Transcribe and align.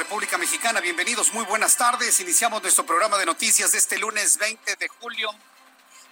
República 0.00 0.38
Mexicana. 0.38 0.80
Bienvenidos, 0.80 1.34
muy 1.34 1.44
buenas 1.44 1.76
tardes. 1.76 2.20
Iniciamos 2.20 2.62
nuestro 2.62 2.86
programa 2.86 3.18
de 3.18 3.26
noticias 3.26 3.72
de 3.72 3.78
este 3.78 3.98
lunes 3.98 4.38
20 4.38 4.76
de 4.76 4.88
julio 4.88 5.28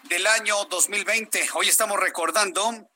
del 0.03 0.27
año 0.27 0.63
2020. 0.67 1.49
Hoy 1.55 1.71
estamos 1.71 1.99
recordando 1.99 2.87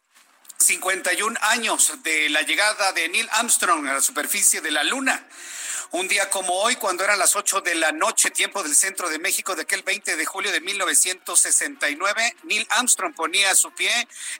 51 0.58 1.38
años 1.40 1.94
de 2.02 2.28
la 2.28 2.42
llegada 2.42 2.92
de 2.92 3.08
Neil 3.08 3.26
Armstrong 3.32 3.88
a 3.88 3.94
la 3.94 4.00
superficie 4.02 4.60
de 4.60 4.70
la 4.70 4.84
Luna. 4.84 5.26
Un 5.92 6.08
día 6.08 6.28
como 6.28 6.60
hoy, 6.60 6.76
cuando 6.76 7.04
eran 7.04 7.18
las 7.18 7.36
8 7.36 7.62
de 7.62 7.74
la 7.74 7.92
noche, 7.92 8.30
tiempo 8.30 8.62
del 8.62 8.76
centro 8.76 9.08
de 9.08 9.18
México, 9.18 9.54
de 9.54 9.62
aquel 9.62 9.82
20 9.82 10.14
de 10.14 10.26
julio 10.26 10.52
de 10.52 10.60
1969, 10.60 12.36
Neil 12.42 12.66
Armstrong 12.68 13.14
ponía 13.14 13.54
su 13.54 13.72
pie 13.72 13.90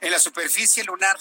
en 0.01 0.11
la 0.11 0.19
superficie 0.19 0.83
lunar. 0.83 1.17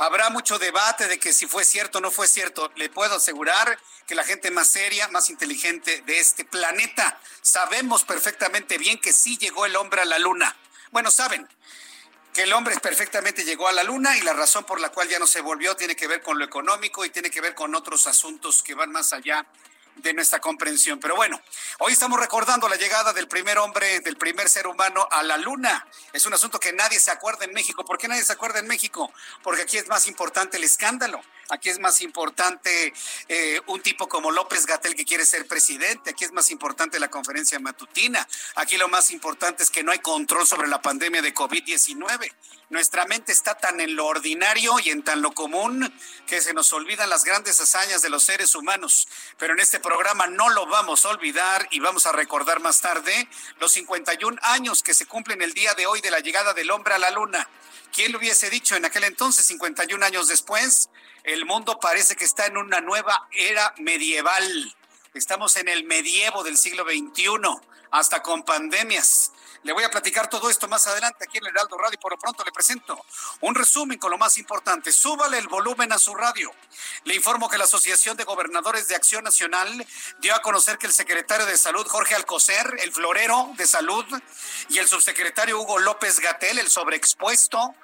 Habrá 0.00 0.30
mucho 0.30 0.58
debate 0.58 1.08
de 1.08 1.18
que 1.18 1.34
si 1.34 1.46
fue 1.46 1.62
cierto 1.62 1.98
o 1.98 2.00
no 2.00 2.10
fue 2.10 2.26
cierto. 2.26 2.72
Le 2.76 2.88
puedo 2.88 3.16
asegurar 3.16 3.78
que 4.06 4.14
la 4.14 4.24
gente 4.24 4.50
más 4.50 4.68
seria, 4.68 5.08
más 5.08 5.28
inteligente 5.28 6.00
de 6.06 6.18
este 6.18 6.46
planeta, 6.46 7.20
sabemos 7.42 8.04
perfectamente 8.04 8.78
bien 8.78 8.98
que 8.98 9.12
sí 9.12 9.36
llegó 9.36 9.66
el 9.66 9.76
hombre 9.76 10.00
a 10.00 10.06
la 10.06 10.18
luna. 10.18 10.56
Bueno, 10.90 11.10
saben 11.10 11.46
que 12.32 12.44
el 12.44 12.52
hombre 12.54 12.80
perfectamente 12.80 13.44
llegó 13.44 13.68
a 13.68 13.72
la 13.72 13.82
luna 13.82 14.16
y 14.16 14.22
la 14.22 14.32
razón 14.32 14.64
por 14.64 14.80
la 14.80 14.88
cual 14.88 15.06
ya 15.10 15.18
no 15.18 15.26
se 15.26 15.42
volvió 15.42 15.76
tiene 15.76 15.94
que 15.94 16.08
ver 16.08 16.22
con 16.22 16.38
lo 16.38 16.46
económico 16.46 17.04
y 17.04 17.10
tiene 17.10 17.28
que 17.28 17.42
ver 17.42 17.54
con 17.54 17.74
otros 17.74 18.06
asuntos 18.06 18.62
que 18.62 18.74
van 18.74 18.90
más 18.90 19.12
allá 19.12 19.44
de 20.02 20.14
nuestra 20.14 20.40
comprensión. 20.40 20.98
Pero 20.98 21.16
bueno, 21.16 21.40
hoy 21.78 21.92
estamos 21.92 22.18
recordando 22.18 22.68
la 22.68 22.76
llegada 22.76 23.12
del 23.12 23.28
primer 23.28 23.58
hombre, 23.58 24.00
del 24.00 24.16
primer 24.16 24.48
ser 24.48 24.66
humano 24.66 25.06
a 25.10 25.22
la 25.22 25.36
luna. 25.36 25.86
Es 26.12 26.26
un 26.26 26.34
asunto 26.34 26.58
que 26.58 26.72
nadie 26.72 26.98
se 26.98 27.10
acuerda 27.10 27.44
en 27.44 27.52
México. 27.52 27.84
¿Por 27.84 27.98
qué 27.98 28.08
nadie 28.08 28.24
se 28.24 28.32
acuerda 28.32 28.58
en 28.58 28.66
México? 28.66 29.12
Porque 29.42 29.62
aquí 29.62 29.78
es 29.78 29.88
más 29.88 30.06
importante 30.06 30.56
el 30.56 30.64
escándalo. 30.64 31.20
Aquí 31.50 31.68
es 31.68 31.80
más 31.80 32.00
importante 32.00 32.92
eh, 33.28 33.60
un 33.66 33.82
tipo 33.82 34.08
como 34.08 34.30
López 34.30 34.66
Gatel 34.66 34.94
que 34.94 35.04
quiere 35.04 35.26
ser 35.26 35.46
presidente. 35.46 36.10
Aquí 36.10 36.24
es 36.24 36.32
más 36.32 36.50
importante 36.50 37.00
la 37.00 37.08
conferencia 37.08 37.58
matutina. 37.58 38.26
Aquí 38.54 38.76
lo 38.76 38.88
más 38.88 39.10
importante 39.10 39.62
es 39.62 39.70
que 39.70 39.82
no 39.82 39.90
hay 39.90 39.98
control 39.98 40.46
sobre 40.46 40.68
la 40.68 40.80
pandemia 40.80 41.22
de 41.22 41.34
COVID-19. 41.34 42.32
Nuestra 42.70 43.04
mente 43.06 43.32
está 43.32 43.56
tan 43.56 43.80
en 43.80 43.96
lo 43.96 44.06
ordinario 44.06 44.78
y 44.78 44.90
en 44.90 45.02
tan 45.02 45.22
lo 45.22 45.32
común 45.32 45.92
que 46.28 46.40
se 46.40 46.54
nos 46.54 46.72
olvidan 46.72 47.10
las 47.10 47.24
grandes 47.24 47.60
hazañas 47.60 48.00
de 48.00 48.10
los 48.10 48.22
seres 48.22 48.54
humanos. 48.54 49.08
Pero 49.36 49.54
en 49.54 49.60
este 49.60 49.80
programa 49.80 50.28
no 50.28 50.50
lo 50.50 50.66
vamos 50.66 51.04
a 51.04 51.08
olvidar 51.08 51.66
y 51.72 51.80
vamos 51.80 52.06
a 52.06 52.12
recordar 52.12 52.60
más 52.60 52.80
tarde 52.80 53.28
los 53.58 53.72
51 53.72 54.38
años 54.42 54.84
que 54.84 54.94
se 54.94 55.06
cumplen 55.06 55.42
el 55.42 55.52
día 55.52 55.74
de 55.74 55.86
hoy 55.86 56.00
de 56.00 56.12
la 56.12 56.20
llegada 56.20 56.54
del 56.54 56.70
hombre 56.70 56.94
a 56.94 56.98
la 56.98 57.10
luna. 57.10 57.48
¿Quién 57.92 58.12
lo 58.12 58.18
hubiese 58.18 58.50
dicho 58.50 58.76
en 58.76 58.84
aquel 58.84 59.02
entonces, 59.02 59.46
51 59.46 60.06
años 60.06 60.28
después? 60.28 60.90
El 61.24 61.44
mundo 61.44 61.78
parece 61.78 62.16
que 62.16 62.24
está 62.24 62.46
en 62.46 62.56
una 62.56 62.80
nueva 62.80 63.28
era 63.32 63.74
medieval. 63.78 64.76
Estamos 65.12 65.56
en 65.56 65.68
el 65.68 65.84
medievo 65.84 66.42
del 66.42 66.56
siglo 66.56 66.84
XXI, 66.84 67.30
hasta 67.90 68.22
con 68.22 68.42
pandemias. 68.42 69.32
Le 69.62 69.74
voy 69.74 69.84
a 69.84 69.90
platicar 69.90 70.30
todo 70.30 70.48
esto 70.48 70.68
más 70.68 70.86
adelante 70.86 71.24
aquí 71.24 71.36
en 71.36 71.44
el 71.44 71.50
Heraldo 71.50 71.76
Radio. 71.76 71.98
Por 72.00 72.12
lo 72.12 72.18
pronto 72.18 72.42
le 72.42 72.52
presento 72.52 73.04
un 73.42 73.54
resumen 73.54 73.98
con 73.98 74.10
lo 74.10 74.16
más 74.16 74.38
importante. 74.38 74.90
Súbale 74.90 75.36
el 75.36 75.48
volumen 75.48 75.92
a 75.92 75.98
su 75.98 76.14
radio. 76.14 76.50
Le 77.04 77.14
informo 77.14 77.50
que 77.50 77.58
la 77.58 77.64
Asociación 77.64 78.16
de 78.16 78.24
Gobernadores 78.24 78.88
de 78.88 78.96
Acción 78.96 79.22
Nacional 79.22 79.86
dio 80.20 80.34
a 80.34 80.40
conocer 80.40 80.78
que 80.78 80.86
el 80.86 80.94
secretario 80.94 81.44
de 81.44 81.58
Salud, 81.58 81.86
Jorge 81.86 82.14
Alcocer, 82.14 82.78
el 82.80 82.92
florero 82.92 83.50
de 83.58 83.66
salud, 83.66 84.06
y 84.70 84.78
el 84.78 84.88
subsecretario 84.88 85.60
Hugo 85.60 85.78
López 85.78 86.20
Gatel, 86.20 86.58
el 86.58 86.70
sobreexpuesto, 86.70 87.74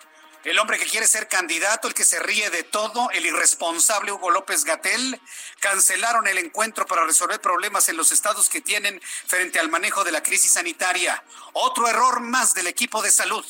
el 0.46 0.60
hombre 0.60 0.78
que 0.78 0.86
quiere 0.86 1.08
ser 1.08 1.26
candidato, 1.26 1.88
el 1.88 1.94
que 1.94 2.04
se 2.04 2.20
ríe 2.20 2.50
de 2.50 2.62
todo, 2.62 3.10
el 3.10 3.26
irresponsable 3.26 4.12
Hugo 4.12 4.30
López 4.30 4.64
Gatel, 4.64 5.20
cancelaron 5.58 6.28
el 6.28 6.38
encuentro 6.38 6.86
para 6.86 7.04
resolver 7.04 7.40
problemas 7.40 7.88
en 7.88 7.96
los 7.96 8.12
estados 8.12 8.48
que 8.48 8.60
tienen 8.60 9.00
frente 9.26 9.58
al 9.58 9.68
manejo 9.70 10.04
de 10.04 10.12
la 10.12 10.22
crisis 10.22 10.52
sanitaria. 10.52 11.24
Otro 11.52 11.88
error 11.88 12.20
más 12.20 12.54
del 12.54 12.68
equipo 12.68 13.02
de 13.02 13.10
salud. 13.10 13.44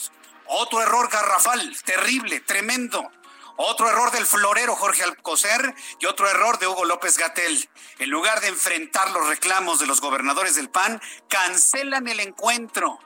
Otro 0.47 0.81
error 0.81 1.11
garrafal, 1.11 1.77
terrible, 1.84 2.41
tremendo. 2.41 3.11
Otro 3.57 3.91
error 3.91 4.11
del 4.11 4.25
florero 4.25 4.75
Jorge 4.75 5.03
Alcocer 5.03 5.75
y 5.99 6.07
otro 6.07 6.31
error 6.31 6.59
de 6.59 6.67
Hugo 6.67 6.87
López 6.87 7.19
Gatel. 7.19 7.69
En 7.99 8.09
lugar 8.09 8.41
de 8.41 8.49
enfrentar 8.49 9.11
los 9.11 9.28
reclamos 9.28 9.81
de 9.81 9.87
los 9.87 10.01
gobernadores 10.01 10.55
del 10.55 10.71
PAN, 10.71 11.03
cancelan 11.28 12.09
el 12.09 12.21
encuentro 12.21 12.99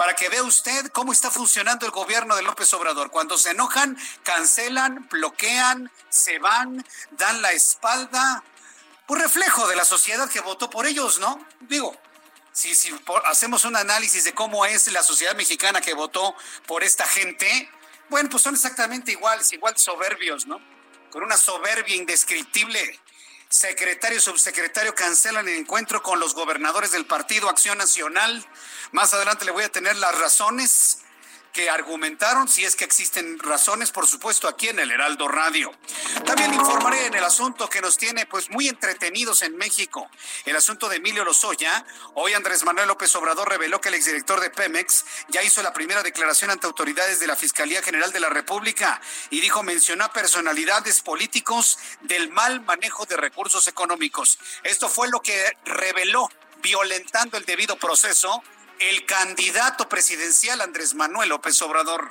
para 0.00 0.16
que 0.16 0.30
vea 0.30 0.42
usted 0.42 0.86
cómo 0.92 1.12
está 1.12 1.30
funcionando 1.30 1.84
el 1.84 1.92
gobierno 1.92 2.34
de 2.34 2.40
López 2.40 2.72
Obrador. 2.72 3.10
Cuando 3.10 3.36
se 3.36 3.50
enojan, 3.50 3.98
cancelan, 4.22 5.06
bloquean, 5.10 5.92
se 6.08 6.38
van, 6.38 6.82
dan 7.10 7.42
la 7.42 7.52
espalda. 7.52 8.42
Un 9.08 9.20
reflejo 9.20 9.68
de 9.68 9.76
la 9.76 9.84
sociedad 9.84 10.26
que 10.30 10.40
votó 10.40 10.70
por 10.70 10.86
ellos, 10.86 11.18
¿no? 11.18 11.46
Digo, 11.68 11.94
si, 12.50 12.72
hacemos 13.26 13.66
un 13.66 13.76
análisis 13.76 14.24
de 14.24 14.32
cómo 14.32 14.64
es 14.64 14.90
la 14.90 15.02
sociedad 15.02 15.36
mexicana 15.36 15.82
que 15.82 15.92
votó 15.92 16.34
por 16.66 16.82
esta 16.82 17.06
gente, 17.06 17.70
bueno, 18.08 18.30
pues 18.30 18.42
son 18.42 18.54
exactamente 18.54 19.12
iguales, 19.12 19.52
igual 19.52 19.76
soberbios, 19.76 20.46
¿no? 20.46 20.62
Con 21.10 21.24
una 21.24 21.36
soberbia 21.36 21.96
indescriptible. 21.96 22.98
Secretario 23.50 24.18
y 24.18 24.20
subsecretario 24.20 24.94
cancelan 24.94 25.48
el 25.48 25.58
encuentro 25.58 26.04
con 26.04 26.20
los 26.20 26.34
gobernadores 26.34 26.92
del 26.92 27.04
Partido 27.04 27.48
Acción 27.48 27.78
Nacional. 27.78 28.46
Más 28.92 29.12
adelante 29.12 29.44
le 29.44 29.50
voy 29.50 29.64
a 29.64 29.68
tener 29.68 29.96
las 29.96 30.16
razones 30.16 30.98
que 31.52 31.68
argumentaron, 31.68 32.48
si 32.48 32.64
es 32.64 32.76
que 32.76 32.84
existen 32.84 33.38
razones, 33.38 33.90
por 33.90 34.06
supuesto, 34.06 34.48
aquí 34.48 34.68
en 34.68 34.78
el 34.78 34.90
Heraldo 34.90 35.28
Radio. 35.28 35.72
También 36.24 36.54
informaré 36.54 37.06
en 37.06 37.14
el 37.14 37.24
asunto 37.24 37.68
que 37.68 37.80
nos 37.80 37.96
tiene 37.96 38.26
pues 38.26 38.50
muy 38.50 38.68
entretenidos 38.68 39.42
en 39.42 39.56
México, 39.56 40.08
el 40.44 40.56
asunto 40.56 40.88
de 40.88 40.96
Emilio 40.96 41.24
Lozoya. 41.24 41.84
Hoy 42.14 42.34
Andrés 42.34 42.64
Manuel 42.64 42.88
López 42.88 43.14
Obrador 43.16 43.48
reveló 43.48 43.80
que 43.80 43.88
el 43.88 43.94
exdirector 43.94 44.40
de 44.40 44.50
Pemex 44.50 45.04
ya 45.28 45.42
hizo 45.42 45.62
la 45.62 45.72
primera 45.72 46.02
declaración 46.02 46.50
ante 46.50 46.66
autoridades 46.66 47.20
de 47.20 47.26
la 47.26 47.36
Fiscalía 47.36 47.82
General 47.82 48.12
de 48.12 48.20
la 48.20 48.28
República 48.28 49.00
y 49.30 49.40
dijo 49.40 49.62
mencionó 49.62 50.04
a 50.04 50.12
personalidades 50.12 51.00
políticos 51.00 51.78
del 52.02 52.30
mal 52.30 52.60
manejo 52.60 53.06
de 53.06 53.16
recursos 53.16 53.66
económicos. 53.68 54.38
Esto 54.62 54.88
fue 54.88 55.08
lo 55.08 55.20
que 55.20 55.56
reveló, 55.64 56.28
violentando 56.62 57.36
el 57.36 57.44
debido 57.44 57.76
proceso, 57.76 58.42
el 58.80 59.04
candidato 59.04 59.88
presidencial 59.88 60.60
Andrés 60.62 60.94
Manuel 60.94 61.28
López 61.28 61.60
Obrador. 61.62 62.08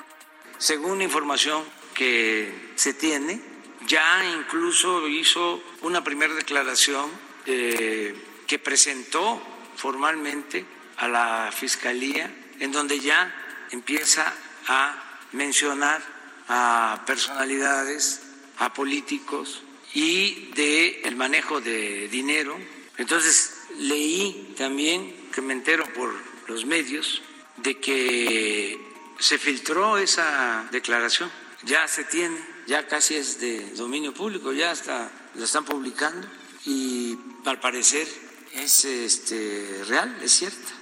Según 0.58 1.02
información 1.02 1.64
que 1.94 2.72
se 2.76 2.94
tiene, 2.94 3.40
ya 3.86 4.24
incluso 4.38 5.08
hizo 5.08 5.62
una 5.82 6.04
primera 6.04 6.32
declaración 6.34 7.10
eh, 7.46 8.14
que 8.46 8.58
presentó 8.58 9.42
formalmente 9.76 10.64
a 10.98 11.08
la 11.08 11.50
Fiscalía, 11.52 12.32
en 12.60 12.72
donde 12.72 13.00
ya 13.00 13.34
empieza 13.72 14.32
a 14.68 15.18
mencionar 15.32 16.02
a 16.48 17.02
personalidades, 17.04 18.22
a 18.58 18.72
políticos 18.72 19.62
y 19.92 20.52
de 20.52 21.00
el 21.02 21.16
manejo 21.16 21.60
de 21.60 22.06
dinero. 22.08 22.56
Entonces 22.96 23.54
leí 23.78 24.54
también 24.56 25.30
que 25.32 25.40
me 25.40 25.54
entero 25.54 25.84
por 25.94 26.29
los 26.50 26.64
medios 26.64 27.22
de 27.58 27.78
que 27.78 28.78
se 29.18 29.38
filtró 29.38 29.98
esa 29.98 30.68
declaración, 30.72 31.30
ya 31.62 31.86
se 31.86 32.04
tiene, 32.04 32.38
ya 32.66 32.86
casi 32.88 33.14
es 33.14 33.38
de 33.38 33.70
dominio 33.70 34.12
público, 34.12 34.52
ya 34.52 34.72
hasta 34.72 35.10
lo 35.34 35.44
están 35.44 35.64
publicando 35.64 36.26
y 36.66 37.16
al 37.44 37.60
parecer 37.60 38.08
es 38.54 38.84
este, 38.84 39.84
real, 39.86 40.18
es 40.22 40.32
cierta. 40.32 40.72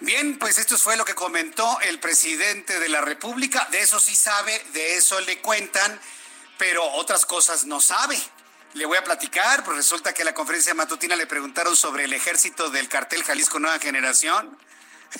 Bien, 0.00 0.38
pues 0.38 0.58
esto 0.58 0.76
fue 0.76 0.96
lo 0.98 1.06
que 1.06 1.14
comentó 1.14 1.80
el 1.80 1.98
presidente 1.98 2.78
de 2.78 2.90
la 2.90 3.00
República. 3.00 3.66
De 3.70 3.80
eso 3.80 3.98
sí 3.98 4.14
sabe, 4.14 4.62
de 4.74 4.96
eso 4.96 5.18
le 5.22 5.40
cuentan, 5.40 5.98
pero 6.58 6.84
otras 6.84 7.24
cosas 7.24 7.64
no 7.64 7.80
sabe. 7.80 8.18
Le 8.76 8.84
voy 8.84 8.98
a 8.98 9.02
platicar, 9.04 9.64
pues 9.64 9.74
resulta 9.74 10.12
que 10.12 10.20
en 10.20 10.26
la 10.26 10.34
conferencia 10.34 10.74
matutina 10.74 11.16
le 11.16 11.26
preguntaron 11.26 11.74
sobre 11.74 12.04
el 12.04 12.12
ejército 12.12 12.68
del 12.68 12.90
cartel 12.90 13.24
Jalisco 13.24 13.58
Nueva 13.58 13.78
Generación. 13.78 14.58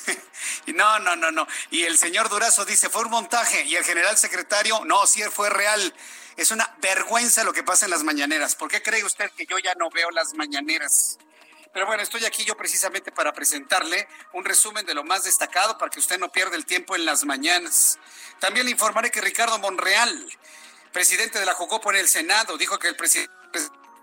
no, 0.75 0.99
no, 0.99 1.17
no, 1.17 1.33
no. 1.33 1.49
Y 1.71 1.85
el 1.85 1.97
señor 1.97 2.29
Durazo 2.29 2.67
dice, 2.67 2.91
fue 2.91 3.05
un 3.05 3.11
montaje. 3.11 3.63
Y 3.63 3.75
el 3.77 3.83
general 3.83 4.19
secretario, 4.19 4.85
no, 4.85 5.07
sí 5.07 5.23
fue 5.23 5.49
real. 5.49 5.95
Es 6.37 6.51
una 6.51 6.71
vergüenza 6.83 7.45
lo 7.45 7.55
que 7.55 7.63
pasa 7.63 7.87
en 7.87 7.93
las 7.93 8.03
mañaneras. 8.03 8.55
¿Por 8.57 8.71
qué 8.71 8.83
cree 8.83 9.03
usted 9.05 9.31
que 9.31 9.47
yo 9.47 9.59
ya 9.59 9.75
no 9.77 9.89
veo 9.89 10.11
las 10.11 10.35
mañaneras? 10.35 11.17
Pero 11.73 11.87
bueno, 11.87 12.03
estoy 12.03 12.27
aquí 12.27 12.45
yo 12.45 12.59
precisamente 12.59 13.11
para 13.11 13.33
presentarle 13.33 14.07
un 14.35 14.45
resumen 14.45 14.85
de 14.85 14.93
lo 14.93 15.03
más 15.03 15.25
destacado 15.25 15.79
para 15.79 15.91
que 15.91 16.01
usted 16.01 16.19
no 16.19 16.31
pierda 16.31 16.57
el 16.57 16.67
tiempo 16.67 16.95
en 16.95 17.07
las 17.07 17.25
mañanas. 17.25 17.99
También 18.39 18.67
le 18.67 18.73
informaré 18.73 19.11
que 19.11 19.23
Ricardo 19.23 19.59
Monreal, 19.61 20.31
presidente 20.93 21.39
de 21.39 21.47
la 21.47 21.55
Jocopo 21.55 21.91
en 21.91 21.97
el 21.97 22.09
Senado, 22.11 22.59
dijo 22.59 22.79
que 22.79 22.89
el 22.89 22.97
presidente 22.97 23.35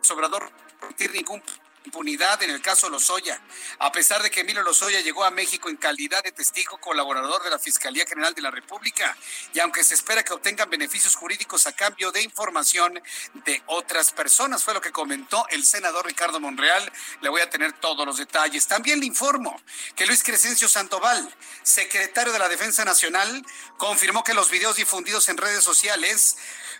Sobrador 0.02 0.50
no 0.82 0.96
tiene 0.96 1.16
ningún 1.16 1.42
impunidad 1.86 2.42
en 2.44 2.50
el 2.50 2.62
caso 2.62 2.90
Lozoya, 2.90 3.42
a 3.80 3.92
pesar 3.92 4.22
de 4.24 4.32
que 4.32 4.42
Emilio 4.42 4.64
Lozoya 4.64 5.02
llegó 5.02 5.24
a 5.24 5.32
México 5.32 5.70
en 5.70 5.78
calidad 5.78 6.24
de 6.24 6.32
testigo 6.32 6.78
colaborador 6.78 7.44
de 7.44 7.50
la 7.50 7.60
Fiscalía 7.60 8.06
General 8.06 8.34
de 8.34 8.42
la 8.42 8.52
República, 8.52 9.16
y 9.54 9.60
aunque 9.60 9.84
se 9.84 9.94
espera 9.94 10.24
que 10.24 10.34
obtengan 10.34 10.70
beneficios 10.70 11.16
jurídicos 11.16 11.68
a 11.68 11.74
cambio 11.74 12.12
de 12.12 12.22
información 12.22 13.02
de 13.46 13.62
otras 13.68 14.12
personas, 14.12 14.64
fue 14.64 14.74
lo 14.74 14.82
que 14.82 14.92
comentó 14.92 15.46
el 15.50 15.66
senador 15.66 16.06
Ricardo 16.06 16.40
Monreal. 16.40 16.92
Le 17.22 17.30
voy 17.30 17.42
a 17.42 17.50
tener 17.50 17.74
todos 17.74 18.06
los 18.06 18.18
detalles. 18.18 18.68
También 18.68 19.00
le 19.00 19.06
informo 19.06 19.60
que 19.96 20.06
Luis 20.06 20.24
Crescencio 20.24 20.68
Santoval, 20.68 21.34
secretario 21.64 22.34
de 22.34 22.40
la 22.40 22.50
Defensa 22.50 22.86
Nacional, 22.86 23.46
confirmó 23.78 24.24
que 24.24 24.34
los 24.34 24.50
videos 24.50 24.76
difundidos 24.76 25.30
en 25.30 25.38
redes 25.38 25.64
sociales 25.64 26.38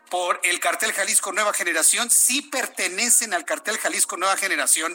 por 0.10 0.40
el 0.44 0.60
cartel 0.60 0.94
Jalisco 0.94 1.32
Nueva 1.32 1.54
Generación 1.54 2.12
sí 2.12 2.42
pertenecen 2.42 3.34
al 3.34 3.46
cartel 3.46 3.78
Jalisco 3.80 4.18
Nueva 4.18 4.38
Generación. 4.38 4.93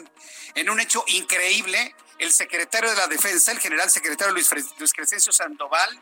En 0.55 0.69
un 0.69 0.79
hecho 0.79 1.03
increíble, 1.07 1.95
el 2.17 2.31
secretario 2.31 2.89
de 2.89 2.95
la 2.95 3.07
Defensa, 3.07 3.51
el 3.51 3.59
general 3.59 3.89
secretario 3.89 4.33
Luis, 4.33 4.49
Luis 4.77 4.93
Crescencio 4.93 5.31
Sandoval, 5.31 5.99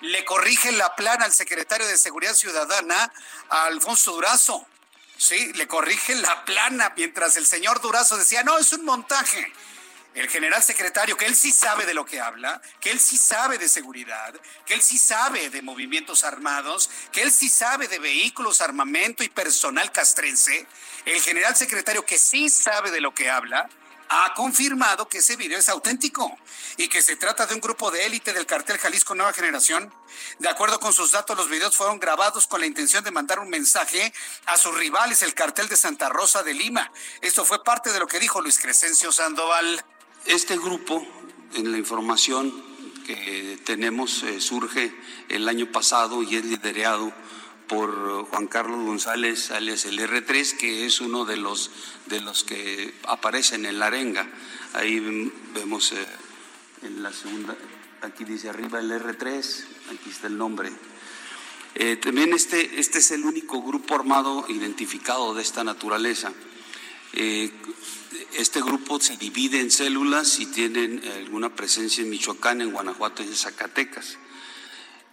le 0.00 0.24
corrige 0.24 0.72
la 0.72 0.94
plana 0.96 1.26
al 1.26 1.32
secretario 1.32 1.86
de 1.86 1.98
Seguridad 1.98 2.34
Ciudadana, 2.34 3.12
a 3.48 3.64
Alfonso 3.66 4.12
Durazo. 4.12 4.66
Sí, 5.16 5.52
le 5.52 5.68
corrige 5.68 6.14
la 6.14 6.44
plana 6.44 6.92
mientras 6.96 7.36
el 7.36 7.46
señor 7.46 7.80
Durazo 7.80 8.16
decía, 8.16 8.42
no, 8.42 8.56
es 8.58 8.72
un 8.72 8.84
montaje 8.84 9.52
el 10.14 10.28
general 10.28 10.62
secretario, 10.62 11.16
que 11.16 11.26
él 11.26 11.36
sí 11.36 11.52
sabe 11.52 11.86
de 11.86 11.94
lo 11.94 12.04
que 12.04 12.20
habla, 12.20 12.60
que 12.80 12.90
él 12.90 13.00
sí 13.00 13.16
sabe 13.16 13.58
de 13.58 13.68
seguridad, 13.68 14.34
que 14.66 14.74
él 14.74 14.82
sí 14.82 14.98
sabe 14.98 15.50
de 15.50 15.62
movimientos 15.62 16.24
armados, 16.24 16.90
que 17.12 17.22
él 17.22 17.32
sí 17.32 17.48
sabe 17.48 17.88
de 17.88 17.98
vehículos, 17.98 18.60
armamento 18.60 19.22
y 19.22 19.28
personal 19.28 19.92
castrense, 19.92 20.66
el 21.04 21.20
general 21.20 21.56
secretario 21.56 22.04
que 22.04 22.18
sí 22.18 22.48
sabe 22.48 22.90
de 22.90 23.00
lo 23.00 23.14
que 23.14 23.30
habla, 23.30 23.68
ha 24.12 24.34
confirmado 24.34 25.08
que 25.08 25.18
ese 25.18 25.36
video 25.36 25.60
es 25.60 25.68
auténtico 25.68 26.36
y 26.76 26.88
que 26.88 27.00
se 27.00 27.14
trata 27.14 27.46
de 27.46 27.54
un 27.54 27.60
grupo 27.60 27.92
de 27.92 28.06
élite 28.06 28.32
del 28.32 28.44
cartel 28.44 28.76
Jalisco 28.76 29.14
Nueva 29.14 29.32
Generación. 29.32 29.94
De 30.40 30.48
acuerdo 30.48 30.80
con 30.80 30.92
sus 30.92 31.12
datos, 31.12 31.36
los 31.36 31.48
videos 31.48 31.76
fueron 31.76 32.00
grabados 32.00 32.48
con 32.48 32.60
la 32.60 32.66
intención 32.66 33.04
de 33.04 33.12
mandar 33.12 33.38
un 33.38 33.48
mensaje 33.48 34.12
a 34.46 34.58
sus 34.58 34.76
rivales, 34.76 35.22
el 35.22 35.32
cartel 35.32 35.68
de 35.68 35.76
Santa 35.76 36.08
Rosa 36.08 36.42
de 36.42 36.54
Lima. 36.54 36.90
Esto 37.20 37.44
fue 37.44 37.62
parte 37.62 37.92
de 37.92 38.00
lo 38.00 38.08
que 38.08 38.18
dijo 38.18 38.40
Luis 38.40 38.58
Crescencio 38.58 39.12
Sandoval. 39.12 39.84
Este 40.26 40.56
grupo, 40.58 41.04
en 41.54 41.72
la 41.72 41.78
información 41.78 42.52
que 43.06 43.58
tenemos, 43.64 44.22
eh, 44.22 44.40
surge 44.40 44.94
el 45.28 45.48
año 45.48 45.72
pasado 45.72 46.22
y 46.22 46.36
es 46.36 46.44
liderado 46.44 47.12
por 47.66 48.26
Juan 48.26 48.46
Carlos 48.46 48.84
González, 48.84 49.50
alias 49.50 49.86
el 49.86 49.98
R3, 49.98 50.56
que 50.56 50.86
es 50.86 51.00
uno 51.00 51.24
de 51.24 51.36
los, 51.36 51.70
de 52.06 52.20
los 52.20 52.44
que 52.44 52.94
aparecen 53.04 53.64
en 53.64 53.78
la 53.78 53.86
arenga. 53.86 54.28
Ahí 54.74 55.00
vemos 55.54 55.92
eh, 55.92 56.06
en 56.82 57.02
la 57.02 57.12
segunda, 57.12 57.56
aquí 58.02 58.24
dice 58.24 58.48
arriba 58.48 58.80
el 58.80 58.90
R3, 58.90 59.64
aquí 59.92 60.10
está 60.10 60.26
el 60.26 60.36
nombre. 60.36 60.70
Eh, 61.76 61.96
también 61.96 62.34
este, 62.34 62.78
este 62.78 62.98
es 62.98 63.10
el 63.12 63.24
único 63.24 63.62
grupo 63.62 63.94
armado 63.94 64.44
identificado 64.48 65.32
de 65.34 65.42
esta 65.42 65.64
naturaleza. 65.64 66.32
Este 68.34 68.60
grupo 68.60 69.00
se 69.00 69.16
divide 69.16 69.60
en 69.60 69.70
células 69.70 70.40
y 70.40 70.46
tienen 70.46 71.02
alguna 71.16 71.54
presencia 71.54 72.02
en 72.02 72.10
Michoacán, 72.10 72.60
en 72.60 72.72
Guanajuato 72.72 73.22
y 73.22 73.26
en 73.26 73.36
Zacatecas. 73.36 74.18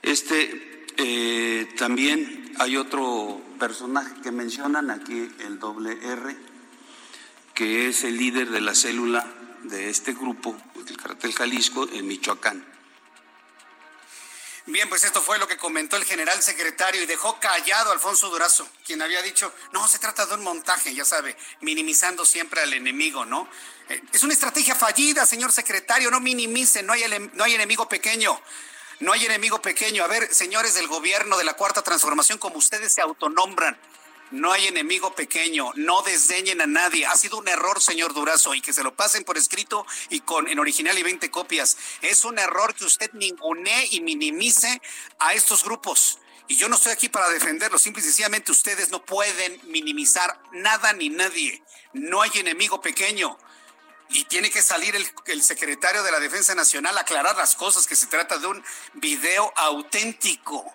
Este 0.02 0.86
eh, 0.98 1.68
también 1.78 2.54
hay 2.58 2.76
otro 2.76 3.40
personaje 3.60 4.16
que 4.24 4.32
mencionan 4.32 4.90
aquí, 4.90 5.30
el 5.40 5.60
doble 5.60 5.98
R, 6.02 6.36
que 7.54 7.88
es 7.88 8.04
el 8.04 8.18
líder 8.18 8.50
de 8.50 8.62
la 8.62 8.74
célula 8.74 9.26
de 9.64 9.90
este 9.90 10.14
grupo, 10.14 10.56
el 10.88 10.98
cartel 10.98 11.34
Jalisco, 11.34 11.88
en 11.92 12.08
Michoacán. 12.08 12.77
Bien, 14.68 14.90
pues 14.90 15.06
esto 15.06 15.22
fue 15.22 15.40
lo 15.40 15.48
que 15.48 15.56
comentó 15.56 15.96
el 15.96 16.04
general 16.04 16.44
secretario 16.44 17.02
y 17.02 17.06
dejó 17.06 17.40
callado 17.40 17.90
a 17.90 17.94
Alfonso 17.94 18.30
Durazo, 18.30 18.68
quien 18.86 19.02
había 19.02 19.22
dicho, 19.22 19.54
no, 19.72 19.88
se 19.88 19.98
trata 19.98 20.26
de 20.26 20.34
un 20.34 20.44
montaje, 20.44 20.94
ya 20.94 21.06
sabe, 21.06 21.38
minimizando 21.62 22.26
siempre 22.26 22.60
al 22.62 22.74
enemigo, 22.74 23.24
¿no? 23.24 23.48
Eh, 23.88 24.02
es 24.12 24.24
una 24.24 24.34
estrategia 24.34 24.76
fallida, 24.76 25.26
señor 25.26 25.54
secretario, 25.54 26.12
no 26.12 26.20
minimice, 26.20 26.84
no 26.84 26.92
hay, 26.92 27.04
no 27.34 27.46
hay 27.46 27.56
enemigo 27.56 27.88
pequeño. 27.88 28.40
No 29.00 29.14
hay 29.14 29.26
enemigo 29.26 29.62
pequeño. 29.62 30.04
A 30.04 30.08
ver, 30.08 30.34
señores 30.34 30.74
del 30.74 30.88
gobierno 30.88 31.38
de 31.38 31.44
la 31.44 31.54
Cuarta 31.54 31.84
Transformación, 31.84 32.40
como 32.40 32.58
ustedes 32.58 32.92
se 32.92 33.02
autonombran, 33.02 33.80
no 34.32 34.52
hay 34.52 34.68
enemigo 34.68 35.14
pequeño, 35.16 35.72
no 35.76 36.02
desdeñen 36.02 36.62
a 36.62 36.68
nadie. 36.68 37.06
Ha 37.06 37.16
sido 37.16 37.38
un 37.38 37.48
error, 37.48 37.82
señor 37.82 38.14
Durazo, 38.14 38.54
y 38.54 38.62
que 38.62 38.74
se 38.74 38.84
lo 38.84 38.96
pasen 38.96 39.24
por 39.24 39.38
escrito 39.38 39.86
y 40.10 40.20
con 40.22 40.48
en 40.48 40.60
original 40.60 40.98
y 40.98 41.04
20 41.04 41.32
copias. 41.32 41.78
Es 42.02 42.26
un 42.26 42.40
error 42.40 42.74
que 42.76 42.86
usted 42.86 43.12
ningune 43.14 43.88
y 43.92 44.02
minimice 44.02 44.82
a 45.20 45.34
estos 45.34 45.64
grupos. 45.64 46.20
Y 46.48 46.56
yo 46.56 46.70
no 46.70 46.76
estoy 46.76 46.94
aquí 46.94 47.10
para 47.10 47.30
defenderlos, 47.30 47.82
simple 47.82 48.02
y 48.02 48.06
sencillamente 48.06 48.52
ustedes 48.52 48.90
no 48.90 49.04
pueden 49.04 49.60
minimizar 49.66 50.40
nada 50.52 50.94
ni 50.94 51.10
nadie. 51.10 51.62
No 51.94 52.22
hay 52.22 52.32
enemigo 52.36 52.80
pequeño. 52.82 53.38
Y 54.10 54.24
tiene 54.26 54.50
que 54.50 54.62
salir 54.62 54.96
el, 54.96 55.06
el, 55.26 55.44
secretario 55.44 56.02
de 56.04 56.12
la 56.12 56.22
Defensa 56.22 56.56
Nacional 56.56 56.98
a 56.98 57.02
aclarar 57.02 57.36
las 57.36 57.56
cosas, 57.56 57.86
que 57.86 57.98
se 57.98 58.08
trata 58.08 58.38
de 58.38 58.48
un 58.48 58.64
video 58.94 59.52
auténtico. 59.58 60.74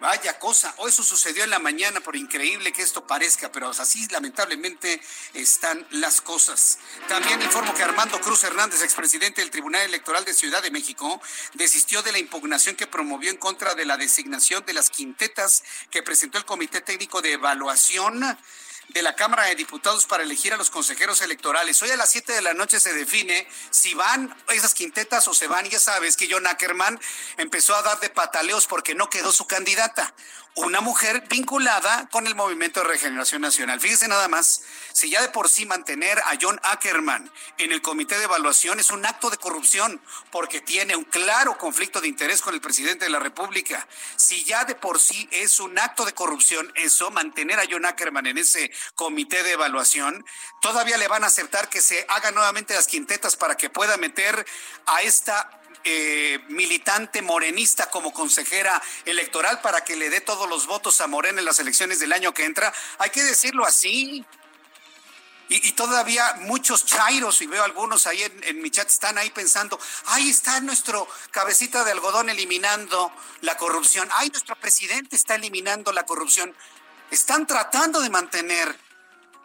Vaya 0.00 0.38
cosa, 0.38 0.72
o 0.76 0.86
eso 0.86 1.02
sucedió 1.02 1.42
en 1.42 1.50
la 1.50 1.58
mañana, 1.58 2.00
por 2.00 2.14
increíble 2.14 2.72
que 2.72 2.82
esto 2.82 3.04
parezca, 3.04 3.50
pero 3.50 3.70
así 3.70 4.06
lamentablemente 4.08 5.00
están 5.34 5.84
las 5.90 6.20
cosas. 6.20 6.78
También 7.08 7.42
informo 7.42 7.74
que 7.74 7.82
Armando 7.82 8.20
Cruz 8.20 8.44
Hernández, 8.44 8.82
expresidente 8.82 9.40
del 9.40 9.50
Tribunal 9.50 9.82
Electoral 9.82 10.24
de 10.24 10.34
Ciudad 10.34 10.62
de 10.62 10.70
México, 10.70 11.20
desistió 11.54 12.00
de 12.02 12.12
la 12.12 12.18
impugnación 12.18 12.76
que 12.76 12.86
promovió 12.86 13.30
en 13.30 13.38
contra 13.38 13.74
de 13.74 13.86
la 13.86 13.96
designación 13.96 14.64
de 14.64 14.74
las 14.74 14.88
quintetas 14.88 15.64
que 15.90 16.04
presentó 16.04 16.38
el 16.38 16.44
Comité 16.44 16.80
Técnico 16.80 17.20
de 17.20 17.32
Evaluación 17.32 18.38
de 18.88 19.02
la 19.02 19.14
Cámara 19.14 19.44
de 19.44 19.54
Diputados 19.54 20.06
para 20.06 20.22
elegir 20.22 20.52
a 20.52 20.56
los 20.56 20.70
consejeros 20.70 21.20
electorales. 21.20 21.80
Hoy 21.82 21.90
a 21.90 21.96
las 21.96 22.10
7 22.10 22.32
de 22.32 22.42
la 22.42 22.54
noche 22.54 22.80
se 22.80 22.92
define 22.92 23.46
si 23.70 23.94
van 23.94 24.34
esas 24.48 24.74
quintetas 24.74 25.28
o 25.28 25.34
se 25.34 25.46
van. 25.46 25.68
Ya 25.68 25.78
sabes 25.78 26.16
que 26.16 26.28
John 26.30 26.46
Ackerman 26.46 26.98
empezó 27.36 27.74
a 27.74 27.82
dar 27.82 28.00
de 28.00 28.10
pataleos 28.10 28.66
porque 28.66 28.94
no 28.94 29.10
quedó 29.10 29.32
su 29.32 29.46
candidata 29.46 30.14
una 30.66 30.80
mujer 30.80 31.24
vinculada 31.28 32.08
con 32.10 32.26
el 32.26 32.34
Movimiento 32.34 32.80
de 32.80 32.88
Regeneración 32.88 33.42
Nacional. 33.42 33.80
Fíjese 33.80 34.08
nada 34.08 34.28
más, 34.28 34.62
si 34.92 35.10
ya 35.10 35.22
de 35.22 35.28
por 35.28 35.48
sí 35.48 35.66
mantener 35.66 36.18
a 36.18 36.32
John 36.40 36.58
Ackerman 36.62 37.30
en 37.58 37.72
el 37.72 37.82
comité 37.82 38.18
de 38.18 38.24
evaluación 38.24 38.80
es 38.80 38.90
un 38.90 39.04
acto 39.06 39.30
de 39.30 39.36
corrupción 39.36 40.00
porque 40.30 40.60
tiene 40.60 40.96
un 40.96 41.04
claro 41.04 41.56
conflicto 41.58 42.00
de 42.00 42.08
interés 42.08 42.42
con 42.42 42.54
el 42.54 42.60
presidente 42.60 43.04
de 43.04 43.10
la 43.10 43.18
República. 43.18 43.86
Si 44.16 44.44
ya 44.44 44.64
de 44.64 44.74
por 44.74 44.98
sí 45.00 45.28
es 45.30 45.60
un 45.60 45.78
acto 45.78 46.04
de 46.04 46.12
corrupción 46.12 46.72
eso, 46.74 47.10
mantener 47.10 47.60
a 47.60 47.64
John 47.70 47.86
Ackerman 47.86 48.26
en 48.26 48.38
ese 48.38 48.70
comité 48.94 49.42
de 49.42 49.52
evaluación, 49.52 50.24
todavía 50.60 50.98
le 50.98 51.08
van 51.08 51.24
a 51.24 51.28
aceptar 51.28 51.68
que 51.68 51.80
se 51.80 52.04
hagan 52.08 52.34
nuevamente 52.34 52.74
las 52.74 52.86
quintetas 52.86 53.36
para 53.36 53.56
que 53.56 53.70
pueda 53.70 53.96
meter 53.96 54.44
a 54.86 55.02
esta 55.02 55.57
eh, 55.84 56.40
militante 56.48 57.22
morenista 57.22 57.88
como 57.90 58.12
consejera 58.12 58.82
electoral 59.04 59.60
para 59.60 59.84
que 59.84 59.96
le 59.96 60.10
dé 60.10 60.20
todos 60.20 60.48
los 60.48 60.66
votos 60.66 61.00
a 61.00 61.06
Morena 61.06 61.38
en 61.38 61.44
las 61.44 61.58
elecciones 61.58 62.00
del 62.00 62.12
año 62.12 62.34
que 62.34 62.44
entra. 62.44 62.72
Hay 62.98 63.10
que 63.10 63.22
decirlo 63.22 63.64
así. 63.64 64.24
Y, 65.50 65.72
todavía 65.72 66.34
muchos 66.40 66.84
chairos, 66.84 67.40
y 67.40 67.46
veo 67.46 67.64
algunos 67.64 68.06
ahí 68.06 68.22
en, 68.22 68.44
en, 68.44 68.60
mi 68.60 68.70
chat, 68.70 68.86
están 68.86 69.16
ahí 69.16 69.30
pensando, 69.30 69.80
ahí 70.04 70.28
está 70.28 70.60
nuestro 70.60 71.08
cabecita 71.30 71.84
de 71.84 71.92
algodón 71.92 72.28
eliminando 72.28 73.10
la 73.40 73.56
corrupción, 73.56 74.10
ay, 74.12 74.28
nuestro 74.28 74.56
presidente 74.56 75.16
está 75.16 75.36
eliminando 75.36 75.90
la 75.92 76.04
corrupción. 76.04 76.54
Están 77.10 77.46
tratando 77.46 78.00
de 78.02 78.10
mantener 78.10 78.78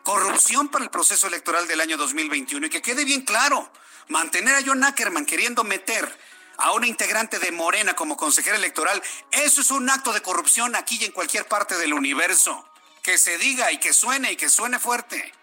corrupción 0.04 0.68
para 0.68 0.84
el 0.84 0.92
proceso 0.92 1.28
electoral 1.28 1.68
del 1.68 1.82
año 1.82 1.98
2021. 1.98 2.68
Y 2.68 2.70
que 2.70 2.82
quede 2.82 3.06
bien 3.06 3.22
claro, 3.22 3.72
mantener 4.08 4.56
a 4.56 4.62
John 4.66 4.84
Ackerman 4.84 5.26
queriendo 5.26 5.64
meter 5.64 6.18
a 6.58 6.72
una 6.72 6.88
integrante 6.88 7.40
de 7.40 7.52
Morena 7.52 7.96
como 7.96 8.18
consejera 8.18 8.58
electoral, 8.58 9.02
eso 9.32 9.62
es 9.62 9.72
un 9.72 9.90
acto 9.90 10.14
de 10.14 10.22
corrupción 10.22 10.76
aquí 10.76 10.98
y 11.02 11.06
en 11.06 11.12
cualquier 11.12 11.48
parte 11.48 11.78
del 11.78 11.94
universo. 11.94 12.68
Que 13.02 13.18
se 13.18 13.38
diga 13.38 13.72
y 13.72 13.80
que 13.80 13.92
suene 13.92 14.32
y 14.32 14.36
que 14.38 14.50
suene 14.50 14.80
fuerte. 14.80 15.34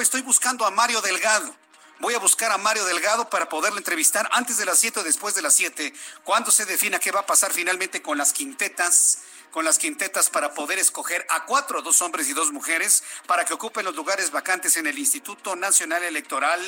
Estoy 0.00 0.22
buscando 0.22 0.64
a 0.64 0.70
Mario 0.70 1.00
Delgado. 1.00 1.54
Voy 1.98 2.14
a 2.14 2.18
buscar 2.18 2.52
a 2.52 2.58
Mario 2.58 2.84
Delgado 2.84 3.28
para 3.30 3.48
poderle 3.48 3.78
entrevistar 3.78 4.28
antes 4.32 4.58
de 4.58 4.66
las 4.66 4.78
7 4.78 5.00
o 5.00 5.02
después 5.02 5.34
de 5.34 5.42
las 5.42 5.54
7, 5.54 5.94
cuando 6.24 6.50
se 6.50 6.66
defina 6.66 6.98
qué 6.98 7.10
va 7.10 7.20
a 7.20 7.26
pasar 7.26 7.52
finalmente 7.52 8.02
con 8.02 8.18
las 8.18 8.34
quintetas 8.34 9.20
con 9.56 9.64
las 9.64 9.78
quintetas 9.78 10.28
para 10.28 10.52
poder 10.52 10.78
escoger 10.78 11.26
a 11.30 11.46
cuatro, 11.46 11.80
dos 11.80 12.02
hombres 12.02 12.28
y 12.28 12.34
dos 12.34 12.52
mujeres, 12.52 13.02
para 13.26 13.46
que 13.46 13.54
ocupen 13.54 13.86
los 13.86 13.96
lugares 13.96 14.30
vacantes 14.30 14.76
en 14.76 14.86
el 14.86 14.98
Instituto 14.98 15.56
Nacional 15.56 16.02
Electoral. 16.02 16.60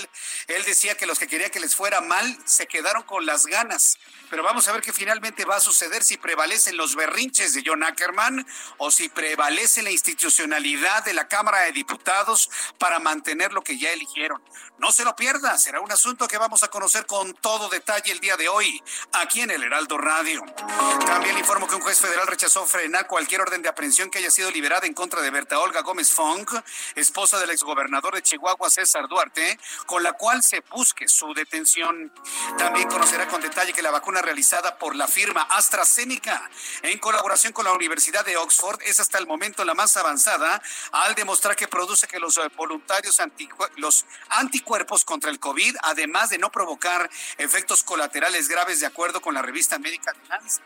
Él 0.46 0.64
decía 0.64 0.96
que 0.96 1.04
los 1.04 1.18
que 1.18 1.26
quería 1.26 1.50
que 1.50 1.60
les 1.60 1.76
fuera 1.76 2.00
mal 2.00 2.38
se 2.46 2.66
quedaron 2.66 3.02
con 3.02 3.26
las 3.26 3.44
ganas. 3.44 3.98
Pero 4.30 4.42
vamos 4.42 4.68
a 4.68 4.72
ver 4.72 4.82
qué 4.82 4.92
finalmente 4.92 5.44
va 5.44 5.56
a 5.56 5.60
suceder 5.60 6.04
si 6.04 6.16
prevalecen 6.16 6.76
los 6.76 6.94
berrinches 6.94 7.54
de 7.54 7.62
John 7.64 7.82
Ackerman 7.82 8.46
o 8.76 8.90
si 8.90 9.08
prevalece 9.08 9.82
la 9.82 9.90
institucionalidad 9.90 11.04
de 11.04 11.14
la 11.14 11.28
Cámara 11.28 11.60
de 11.60 11.72
Diputados 11.72 12.50
para 12.78 12.98
mantener 12.98 13.52
lo 13.52 13.62
que 13.62 13.78
ya 13.78 13.92
eligieron. 13.92 14.42
No 14.78 14.92
se 14.92 15.04
lo 15.04 15.16
pierda, 15.16 15.58
será 15.58 15.80
un 15.80 15.90
asunto 15.90 16.28
que 16.28 16.38
vamos 16.38 16.62
a 16.62 16.68
conocer 16.68 17.04
con 17.04 17.34
todo 17.34 17.68
detalle 17.68 18.12
el 18.12 18.20
día 18.20 18.36
de 18.36 18.48
hoy, 18.48 18.80
aquí 19.12 19.40
en 19.40 19.50
el 19.50 19.64
Heraldo 19.64 19.98
Radio. 19.98 20.44
También 21.04 21.36
informo 21.36 21.66
que 21.66 21.74
un 21.74 21.80
juez 21.80 21.98
federal 21.98 22.28
rechazó 22.28 22.64
frenar 22.64 23.08
cualquier 23.08 23.40
orden 23.40 23.60
de 23.60 23.68
aprehensión 23.68 24.08
que 24.08 24.18
haya 24.18 24.30
sido 24.30 24.52
liberada 24.52 24.86
en 24.86 24.94
contra 24.94 25.20
de 25.20 25.30
Berta 25.30 25.58
Olga 25.58 25.80
Gómez 25.82 26.12
Funk, 26.12 26.52
esposa 26.94 27.40
del 27.40 27.50
exgobernador 27.50 28.14
de 28.14 28.22
Chihuahua 28.22 28.70
César 28.70 29.08
Duarte, 29.08 29.58
con 29.86 30.04
la 30.04 30.12
cual 30.12 30.44
se 30.44 30.60
busque 30.70 31.08
su 31.08 31.34
detención. 31.34 32.12
También 32.56 32.88
conocerá 32.88 33.26
con 33.26 33.40
detalle 33.40 33.72
que 33.72 33.82
la 33.82 33.90
vacuna 33.90 34.17
realizada 34.22 34.78
por 34.78 34.96
la 34.96 35.08
firma 35.08 35.42
AstraZeneca 35.42 36.50
en 36.82 36.98
colaboración 36.98 37.52
con 37.52 37.64
la 37.64 37.72
Universidad 37.72 38.24
de 38.24 38.36
Oxford 38.36 38.80
es 38.82 39.00
hasta 39.00 39.18
el 39.18 39.26
momento 39.26 39.64
la 39.64 39.74
más 39.74 39.96
avanzada 39.96 40.62
al 40.92 41.14
demostrar 41.14 41.56
que 41.56 41.68
produce 41.68 42.06
que 42.06 42.18
los 42.18 42.38
eh, 42.38 42.48
voluntarios 42.56 43.18
los 43.76 44.04
anticuerpos 44.30 45.04
contra 45.04 45.30
el 45.30 45.38
COVID, 45.38 45.76
además 45.82 46.30
de 46.30 46.38
no 46.38 46.50
provocar 46.50 47.10
efectos 47.36 47.82
colaterales 47.82 48.48
graves 48.48 48.80
de 48.80 48.86
acuerdo 48.86 49.20
con 49.20 49.34
la 49.34 49.42
revista 49.42 49.78
médica 49.78 50.12
de 50.12 50.28
Lancet. 50.28 50.62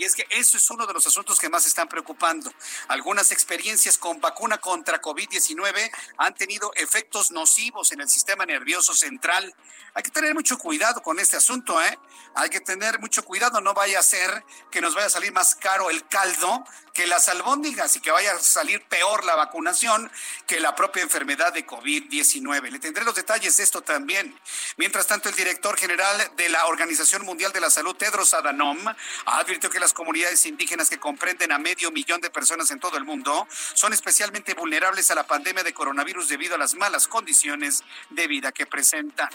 Y 0.00 0.04
es 0.04 0.14
que 0.14 0.26
eso 0.30 0.56
es 0.56 0.70
uno 0.70 0.86
de 0.86 0.94
los 0.94 1.06
asuntos 1.06 1.38
que 1.38 1.50
más 1.50 1.66
están 1.66 1.86
preocupando. 1.86 2.50
Algunas 2.88 3.32
experiencias 3.32 3.98
con 3.98 4.18
vacuna 4.18 4.56
contra 4.56 5.02
COVID-19 5.02 5.90
han 6.16 6.34
tenido 6.34 6.72
efectos 6.74 7.30
nocivos 7.32 7.92
en 7.92 8.00
el 8.00 8.08
sistema 8.08 8.46
nervioso 8.46 8.94
central. 8.94 9.54
Hay 9.94 10.02
que 10.02 10.10
tener 10.10 10.34
mucho 10.34 10.58
cuidado 10.58 11.02
con 11.02 11.18
este 11.18 11.36
asunto, 11.36 11.80
¿eh? 11.82 11.98
Hay 12.34 12.48
que 12.48 12.60
tener 12.60 13.00
mucho 13.00 13.24
cuidado, 13.24 13.60
no 13.60 13.74
vaya 13.74 13.98
a 13.98 14.02
ser 14.02 14.44
que 14.70 14.80
nos 14.80 14.94
vaya 14.94 15.08
a 15.08 15.10
salir 15.10 15.32
más 15.32 15.54
caro 15.56 15.90
el 15.90 16.06
caldo 16.06 16.64
que 16.92 17.06
las 17.06 17.28
albóndigas 17.28 17.96
y 17.96 18.00
que 18.00 18.10
vaya 18.10 18.32
a 18.34 18.38
salir 18.38 18.84
peor 18.86 19.24
la 19.24 19.34
vacunación 19.34 20.10
que 20.46 20.60
la 20.60 20.74
propia 20.74 21.02
enfermedad 21.02 21.52
de 21.52 21.66
COVID-19. 21.66 22.70
Le 22.70 22.78
tendré 22.78 23.04
los 23.04 23.14
detalles 23.14 23.56
de 23.56 23.62
esto 23.62 23.80
también. 23.82 24.38
Mientras 24.76 25.06
tanto, 25.06 25.28
el 25.28 25.34
director 25.34 25.76
general 25.76 26.30
de 26.36 26.48
la 26.48 26.66
Organización 26.66 27.24
Mundial 27.24 27.52
de 27.52 27.60
la 27.60 27.70
Salud, 27.70 27.96
Tedros 27.96 28.34
Adhanom, 28.34 28.78
advirtió 29.26 29.70
que 29.70 29.80
las 29.80 29.92
comunidades 29.92 30.44
indígenas 30.46 30.90
que 30.90 30.98
comprenden 30.98 31.52
a 31.52 31.58
medio 31.58 31.90
millón 31.90 32.20
de 32.20 32.30
personas 32.30 32.70
en 32.70 32.80
todo 32.80 32.96
el 32.96 33.04
mundo 33.04 33.46
son 33.74 33.92
especialmente 33.92 34.54
vulnerables 34.54 35.10
a 35.10 35.14
la 35.14 35.26
pandemia 35.26 35.62
de 35.62 35.72
coronavirus 35.72 36.28
debido 36.28 36.54
a 36.54 36.58
las 36.58 36.74
malas 36.74 37.08
condiciones 37.08 37.82
de 38.10 38.26
vida 38.26 38.52
que 38.52 38.66
presentan. 38.66 39.30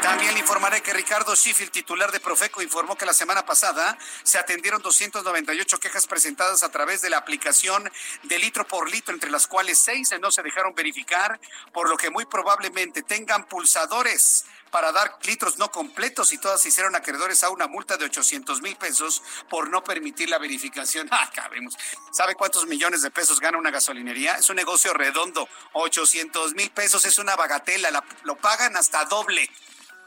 También 0.00 0.34
le 0.34 0.40
informaré 0.40 0.80
que 0.80 0.92
Ricardo 0.92 1.34
Schiffel, 1.36 1.70
titular 1.70 2.10
de 2.12 2.20
Profeco, 2.20 2.62
informó 2.62 2.96
que 2.96 3.04
la 3.04 3.12
semana 3.12 3.44
pasada 3.44 3.98
se 4.22 4.38
atendieron 4.38 4.80
298 4.80 5.78
quejas 5.78 6.06
presentadas 6.06 6.62
a 6.62 6.70
través 6.70 7.02
de 7.02 7.10
la 7.10 7.18
aplicación 7.18 7.90
de 8.22 8.38
litro 8.38 8.66
por 8.66 8.90
litro, 8.90 9.12
entre 9.12 9.30
las 9.30 9.46
cuales 9.46 9.78
seis 9.78 10.10
no 10.20 10.30
se 10.30 10.42
dejaron 10.42 10.74
verificar, 10.74 11.40
por 11.72 11.88
lo 11.88 11.96
que 11.96 12.10
muy 12.10 12.24
probablemente 12.24 13.02
tengan 13.02 13.44
pulsadores 13.44 14.44
para 14.70 14.90
dar 14.90 15.18
litros 15.24 15.58
no 15.58 15.70
completos 15.70 16.32
y 16.32 16.38
todas 16.38 16.62
se 16.62 16.68
hicieron 16.68 16.96
acreedores 16.96 17.44
a 17.44 17.50
una 17.50 17.68
multa 17.68 17.98
de 17.98 18.06
800 18.06 18.62
mil 18.62 18.74
pesos 18.76 19.22
por 19.50 19.68
no 19.68 19.84
permitir 19.84 20.30
la 20.30 20.38
verificación. 20.38 21.08
Ah, 21.22 21.30
cabemos. 21.32 21.76
¿Sabe 22.10 22.34
cuántos 22.34 22.66
millones 22.66 23.02
de 23.02 23.10
pesos 23.10 23.38
gana 23.38 23.58
una 23.58 23.70
gasolinería? 23.70 24.36
Es 24.36 24.48
un 24.48 24.56
negocio 24.56 24.94
redondo. 24.94 25.46
800 25.74 26.54
mil 26.54 26.70
pesos 26.70 27.04
es 27.04 27.18
una 27.18 27.36
bagatela. 27.36 28.02
lo 28.24 28.36
pagan 28.36 28.76
hasta 28.76 29.04
doble 29.04 29.48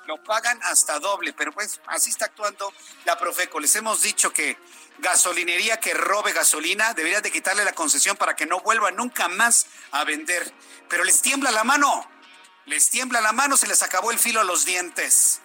lo 0.08 0.22
pagan 0.24 0.60
hasta 0.64 1.00
doble, 1.00 1.34
pero 1.34 1.52
pues 1.52 1.80
así 1.88 2.10
está 2.10 2.26
actuando 2.26 2.72
la 3.06 3.18
Profeco. 3.18 3.60
Les 3.60 3.76
hemos 3.76 4.02
dicho 4.02 4.32
que 4.32 4.58
gasolinería 5.00 5.80
que 5.80 5.94
robe 5.94 6.32
gasolina 6.32 6.94
debería 6.94 7.22
de 7.22 7.32
quitarle 7.32 7.66
la 7.66 7.74
concesión 7.74 8.16
para 8.16 8.36
que 8.36 8.46
no 8.46 8.60
vuelva 8.62 8.92
nunca 8.92 9.28
más 9.28 9.68
a 9.92 10.04
vender. 10.04 10.54
Pero 10.90 11.04
les 11.04 11.22
tiembla 11.22 11.52
la 11.52 11.64
mano, 11.64 12.08
les 12.66 12.90
tiembla 12.90 13.22
la 13.22 13.32
mano, 13.32 13.58
se 13.58 13.68
les 13.68 13.82
acabó 13.84 14.12
el 14.12 14.20
filo 14.20 14.42
a 14.42 14.44
los 14.46 14.66
dientes. 14.66 15.42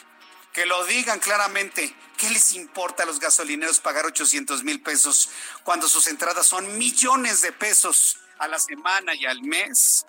Que 0.53 0.67
lo 0.67 0.85
digan 0.85 1.21
claramente. 1.21 1.95
¿Qué 2.17 2.29
les 2.29 2.53
importa 2.53 3.05
a 3.05 3.07
los 3.07 3.19
gasolineros 3.19 3.81
pagar 3.81 4.05
800 4.05 4.63
mil 4.65 4.83
pesos 4.83 5.31
cuando 5.63 5.89
sus 5.89 6.07
entradas 6.07 6.47
son 6.47 6.77
millones 6.77 7.41
de 7.41 7.53
pesos 7.53 8.19
a 8.39 8.49
la 8.49 8.59
semana 8.59 9.15
y 9.15 9.25
al 9.27 9.41
mes? 9.43 10.05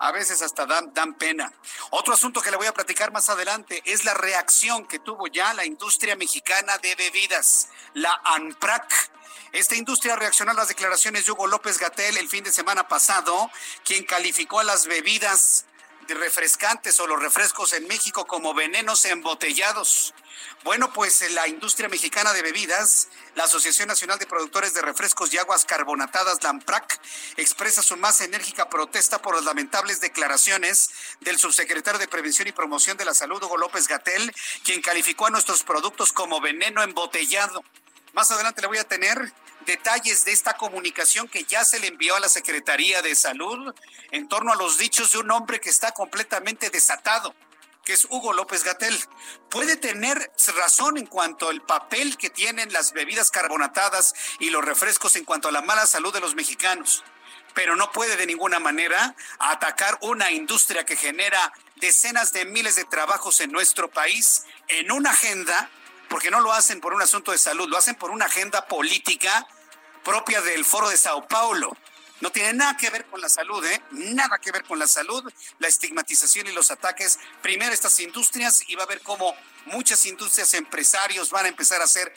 A 0.00 0.12
veces 0.12 0.40
hasta 0.40 0.64
dan, 0.66 1.14
pena. 1.14 1.52
Otro 1.90 2.14
asunto 2.14 2.40
que 2.40 2.50
le 2.50 2.56
voy 2.56 2.66
a 2.66 2.72
platicar 2.72 3.12
más 3.12 3.28
adelante 3.28 3.82
es 3.84 4.04
la 4.04 4.14
reacción 4.14 4.86
que 4.86 4.98
tuvo 4.98 5.26
ya 5.26 5.52
la 5.52 5.66
industria 5.66 6.16
mexicana 6.16 6.78
de 6.78 6.94
bebidas, 6.94 7.68
la 7.92 8.18
ANPRAC. 8.24 9.10
Esta 9.52 9.76
industria 9.76 10.16
reaccionó 10.16 10.52
a 10.52 10.54
las 10.54 10.68
declaraciones 10.68 11.26
de 11.26 11.32
Hugo 11.32 11.46
López 11.46 11.78
Gatel 11.78 12.16
el 12.16 12.30
fin 12.30 12.42
de 12.42 12.50
semana 12.50 12.88
pasado, 12.88 13.50
quien 13.84 14.04
calificó 14.04 14.60
a 14.60 14.64
las 14.64 14.86
bebidas 14.86 15.66
refrescantes 16.08 16.98
o 16.98 17.06
los 17.06 17.20
refrescos 17.20 17.72
en 17.74 17.86
México 17.86 18.26
como 18.26 18.54
venenos 18.54 19.04
embotellados. 19.04 20.14
Bueno, 20.62 20.92
pues 20.92 21.22
la 21.32 21.48
industria 21.48 21.88
mexicana 21.88 22.34
de 22.34 22.42
bebidas, 22.42 23.08
la 23.34 23.44
Asociación 23.44 23.88
Nacional 23.88 24.18
de 24.18 24.26
Productores 24.26 24.74
de 24.74 24.82
Refrescos 24.82 25.32
y 25.32 25.38
Aguas 25.38 25.64
Carbonatadas, 25.64 26.42
LAMPRAC, 26.42 27.00
expresa 27.38 27.82
su 27.82 27.96
más 27.96 28.20
enérgica 28.20 28.68
protesta 28.68 29.22
por 29.22 29.34
las 29.34 29.44
lamentables 29.44 30.02
declaraciones 30.02 30.90
del 31.20 31.38
subsecretario 31.38 31.98
de 31.98 32.08
Prevención 32.08 32.46
y 32.46 32.52
Promoción 32.52 32.98
de 32.98 33.06
la 33.06 33.14
Salud, 33.14 33.42
Hugo 33.42 33.56
López 33.56 33.88
Gatel, 33.88 34.30
quien 34.62 34.82
calificó 34.82 35.28
a 35.28 35.30
nuestros 35.30 35.64
productos 35.64 36.12
como 36.12 36.42
veneno 36.42 36.82
embotellado. 36.82 37.64
Más 38.12 38.30
adelante 38.30 38.60
le 38.60 38.68
voy 38.68 38.78
a 38.78 38.84
tener 38.84 39.32
detalles 39.64 40.26
de 40.26 40.32
esta 40.32 40.58
comunicación 40.58 41.26
que 41.28 41.44
ya 41.44 41.64
se 41.64 41.80
le 41.80 41.86
envió 41.86 42.16
a 42.16 42.20
la 42.20 42.28
Secretaría 42.28 43.00
de 43.00 43.14
Salud 43.14 43.74
en 44.10 44.28
torno 44.28 44.52
a 44.52 44.56
los 44.56 44.76
dichos 44.76 45.12
de 45.12 45.18
un 45.20 45.30
hombre 45.30 45.58
que 45.58 45.70
está 45.70 45.92
completamente 45.92 46.68
desatado 46.68 47.34
que 47.90 47.94
es 47.94 48.06
Hugo 48.08 48.32
López 48.32 48.62
Gatel, 48.62 48.96
puede 49.48 49.74
tener 49.74 50.30
razón 50.54 50.96
en 50.96 51.06
cuanto 51.06 51.48
al 51.48 51.60
papel 51.60 52.16
que 52.16 52.30
tienen 52.30 52.72
las 52.72 52.92
bebidas 52.92 53.32
carbonatadas 53.32 54.14
y 54.38 54.50
los 54.50 54.64
refrescos 54.64 55.16
en 55.16 55.24
cuanto 55.24 55.48
a 55.48 55.50
la 55.50 55.60
mala 55.60 55.88
salud 55.88 56.12
de 56.12 56.20
los 56.20 56.36
mexicanos, 56.36 57.02
pero 57.52 57.74
no 57.74 57.90
puede 57.90 58.16
de 58.16 58.26
ninguna 58.26 58.60
manera 58.60 59.16
atacar 59.40 59.98
una 60.02 60.30
industria 60.30 60.86
que 60.86 60.94
genera 60.94 61.52
decenas 61.80 62.32
de 62.32 62.44
miles 62.44 62.76
de 62.76 62.84
trabajos 62.84 63.40
en 63.40 63.50
nuestro 63.50 63.90
país 63.90 64.44
en 64.68 64.92
una 64.92 65.10
agenda, 65.10 65.68
porque 66.08 66.30
no 66.30 66.38
lo 66.38 66.52
hacen 66.52 66.80
por 66.80 66.94
un 66.94 67.02
asunto 67.02 67.32
de 67.32 67.38
salud, 67.38 67.68
lo 67.68 67.76
hacen 67.76 67.96
por 67.96 68.12
una 68.12 68.26
agenda 68.26 68.68
política 68.68 69.48
propia 70.04 70.40
del 70.42 70.64
Foro 70.64 70.90
de 70.90 70.96
Sao 70.96 71.26
Paulo 71.26 71.76
no 72.20 72.30
tiene 72.30 72.52
nada 72.52 72.76
que 72.76 72.90
ver 72.90 73.06
con 73.06 73.20
la 73.20 73.28
salud, 73.28 73.64
¿eh? 73.64 73.82
Nada 73.90 74.38
que 74.38 74.52
ver 74.52 74.64
con 74.64 74.78
la 74.78 74.86
salud, 74.86 75.30
la 75.58 75.68
estigmatización 75.68 76.46
y 76.46 76.52
los 76.52 76.70
ataques. 76.70 77.18
Primero 77.42 77.72
estas 77.72 77.98
industrias 78.00 78.62
y 78.68 78.74
va 78.74 78.84
a 78.84 78.86
ver 78.86 79.00
cómo 79.02 79.34
muchas 79.66 80.04
industrias 80.06 80.52
empresarios 80.54 81.30
van 81.30 81.46
a 81.46 81.48
empezar 81.48 81.80
a 81.80 81.84
hacer 81.84 82.12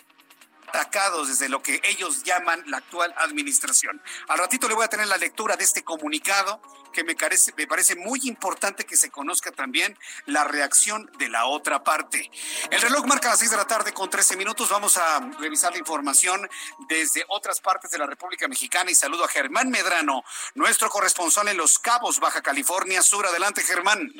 atacados 0.67 1.27
desde 1.27 1.49
lo 1.49 1.61
que 1.61 1.79
ellos 1.83 2.23
llaman 2.23 2.63
la 2.67 2.77
actual 2.77 3.13
administración. 3.17 4.01
Al 4.27 4.39
ratito 4.39 4.67
le 4.67 4.73
voy 4.73 4.83
a 4.83 4.89
tener 4.89 5.07
la 5.07 5.17
lectura 5.17 5.55
de 5.55 5.63
este 5.63 5.83
comunicado 5.83 6.61
que 6.93 7.03
me 7.03 7.15
parece, 7.15 7.53
me 7.57 7.67
parece 7.67 7.95
muy 7.95 8.21
importante 8.23 8.85
que 8.85 8.95
se 8.95 9.09
conozca 9.09 9.51
también 9.51 9.97
la 10.25 10.45
reacción 10.45 11.11
de 11.17 11.27
la 11.27 11.45
otra 11.45 11.83
parte. 11.83 12.31
El 12.71 12.81
reloj 12.81 13.05
marca 13.05 13.29
las 13.29 13.39
6 13.39 13.51
de 13.51 13.57
la 13.57 13.67
tarde 13.67 13.91
con 13.91 14.09
13 14.09 14.37
minutos. 14.37 14.69
Vamos 14.69 14.97
a 14.97 15.19
revisar 15.39 15.73
la 15.73 15.79
información 15.79 16.47
desde 16.87 17.25
otras 17.27 17.59
partes 17.59 17.91
de 17.91 17.97
la 17.97 18.05
República 18.05 18.47
Mexicana 18.47 18.91
y 18.91 18.95
saludo 18.95 19.25
a 19.25 19.27
Germán 19.27 19.69
Medrano, 19.69 20.23
nuestro 20.55 20.89
corresponsal 20.89 21.47
en 21.49 21.57
Los 21.57 21.79
Cabos, 21.79 22.19
Baja 22.19 22.41
California 22.41 23.01
Sur. 23.01 23.25
Adelante, 23.25 23.63
Germán. 23.63 24.13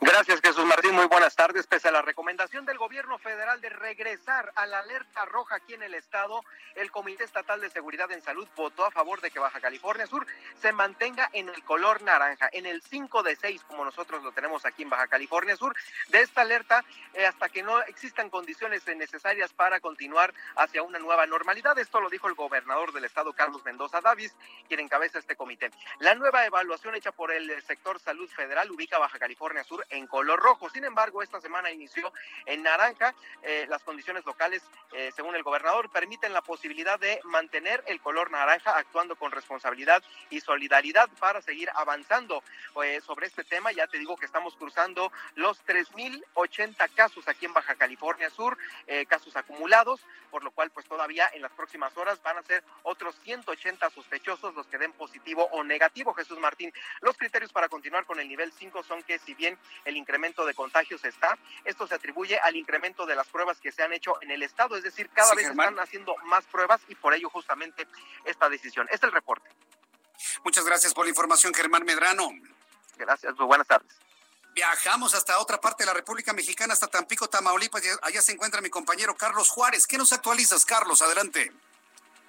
Gracias, 0.00 0.40
Jesús 0.40 0.64
Martín. 0.64 0.94
Muy 0.94 1.06
buenas 1.06 1.34
tardes. 1.34 1.66
Pese 1.66 1.88
a 1.88 1.92
la 1.92 2.02
recomendación 2.02 2.64
del 2.64 2.78
gobierno 2.78 3.18
federal 3.18 3.60
de 3.60 3.68
regresar 3.68 4.52
a 4.56 4.66
la 4.66 4.80
alerta 4.80 5.24
roja 5.26 5.56
aquí 5.56 5.74
en 5.74 5.82
el 5.82 5.94
estado, 5.94 6.42
el 6.74 6.90
Comité 6.90 7.24
Estatal 7.24 7.60
de 7.60 7.70
Seguridad 7.70 8.10
en 8.12 8.22
Salud 8.22 8.48
votó 8.56 8.84
a 8.84 8.90
favor 8.90 9.20
de 9.20 9.30
que 9.30 9.38
Baja 9.38 9.60
California 9.60 10.06
Sur 10.06 10.26
se 10.60 10.72
mantenga 10.72 11.28
en 11.32 11.48
el 11.48 11.62
color 11.64 12.02
naranja, 12.02 12.48
en 12.52 12.66
el 12.66 12.82
5 12.82 13.22
de 13.22 13.36
6, 13.36 13.64
como 13.64 13.84
nosotros 13.84 14.22
lo 14.22 14.32
tenemos 14.32 14.64
aquí 14.64 14.82
en 14.82 14.90
Baja 14.90 15.08
California 15.08 15.56
Sur, 15.56 15.74
de 16.08 16.20
esta 16.20 16.42
alerta 16.42 16.84
eh, 17.12 17.26
hasta 17.26 17.48
que 17.48 17.62
no 17.62 17.80
existan 17.82 18.30
condiciones 18.30 18.86
necesarias 18.86 19.52
para 19.52 19.80
continuar 19.80 20.32
hacia 20.56 20.82
una 20.82 20.98
nueva 20.98 21.26
normalidad. 21.26 21.78
Esto 21.78 22.00
lo 22.00 22.10
dijo 22.10 22.28
el 22.28 22.34
gobernador 22.34 22.92
del 22.92 23.04
estado, 23.04 23.32
Carlos 23.32 23.64
Mendoza 23.64 24.00
Davis, 24.00 24.34
quien 24.68 24.80
encabeza 24.80 25.18
este 25.18 25.36
comité. 25.36 25.70
La 25.98 26.14
nueva 26.14 26.46
evaluación 26.46 26.94
hecha 26.94 27.12
por 27.12 27.32
el 27.32 27.62
sector 27.62 28.00
salud 28.00 28.28
federal 28.30 28.70
ubica 28.70 28.98
Baja 28.98 29.18
California 29.18 29.63
Sur 29.64 29.84
en 29.90 30.06
color 30.06 30.40
rojo. 30.40 30.68
Sin 30.70 30.84
embargo, 30.84 31.22
esta 31.22 31.40
semana 31.40 31.70
inició 31.70 32.12
en 32.46 32.62
naranja. 32.62 33.14
Eh, 33.42 33.66
las 33.68 33.82
condiciones 33.82 34.24
locales, 34.24 34.62
eh, 34.92 35.10
según 35.14 35.34
el 35.34 35.42
gobernador, 35.42 35.90
permiten 35.90 36.32
la 36.32 36.42
posibilidad 36.42 36.98
de 36.98 37.20
mantener 37.24 37.82
el 37.86 38.00
color 38.00 38.30
naranja 38.30 38.76
actuando 38.76 39.16
con 39.16 39.32
responsabilidad 39.32 40.02
y 40.30 40.40
solidaridad 40.40 41.08
para 41.18 41.42
seguir 41.42 41.70
avanzando 41.74 42.42
pues, 42.72 43.02
sobre 43.04 43.26
este 43.26 43.44
tema. 43.44 43.72
Ya 43.72 43.86
te 43.86 43.98
digo 43.98 44.16
que 44.16 44.26
estamos 44.26 44.54
cruzando 44.56 45.12
los 45.34 45.64
3.080 45.66 46.94
casos 46.94 47.26
aquí 47.28 47.46
en 47.46 47.54
Baja 47.54 47.74
California 47.74 48.30
Sur, 48.30 48.56
eh, 48.86 49.06
casos 49.06 49.34
acumulados, 49.36 50.00
por 50.30 50.42
lo 50.42 50.50
cual 50.50 50.70
pues 50.70 50.86
todavía 50.86 51.28
en 51.32 51.42
las 51.42 51.52
próximas 51.52 51.96
horas 51.96 52.22
van 52.22 52.38
a 52.38 52.42
ser 52.42 52.64
otros 52.82 53.14
180 53.22 53.90
sospechosos 53.90 54.54
los 54.54 54.66
que 54.66 54.78
den 54.78 54.92
positivo 54.92 55.48
o 55.52 55.62
negativo, 55.64 56.14
Jesús 56.14 56.38
Martín. 56.38 56.72
Los 57.00 57.16
criterios 57.16 57.52
para 57.52 57.68
continuar 57.68 58.04
con 58.04 58.20
el 58.20 58.28
nivel 58.28 58.52
5 58.52 58.82
son 58.82 59.02
que 59.02 59.18
si 59.18 59.34
bien 59.34 59.53
el 59.84 59.96
incremento 59.96 60.44
de 60.44 60.54
contagios 60.54 61.04
está. 61.04 61.38
Esto 61.64 61.86
se 61.86 61.94
atribuye 61.94 62.38
al 62.38 62.56
incremento 62.56 63.06
de 63.06 63.14
las 63.14 63.26
pruebas 63.28 63.60
que 63.60 63.72
se 63.72 63.82
han 63.82 63.92
hecho 63.92 64.20
en 64.22 64.30
el 64.30 64.42
estado, 64.42 64.76
es 64.76 64.82
decir, 64.82 65.08
cada 65.10 65.34
vez 65.34 65.48
están 65.48 65.78
haciendo 65.78 66.14
más 66.24 66.44
pruebas 66.46 66.80
y 66.88 66.94
por 66.94 67.14
ello 67.14 67.28
justamente 67.30 67.86
esta 68.24 68.48
decisión. 68.48 68.86
Este 68.90 69.06
es 69.06 69.10
el 69.10 69.12
reporte. 69.12 69.48
Muchas 70.44 70.64
gracias 70.64 70.94
por 70.94 71.04
la 71.04 71.10
información, 71.10 71.52
Germán 71.54 71.84
Medrano. 71.84 72.30
Gracias, 72.96 73.34
muy 73.36 73.46
buenas 73.46 73.66
tardes. 73.66 73.92
Viajamos 74.54 75.14
hasta 75.14 75.38
otra 75.40 75.60
parte 75.60 75.82
de 75.82 75.88
la 75.88 75.94
República 75.94 76.32
Mexicana, 76.32 76.74
hasta 76.74 76.86
Tampico, 76.86 77.28
Tamaulipas. 77.28 77.82
Allá 78.02 78.22
se 78.22 78.32
encuentra 78.32 78.60
mi 78.60 78.70
compañero 78.70 79.16
Carlos 79.16 79.48
Juárez. 79.48 79.86
¿Qué 79.86 79.98
nos 79.98 80.12
actualizas, 80.12 80.64
Carlos? 80.64 81.02
Adelante. 81.02 81.52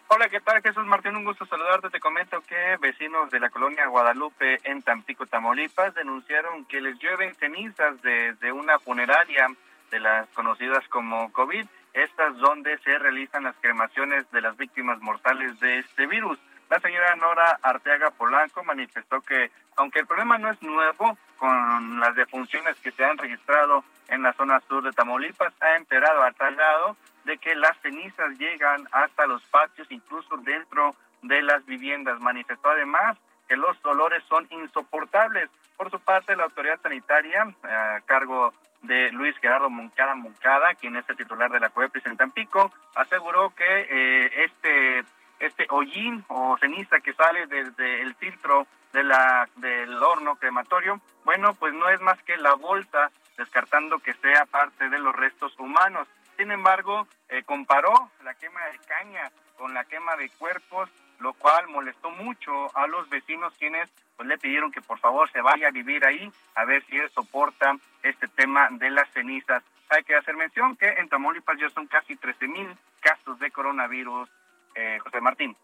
Hola, 0.07 0.29
¿qué 0.29 0.39
tal 0.39 0.61
Jesús 0.61 0.85
Martín? 0.85 1.15
Un 1.15 1.25
gusto 1.25 1.47
saludarte. 1.47 1.89
Te 1.89 1.99
comento 1.99 2.39
que 2.41 2.77
vecinos 2.79 3.31
de 3.31 3.39
la 3.39 3.49
colonia 3.49 3.87
Guadalupe 3.87 4.59
en 4.63 4.83
Tampico, 4.83 5.25
Tamaulipas, 5.25 5.95
denunciaron 5.95 6.63
que 6.65 6.79
les 6.79 6.99
llueven 6.99 7.33
cenizas 7.35 7.99
desde 8.03 8.51
una 8.51 8.77
funeraria 8.77 9.47
de 9.89 9.99
las 9.99 10.29
conocidas 10.29 10.87
como 10.89 11.31
COVID, 11.31 11.65
estas 11.93 12.37
donde 12.37 12.77
se 12.79 12.99
realizan 12.99 13.45
las 13.45 13.55
cremaciones 13.55 14.29
de 14.29 14.41
las 14.41 14.55
víctimas 14.57 15.01
mortales 15.01 15.59
de 15.59 15.79
este 15.79 16.05
virus. 16.05 16.37
La 16.69 16.79
señora 16.79 17.15
Nora 17.15 17.59
Arteaga 17.61 18.11
Polanco 18.11 18.63
manifestó 18.63 19.21
que, 19.21 19.51
aunque 19.75 19.99
el 19.99 20.07
problema 20.07 20.37
no 20.37 20.49
es 20.49 20.61
nuevo, 20.61 21.17
con 21.37 21.99
las 21.99 22.15
defunciones 22.15 22.75
que 22.77 22.91
se 22.91 23.05
han 23.05 23.17
registrado 23.17 23.83
en 24.07 24.23
la 24.23 24.33
zona 24.33 24.59
sur 24.67 24.83
de 24.83 24.91
Tamaulipas, 24.91 25.53
ha 25.61 25.75
empeorado 25.75 26.23
a 26.23 26.31
tal 26.31 26.55
lado 26.55 26.97
de 27.25 27.37
que 27.37 27.55
las 27.55 27.77
cenizas 27.81 28.37
llegan 28.37 28.87
hasta 28.91 29.27
los 29.27 29.43
patios, 29.45 29.87
incluso 29.91 30.37
dentro 30.37 30.95
de 31.21 31.41
las 31.41 31.65
viviendas. 31.65 32.19
Manifestó 32.19 32.69
además 32.69 33.17
que 33.47 33.57
los 33.57 33.79
dolores 33.81 34.23
son 34.27 34.47
insoportables. 34.49 35.49
Por 35.77 35.91
su 35.91 35.99
parte, 35.99 36.35
la 36.35 36.45
autoridad 36.45 36.79
sanitaria, 36.81 37.47
a 37.63 37.99
cargo 38.05 38.53
de 38.81 39.11
Luis 39.11 39.35
Gerardo 39.37 39.69
Moncada 39.69 40.15
Moncada, 40.15 40.73
quien 40.75 40.95
es 40.95 41.07
el 41.09 41.17
titular 41.17 41.51
de 41.51 41.59
la 41.59 41.69
COEPRIS 41.69 42.05
en 42.05 42.17
Tampico, 42.17 42.71
aseguró 42.95 43.53
que 43.55 43.65
eh, 43.65 44.45
este 44.45 45.03
este 45.39 45.67
hollín 45.69 46.23
o 46.27 46.57
ceniza 46.57 46.99
que 46.99 47.13
sale 47.13 47.47
desde 47.47 48.01
el 48.01 48.15
filtro 48.15 48.67
de 48.93 49.03
la 49.03 49.49
del 49.57 50.01
horno 50.01 50.37
crematorio, 50.37 51.01
bueno, 51.25 51.53
pues 51.55 51.73
no 51.73 51.89
es 51.89 51.99
más 52.01 52.21
que 52.23 52.37
la 52.37 52.53
bolsa, 52.53 53.11
descartando 53.37 53.99
que 53.99 54.13
sea 54.13 54.45
parte 54.45 54.89
de 54.89 54.99
los 54.99 55.15
restos 55.15 55.57
humanos. 55.59 56.07
Sin 56.37 56.51
embargo, 56.51 57.07
eh, 57.29 57.43
comparó 57.43 58.11
la 58.23 58.33
quema 58.35 58.61
de 58.67 58.79
caña 58.79 59.31
con 59.57 59.73
la 59.73 59.85
quema 59.85 60.15
de 60.15 60.29
cuerpos, 60.29 60.89
lo 61.19 61.33
cual 61.33 61.67
molestó 61.67 62.09
mucho 62.11 62.75
a 62.77 62.87
los 62.87 63.09
vecinos 63.09 63.53
quienes 63.57 63.89
pues 64.15 64.29
le 64.29 64.37
pidieron 64.37 64.71
que 64.71 64.81
por 64.81 64.99
favor 64.99 65.29
se 65.31 65.41
vaya 65.41 65.67
a 65.67 65.71
vivir 65.71 66.05
ahí 66.05 66.31
a 66.55 66.65
ver 66.65 66.83
si 66.85 66.97
él 66.97 67.09
soporta 67.09 67.75
este 68.03 68.27
tema 68.29 68.69
de 68.71 68.89
las 68.89 69.09
cenizas. 69.11 69.63
Hay 69.89 70.03
que 70.03 70.15
hacer 70.15 70.35
mención 70.35 70.75
que 70.77 70.87
en 70.87 71.09
Tamaulipas 71.09 71.59
ya 71.59 71.69
son 71.69 71.87
casi 71.87 72.15
13 72.15 72.47
mil 72.47 72.77
casos 73.01 73.37
de 73.39 73.51
coronavirus, 73.51 74.29
eh, 74.75 74.99
José 75.03 75.21
Martín. 75.21 75.57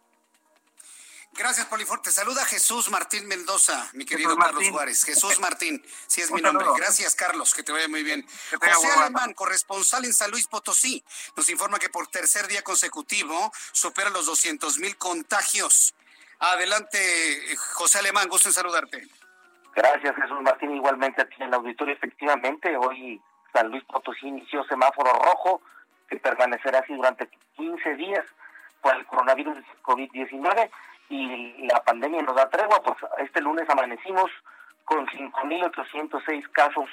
Gracias, 1.34 1.65
Poliforte. 1.67 2.12
Saluda 2.12 2.43
Jesús 2.43 2.89
Martín 2.89 3.26
Mendoza, 3.26 3.89
mi 3.93 4.06
querido 4.06 4.36
Carlos 4.36 4.69
Juárez. 4.69 5.04
Jesús 5.06 5.39
Martín, 5.39 5.82
si 6.08 6.21
es 6.21 6.32
mi 6.32 6.41
nombre. 6.41 6.65
Gracias, 6.76 7.15
Carlos, 7.15 7.54
que 7.54 7.63
te 7.63 7.71
vaya 7.71 7.88
muy 7.88 8.04
bien. 8.04 8.26
José 8.60 8.91
Alemán, 9.00 9.34
corresponsal 9.34 10.04
en 10.04 10.13
San 10.13 10.30
Luis 10.30 10.47
Potosí, 10.47 11.04
nos 11.38 11.50
informa 11.50 11.80
que 11.80 11.89
por 11.89 12.08
tercer 12.08 12.47
día 12.47 12.63
consecutivo 12.63 13.52
supera 13.71 14.10
los 14.10 14.26
200 14.26 14.78
mil 14.80 14.97
contagios. 14.97 15.95
Adelante, 16.39 17.56
José 17.76 18.00
Alemán, 18.00 18.28
gusto 18.28 18.50
en 18.50 18.54
saludarte. 18.54 19.08
Gracias, 19.74 20.15
Jesús 20.15 20.41
Martín. 20.41 20.76
Igualmente 20.76 21.21
aquí 21.21 21.36
en 21.38 21.47
el 21.47 21.54
auditorio, 21.54 21.93
efectivamente, 21.93 22.76
hoy 22.76 23.21
San 23.54 23.69
Luis 23.69 23.84
Potosí 23.86 24.28
inició 24.28 24.65
semáforo 24.65 25.13
rojo, 25.13 25.62
que 26.10 26.17
permanecerá 26.17 26.80
así 26.80 26.93
durante 26.93 27.30
15 27.56 27.95
días 27.95 28.26
por 28.81 28.95
el 28.95 29.05
coronavirus 29.05 29.57
COVID-19 29.83 30.69
y 31.09 31.67
la 31.67 31.83
pandemia 31.83 32.21
nos 32.21 32.35
da 32.35 32.49
tregua, 32.49 32.81
pues 32.81 32.97
este 33.19 33.41
lunes 33.41 33.69
amanecimos 33.69 34.31
con 34.85 35.05
5.806 35.07 36.49
casos 36.51 36.89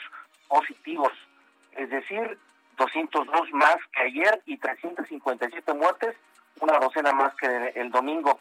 positivos, 0.49 1.13
es 1.73 1.89
decir, 1.91 2.39
202 2.77 3.53
más 3.53 3.77
que 3.93 4.03
ayer 4.03 4.43
y 4.47 4.57
357 4.57 5.73
muertes, 5.75 6.17
una 6.61 6.79
docena 6.79 7.13
más 7.13 7.35
que 7.37 7.73
el 7.75 7.91
domingo. 7.91 8.41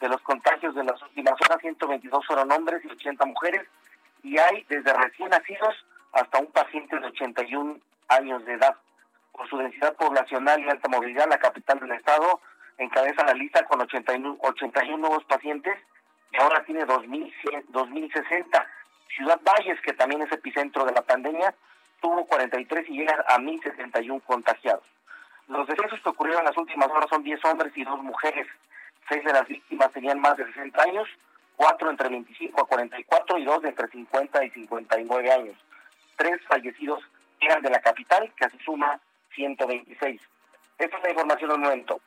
De 0.00 0.08
los 0.08 0.20
contagios 0.22 0.74
de 0.74 0.84
las 0.84 1.00
últimas 1.02 1.34
horas, 1.42 1.60
122 1.60 2.26
fueron 2.26 2.50
hombres 2.52 2.84
y 2.84 2.88
80 2.88 3.24
mujeres, 3.24 3.66
y 4.22 4.38
hay 4.38 4.64
desde 4.68 4.92
recién 4.92 5.30
nacidos 5.30 5.74
hasta 6.12 6.38
un 6.38 6.46
paciente 6.46 6.98
de 6.98 7.06
81 7.06 7.78
años 8.08 8.44
de 8.44 8.54
edad. 8.54 8.76
Por 9.32 9.48
su 9.48 9.56
densidad 9.58 9.94
poblacional 9.96 10.60
y 10.60 10.68
alta 10.68 10.88
movilidad, 10.88 11.28
la 11.28 11.38
capital 11.38 11.80
del 11.80 11.92
estado 11.92 12.40
encabeza 12.78 13.24
la 13.24 13.34
lista 13.34 13.64
con 13.64 13.80
81, 13.80 14.38
81 14.40 14.96
nuevos 14.96 15.24
pacientes 15.24 15.74
y 16.32 16.36
ahora 16.36 16.64
tiene 16.64 16.84
2060. 16.84 18.66
Ciudad 19.08 19.40
Valles, 19.44 19.80
que 19.82 19.92
también 19.92 20.22
es 20.22 20.32
epicentro 20.32 20.84
de 20.84 20.92
la 20.92 21.02
pandemia, 21.02 21.54
tuvo 22.00 22.26
43 22.26 22.88
y 22.88 22.98
llega 22.98 23.24
a 23.28 23.38
1071 23.38 24.20
contagiados. 24.26 24.84
Los 25.48 25.66
decesos 25.68 26.00
que 26.00 26.08
ocurrieron 26.08 26.40
en 26.40 26.46
las 26.46 26.56
últimas 26.56 26.88
horas 26.88 27.08
son 27.10 27.22
10 27.22 27.44
hombres 27.44 27.72
y 27.76 27.84
2 27.84 28.02
mujeres. 28.02 28.46
Seis 29.08 29.22
de 29.22 29.32
las 29.32 29.46
víctimas 29.46 29.92
tenían 29.92 30.18
más 30.18 30.36
de 30.36 30.46
60 30.46 30.82
años, 30.82 31.08
cuatro 31.56 31.90
entre 31.90 32.08
25 32.08 32.62
a 32.62 32.66
44 32.66 33.38
y 33.38 33.44
dos 33.44 33.62
de 33.62 33.68
entre 33.68 33.88
50 33.88 34.44
y 34.44 34.50
59 34.50 35.32
años. 35.32 35.56
Tres 36.16 36.40
fallecidos 36.48 37.02
eran 37.40 37.62
de 37.62 37.70
la 37.70 37.80
capital, 37.80 38.32
que 38.36 38.46
así 38.46 38.58
suma 38.64 38.98
126. 39.34 40.20
Esta 40.78 40.96
es 40.96 41.02
la 41.02 41.10
información 41.10 41.50
del 41.50 41.58
momento. 41.60 42.00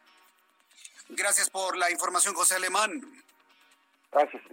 Gracias 1.10 1.50
por 1.50 1.78
la 1.78 1.90
información, 1.92 2.36
José 2.36 2.56
Alemán. 2.56 3.02
Gracias. 4.12 4.44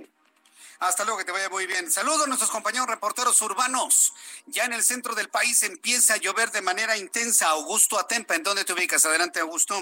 Hasta 0.81 1.05
luego, 1.05 1.19
que 1.19 1.25
te 1.25 1.33
vaya 1.33 1.49
muy 1.49 1.67
bien. 1.67 1.91
Saludos 1.91 2.25
a 2.25 2.27
nuestros 2.27 2.51
compañeros 2.51 2.87
reporteros 2.87 3.41
urbanos. 3.43 4.13
Ya 4.47 4.65
en 4.65 4.73
el 4.73 4.83
centro 4.83 5.15
del 5.15 5.29
país 5.29 5.63
empieza 5.63 6.15
a 6.15 6.17
llover 6.19 6.51
de 6.51 6.63
manera 6.63 6.97
intensa. 6.97 7.49
Augusto 7.49 7.99
Atempa, 7.99 8.35
¿en 8.35 8.43
dónde 8.43 8.65
te 8.65 8.73
ubicas? 8.73 9.05
Adelante, 9.07 9.41
Augusto. 9.41 9.81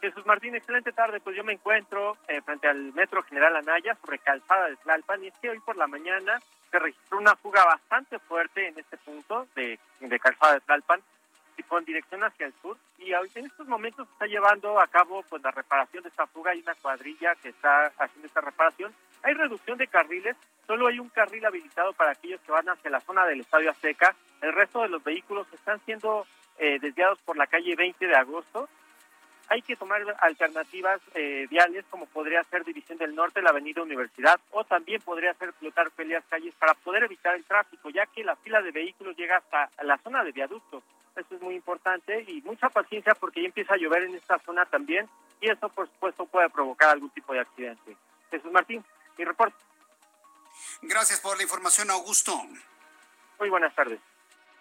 Jesús 0.00 0.26
Martín, 0.26 0.54
excelente 0.54 0.92
tarde. 0.92 1.20
Pues 1.20 1.36
yo 1.36 1.44
me 1.44 1.54
encuentro 1.54 2.16
eh, 2.28 2.40
frente 2.42 2.68
al 2.68 2.92
Metro 2.92 3.22
General 3.22 3.56
Anaya, 3.56 3.96
sobre 4.00 4.18
Calzada 4.18 4.68
de 4.68 4.76
Tlalpan, 4.76 5.24
y 5.24 5.28
es 5.28 5.34
que 5.40 5.50
hoy 5.50 5.60
por 5.60 5.76
la 5.76 5.86
mañana 5.86 6.40
se 6.70 6.78
registró 6.78 7.18
una 7.18 7.34
fuga 7.36 7.64
bastante 7.64 8.18
fuerte 8.18 8.68
en 8.68 8.78
este 8.78 8.96
punto 8.98 9.48
de, 9.54 9.78
de 10.00 10.20
Calzada 10.20 10.54
de 10.54 10.60
Tlalpan 10.60 11.02
con 11.62 11.84
dirección 11.84 12.22
hacia 12.24 12.46
el 12.46 12.54
sur 12.62 12.76
y 12.98 13.12
en 13.12 13.46
estos 13.46 13.66
momentos 13.66 14.08
está 14.12 14.26
llevando 14.26 14.80
a 14.80 14.86
cabo 14.86 15.22
pues 15.28 15.42
la 15.42 15.50
reparación 15.50 16.02
de 16.02 16.08
esta 16.08 16.26
fuga, 16.26 16.50
hay 16.50 16.60
una 16.60 16.74
cuadrilla 16.74 17.34
que 17.36 17.50
está 17.50 17.92
haciendo 17.98 18.26
esta 18.26 18.40
reparación, 18.40 18.92
hay 19.22 19.34
reducción 19.34 19.78
de 19.78 19.86
carriles, 19.86 20.36
solo 20.66 20.86
hay 20.86 20.98
un 20.98 21.08
carril 21.08 21.44
habilitado 21.46 21.92
para 21.92 22.12
aquellos 22.12 22.40
que 22.42 22.52
van 22.52 22.68
hacia 22.68 22.90
la 22.90 23.00
zona 23.00 23.24
del 23.26 23.40
Estadio 23.40 23.70
Azteca, 23.70 24.14
el 24.42 24.52
resto 24.52 24.82
de 24.82 24.88
los 24.88 25.02
vehículos 25.02 25.46
están 25.52 25.80
siendo 25.84 26.26
eh, 26.58 26.78
desviados 26.80 27.18
por 27.22 27.36
la 27.36 27.46
calle 27.46 27.74
20 27.76 28.06
de 28.06 28.14
agosto 28.14 28.68
hay 29.48 29.62
que 29.62 29.76
tomar 29.76 30.02
alternativas 30.20 31.00
eh, 31.14 31.46
viales 31.50 31.84
como 31.90 32.06
podría 32.06 32.44
ser 32.44 32.64
División 32.64 32.98
del 32.98 33.14
Norte, 33.14 33.42
la 33.42 33.50
Avenida 33.50 33.82
Universidad 33.82 34.38
o 34.50 34.64
también 34.64 35.00
podría 35.00 35.34
ser 35.34 35.50
explotar 35.50 35.90
peleas 35.90 36.24
calles 36.28 36.54
para 36.54 36.74
poder 36.74 37.04
evitar 37.04 37.34
el 37.34 37.44
tráfico, 37.44 37.88
ya 37.90 38.06
que 38.06 38.24
la 38.24 38.36
fila 38.36 38.60
de 38.60 38.72
vehículos 38.72 39.16
llega 39.16 39.38
hasta 39.38 39.70
la 39.82 39.98
zona 39.98 40.22
de 40.22 40.32
viaducto. 40.32 40.82
Eso 41.16 41.34
es 41.34 41.40
muy 41.40 41.54
importante 41.54 42.24
y 42.28 42.42
mucha 42.42 42.68
paciencia 42.68 43.14
porque 43.14 43.40
ya 43.40 43.46
empieza 43.46 43.74
a 43.74 43.78
llover 43.78 44.04
en 44.04 44.14
esta 44.14 44.38
zona 44.40 44.66
también 44.66 45.08
y 45.40 45.50
eso 45.50 45.68
por 45.70 45.86
supuesto 45.88 46.26
puede 46.26 46.50
provocar 46.50 46.90
algún 46.90 47.10
tipo 47.10 47.32
de 47.32 47.40
accidente. 47.40 47.96
Jesús 48.30 48.52
Martín, 48.52 48.84
mi 49.16 49.24
reporte. 49.24 49.56
Gracias 50.82 51.20
por 51.20 51.36
la 51.36 51.42
información, 51.42 51.90
Augusto. 51.90 52.32
Muy 53.38 53.48
buenas 53.48 53.74
tardes. 53.74 54.00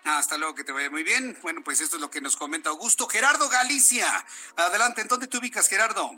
Hasta 0.07 0.37
luego, 0.37 0.55
que 0.55 0.63
te 0.63 0.71
vaya 0.71 0.89
muy 0.89 1.03
bien. 1.03 1.37
Bueno, 1.41 1.61
pues 1.65 1.81
esto 1.81 1.97
es 1.97 2.01
lo 2.01 2.09
que 2.09 2.21
nos 2.21 2.37
comenta 2.37 2.69
Augusto. 2.69 3.09
Gerardo 3.09 3.49
Galicia, 3.49 4.07
adelante, 4.55 5.01
¿en 5.01 5.09
dónde 5.09 5.27
te 5.27 5.37
ubicas, 5.37 5.67
Gerardo? 5.67 6.11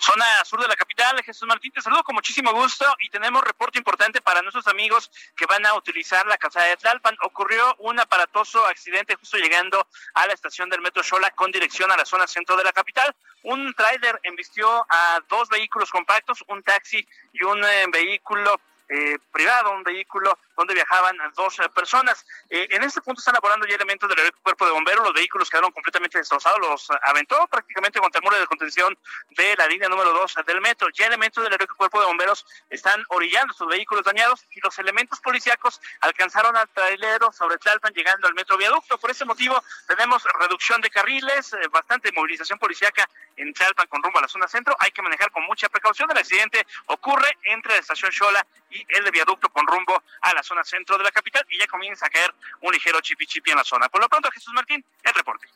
Zona 0.00 0.24
sur 0.44 0.60
de 0.60 0.66
la 0.66 0.74
capital, 0.74 1.22
Jesús 1.22 1.46
Martín, 1.46 1.70
te 1.70 1.82
saludo 1.82 2.02
con 2.02 2.14
muchísimo 2.14 2.52
gusto 2.52 2.84
y 2.98 3.10
tenemos 3.10 3.44
reporte 3.44 3.78
importante 3.78 4.20
para 4.22 4.42
nuestros 4.42 4.66
amigos 4.66 5.10
que 5.36 5.46
van 5.46 5.64
a 5.66 5.74
utilizar 5.74 6.26
la 6.26 6.36
calzada 6.36 6.66
de 6.66 6.76
Tlalpan. 6.78 7.16
Ocurrió 7.22 7.76
un 7.78 8.00
aparatoso 8.00 8.66
accidente 8.66 9.14
justo 9.14 9.36
llegando 9.36 9.86
a 10.14 10.26
la 10.26 10.32
estación 10.32 10.68
del 10.68 10.80
Metro 10.80 11.04
Xola 11.04 11.30
con 11.30 11.52
dirección 11.52 11.92
a 11.92 11.96
la 11.96 12.06
zona 12.06 12.26
centro 12.26 12.56
de 12.56 12.64
la 12.64 12.72
capital. 12.72 13.14
Un 13.44 13.72
tráiler 13.74 14.18
embistió 14.24 14.84
a 14.88 15.20
dos 15.28 15.48
vehículos 15.48 15.90
compactos, 15.90 16.42
un 16.48 16.60
taxi 16.64 17.06
y 17.32 17.44
un 17.44 17.62
eh, 17.62 17.86
vehículo 17.92 18.60
eh, 18.88 19.18
privado, 19.32 19.72
un 19.72 19.82
vehículo 19.82 20.38
donde 20.56 20.74
viajaban 20.74 21.16
dos 21.34 21.58
eh, 21.58 21.68
personas. 21.70 22.24
Eh, 22.48 22.68
en 22.70 22.84
este 22.84 23.00
punto 23.00 23.18
están 23.18 23.34
elaborando 23.34 23.66
ya 23.66 23.74
elementos 23.74 24.08
del 24.08 24.32
cuerpo 24.34 24.64
de 24.64 24.70
bomberos, 24.70 25.04
los 25.04 25.12
vehículos 25.12 25.50
quedaron 25.50 25.72
completamente 25.72 26.18
destrozados, 26.18 26.60
los 26.60 26.88
aventó 27.02 27.46
prácticamente 27.48 27.98
contra 27.98 28.20
el 28.20 28.24
muro 28.24 28.38
de 28.38 28.46
contención 28.46 28.96
de 29.30 29.56
la 29.56 29.66
línea 29.66 29.88
número 29.88 30.12
2 30.12 30.36
del 30.46 30.60
metro. 30.60 30.88
Ya 30.90 31.06
elementos 31.06 31.42
del 31.42 31.58
cuerpo 31.76 32.00
de 32.00 32.06
bomberos 32.06 32.46
están 32.70 33.04
orillando 33.08 33.52
sus 33.54 33.66
vehículos 33.66 34.04
dañados 34.04 34.44
y 34.52 34.60
los 34.60 34.78
elementos 34.78 35.18
policíacos 35.20 35.80
alcanzaron 36.00 36.56
al 36.56 36.68
trailero 36.68 37.32
sobre 37.32 37.58
Tlalpan 37.58 37.92
llegando 37.92 38.28
al 38.28 38.34
metro 38.34 38.56
viaducto. 38.56 38.98
Por 38.98 39.10
ese 39.10 39.24
motivo 39.24 39.60
tenemos 39.88 40.22
reducción 40.38 40.80
de 40.80 40.90
carriles, 40.90 41.56
bastante 41.72 42.12
movilización 42.12 42.58
policíaca 42.58 43.08
en 43.36 43.52
Tlalpan 43.52 43.88
con 43.88 44.02
rumbo 44.02 44.18
a 44.18 44.22
la 44.22 44.28
zona 44.28 44.46
centro. 44.46 44.76
Hay 44.78 44.92
que 44.92 45.02
manejar 45.02 45.30
con 45.32 45.44
mucha 45.44 45.68
precaución. 45.68 46.10
El 46.10 46.18
accidente 46.18 46.64
ocurre 46.86 47.36
entre 47.42 47.74
la 47.74 47.80
estación 47.80 48.12
Xola 48.12 48.46
y 48.70 48.75
el 48.88 49.04
de 49.04 49.10
viaducto 49.10 49.48
con 49.50 49.66
rumbo 49.66 50.02
a 50.20 50.34
la 50.34 50.42
zona 50.42 50.64
centro 50.64 50.98
de 50.98 51.04
la 51.04 51.12
capital 51.12 51.46
y 51.48 51.58
ya 51.58 51.66
comienza 51.66 52.06
a 52.06 52.10
caer 52.10 52.34
un 52.60 52.72
ligero 52.72 53.00
chipi 53.00 53.26
chipi 53.26 53.50
en 53.50 53.56
la 53.56 53.64
zona. 53.64 53.88
Por 53.88 54.00
lo 54.00 54.08
pronto, 54.08 54.30
Jesús 54.30 54.52
Martín, 54.52 54.84
el 55.02 55.14
reporte. 55.14 55.48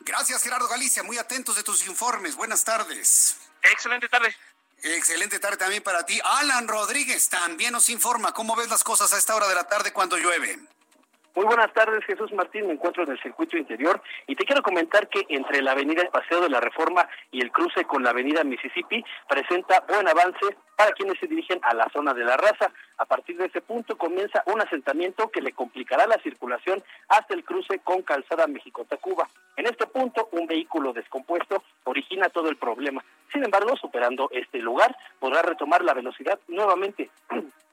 Gracias, 0.00 0.42
Gerardo 0.42 0.68
Galicia. 0.68 1.02
Muy 1.02 1.18
atentos 1.18 1.56
de 1.56 1.62
tus 1.62 1.86
informes. 1.86 2.36
Buenas 2.36 2.64
tardes. 2.64 3.38
Excelente 3.62 4.08
tarde. 4.08 4.34
Excelente 4.82 5.38
tarde 5.40 5.56
también 5.56 5.82
para 5.82 6.06
ti. 6.06 6.20
Alan 6.24 6.68
Rodríguez 6.68 7.28
también 7.28 7.72
nos 7.72 7.88
informa 7.88 8.32
cómo 8.32 8.54
ves 8.54 8.68
las 8.68 8.84
cosas 8.84 9.12
a 9.12 9.18
esta 9.18 9.34
hora 9.34 9.48
de 9.48 9.54
la 9.54 9.64
tarde 9.64 9.92
cuando 9.92 10.16
llueve. 10.16 10.58
Muy 11.38 11.46
buenas 11.46 11.72
tardes, 11.72 12.04
Jesús 12.04 12.32
Martín. 12.32 12.66
Me 12.66 12.72
encuentro 12.72 13.04
en 13.04 13.12
el 13.12 13.22
circuito 13.22 13.56
interior 13.56 14.02
y 14.26 14.34
te 14.34 14.44
quiero 14.44 14.60
comentar 14.60 15.06
que 15.06 15.24
entre 15.28 15.62
la 15.62 15.70
avenida 15.70 16.02
Paseo 16.10 16.40
de 16.40 16.48
la 16.48 16.58
Reforma 16.58 17.08
y 17.30 17.40
el 17.40 17.52
cruce 17.52 17.84
con 17.84 18.02
la 18.02 18.10
avenida 18.10 18.42
Mississippi 18.42 19.04
presenta 19.28 19.84
buen 19.88 20.08
avance 20.08 20.56
para 20.76 20.90
quienes 20.90 21.16
se 21.20 21.28
dirigen 21.28 21.60
a 21.62 21.74
la 21.74 21.88
zona 21.92 22.12
de 22.12 22.24
la 22.24 22.36
raza. 22.36 22.72
A 22.96 23.04
partir 23.04 23.36
de 23.36 23.46
ese 23.46 23.60
punto 23.60 23.96
comienza 23.96 24.42
un 24.46 24.60
asentamiento 24.60 25.30
que 25.30 25.40
le 25.40 25.52
complicará 25.52 26.08
la 26.08 26.20
circulación 26.24 26.82
hasta 27.06 27.34
el 27.34 27.44
cruce 27.44 27.78
con 27.84 28.02
Calzada 28.02 28.48
México-Tacuba. 28.48 29.28
En 29.56 29.66
este 29.66 29.86
punto, 29.86 30.28
un 30.32 30.48
vehículo 30.48 30.92
descompuesto 30.92 31.62
origina 31.84 32.30
todo 32.30 32.48
el 32.48 32.56
problema. 32.56 33.04
Sin 33.32 33.44
embargo, 33.44 33.76
superando 33.76 34.28
este 34.32 34.58
lugar, 34.58 34.96
podrá 35.20 35.42
retomar 35.42 35.84
la 35.84 35.94
velocidad 35.94 36.40
nuevamente. 36.48 37.08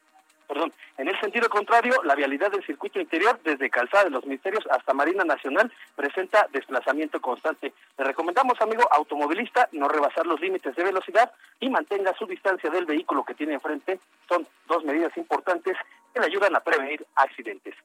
perdón, 0.48 0.74
en 0.98 1.08
el 1.08 1.20
sentido 1.20 1.50
contrario, 1.50 2.02
la 2.04 2.16
vialidad 2.16 2.52
del 2.52 2.66
circuito 2.66 3.00
interior 3.00 3.40
desde 3.44 3.70
Calzada 3.70 4.06
de 4.06 4.10
los 4.10 4.26
Ministerios 4.26 4.66
hasta 4.70 4.94
Marina 4.94 5.24
Nacional 5.24 5.72
presenta 5.96 6.48
desplazamiento 6.52 7.20
constante. 7.20 7.74
Le 7.98 8.04
recomendamos, 8.06 8.60
amigo 8.62 8.88
automovilista, 8.92 9.68
no 9.72 9.88
rebasar 9.88 10.26
los 10.26 10.40
límites 10.40 10.76
de 10.76 10.84
velocidad 10.84 11.32
y 11.60 11.70
mantenga 11.70 12.16
su 12.18 12.26
distancia 12.26 12.70
del 12.70 12.86
vehículo 12.86 13.24
que 13.26 13.34
tiene 13.34 13.54
enfrente. 13.54 14.00
Son 14.28 14.48
dos 14.68 14.84
medidas 14.84 15.16
importantes 15.18 15.78
que 16.14 16.20
le 16.20 16.28
ayudan 16.28 16.56
a 16.56 16.60
prevenir 16.60 17.06
accidentes. 17.16 17.76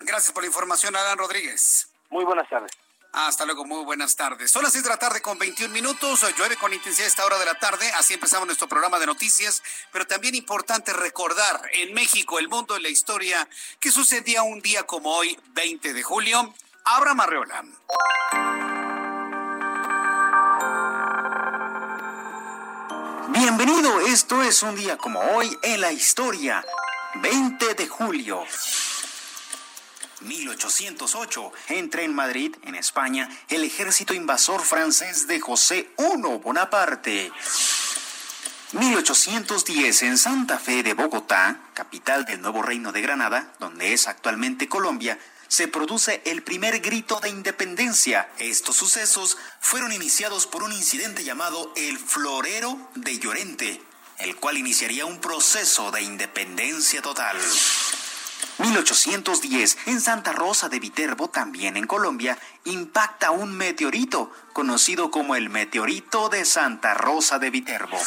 Gracias 0.00 0.32
por 0.32 0.42
la 0.42 0.48
información, 0.48 0.96
Alan 0.96 1.18
Rodríguez. 1.18 1.92
Muy 2.10 2.24
buenas 2.24 2.48
tardes. 2.48 2.72
Hasta 3.12 3.44
luego, 3.44 3.64
muy 3.64 3.84
buenas 3.84 4.14
tardes. 4.14 4.52
Son 4.52 4.62
las 4.62 4.72
6 4.72 4.84
de 4.84 4.90
la 4.90 4.96
tarde 4.96 5.20
con 5.20 5.36
21 5.36 5.74
minutos. 5.74 6.24
Llueve 6.38 6.56
con 6.56 6.72
intensidad 6.72 7.08
esta 7.08 7.24
hora 7.24 7.38
de 7.38 7.44
la 7.44 7.54
tarde. 7.54 7.90
Así 7.98 8.14
empezamos 8.14 8.46
nuestro 8.46 8.68
programa 8.68 9.00
de 9.00 9.06
noticias. 9.06 9.62
Pero 9.90 10.06
también 10.06 10.36
importante 10.36 10.92
recordar 10.92 11.60
en 11.72 11.92
México, 11.92 12.38
el 12.38 12.48
mundo 12.48 12.78
y 12.78 12.82
la 12.82 12.88
historia, 12.88 13.48
que 13.80 13.90
sucedía 13.90 14.44
un 14.44 14.60
día 14.60 14.84
como 14.84 15.12
hoy, 15.12 15.36
20 15.54 15.92
de 15.92 16.02
julio. 16.04 16.54
Abra 16.84 17.14
Marreola. 17.14 17.64
Bienvenido, 23.28 24.00
esto 24.00 24.42
es 24.42 24.62
un 24.62 24.76
día 24.76 24.96
como 24.96 25.20
hoy 25.20 25.56
en 25.62 25.80
la 25.80 25.90
historia. 25.90 26.64
20 27.16 27.74
de 27.74 27.88
julio. 27.88 28.44
1808 30.20 31.52
entra 31.68 32.02
en 32.02 32.14
Madrid, 32.14 32.54
en 32.62 32.74
España, 32.74 33.28
el 33.48 33.64
ejército 33.64 34.14
invasor 34.14 34.62
francés 34.62 35.26
de 35.26 35.40
José 35.40 35.90
I 35.98 36.20
Bonaparte. 36.42 37.32
1810 38.72 40.02
en 40.04 40.18
Santa 40.18 40.58
Fe 40.58 40.82
de 40.82 40.94
Bogotá, 40.94 41.60
capital 41.74 42.24
del 42.24 42.40
nuevo 42.40 42.62
reino 42.62 42.92
de 42.92 43.02
Granada, 43.02 43.52
donde 43.58 43.92
es 43.92 44.06
actualmente 44.06 44.68
Colombia, 44.68 45.18
se 45.48 45.66
produce 45.66 46.22
el 46.24 46.44
primer 46.44 46.78
grito 46.78 47.18
de 47.18 47.28
independencia. 47.28 48.28
Estos 48.38 48.76
sucesos 48.76 49.36
fueron 49.58 49.92
iniciados 49.92 50.46
por 50.46 50.62
un 50.62 50.72
incidente 50.72 51.24
llamado 51.24 51.72
el 51.74 51.98
Florero 51.98 52.90
de 52.94 53.18
Llorente, 53.18 53.82
el 54.18 54.36
cual 54.36 54.58
iniciaría 54.58 55.06
un 55.06 55.20
proceso 55.20 55.90
de 55.90 56.02
independencia 56.02 57.02
total. 57.02 57.36
1810, 58.58 59.78
en 59.86 60.00
Santa 60.00 60.32
Rosa 60.32 60.68
de 60.68 60.80
Viterbo, 60.80 61.30
también 61.30 61.76
en 61.76 61.86
Colombia, 61.86 62.38
impacta 62.64 63.30
un 63.30 63.56
meteorito, 63.56 64.30
conocido 64.52 65.10
como 65.10 65.34
el 65.34 65.48
meteorito 65.48 66.28
de 66.28 66.44
Santa 66.44 66.94
Rosa 66.94 67.38
de 67.38 67.50
Viterbo. 67.50 67.98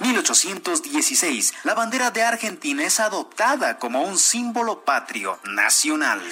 1816, 0.00 1.54
la 1.64 1.74
bandera 1.74 2.10
de 2.10 2.22
Argentina 2.22 2.84
es 2.84 3.00
adoptada 3.00 3.78
como 3.78 4.02
un 4.02 4.18
símbolo 4.18 4.84
patrio 4.84 5.38
nacional. 5.44 6.22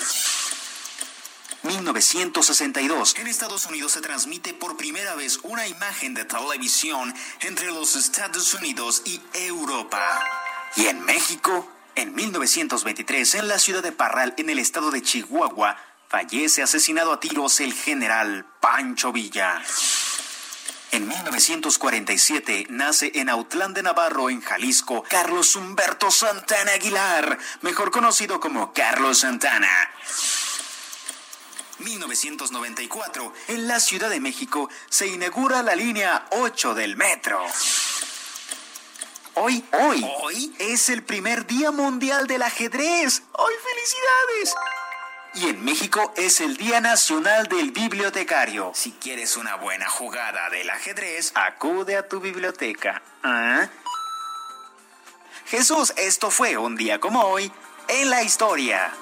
1962. 1.62 3.16
En 3.18 3.26
Estados 3.26 3.66
Unidos 3.66 3.92
se 3.92 4.00
transmite 4.00 4.54
por 4.54 4.76
primera 4.76 5.14
vez 5.16 5.40
una 5.42 5.66
imagen 5.66 6.14
de 6.14 6.24
televisión 6.24 7.14
entre 7.40 7.66
los 7.66 7.96
Estados 7.96 8.54
Unidos 8.54 9.02
y 9.04 9.20
Europa. 9.34 10.20
Y 10.76 10.86
en 10.86 11.04
México, 11.04 11.68
en 11.98 12.14
1923, 12.14 13.34
en 13.34 13.48
la 13.48 13.58
ciudad 13.58 13.82
de 13.82 13.90
Parral, 13.90 14.32
en 14.36 14.50
el 14.50 14.60
estado 14.60 14.92
de 14.92 15.02
Chihuahua, 15.02 15.76
fallece 16.08 16.62
asesinado 16.62 17.12
a 17.12 17.18
tiros 17.18 17.58
el 17.58 17.74
general 17.74 18.46
Pancho 18.60 19.12
Villa. 19.12 19.60
En 20.92 21.08
1947 21.08 22.68
nace 22.70 23.10
en 23.16 23.28
Autlán 23.28 23.74
de 23.74 23.82
Navarro, 23.82 24.30
en 24.30 24.40
Jalisco, 24.40 25.02
Carlos 25.08 25.56
Humberto 25.56 26.12
Santana 26.12 26.70
Aguilar, 26.72 27.36
mejor 27.62 27.90
conocido 27.90 28.38
como 28.38 28.72
Carlos 28.72 29.18
Santana. 29.18 29.68
1994, 31.80 33.32
en 33.48 33.66
la 33.66 33.80
Ciudad 33.80 34.08
de 34.08 34.20
México, 34.20 34.70
se 34.88 35.08
inaugura 35.08 35.64
la 35.64 35.74
línea 35.74 36.26
8 36.30 36.74
del 36.74 36.96
metro. 36.96 37.44
Hoy, 39.40 39.64
hoy, 39.70 40.04
hoy 40.22 40.52
es 40.58 40.88
el 40.88 41.04
primer 41.04 41.46
Día 41.46 41.70
Mundial 41.70 42.26
del 42.26 42.42
Ajedrez. 42.42 43.22
¡Ay, 43.38 43.54
felicidades! 43.62 44.54
Y 45.34 45.48
en 45.50 45.64
México 45.64 46.12
es 46.16 46.40
el 46.40 46.56
Día 46.56 46.80
Nacional 46.80 47.46
del 47.46 47.70
Bibliotecario. 47.70 48.72
Si 48.74 48.90
quieres 48.90 49.36
una 49.36 49.54
buena 49.54 49.88
jugada 49.88 50.50
del 50.50 50.68
ajedrez, 50.68 51.30
acude 51.36 51.96
a 51.96 52.08
tu 52.08 52.18
biblioteca. 52.18 53.00
¿Ah? 53.22 53.68
Jesús, 55.46 55.94
esto 55.96 56.32
fue 56.32 56.56
un 56.56 56.74
día 56.74 56.98
como 56.98 57.22
hoy 57.22 57.52
en 57.86 58.10
la 58.10 58.24
historia. 58.24 58.92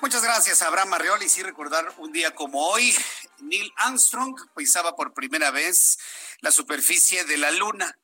Muchas 0.00 0.24
gracias, 0.24 0.60
Abraham 0.62 0.88
Marriol. 0.88 1.22
Y 1.22 1.28
sí 1.28 1.44
recordar 1.44 1.84
un 1.98 2.10
día 2.10 2.34
como 2.34 2.66
hoy, 2.66 2.96
Neil 3.38 3.72
Armstrong 3.76 4.34
pisaba 4.56 4.96
por 4.96 5.14
primera 5.14 5.52
vez 5.52 5.98
la 6.40 6.50
superficie 6.50 7.24
de 7.24 7.36
la 7.36 7.50
Luna. 7.50 7.98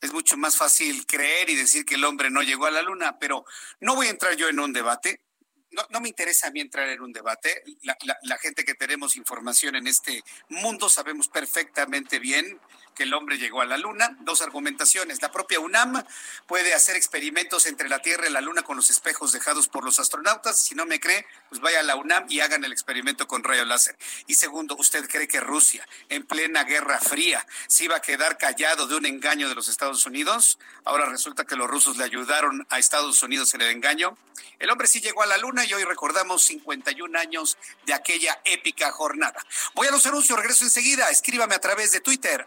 Es 0.00 0.12
mucho 0.12 0.36
más 0.36 0.56
fácil 0.56 1.06
creer 1.06 1.50
y 1.50 1.56
decir 1.56 1.84
que 1.84 1.96
el 1.96 2.04
hombre 2.04 2.30
no 2.30 2.42
llegó 2.42 2.66
a 2.66 2.70
la 2.70 2.82
Luna, 2.82 3.18
pero 3.18 3.44
no 3.80 3.94
voy 3.94 4.06
a 4.06 4.10
entrar 4.10 4.34
yo 4.36 4.48
en 4.48 4.58
un 4.58 4.72
debate. 4.72 5.22
No, 5.72 5.86
no, 5.90 6.00
me 6.00 6.08
interesa 6.08 6.48
a 6.48 6.50
mí 6.50 6.60
entrar 6.60 6.88
en 6.88 7.00
un 7.00 7.12
debate. 7.12 7.62
La, 7.82 7.96
la, 8.04 8.18
la, 8.22 8.38
gente 8.38 8.64
que 8.64 8.74
tenemos 8.74 9.14
información 9.16 9.76
en 9.76 9.86
este 9.86 10.24
mundo 10.48 10.88
sabemos 10.88 11.28
perfectamente 11.28 12.18
bien 12.18 12.60
que 12.94 13.04
el 13.04 13.14
hombre 13.14 13.38
llegó 13.38 13.60
a 13.60 13.64
la 13.64 13.76
Luna. 13.76 14.16
Dos 14.20 14.42
argumentaciones. 14.42 15.22
La 15.22 15.32
propia 15.32 15.60
UNAM 15.60 16.04
puede 16.46 16.74
hacer 16.74 16.96
experimentos 16.96 17.66
entre 17.66 17.88
la 17.88 18.00
Tierra 18.00 18.28
y 18.28 18.32
la 18.32 18.40
Luna 18.40 18.62
con 18.62 18.76
los 18.76 18.90
espejos 18.90 19.32
dejados 19.32 19.68
por 19.68 19.84
los 19.84 19.98
astronautas. 19.98 20.60
Si 20.60 20.74
no 20.74 20.86
me 20.86 21.00
cree, 21.00 21.26
pues 21.48 21.60
vaya 21.60 21.80
a 21.80 21.82
la 21.82 21.96
UNAM 21.96 22.26
y 22.28 22.40
hagan 22.40 22.64
el 22.64 22.72
experimento 22.72 23.26
con 23.26 23.44
rayo 23.44 23.64
láser. 23.64 23.96
Y 24.26 24.34
segundo, 24.34 24.76
¿usted 24.76 25.08
cree 25.08 25.28
que 25.28 25.40
Rusia, 25.40 25.86
en 26.08 26.24
plena 26.24 26.64
Guerra 26.64 27.00
Fría, 27.00 27.46
se 27.66 27.84
iba 27.84 27.96
a 27.96 28.02
quedar 28.02 28.38
callado 28.38 28.86
de 28.86 28.96
un 28.96 29.06
engaño 29.06 29.48
de 29.48 29.54
los 29.54 29.68
Estados 29.68 30.06
Unidos? 30.06 30.58
Ahora 30.84 31.06
resulta 31.06 31.44
que 31.44 31.56
los 31.56 31.68
rusos 31.68 31.96
le 31.96 32.04
ayudaron 32.04 32.66
a 32.70 32.78
Estados 32.78 33.22
Unidos 33.22 33.54
en 33.54 33.62
el 33.62 33.70
engaño. 33.70 34.16
El 34.58 34.70
hombre 34.70 34.88
sí 34.88 35.00
llegó 35.00 35.22
a 35.22 35.26
la 35.26 35.38
Luna 35.38 35.64
y 35.64 35.72
hoy 35.72 35.84
recordamos 35.84 36.42
51 36.44 37.18
años 37.18 37.56
de 37.86 37.94
aquella 37.94 38.40
épica 38.44 38.90
jornada. 38.92 39.44
Voy 39.74 39.86
a 39.86 39.90
los 39.90 40.04
anuncios, 40.06 40.38
regreso 40.38 40.64
enseguida. 40.64 41.08
Escríbame 41.08 41.54
a 41.54 41.60
través 41.60 41.92
de 41.92 42.00
Twitter, 42.00 42.46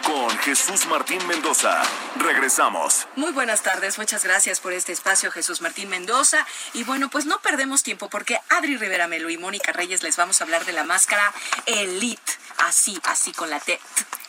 Con 0.00 0.30
Jesús 0.38 0.86
Martín 0.86 1.26
Mendoza. 1.26 1.82
Regresamos. 2.16 3.06
Muy 3.16 3.32
buenas 3.32 3.62
tardes, 3.62 3.98
muchas 3.98 4.24
gracias 4.24 4.60
por 4.60 4.72
este 4.72 4.92
espacio, 4.92 5.30
Jesús 5.30 5.60
Martín 5.60 5.88
Mendoza. 5.88 6.46
Y 6.72 6.84
bueno, 6.84 7.10
pues 7.10 7.26
no 7.26 7.40
perdemos 7.40 7.82
tiempo 7.82 8.08
porque 8.08 8.38
Adri 8.48 8.76
Rivera 8.76 9.06
Melo 9.06 9.28
y 9.28 9.36
Mónica 9.36 9.72
Reyes 9.72 10.02
les 10.02 10.16
vamos 10.16 10.40
a 10.40 10.44
hablar 10.44 10.64
de 10.64 10.72
la 10.72 10.84
máscara 10.84 11.32
Elite. 11.66 12.32
Así, 12.62 12.98
así 13.04 13.32
con 13.32 13.50
la 13.50 13.58
T. 13.58 13.78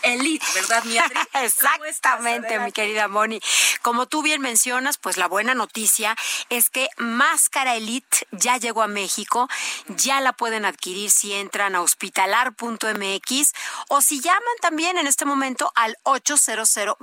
Elite, 0.04 0.46
¿verdad, 0.54 0.84
mi 0.84 0.98
Adri? 0.98 1.18
Exactamente, 1.34 2.60
mi 2.60 2.72
querida 2.72 3.08
Moni. 3.08 3.40
Como 3.82 4.06
tú 4.06 4.22
bien 4.22 4.42
mencionas, 4.42 4.98
pues 4.98 5.18
la 5.18 5.28
buena 5.28 5.56
noticia 5.56 6.16
es 6.50 6.70
que 6.70 6.90
Máscara 6.98 7.76
Elite 7.76 8.28
ya 8.32 8.58
llegó 8.58 8.82
a 8.82 8.88
México, 8.88 9.48
ya 9.88 10.20
la 10.20 10.34
pueden 10.34 10.66
adquirir 10.66 11.10
si 11.10 11.34
entran 11.34 11.76
a 11.76 11.82
hospitalar.mx 11.82 13.54
o 13.88 14.02
si 14.02 14.20
llaman 14.20 14.42
también 14.62 14.98
en 14.98 15.08
este 15.08 15.26
momento 15.26 15.72
al 15.76 15.96
800 16.04 16.98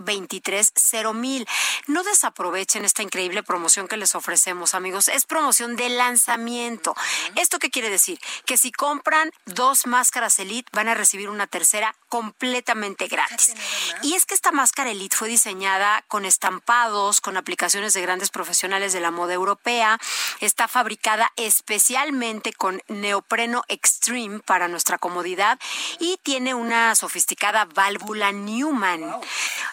mil. 1.15 1.49
No 1.87 2.03
desaprovechen 2.03 2.85
esta 2.85 3.03
increíble 3.03 3.43
promoción 3.43 3.89
que 3.89 3.97
les 3.97 4.15
ofrecemos, 4.15 4.75
amigos. 4.75 5.09
Es 5.09 5.25
promoción 5.25 5.77
de 5.77 5.89
lanzamiento. 5.89 6.95
¿Esto 7.37 7.59
qué 7.59 7.71
quiere 7.71 7.89
decir? 7.89 8.21
Que 8.45 8.59
si 8.59 8.73
compran 8.73 9.31
dos 9.47 9.87
máscaras 9.87 10.39
Elite 10.39 10.69
van 10.73 10.89
a 10.89 10.95
recibir 10.95 11.20
una 11.29 11.47
tercera 11.47 11.95
completamente 12.09 13.07
gratis. 13.07 13.55
Y 14.03 14.15
es 14.15 14.27
que 14.27 14.35
esta 14.35 14.53
máscara 14.53 14.91
Elite 14.91 15.17
fue 15.17 15.29
diseñada 15.29 16.03
con 16.09 16.25
estampados, 16.25 17.21
con 17.21 17.37
aplicaciones 17.37 17.93
de 17.93 18.03
grandes 18.03 18.31
profesionales 18.31 18.93
de 18.93 19.01
la 19.01 19.11
moda 19.11 19.35
europea. 19.35 19.99
Está 20.41 20.69
fabricada 20.69 21.33
especialmente 21.37 22.53
con 22.53 22.83
neopreno 22.89 23.63
extreme 23.69 24.41
para 24.41 24.69
nuestra 24.69 24.99
comodidad 24.99 25.59
y 25.99 26.19
tiene 26.23 26.55
una 26.55 26.95
sofisticada 26.95 27.67
válvula 27.67 28.33
Newman. 28.33 29.15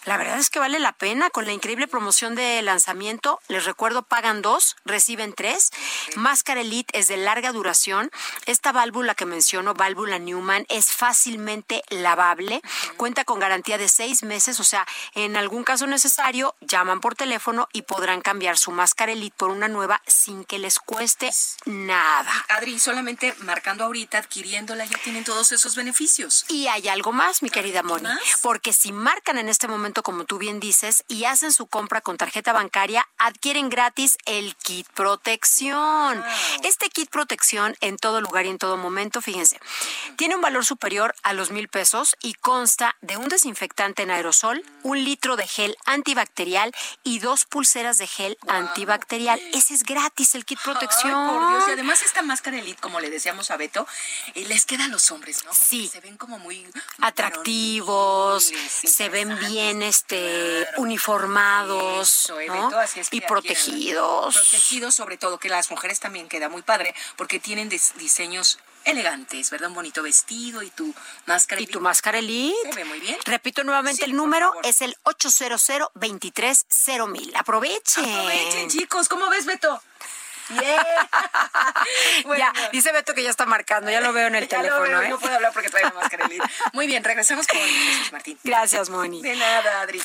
La 0.06 0.18
verdad 0.18 0.40
es 0.40 0.50
que 0.50 0.60
vale 0.60 0.80
la 0.80 0.94
pena 0.94 1.30
con 1.30 1.46
la 1.46 1.52
increíble 1.52 1.88
promoción 1.88 2.36
de 2.36 2.62
lanzamiento. 2.62 3.40
Les 3.48 3.66
recuerdo, 3.66 4.04
pagan 4.04 4.42
dos, 4.42 4.76
reciben 4.86 5.34
tres. 5.34 5.72
Máscara 6.16 6.62
Elite 6.62 6.98
es 6.98 7.08
de 7.08 7.18
larga 7.18 7.52
duración. 7.52 8.12
Esta 8.46 8.72
válvula 8.72 9.16
que 9.16 9.26
menciono, 9.26 9.74
válvula 9.74 10.20
Newman, 10.20 10.66
es 10.70 10.92
fácilmente 11.28 11.84
lavable. 11.90 12.62
Cuenta 12.96 13.26
con 13.26 13.40
garantía 13.40 13.78
de 13.78 13.90
seis 13.90 14.24
meses, 14.24 14.62
o 14.62 14.64
sea, 14.64 14.88
en 15.14 15.36
algún 15.36 15.66
caso 15.66 15.86
necesario, 15.86 16.56
llaman 16.62 17.02
por 17.02 17.16
teléfono 17.16 17.68
y 17.74 17.82
podrán 17.82 18.22
cambiar 18.22 18.58
su 18.58 18.72
máscara 18.72 19.12
Elite 19.12 19.36
por 19.38 19.50
una 19.50 19.68
nueva 19.68 20.02
sin 20.08 20.46
que 20.46 20.58
les 20.58 20.80
cueste 20.80 21.30
nada. 21.66 22.32
Adri, 22.48 22.80
solamente 22.80 23.36
marcando 23.40 23.84
ahorita, 23.84 24.20
adquiriéndola, 24.20 24.86
ya 24.86 24.98
tienen 25.00 25.26
todos 25.26 25.52
esos 25.52 25.76
beneficios. 25.76 26.46
Y 26.48 26.68
hay 26.68 26.88
algo 26.88 27.12
más, 27.12 27.44
mi 27.44 27.50
querida 27.50 27.84
Moni, 27.84 28.08
porque 28.42 28.72
si 28.72 28.94
marcan 28.94 29.38
en 29.38 29.50
este 29.50 29.68
momento, 29.68 30.04
como 30.04 30.24
tú 30.24 30.38
bien 30.38 30.62
dices, 30.62 31.04
y 31.10 31.26
hacen 31.26 31.52
su 31.52 31.68
compra 31.68 32.00
con 32.00 32.16
tarjeta 32.16 32.54
bancaria, 32.54 33.06
adquieren 33.18 33.70
gratis 33.70 34.18
el 34.26 34.56
kit 34.56 34.88
protección. 34.94 36.24
Este 36.64 36.90
kit 36.90 37.10
protección 37.10 37.76
en 37.82 37.98
todo 37.98 38.22
lugar 38.22 38.46
y 38.46 38.50
en 38.50 38.58
todo 38.58 38.78
momento, 38.78 39.22
fíjense, 39.22 39.60
tiene 40.16 40.36
un 40.36 40.42
valor 40.42 40.64
superior 40.64 41.16
a 41.24 41.34
los 41.34 41.52
mil 41.52 41.68
pesos 41.68 42.16
y 42.22 42.34
consta 42.36 42.96
de 43.02 43.18
un 43.18 43.28
desinfectante 43.28 44.04
en 44.04 44.12
aerosol, 44.12 44.64
un 44.84 45.04
litro 45.04 45.36
de 45.36 45.48
gel 45.48 45.76
antibacterial 45.86 46.74
y 47.04 47.20
dos 47.20 47.46
pulseras 47.46 47.98
de 47.98 48.08
gel 48.08 48.38
antibacterial. 48.48 49.40
Ese 49.54 49.74
es 49.74 49.84
gratis, 49.84 50.36
el 50.36 50.46
kit 50.46 50.60
protección. 50.62 51.14
Ay, 51.14 51.30
por 51.30 51.50
Dios. 51.50 51.64
Y 51.68 51.72
además 51.72 52.02
esta 52.04 52.22
máscara 52.22 52.58
Elite, 52.58 52.80
como 52.82 53.00
le 53.00 53.10
decíamos 53.10 53.52
a 53.52 53.58
Beto, 53.58 53.88
eh, 54.36 54.46
les 54.46 54.66
queda 54.66 54.86
a 54.86 54.88
los 54.88 55.12
hombres, 55.12 55.44
¿no? 55.46 55.54
Sí. 55.54 55.88
Se 55.88 56.00
ven 56.00 56.18
como 56.18 56.40
muy 56.40 56.66
atractivos, 57.00 58.52
se 58.70 59.10
ven 59.10 59.38
bien 59.40 59.82
este 59.82 60.66
uniformados 60.78 62.10
Eso, 62.26 62.40
eh, 62.40 62.48
¿no? 62.48 62.68
Beto, 62.68 62.80
así 62.80 63.00
es 63.00 63.10
que 63.10 63.18
y 63.18 63.22
protegidos. 63.22 64.36
Protegidos, 64.36 64.96
sobre 64.96 65.18
todo, 65.18 65.38
que 65.40 65.50
las 65.50 65.70
mujeres 65.72 66.00
también 66.00 66.28
queda 66.28 66.50
muy 66.50 66.62
padre, 66.62 66.96
porque 67.16 67.40
tienen 67.40 67.70
dis- 67.70 67.94
diseños 67.96 68.60
elegantes, 68.88 69.50
¿verdad? 69.52 69.70
Un 69.70 69.76
bonito 69.76 70.02
vestido 70.04 70.62
y 70.64 70.70
tu 70.70 70.94
máscara. 71.26 71.62
Y 71.62 71.68
tu 71.68 71.80
máscara 71.80 72.20
Elite. 72.20 72.56
Se 72.72 72.76
ve 72.76 72.86
muy 72.86 73.00
bien. 73.00 73.18
Repito 73.26 73.64
nuevamente 73.64 74.06
el 74.06 74.16
número 74.16 74.54
es 74.64 74.82
el 74.82 74.96
800 75.04 75.92
230 75.94 77.40
Aprovechen. 77.40 78.06
Aprovechen, 78.06 78.70
chicos. 78.70 79.08
¿Cómo 79.10 79.30
ves, 79.30 79.46
Beto? 79.46 79.82
Bien. 80.50 80.78
Ya, 82.38 82.54
dice 82.72 82.92
Beto 82.92 83.14
que 83.14 83.24
ya 83.24 83.30
está 83.30 83.46
marcando, 83.46 83.90
ya 83.92 84.00
lo 84.02 84.14
veo 84.14 84.28
en 84.28 84.36
el 84.36 84.48
teléfono. 84.50 84.82
veo, 84.84 85.02
¿eh? 85.02 85.10
No 85.10 85.20
puedo 85.20 85.36
hablar 85.36 85.52
porque 85.54 85.70
traigo 85.70 85.92
máscara 85.96 86.26
Elite. 86.26 86.46
Muy 86.74 86.88
bien, 86.88 87.04
regresamos 87.04 87.48
con 87.48 87.60
Jesús 87.60 88.12
Martín. 88.12 88.38
Gracias, 88.44 88.90
Moni. 88.90 89.22
De 89.22 89.36
nada, 89.36 89.82
Adri. 89.82 90.02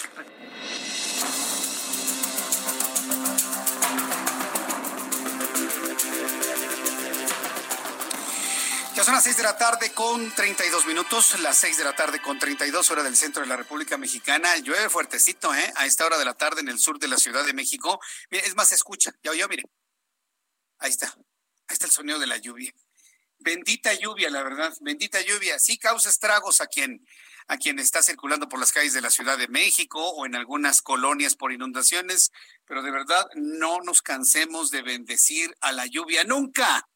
Ya 8.94 9.04
son 9.04 9.14
las 9.14 9.24
6 9.24 9.38
de 9.38 9.42
la 9.42 9.56
tarde 9.56 9.90
con 9.92 10.30
32 10.34 10.84
minutos, 10.84 11.40
las 11.40 11.56
6 11.56 11.78
de 11.78 11.84
la 11.84 11.96
tarde 11.96 12.20
con 12.20 12.38
32 12.38 12.90
horas 12.90 13.04
del 13.04 13.16
centro 13.16 13.40
de 13.40 13.48
la 13.48 13.56
República 13.56 13.96
Mexicana. 13.96 14.54
Llueve 14.58 14.90
fuertecito, 14.90 15.54
¿eh? 15.54 15.72
A 15.76 15.86
esta 15.86 16.04
hora 16.04 16.18
de 16.18 16.26
la 16.26 16.34
tarde 16.34 16.60
en 16.60 16.68
el 16.68 16.78
sur 16.78 16.98
de 16.98 17.08
la 17.08 17.16
Ciudad 17.16 17.46
de 17.46 17.54
México. 17.54 17.98
Mire, 18.30 18.46
es 18.46 18.54
más, 18.54 18.68
se 18.68 18.74
escucha. 18.74 19.10
Ya 19.22 19.30
oyó, 19.30 19.48
mire. 19.48 19.62
Ahí 20.78 20.90
está. 20.90 21.06
Ahí 21.06 21.74
está 21.74 21.86
el 21.86 21.92
sonido 21.92 22.18
de 22.18 22.26
la 22.26 22.36
lluvia. 22.36 22.70
Bendita 23.38 23.94
lluvia, 23.94 24.28
la 24.28 24.42
verdad. 24.42 24.74
Bendita 24.82 25.22
lluvia. 25.22 25.58
Sí 25.58 25.78
causa 25.78 26.10
estragos 26.10 26.60
a 26.60 26.66
quien, 26.66 27.06
a 27.48 27.56
quien 27.56 27.78
está 27.78 28.02
circulando 28.02 28.46
por 28.46 28.60
las 28.60 28.72
calles 28.72 28.92
de 28.92 29.00
la 29.00 29.10
Ciudad 29.10 29.38
de 29.38 29.48
México 29.48 30.06
o 30.06 30.26
en 30.26 30.34
algunas 30.34 30.82
colonias 30.82 31.34
por 31.34 31.50
inundaciones, 31.50 32.30
pero 32.66 32.82
de 32.82 32.90
verdad 32.90 33.26
no 33.36 33.80
nos 33.80 34.02
cansemos 34.02 34.70
de 34.70 34.82
bendecir 34.82 35.56
a 35.62 35.72
la 35.72 35.86
lluvia 35.86 36.24
nunca. 36.24 36.86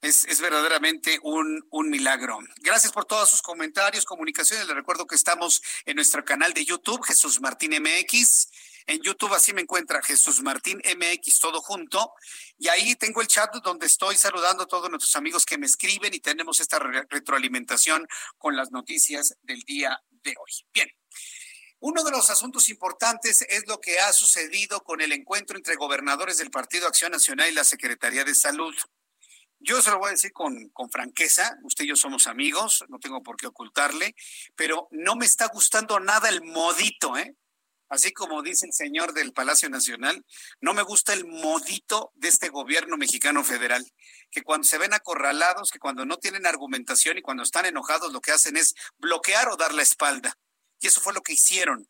Es, 0.00 0.24
es 0.24 0.40
verdaderamente 0.40 1.18
un, 1.22 1.66
un 1.70 1.90
milagro. 1.90 2.38
Gracias 2.62 2.90
por 2.92 3.04
todos 3.04 3.28
sus 3.28 3.42
comentarios, 3.42 4.06
comunicaciones. 4.06 4.66
Les 4.66 4.74
recuerdo 4.74 5.06
que 5.06 5.14
estamos 5.14 5.60
en 5.84 5.96
nuestro 5.96 6.24
canal 6.24 6.54
de 6.54 6.64
YouTube, 6.64 7.04
Jesús 7.04 7.40
Martín 7.40 7.72
MX. 7.82 8.48
En 8.86 9.02
YouTube 9.02 9.34
así 9.34 9.52
me 9.52 9.60
encuentra 9.60 10.02
Jesús 10.02 10.40
Martín 10.42 10.78
MX 10.78 11.38
todo 11.38 11.60
junto. 11.60 12.14
Y 12.56 12.68
ahí 12.68 12.96
tengo 12.96 13.20
el 13.20 13.26
chat 13.28 13.54
donde 13.62 13.86
estoy 13.86 14.16
saludando 14.16 14.62
a 14.62 14.66
todos 14.66 14.88
nuestros 14.88 15.14
amigos 15.16 15.44
que 15.44 15.58
me 15.58 15.66
escriben 15.66 16.14
y 16.14 16.20
tenemos 16.20 16.60
esta 16.60 16.78
re- 16.78 17.06
retroalimentación 17.10 18.08
con 18.38 18.56
las 18.56 18.70
noticias 18.70 19.36
del 19.42 19.60
día 19.62 20.00
de 20.10 20.30
hoy. 20.30 20.52
Bien. 20.72 20.88
Uno 21.82 22.04
de 22.04 22.10
los 22.10 22.28
asuntos 22.30 22.68
importantes 22.70 23.42
es 23.48 23.66
lo 23.66 23.80
que 23.80 24.00
ha 24.00 24.12
sucedido 24.12 24.82
con 24.82 25.00
el 25.00 25.12
encuentro 25.12 25.56
entre 25.56 25.76
gobernadores 25.76 26.38
del 26.38 26.50
Partido 26.50 26.86
Acción 26.86 27.12
Nacional 27.12 27.48
y 27.50 27.54
la 27.54 27.64
Secretaría 27.64 28.24
de 28.24 28.34
Salud. 28.34 28.74
Yo 29.60 29.80
se 29.82 29.90
lo 29.90 29.98
voy 29.98 30.08
a 30.08 30.12
decir 30.12 30.32
con, 30.32 30.70
con, 30.70 30.90
franqueza, 30.90 31.58
usted 31.62 31.84
y 31.84 31.88
yo 31.88 31.96
somos 31.96 32.26
amigos, 32.26 32.84
no 32.88 32.98
tengo 32.98 33.22
por 33.22 33.36
qué 33.36 33.46
ocultarle, 33.46 34.14
pero 34.56 34.88
no 34.90 35.16
me 35.16 35.26
está 35.26 35.48
gustando 35.48 36.00
nada 36.00 36.28
el 36.30 36.42
modito, 36.42 37.16
¿eh? 37.18 37.36
Así 37.90 38.12
como 38.12 38.40
dice 38.42 38.66
el 38.66 38.72
señor 38.72 39.12
del 39.12 39.32
Palacio 39.32 39.68
Nacional, 39.68 40.24
no 40.60 40.74
me 40.74 40.82
gusta 40.82 41.12
el 41.12 41.26
modito 41.26 42.12
de 42.14 42.28
este 42.28 42.48
gobierno 42.48 42.96
mexicano 42.96 43.44
federal, 43.44 43.84
que 44.30 44.42
cuando 44.42 44.66
se 44.66 44.78
ven 44.78 44.94
acorralados, 44.94 45.70
que 45.70 45.80
cuando 45.80 46.06
no 46.06 46.16
tienen 46.16 46.46
argumentación 46.46 47.18
y 47.18 47.22
cuando 47.22 47.42
están 47.42 47.66
enojados, 47.66 48.12
lo 48.12 48.20
que 48.20 48.30
hacen 48.30 48.56
es 48.56 48.74
bloquear 48.98 49.48
o 49.48 49.56
dar 49.56 49.74
la 49.74 49.82
espalda. 49.82 50.38
Y 50.80 50.86
eso 50.86 51.00
fue 51.00 51.12
lo 51.12 51.20
que 51.20 51.32
hicieron 51.32 51.88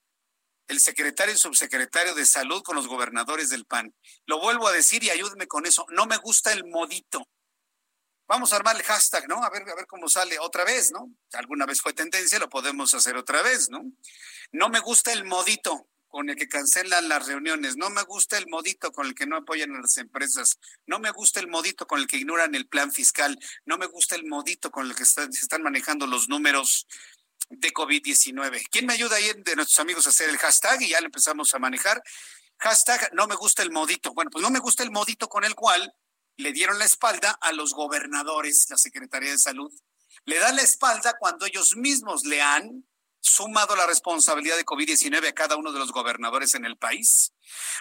el 0.68 0.80
secretario 0.80 1.34
y 1.34 1.38
subsecretario 1.38 2.14
de 2.14 2.24
salud 2.24 2.62
con 2.62 2.76
los 2.76 2.86
gobernadores 2.86 3.50
del 3.50 3.66
PAN. 3.66 3.92
Lo 4.24 4.40
vuelvo 4.40 4.68
a 4.68 4.72
decir 4.72 5.02
y 5.02 5.10
ayúdeme 5.10 5.48
con 5.48 5.66
eso. 5.66 5.84
No 5.90 6.06
me 6.06 6.16
gusta 6.16 6.52
el 6.52 6.64
modito. 6.64 7.28
Vamos 8.30 8.52
a 8.52 8.56
armar 8.56 8.76
el 8.76 8.84
hashtag, 8.84 9.28
¿no? 9.28 9.42
A 9.42 9.50
ver, 9.50 9.68
a 9.68 9.74
ver 9.74 9.88
cómo 9.88 10.08
sale 10.08 10.38
otra 10.38 10.64
vez, 10.64 10.92
¿no? 10.92 11.12
Alguna 11.32 11.66
vez 11.66 11.80
fue 11.80 11.92
tendencia, 11.92 12.38
lo 12.38 12.48
podemos 12.48 12.94
hacer 12.94 13.16
otra 13.16 13.42
vez, 13.42 13.70
¿no? 13.70 13.82
No 14.52 14.68
me 14.68 14.78
gusta 14.78 15.12
el 15.12 15.24
modito 15.24 15.88
con 16.06 16.30
el 16.30 16.36
que 16.36 16.46
cancelan 16.46 17.08
las 17.08 17.26
reuniones, 17.26 17.76
no 17.76 17.90
me 17.90 18.04
gusta 18.04 18.38
el 18.38 18.46
modito 18.46 18.92
con 18.92 19.08
el 19.08 19.16
que 19.16 19.26
no 19.26 19.36
apoyan 19.36 19.74
a 19.74 19.80
las 19.80 19.96
empresas, 19.96 20.60
no 20.86 21.00
me 21.00 21.10
gusta 21.10 21.40
el 21.40 21.48
modito 21.48 21.88
con 21.88 21.98
el 21.98 22.06
que 22.06 22.18
ignoran 22.18 22.54
el 22.54 22.68
plan 22.68 22.92
fiscal, 22.92 23.36
no 23.64 23.78
me 23.78 23.86
gusta 23.86 24.14
el 24.14 24.24
modito 24.24 24.70
con 24.70 24.86
el 24.86 24.94
que 24.94 25.06
se 25.06 25.24
están 25.24 25.64
manejando 25.64 26.06
los 26.06 26.28
números 26.28 26.86
de 27.48 27.72
COVID-19. 27.72 28.68
¿Quién 28.70 28.86
me 28.86 28.92
ayuda 28.92 29.16
ahí 29.16 29.32
de 29.38 29.56
nuestros 29.56 29.80
amigos 29.80 30.06
a 30.06 30.10
hacer 30.10 30.30
el 30.30 30.38
hashtag 30.38 30.82
y 30.82 30.90
ya 30.90 31.00
lo 31.00 31.06
empezamos 31.06 31.52
a 31.52 31.58
manejar? 31.58 32.00
Hashtag 32.58 33.12
no 33.12 33.26
me 33.26 33.34
gusta 33.34 33.64
el 33.64 33.72
modito. 33.72 34.14
Bueno, 34.14 34.30
pues 34.30 34.40
no 34.40 34.50
me 34.50 34.60
gusta 34.60 34.84
el 34.84 34.92
modito 34.92 35.28
con 35.28 35.42
el 35.42 35.56
cual 35.56 35.92
le 36.40 36.52
dieron 36.52 36.78
la 36.78 36.84
espalda 36.84 37.30
a 37.40 37.52
los 37.52 37.74
gobernadores, 37.74 38.66
la 38.68 38.76
Secretaría 38.76 39.30
de 39.30 39.38
Salud. 39.38 39.72
Le 40.24 40.38
dan 40.38 40.56
la 40.56 40.62
espalda 40.62 41.16
cuando 41.18 41.46
ellos 41.46 41.76
mismos 41.76 42.24
le 42.24 42.42
han 42.42 42.84
sumado 43.20 43.76
la 43.76 43.86
responsabilidad 43.86 44.56
de 44.56 44.64
COVID-19 44.64 45.28
a 45.28 45.32
cada 45.32 45.56
uno 45.56 45.72
de 45.72 45.78
los 45.78 45.92
gobernadores 45.92 46.54
en 46.54 46.64
el 46.64 46.76
país? 46.76 47.32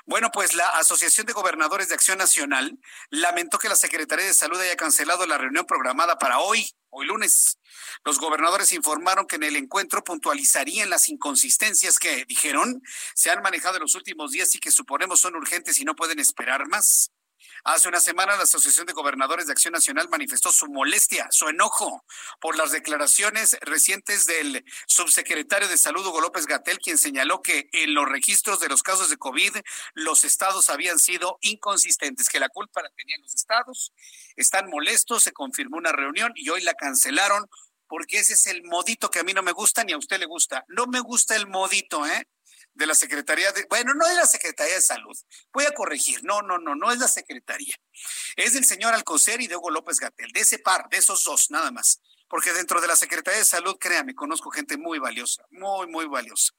Bueno, 0.06 0.30
pues 0.32 0.54
la 0.54 0.67
Asociación 0.69 1.26
de 1.26 1.34
Gobernadores 1.34 1.89
de 1.89 1.95
Acción 1.95 2.17
Nacional 2.17 2.78
lamentó 3.10 3.58
que 3.58 3.69
la 3.69 3.76
Secretaría 3.76 4.26
de 4.26 4.34
Salud 4.34 4.60
haya 4.60 4.76
cancelado 4.76 5.26
la 5.26 5.38
reunión 5.38 5.65
programada 5.65 6.17
para 6.17 6.39
hoy, 6.39 6.69
hoy 6.89 7.08
lunes. 7.08 7.58
Los 8.04 8.19
gobernadores 8.19 8.72
informaron 8.74 9.28
que 9.28 9.38
en 9.38 9.43
el 9.43 9.56
encuentro 9.56 10.04
puntualizarían 10.04 10.89
las 10.89 11.10
inconsistencias 11.10 12.00
que, 12.00 12.26
dijeron, 12.26 12.82
se 13.15 13.32
han 13.32 13.41
manejado 13.41 13.78
en 13.78 13.84
los 13.84 13.95
últimos 13.95 14.32
días 14.32 14.54
y 14.56 14.60
que 14.60 14.72
suponemos 14.72 15.22
son 15.22 15.36
urgentes 15.36 15.80
y 15.80 15.86
no 15.86 15.95
pueden 15.95 16.19
esperar 16.19 16.67
más. 16.67 17.12
Hace 17.63 17.89
una 17.89 18.00
semana 18.00 18.36
la 18.38 18.43
Asociación 18.43 18.86
de 18.86 18.93
Gobernadores 18.93 19.48
de 19.48 19.52
Acción 19.52 19.74
Nacional 19.74 20.08
manifestó 20.10 20.52
su 20.52 20.67
molestia, 20.67 21.28
su 21.32 21.48
enojo 21.50 22.06
por 22.39 22.56
las 22.56 22.72
declaraciones 22.72 23.58
recientes 23.62 24.26
del 24.26 24.63
subsecretario 24.88 25.67
de 25.67 25.78
Salud 25.78 26.06
Hugo 26.06 26.22
López 26.22 26.45
Gatel, 26.45 26.80
quien 26.80 26.98
señaló 26.98 27.41
que 27.41 27.69
en 27.74 27.93
los 27.93 28.08
registros 28.08 28.60
de 28.60 28.69
los 28.69 28.84
casos 28.84 29.10
de 29.10 29.17
COVID 29.17 29.58
los 29.93 30.24
estados 30.24 30.69
habían 30.69 31.00
sido 31.00 31.38
inconsistentes, 31.41 32.30
que 32.30 32.39
la 32.39 32.50
culpa 32.50 32.82
la 32.82 32.89
tenían 32.91 33.22
los 33.22 33.36
estados. 33.36 33.93
Están 34.36 34.69
molestos, 34.69 35.24
se 35.24 35.34
confirmó 35.34 35.78
una 35.78 35.91
reunión 35.91 36.32
y 36.36 36.50
hoy 36.50 36.62
la 36.62 36.74
cancelaron 36.74 37.45
porque 37.88 38.19
ese 38.19 38.34
es 38.34 38.45
el 38.48 38.63
modito 38.63 39.10
que 39.10 39.19
a 39.19 39.24
mí 39.24 39.34
no 39.34 39.41
me 39.41 39.52
gusta 39.52 39.84
ni 39.84 39.93
a 39.93 39.98
usted 39.98 40.19
le 40.19 40.28
gusta. 40.28 40.63
No 40.67 40.86
me 40.86 41.00
gusta 41.00 41.36
el 41.36 41.48
modito, 41.48 42.06
¿eh? 42.06 42.28
De 42.73 42.86
la 42.86 42.95
Secretaría 42.95 43.51
de, 43.51 43.65
bueno, 43.69 43.93
no 43.93 44.08
es 44.08 44.15
la 44.15 44.25
Secretaría 44.25 44.75
de 44.75 44.82
Salud. 44.82 45.17
Voy 45.53 45.65
a 45.65 45.73
corregir, 45.73 46.23
no, 46.23 46.41
no, 46.41 46.58
no, 46.58 46.75
no 46.75 46.91
es 46.91 46.99
la 46.99 47.08
Secretaría. 47.08 47.75
Es 48.36 48.53
del 48.53 48.65
señor 48.65 48.93
Alcocer 48.93 49.41
y 49.41 49.47
de 49.47 49.55
Hugo 49.55 49.69
López 49.69 49.99
Gatel, 49.99 50.32
de 50.32 50.41
ese 50.41 50.60
par, 50.60 50.88
de 50.89 50.97
esos 50.97 51.23
dos, 51.23 51.51
nada 51.51 51.71
más. 51.71 52.01
Porque 52.27 52.53
dentro 52.53 52.79
de 52.79 52.88
la 52.88 52.95
Secretaría 52.95 53.39
de 53.39 53.45
Salud, 53.45 53.77
créame, 53.79 54.15
conozco 54.15 54.51
gente 54.51 54.77
muy 54.77 54.99
valiosa, 54.99 55.43
muy, 55.51 55.88
muy 55.88 56.05
valiosa. 56.05 56.53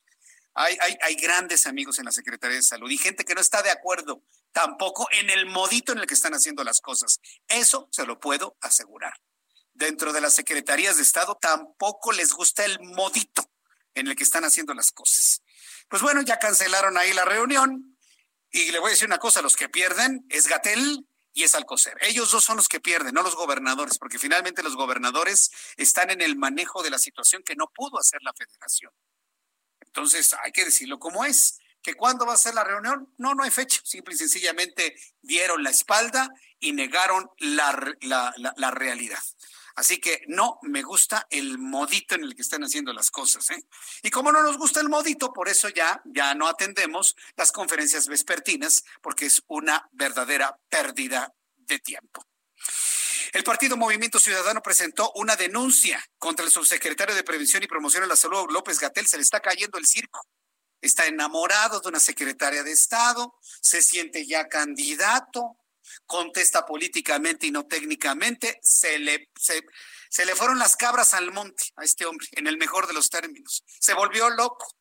Hay, 0.55 0.77
hay, 0.81 0.96
hay 1.01 1.14
grandes 1.14 1.66
amigos 1.66 1.99
en 1.99 2.07
la 2.07 2.12
Secretaría 2.12 2.57
de 2.57 2.62
Salud 2.62 2.90
y 2.90 2.99
gente 2.99 3.25
que 3.25 3.35
no 3.35 3.40
está 3.40 3.62
de 3.62 3.70
acuerdo 3.70 4.25
tampoco 4.53 5.09
en 5.12 5.31
el 5.31 5.46
modito 5.46 5.92
en 5.92 5.99
el 5.99 6.07
que 6.07 6.14
están 6.14 6.35
haciendo 6.35 6.64
las 6.64 6.81
cosas. 6.81 7.20
Eso 7.49 7.88
se 7.92 8.05
lo 8.05 8.18
puedo 8.18 8.57
asegurar. 8.61 9.14
Dentro 9.73 10.12
de 10.12 10.20
las 10.20 10.35
secretarías 10.35 10.96
de 10.96 11.03
Estado 11.03 11.38
tampoco 11.40 12.12
les 12.12 12.33
gusta 12.33 12.64
el 12.64 12.81
modito 12.81 13.51
en 13.94 14.09
el 14.09 14.16
que 14.16 14.25
están 14.25 14.44
haciendo 14.44 14.75
las 14.75 14.92
cosas. 14.92 15.42
Pues 15.90 16.03
bueno, 16.03 16.22
ya 16.22 16.38
cancelaron 16.38 16.96
ahí 16.96 17.12
la 17.12 17.24
reunión 17.24 17.98
y 18.53 18.70
le 18.70 18.79
voy 18.79 18.88
a 18.88 18.90
decir 18.92 19.09
una 19.09 19.18
cosa, 19.18 19.42
los 19.42 19.57
que 19.57 19.68
pierden 19.68 20.24
es 20.29 20.46
Gatel 20.46 21.05
y 21.33 21.42
es 21.42 21.57
Alcocer. 21.57 21.96
Ellos 22.00 22.31
dos 22.31 22.44
son 22.44 22.57
los 22.57 22.68
que 22.68 22.79
pierden, 22.79 23.12
no 23.12 23.24
los 23.24 23.35
gobernadores, 23.35 23.98
porque 23.98 24.20
finalmente 24.20 24.62
los 24.62 24.76
gobernadores 24.76 25.50
están 25.76 26.11
en 26.11 26.20
el 26.20 26.37
manejo 26.37 26.85
de 26.85 26.90
la 26.90 26.98
situación 27.00 27.42
que 27.42 27.57
no 27.57 27.66
pudo 27.74 27.98
hacer 27.98 28.22
la 28.22 28.33
federación. 28.33 28.92
Entonces, 29.81 30.33
hay 30.44 30.53
que 30.53 30.64
decirlo 30.64 31.00
como 31.00 31.24
es. 31.24 31.59
¿Que 31.83 31.94
cuándo 31.94 32.24
va 32.24 32.35
a 32.35 32.37
ser 32.37 32.55
la 32.55 32.62
reunión? 32.62 33.12
No, 33.18 33.35
no 33.35 33.42
hay 33.42 33.50
fecha. 33.50 33.81
Simple 33.83 34.14
y 34.14 34.18
sencillamente 34.18 34.94
dieron 35.22 35.64
la 35.64 35.70
espalda 35.70 36.31
y 36.61 36.72
negaron 36.72 37.29
la, 37.38 37.96
la, 38.03 38.33
la 38.57 38.70
realidad. 38.70 39.22
Así 39.76 39.98
que 39.98 40.22
no 40.28 40.59
me 40.62 40.83
gusta 40.83 41.26
el 41.30 41.59
modito 41.59 42.14
en 42.14 42.24
el 42.24 42.35
que 42.35 42.42
están 42.42 42.62
haciendo 42.62 42.92
las 42.92 43.11
cosas. 43.11 43.48
¿eh? 43.50 43.64
Y 44.02 44.11
como 44.11 44.33
no 44.33 44.42
nos 44.42 44.59
gusta 44.59 44.80
el 44.80 44.88
modito, 44.88 45.33
por 45.33 45.48
eso 45.48 45.68
ya, 45.68 46.00
ya 46.04 46.35
no 46.35 46.48
atendemos 46.48 47.16
las 47.37 47.52
conferencias 47.52 48.06
vespertinas, 48.09 48.85
porque 49.00 49.26
es 49.26 49.42
una 49.46 49.88
verdadera 49.92 50.59
pérdida 50.68 51.33
de 51.56 51.78
tiempo. 51.78 52.24
El 53.33 53.44
Partido 53.44 53.76
Movimiento 53.76 54.18
Ciudadano 54.18 54.61
presentó 54.61 55.12
una 55.14 55.37
denuncia 55.37 56.04
contra 56.18 56.44
el 56.44 56.50
subsecretario 56.50 57.14
de 57.14 57.22
Prevención 57.22 57.62
y 57.62 57.68
Promoción 57.68 58.02
de 58.02 58.09
la 58.09 58.16
Salud, 58.16 58.50
López 58.50 58.80
Gatel. 58.80 59.06
Se 59.06 59.16
le 59.16 59.22
está 59.22 59.40
cayendo 59.40 59.78
el 59.78 59.87
circo. 59.87 60.26
Está 60.80 61.06
enamorado 61.06 61.80
de 61.80 61.88
una 61.88 62.00
secretaria 62.00 62.62
de 62.64 62.72
Estado, 62.72 63.35
se 63.61 63.83
siente 63.83 64.26
ya 64.26 64.48
candidato, 64.48 65.59
contesta 66.07 66.66
políticamente 66.66 67.47
y 67.47 67.51
no 67.51 67.66
técnicamente, 67.66 68.59
se 68.62 68.99
le, 68.99 69.31
se, 69.37 70.25
le 70.25 70.35
fueron 70.35 70.59
las 70.59 70.77
cabras 70.77 71.14
al 71.14 71.33
monte 71.33 71.64
a 71.77 71.85
este 71.85 72.07
hombre, 72.07 72.27
en 72.33 72.47
el 72.47 72.59
mejor 72.59 72.87
de 72.87 72.95
los 72.95 73.11
términos. 73.11 73.64
Se 73.79 73.95
volvió 73.95 74.31
loco. 74.31 74.77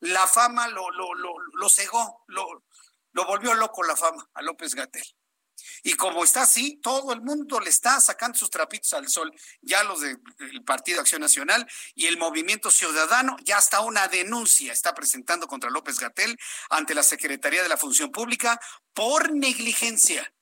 La 0.00 0.26
fama 0.26 0.66
lo, 0.68 0.90
lo, 0.90 1.12
lo, 1.14 1.34
lo 1.52 1.68
cegó, 1.68 2.24
lo, 2.28 2.64
lo 3.12 3.26
volvió 3.26 3.52
loco 3.54 3.82
la 3.82 3.96
fama 3.96 4.28
a 4.32 4.42
López 4.42 4.74
Gatel. 4.74 5.04
Y 5.82 5.94
como 5.94 6.24
está 6.24 6.42
así, 6.42 6.80
todo 6.82 7.12
el 7.12 7.20
mundo 7.20 7.60
le 7.60 7.70
está 7.70 8.00
sacando 8.00 8.38
sus 8.38 8.50
trapitos 8.50 8.92
al 8.92 9.08
sol, 9.08 9.32
ya 9.60 9.82
los 9.84 10.00
del 10.00 10.18
Partido 10.64 11.00
Acción 11.00 11.20
Nacional 11.20 11.66
y 11.94 12.06
el 12.06 12.18
Movimiento 12.18 12.70
Ciudadano, 12.70 13.36
ya 13.44 13.58
hasta 13.58 13.80
una 13.80 14.08
denuncia 14.08 14.72
está 14.72 14.94
presentando 14.94 15.46
contra 15.46 15.70
López 15.70 15.98
Gatel 15.98 16.36
ante 16.70 16.94
la 16.94 17.02
Secretaría 17.02 17.62
de 17.62 17.68
la 17.68 17.76
Función 17.76 18.10
Pública 18.10 18.60
por 18.94 19.32
negligencia 19.32 20.32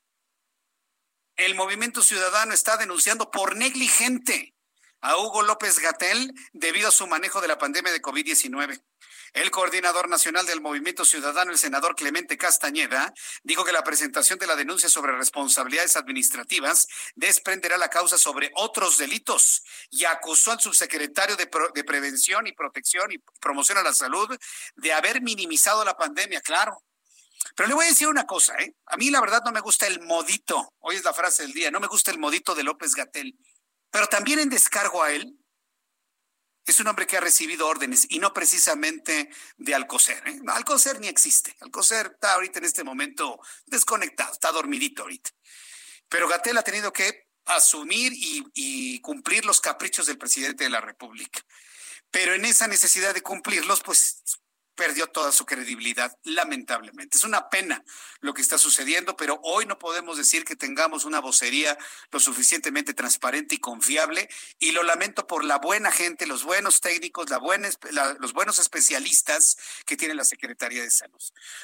el 1.38 1.55
movimiento 1.55 2.03
ciudadano 2.03 2.53
está 2.53 2.77
denunciando 2.77 3.31
por 3.31 3.57
negligente 3.57 4.55
a 5.01 5.16
Hugo 5.16 5.42
López 5.42 5.79
Gatel 5.79 6.35
debido 6.53 6.88
a 6.88 6.92
su 6.92 7.07
manejo 7.07 7.40
de 7.40 7.48
la 7.48 7.59
pandemia 7.59 7.92
de 7.92 8.03
COVID-19. 8.03 8.83
El 9.35 9.51
coordinador 9.53 10.09
nacional 10.09 10.46
del 10.46 10.61
Movimiento 10.61 11.05
Ciudadano, 11.05 11.53
el 11.53 11.59
senador 11.59 11.94
Clemente 11.94 12.37
Castañeda, 12.37 13.12
dijo 13.44 13.64
que 13.64 13.72
la 13.72 13.85
presentación 13.85 14.38
de 14.38 14.46
la 14.48 14.57
denuncia 14.57 14.88
sobre 14.88 15.16
responsabilidades 15.16 15.96
administrativas 15.96 16.88
desprenderá 17.14 17.77
la 17.77 17.88
causa 17.88 18.18
sobre 18.18 18.51
otros 18.55 18.98
delitos 18.98 19.62
y 19.90 20.07
acusó 20.07 20.53
al 20.53 20.61
subsecretario 20.61 21.37
de, 21.37 21.46
Prevención 21.46 22.46
y 22.46 22.53
Protección 22.53 23.12
y 23.12 23.18
Promoción 23.40 23.79
a 23.79 23.83
la 23.83 23.92
Salud 23.92 24.29
de 24.74 24.92
haber 24.92 25.20
minimizado 25.20 25.85
la 25.85 25.96
pandemia. 25.96 26.40
Claro, 26.40 26.83
pero 27.55 27.68
le 27.68 27.74
voy 27.74 27.87
a 27.87 27.88
decir 27.88 28.09
una 28.09 28.27
cosa, 28.27 28.55
¿eh? 28.59 28.74
A 28.87 28.96
mí 28.96 29.11
la 29.11 29.20
verdad 29.20 29.42
no 29.44 29.53
me 29.53 29.61
gusta 29.61 29.87
el 29.87 30.01
modito, 30.01 30.74
hoy 30.79 30.96
es 30.96 31.05
la 31.05 31.12
frase 31.12 31.42
del 31.42 31.53
día, 31.53 31.70
no 31.70 31.81
me 31.81 31.87
gusta 31.87 32.11
el 32.11 32.18
modito 32.18 32.55
de 32.55 32.62
López 32.62 32.94
Gatel, 32.94 33.38
pero 33.90 34.07
también 34.09 34.38
en 34.38 34.48
descargo 34.48 35.03
a 35.03 35.12
él, 35.12 35.38
es 36.70 36.81
un 36.81 36.87
hombre 36.87 37.07
que 37.07 37.16
ha 37.16 37.20
recibido 37.20 37.66
órdenes 37.66 38.07
y 38.11 38.18
no 38.18 38.35
precisamente 38.35 39.31
de 39.57 39.74
Alcocer. 39.74 40.22
¿eh? 40.27 40.38
Alcocer 40.48 41.01
ni 41.01 41.09
existe. 41.09 41.57
Alcocer 41.61 42.11
está 42.14 42.35
ahorita 42.35 42.59
en 42.59 42.66
este 42.66 42.85
momento 42.85 43.40
desconectado, 43.66 44.33
está 44.33 44.53
dormidito 44.53 45.03
ahorita. 45.03 45.31
Pero 46.09 46.28
Gatel 46.28 46.59
ha 46.59 46.62
tenido 46.62 46.93
que 46.93 47.28
asumir 47.47 48.12
y, 48.12 48.45
y 48.55 49.01
cumplir 49.01 49.47
los 49.47 49.61
caprichos 49.61 50.07
del 50.07 50.18
presidente 50.18 50.64
de 50.64 50.70
la 50.70 50.80
República. 50.80 51.41
Pero 52.11 52.34
en 52.34 52.45
esa 52.45 52.68
necesidad 52.68 53.14
de 53.14 53.22
cumplirlos, 53.22 53.80
pues 53.80 54.22
perdió 54.79 55.09
toda 55.09 55.33
su 55.33 55.45
credibilidad, 55.45 56.16
lamentablemente. 56.22 57.16
Es 57.16 57.24
una 57.24 57.51
pena 57.51 57.85
lo 58.20 58.33
que 58.33 58.43
está 58.43 58.59
sucediendo, 58.59 59.16
pero 59.16 59.41
hoy 59.43 59.66
no 59.66 59.76
podemos 59.76 60.16
decir 60.16 60.45
que 60.45 60.55
tengamos 60.55 61.05
una 61.05 61.18
vocería 61.18 61.76
lo 62.12 62.20
suficientemente 62.20 62.95
transparente 62.95 63.57
y 63.57 63.59
confiable, 63.59 64.29
y 64.61 64.70
lo 64.70 64.85
lamento 64.85 65.26
por 65.26 65.45
la 65.45 65.59
buena 65.59 65.91
gente, 65.91 66.29
los 66.29 66.45
buenos 66.45 66.81
técnicos, 66.81 67.29
la 67.29 67.39
buena, 67.39 67.68
los 68.20 68.33
buenos 68.33 68.61
especialistas 68.61 69.57
que 69.85 69.97
tiene 69.97 70.14
la 70.14 70.24
Secretaría 70.24 70.83
de 70.83 70.93
Salud. 70.93 71.20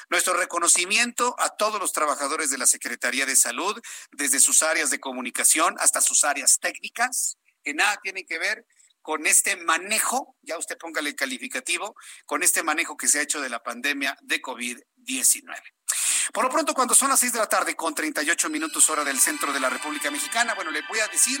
Nuestro 0.09 0.33
reconocimiento 0.33 1.37
a 1.39 1.51
todos 1.51 1.79
los 1.79 1.93
trabajadores 1.93 2.49
de 2.49 2.57
la 2.57 2.67
Secretaría 2.67 3.25
de 3.25 3.37
Salud, 3.37 3.81
desde 4.11 4.41
sus 4.41 4.61
áreas 4.61 4.89
de 4.89 4.99
comunicación 4.99 5.77
hasta 5.79 6.01
sus 6.01 6.25
áreas 6.25 6.59
técnicas, 6.59 7.37
que 7.63 7.73
nada 7.73 7.97
tienen 8.03 8.25
que 8.25 8.37
ver 8.39 8.65
con 9.05 9.27
este 9.27 9.55
manejo, 9.55 10.35
ya 10.41 10.57
usted 10.57 10.79
póngale 10.79 11.11
el 11.11 11.15
calificativo, 11.15 11.95
con 12.25 12.41
este 12.41 12.63
manejo 12.63 12.97
que 12.97 13.07
se 13.07 13.19
ha 13.19 13.21
hecho 13.21 13.39
de 13.39 13.49
la 13.49 13.61
pandemia 13.61 14.17
de 14.23 14.41
COVID-19. 14.41 15.61
Por 16.33 16.43
lo 16.43 16.49
pronto, 16.49 16.73
cuando 16.73 16.95
son 16.95 17.09
las 17.09 17.19
seis 17.19 17.31
de 17.31 17.37
la 17.37 17.47
tarde 17.47 17.75
con 17.75 17.93
38 17.93 18.49
minutos 18.49 18.89
hora 18.89 19.03
del 19.03 19.19
centro 19.19 19.53
de 19.53 19.59
la 19.59 19.69
República 19.69 20.09
Mexicana, 20.09 20.55
bueno, 20.55 20.71
le 20.71 20.81
voy 20.89 20.97
a 21.01 21.07
decir 21.07 21.39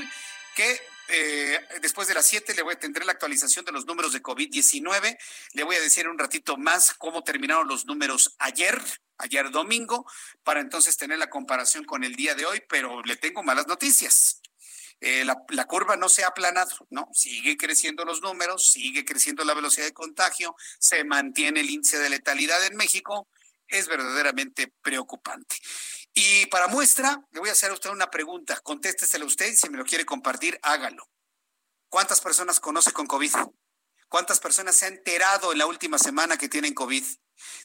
que 0.55 0.79
eh, 1.07 1.59
después 1.81 2.07
de 2.07 2.13
las 2.13 2.27
7 2.27 2.53
le 2.53 2.61
voy 2.61 2.75
a 2.75 2.79
tener 2.79 3.03
la 3.03 3.13
actualización 3.13 3.65
de 3.65 3.71
los 3.71 3.87
números 3.87 4.13
de 4.13 4.21
COVID-19. 4.21 5.17
Le 5.53 5.63
voy 5.63 5.75
a 5.75 5.81
decir 5.81 6.07
un 6.07 6.19
ratito 6.19 6.57
más 6.57 6.93
cómo 6.93 7.23
terminaron 7.23 7.67
los 7.67 7.87
números 7.87 8.35
ayer, 8.37 8.79
ayer 9.17 9.49
domingo, 9.49 10.05
para 10.43 10.59
entonces 10.61 10.97
tener 10.97 11.17
la 11.17 11.31
comparación 11.31 11.83
con 11.83 12.03
el 12.03 12.15
día 12.15 12.35
de 12.35 12.45
hoy, 12.45 12.61
pero 12.69 13.01
le 13.01 13.15
tengo 13.15 13.41
malas 13.41 13.65
noticias. 13.65 14.39
Eh, 15.01 15.25
la, 15.25 15.65
curva 15.65 15.97
no 15.97 16.09
se 16.09 16.23
ha 16.23 16.27
aplanado, 16.27 16.87
¿no? 16.89 17.09
Sigue 17.13 17.57
creciendo 17.57 18.05
los 18.05 18.21
números, 18.21 18.71
sigue 18.71 19.03
creciendo 19.03 19.43
la 19.43 19.53
velocidad 19.53 19.85
de 19.85 19.93
contagio, 19.93 20.55
se 20.79 21.03
mantiene 21.03 21.59
el 21.59 21.69
índice 21.69 21.99
de 21.99 22.09
letalidad 22.09 22.65
en 22.65 22.75
México, 22.77 23.27
es 23.67 23.87
verdaderamente 23.87 24.73
preocupante. 24.81 25.57
Y 26.13 26.45
para 26.45 26.67
muestra, 26.67 27.21
le 27.31 27.39
voy 27.39 27.49
a 27.49 27.51
hacer 27.51 27.71
a 27.71 27.73
usted 27.73 27.89
una 27.89 28.09
pregunta, 28.09 28.59
contéstesela 28.61 29.25
usted 29.25 29.51
y 29.51 29.55
si 29.55 29.69
me 29.69 29.77
lo 29.77 29.83
quiere 29.83 30.05
compartir, 30.05 30.57
hágalo. 30.61 31.09
¿Cuántas 31.89 32.21
personas 32.21 32.59
conoce 32.59 32.91
con 32.91 33.05
COVID? 33.05 33.33
¿Cuántas 34.07 34.39
personas 34.39 34.75
se 34.75 34.85
han 34.85 34.93
enterado 34.93 35.51
en 35.51 35.57
la 35.57 35.65
última 35.65 35.97
semana 35.97 36.37
que 36.37 36.47
tienen 36.47 36.73
COVID? 36.73 37.03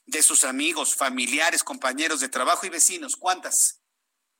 De 0.06 0.22
sus 0.22 0.44
amigos, 0.44 0.96
familiares, 0.96 1.62
compañeros 1.62 2.20
de 2.20 2.28
trabajo 2.28 2.66
y 2.66 2.70
vecinos, 2.70 3.16
¿cuántas? 3.16 3.79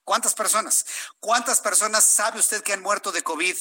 ¿Cuántas 0.05 0.35
personas? 0.35 0.85
¿Cuántas 1.21 1.61
personas 1.61 2.05
sabe 2.05 2.41
usted 2.41 2.63
que 2.63 2.73
han 2.73 2.83
muerto 2.83 3.13
de 3.13 3.23
COVID 3.23 3.57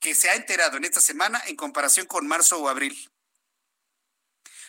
que 0.00 0.14
se 0.14 0.30
ha 0.30 0.34
enterado 0.34 0.76
en 0.76 0.84
esta 0.84 1.00
semana 1.00 1.42
en 1.46 1.56
comparación 1.56 2.06
con 2.06 2.26
marzo 2.26 2.58
o 2.58 2.68
abril? 2.68 3.10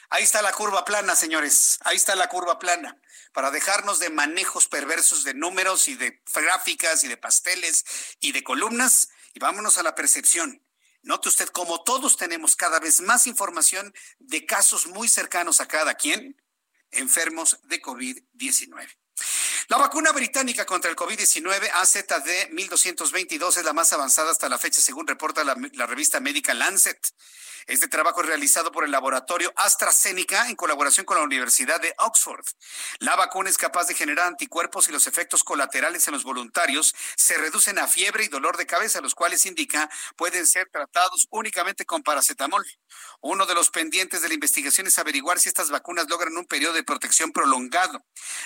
Ahí 0.10 0.24
está 0.24 0.42
la 0.42 0.54
curva 0.54 0.86
plana, 0.86 1.16
señores. 1.16 1.80
Ahí 1.82 1.98
está 1.98 2.16
la 2.16 2.30
curva 2.30 2.60
plana. 2.60 2.98
Para 3.34 3.52
dejarnos 3.52 4.00
de 4.00 4.10
manejos 4.10 4.68
perversos 4.68 5.24
de 5.24 5.34
números 5.34 5.88
y 5.90 5.96
de 5.96 6.22
gráficas 6.34 7.04
y 7.04 7.08
de 7.08 7.18
pasteles 7.18 7.86
y 8.22 8.32
de 8.32 8.44
columnas. 8.44 9.10
Y 9.34 9.40
vámonos 9.40 9.78
a 9.78 9.84
la 9.84 9.96
percepción. 9.96 10.64
Note 11.02 11.30
usted 11.30 11.48
como 11.50 11.84
todos 11.84 12.18
tenemos 12.18 12.56
cada 12.56 12.80
vez 12.80 13.02
más 13.02 13.28
información 13.28 13.94
de 14.20 14.46
casos 14.46 14.88
muy 14.88 15.08
cercanos 15.08 15.60
a 15.60 15.68
cada 15.68 15.96
quien 15.96 16.42
enfermos 16.92 17.60
de 17.64 17.82
COVID-19. 17.82 18.98
La 19.70 19.78
vacuna 19.78 20.12
británica 20.12 20.66
contra 20.66 20.90
el 20.90 20.96
COVID-19 20.96 21.70
AZD 21.74 22.52
1222 22.52 23.58
es 23.58 23.66
la 23.66 23.74
más 23.74 23.92
avanzada 23.94 24.32
hasta 24.32 24.50
la 24.50 24.58
fecha, 24.58 24.82
según 24.82 25.08
reporta 25.08 25.44
la, 25.44 25.56
la 25.74 25.86
revista 25.86 26.20
médica 26.20 26.54
Lancet. 26.54 27.00
Este 27.68 27.90
trabajo 27.90 28.22
es 28.22 28.28
realizado 28.28 28.72
por 28.72 28.86
el 28.86 28.92
laboratorio 28.92 29.52
AstraZeneca 29.58 30.48
en 30.48 30.56
colaboración 30.56 31.06
con 31.06 31.18
la 31.18 31.24
Universidad 31.24 31.82
de 31.82 31.94
Oxford. 31.98 32.46
La 33.00 33.18
vacuna 33.18 33.50
es 33.50 33.58
capaz 33.58 33.88
de 33.88 33.94
generar 33.94 34.28
anticuerpos 34.28 34.88
y 34.88 34.94
los 34.94 35.06
efectos 35.06 35.44
colaterales 35.44 36.08
en 36.08 36.14
los 36.14 36.24
voluntarios 36.24 36.96
se 37.18 37.38
reducen 37.38 37.78
a 37.78 37.88
fiebre 37.88 38.24
y 38.24 38.30
dolor 38.30 38.56
de 38.56 38.66
cabeza, 38.66 39.02
los 39.02 39.14
cuales 39.14 39.46
indica 39.46 39.90
pueden 40.16 40.48
ser 40.48 40.70
tratados 40.72 41.28
únicamente 41.30 41.86
con 41.86 42.04
paracetamol. 42.04 42.66
Uno 43.20 43.46
de 43.46 43.54
los 43.54 43.70
pendientes 43.70 44.22
de 44.22 44.30
la 44.30 44.36
investigación 44.36 44.88
es 44.88 44.98
averiguar 44.98 45.38
si 45.38 45.50
estas 45.50 45.70
vacunas 45.70 46.08
logran 46.08 46.38
un 46.38 46.46
periodo 46.46 46.74
de 46.74 46.86
protección 46.86 47.34
prolongado. 47.34 48.02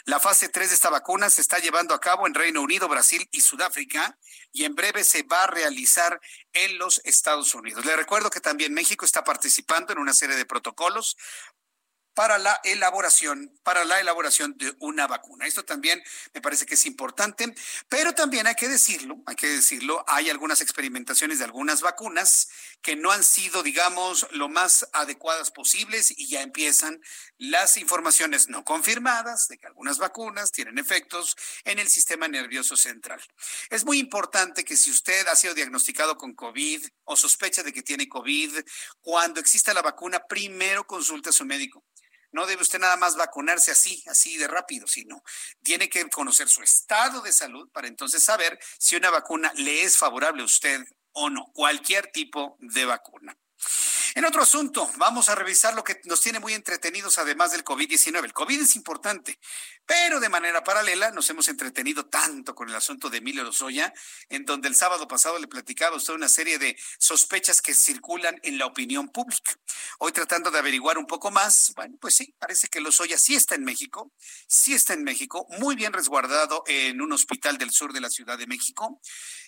La 0.05 0.19
fase 0.19 0.49
3 0.49 0.69
de 0.69 0.75
esta 0.75 0.89
vacuna 0.89 1.29
se 1.29 1.41
está 1.41 1.59
llevando 1.59 1.93
a 1.93 1.99
cabo 1.99 2.25
en 2.25 2.33
Reino 2.33 2.61
Unido, 2.61 2.87
Brasil 2.87 3.29
y 3.31 3.41
Sudáfrica 3.41 4.17
y 4.51 4.65
en 4.65 4.73
breve 4.73 5.03
se 5.03 5.21
va 5.23 5.43
a 5.43 5.47
realizar 5.47 6.19
en 6.53 6.77
los 6.77 7.01
Estados 7.05 7.53
Unidos. 7.55 7.85
Le 7.85 7.95
recuerdo 7.95 8.29
que 8.29 8.41
también 8.41 8.73
México 8.73 9.05
está 9.05 9.23
participando 9.23 9.93
en 9.93 9.99
una 9.99 10.13
serie 10.13 10.35
de 10.35 10.45
protocolos 10.45 11.17
para 12.13 12.37
la 12.37 12.59
elaboración, 12.63 13.51
para 13.63 13.85
la 13.85 13.99
elaboración 13.99 14.57
de 14.57 14.75
una 14.79 15.07
vacuna. 15.07 15.47
Esto 15.47 15.63
también 15.63 16.03
me 16.33 16.41
parece 16.41 16.65
que 16.65 16.75
es 16.75 16.85
importante, 16.85 17.53
pero 17.89 18.13
también 18.13 18.47
hay 18.47 18.55
que 18.55 18.67
decirlo, 18.67 19.21
hay 19.25 19.35
que 19.35 19.47
decirlo, 19.47 20.03
hay 20.07 20.29
algunas 20.29 20.61
experimentaciones 20.61 21.39
de 21.39 21.45
algunas 21.45 21.81
vacunas 21.81 22.49
que 22.81 22.95
no 22.95 23.11
han 23.11 23.23
sido, 23.23 23.63
digamos, 23.63 24.27
lo 24.31 24.49
más 24.49 24.87
adecuadas 24.93 25.51
posibles 25.51 26.11
y 26.17 26.27
ya 26.27 26.41
empiezan 26.41 27.01
las 27.37 27.77
informaciones 27.77 28.49
no 28.49 28.63
confirmadas 28.63 29.47
de 29.47 29.57
que 29.57 29.67
algunas 29.67 29.97
vacunas 29.97 30.51
tienen 30.51 30.77
efectos 30.77 31.37
en 31.63 31.79
el 31.79 31.87
sistema 31.87 32.27
nervioso 32.27 32.75
central. 32.75 33.21
Es 33.69 33.85
muy 33.85 33.99
importante 33.99 34.65
que 34.65 34.77
si 34.77 34.91
usted 34.91 35.27
ha 35.27 35.35
sido 35.35 35.53
diagnosticado 35.53 36.17
con 36.17 36.33
COVID 36.33 36.85
o 37.05 37.15
sospecha 37.15 37.63
de 37.63 37.73
que 37.73 37.83
tiene 37.83 38.09
COVID, 38.09 38.59
cuando 39.01 39.39
exista 39.39 39.73
la 39.73 39.81
vacuna, 39.81 40.25
primero 40.27 40.85
consulte 40.85 41.29
a 41.29 41.33
su 41.33 41.45
médico 41.45 41.83
no 42.31 42.45
debe 42.45 42.61
usted 42.61 42.79
nada 42.79 42.97
más 42.97 43.15
vacunarse 43.15 43.71
así, 43.71 44.03
así 44.07 44.37
de 44.37 44.47
rápido, 44.47 44.87
sino 44.87 45.23
tiene 45.63 45.89
que 45.89 46.09
conocer 46.09 46.47
su 46.49 46.61
estado 46.61 47.21
de 47.21 47.33
salud 47.33 47.69
para 47.71 47.87
entonces 47.87 48.23
saber 48.23 48.59
si 48.77 48.95
una 48.95 49.09
vacuna 49.09 49.51
le 49.55 49.83
es 49.83 49.97
favorable 49.97 50.41
a 50.41 50.45
usted 50.45 50.83
o 51.13 51.29
no, 51.29 51.51
cualquier 51.53 52.07
tipo 52.11 52.57
de 52.59 52.85
vacuna. 52.85 53.37
En 54.15 54.25
otro 54.25 54.41
asunto, 54.41 54.91
vamos 54.97 55.29
a 55.29 55.35
revisar 55.35 55.73
lo 55.73 55.83
que 55.83 56.01
nos 56.05 56.19
tiene 56.19 56.39
muy 56.39 56.53
entretenidos 56.53 57.17
además 57.17 57.51
del 57.51 57.63
COVID-19. 57.63 58.25
El 58.25 58.33
COVID 58.33 58.61
es 58.61 58.75
importante, 58.75 59.39
pero 59.85 60.19
de 60.19 60.27
manera 60.27 60.63
paralela 60.63 61.11
nos 61.11 61.29
hemos 61.29 61.47
entretenido 61.47 62.05
tanto 62.07 62.53
con 62.53 62.69
el 62.69 62.75
asunto 62.75 63.09
de 63.09 63.19
Emilio 63.19 63.43
Lozoya, 63.43 63.93
en 64.27 64.43
donde 64.43 64.67
el 64.67 64.75
sábado 64.75 65.07
pasado 65.07 65.39
le 65.39 65.47
platicaba 65.47 65.95
usted 65.95 66.13
una 66.13 66.27
serie 66.27 66.57
de 66.59 66.77
sospechas 66.99 67.61
que 67.61 67.73
circulan 67.73 68.37
en 68.43 68.57
la 68.57 68.65
opinión 68.65 69.09
pública. 69.09 69.57
Hoy 69.99 70.11
tratando 70.11 70.51
de 70.51 70.59
averiguar 70.59 70.97
un 70.97 71.07
poco 71.07 71.31
más, 71.31 71.71
bueno, 71.75 71.97
pues 72.01 72.15
sí, 72.15 72.35
parece 72.37 72.67
que 72.67 72.81
Lozoya 72.81 73.17
sí 73.17 73.35
está 73.35 73.55
en 73.55 73.63
México, 73.63 74.11
sí 74.47 74.73
está 74.73 74.93
en 74.93 75.03
México, 75.03 75.47
muy 75.59 75.75
bien 75.75 75.93
resguardado 75.93 76.63
en 76.67 77.01
un 77.01 77.13
hospital 77.13 77.57
del 77.57 77.71
sur 77.71 77.93
de 77.93 78.01
la 78.01 78.09
Ciudad 78.09 78.37
de 78.37 78.47
México, 78.47 78.99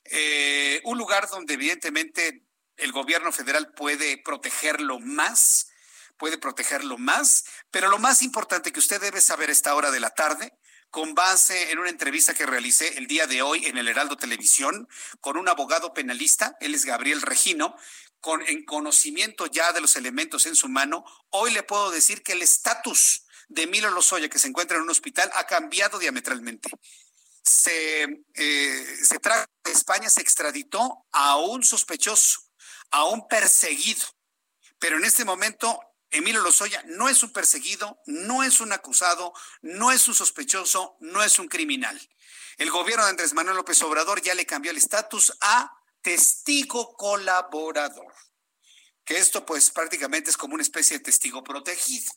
eh, 0.06 0.82
un 0.86 0.98
lugar 0.98 1.28
donde 1.30 1.56
evidentemente 1.56 2.44
el 2.78 2.92
gobierno 2.92 3.32
federal 3.32 3.74
puede 3.74 4.18
protegerlo 4.18 5.00
más, 5.00 5.70
puede 6.18 6.38
protegerlo 6.38 6.98
más, 6.98 7.46
pero 7.72 7.90
lo 7.90 8.00
más 8.00 8.22
importante 8.22 8.72
que 8.72 8.80
usted 8.80 9.02
debe 9.02 9.22
saber 9.22 9.50
esta 9.50 9.76
hora 9.76 9.92
de 9.92 10.00
la 10.00 10.12
tarde, 10.12 10.54
con 10.90 11.16
base 11.16 11.72
en 11.72 11.80
una 11.80 11.90
entrevista 11.90 12.36
que 12.36 12.46
realicé 12.46 13.00
el 13.00 13.08
día 13.08 13.26
de 13.26 13.42
hoy 13.42 13.66
en 13.66 13.78
el 13.80 13.88
Heraldo 13.88 14.16
Televisión 14.16 14.88
con 15.22 15.38
un 15.38 15.50
abogado 15.50 15.92
penalista, 15.94 16.56
él 16.60 16.76
es 16.76 16.86
Gabriel 16.86 17.24
Regino, 17.24 17.76
con 18.20 18.42
en 18.48 18.64
conocimiento 18.64 19.48
ya 19.48 19.74
de 19.74 19.82
los 19.82 19.96
elementos 19.96 20.46
en 20.46 20.56
su 20.56 20.70
mano, 20.70 21.04
hoy 21.32 21.52
le 21.52 21.64
puedo 21.64 21.92
decir 21.92 22.22
que 22.22 22.34
el 22.34 22.42
estatus 22.42 23.26
de 23.50 23.64
Emilio 23.64 23.90
Lozoya, 23.92 24.30
que 24.30 24.40
se 24.40 24.48
encuentra 24.48 24.78
en 24.78 24.84
un 24.84 24.90
hospital, 24.90 25.30
ha 25.34 25.46
cambiado 25.46 26.00
diametralmente. 26.00 26.70
Se, 27.44 28.04
eh, 28.36 28.98
se 29.04 29.20
trajo 29.20 29.46
de 29.66 29.72
España, 29.72 30.10
se 30.10 30.22
extraditó 30.22 31.06
a 31.12 31.36
un 31.38 31.64
sospechoso 31.64 32.40
a 32.94 33.06
un 33.06 33.28
perseguido. 33.28 34.06
Pero 34.80 34.98
en 34.98 35.06
este 35.06 35.26
momento, 35.26 35.80
Emilio 36.12 36.42
Lozoya 36.42 36.84
no 36.86 37.10
es 37.10 37.24
un 37.24 37.34
perseguido, 37.34 38.00
no 38.06 38.44
es 38.44 38.60
un 38.60 38.72
acusado, 38.72 39.34
no 39.62 39.92
es 39.92 40.08
un 40.08 40.14
sospechoso, 40.14 40.96
no 41.00 41.24
es 41.24 41.40
un 41.40 41.48
criminal. 41.48 42.00
El 42.58 42.70
gobierno 42.70 43.04
de 43.04 43.10
Andrés 43.10 43.34
Manuel 43.34 43.58
López 43.58 43.82
Obrador 43.82 44.22
ya 44.22 44.36
le 44.36 44.46
cambió 44.46 44.70
el 44.70 44.78
estatus 44.78 45.36
a 45.42 45.72
testigo 46.02 46.96
colaborador. 46.96 48.14
Que 49.04 49.18
esto 49.18 49.44
pues 49.44 49.72
prácticamente 49.72 50.30
es 50.30 50.38
como 50.38 50.54
una 50.54 50.64
especie 50.64 50.98
de 51.00 51.04
testigo 51.04 51.44
protegido. 51.44 52.14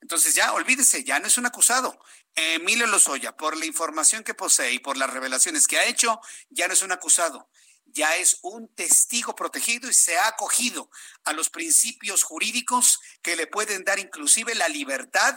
Entonces 0.00 0.34
ya, 0.34 0.52
olvídese, 0.52 1.04
ya 1.04 1.20
no 1.20 1.28
es 1.28 1.38
un 1.38 1.46
acusado. 1.46 1.96
Emilio 2.34 2.88
Lozoya, 2.88 3.36
por 3.36 3.56
la 3.56 3.66
información 3.66 4.24
que 4.24 4.34
posee 4.34 4.72
y 4.72 4.78
por 4.80 4.96
las 4.96 5.10
revelaciones 5.10 5.68
que 5.68 5.78
ha 5.78 5.84
hecho, 5.84 6.20
ya 6.50 6.66
no 6.66 6.74
es 6.74 6.82
un 6.82 6.90
acusado 6.90 7.48
ya 7.86 8.16
es 8.16 8.38
un 8.42 8.68
testigo 8.74 9.34
protegido 9.34 9.88
y 9.88 9.94
se 9.94 10.16
ha 10.18 10.28
acogido 10.28 10.90
a 11.24 11.32
los 11.32 11.50
principios 11.50 12.22
jurídicos 12.22 13.00
que 13.22 13.36
le 13.36 13.46
pueden 13.46 13.84
dar 13.84 13.98
inclusive 13.98 14.54
la 14.54 14.68
libertad 14.68 15.34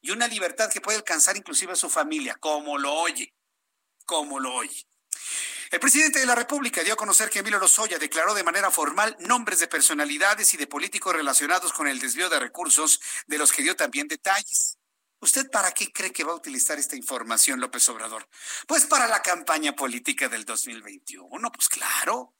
y 0.00 0.10
una 0.10 0.28
libertad 0.28 0.70
que 0.70 0.80
puede 0.80 0.98
alcanzar 0.98 1.36
inclusive 1.36 1.72
a 1.72 1.76
su 1.76 1.88
familia, 1.88 2.36
como 2.36 2.78
lo 2.78 2.92
oye, 2.92 3.34
como 4.04 4.38
lo 4.38 4.54
oye. 4.54 4.86
El 5.70 5.80
presidente 5.80 6.20
de 6.20 6.26
la 6.26 6.34
República 6.34 6.82
dio 6.82 6.94
a 6.94 6.96
conocer 6.96 7.30
que 7.30 7.40
Emilio 7.40 7.58
Lozoya 7.58 7.98
declaró 7.98 8.34
de 8.34 8.44
manera 8.44 8.70
formal 8.70 9.16
nombres 9.20 9.58
de 9.58 9.66
personalidades 9.66 10.54
y 10.54 10.56
de 10.56 10.66
políticos 10.66 11.14
relacionados 11.14 11.72
con 11.72 11.88
el 11.88 11.98
desvío 11.98 12.28
de 12.28 12.38
recursos, 12.38 13.00
de 13.26 13.38
los 13.38 13.50
que 13.50 13.62
dio 13.62 13.74
también 13.74 14.06
detalles. 14.06 14.78
¿Usted 15.24 15.50
para 15.50 15.72
qué 15.72 15.90
cree 15.90 16.12
que 16.12 16.22
va 16.22 16.32
a 16.32 16.36
utilizar 16.36 16.78
esta 16.78 16.96
información, 16.96 17.58
López 17.58 17.88
Obrador? 17.88 18.28
Pues 18.66 18.84
para 18.84 19.08
la 19.08 19.22
campaña 19.22 19.74
política 19.74 20.28
del 20.28 20.44
2021, 20.44 21.50
pues 21.50 21.70
claro. 21.70 22.34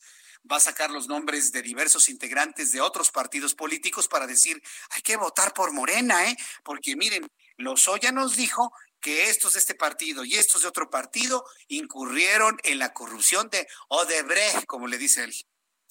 Va 0.53 0.57
a 0.57 0.61
sacar 0.61 0.91
los 0.91 1.09
nombres 1.09 1.51
de 1.51 1.63
diversos 1.63 2.11
integrantes 2.11 2.73
de 2.73 2.83
otros 2.83 3.11
partidos 3.11 3.55
políticos 3.55 4.07
para 4.07 4.27
decir, 4.27 4.63
hay 4.91 5.01
que 5.01 5.17
votar 5.17 5.55
por 5.55 5.73
Morena, 5.73 6.29
¿eh? 6.29 6.37
Porque 6.63 6.95
miren, 6.95 7.27
Lozoya 7.57 8.13
nos 8.13 8.37
dijo 8.37 8.71
que 9.01 9.31
estos 9.31 9.55
de 9.55 9.61
este 9.61 9.75
partido 9.75 10.23
y 10.23 10.35
estos 10.35 10.61
de 10.61 10.69
otro 10.69 10.91
partido 10.91 11.47
incurrieron 11.69 12.59
en 12.65 12.79
la 12.79 12.93
corrupción 12.93 13.49
de 13.49 13.67
Odebrecht, 13.89 14.67
como 14.67 14.89
le 14.89 14.99
dice 14.99 15.25
él. 15.25 15.35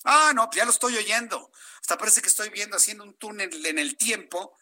Ah, 0.03 0.31
no, 0.35 0.47
ya 0.53 0.63
lo 0.63 0.69
estoy 0.69 0.95
oyendo. 0.95 1.49
Hasta 1.81 1.97
parece 1.97 2.21
que 2.21 2.29
estoy 2.29 2.49
viendo 2.49 2.77
haciendo 2.77 3.03
un 3.03 3.15
túnel 3.15 3.65
en 3.65 3.79
el 3.79 3.97
tiempo 3.97 4.55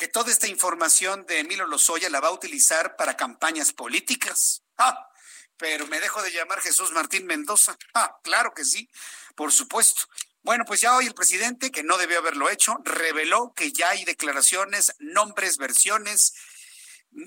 que 0.00 0.08
toda 0.08 0.32
esta 0.32 0.46
información 0.46 1.26
de 1.26 1.40
Emilio 1.40 1.66
Lozoya 1.66 2.08
la 2.08 2.20
va 2.20 2.28
a 2.28 2.32
utilizar 2.32 2.96
para 2.96 3.18
campañas 3.18 3.74
políticas. 3.74 4.62
Ah, 4.78 5.10
pero 5.58 5.86
me 5.88 6.00
dejo 6.00 6.22
de 6.22 6.32
llamar 6.32 6.62
Jesús 6.62 6.90
Martín 6.92 7.26
Mendoza. 7.26 7.76
Ah, 7.92 8.18
claro 8.24 8.54
que 8.54 8.64
sí, 8.64 8.88
por 9.34 9.52
supuesto. 9.52 10.00
Bueno, 10.42 10.64
pues 10.64 10.80
ya 10.80 10.96
hoy 10.96 11.04
el 11.04 11.12
presidente, 11.12 11.70
que 11.70 11.82
no 11.82 11.98
debió 11.98 12.16
haberlo 12.20 12.48
hecho, 12.48 12.78
reveló 12.82 13.52
que 13.54 13.72
ya 13.72 13.90
hay 13.90 14.06
declaraciones, 14.06 14.94
nombres, 15.00 15.58
versiones 15.58 16.32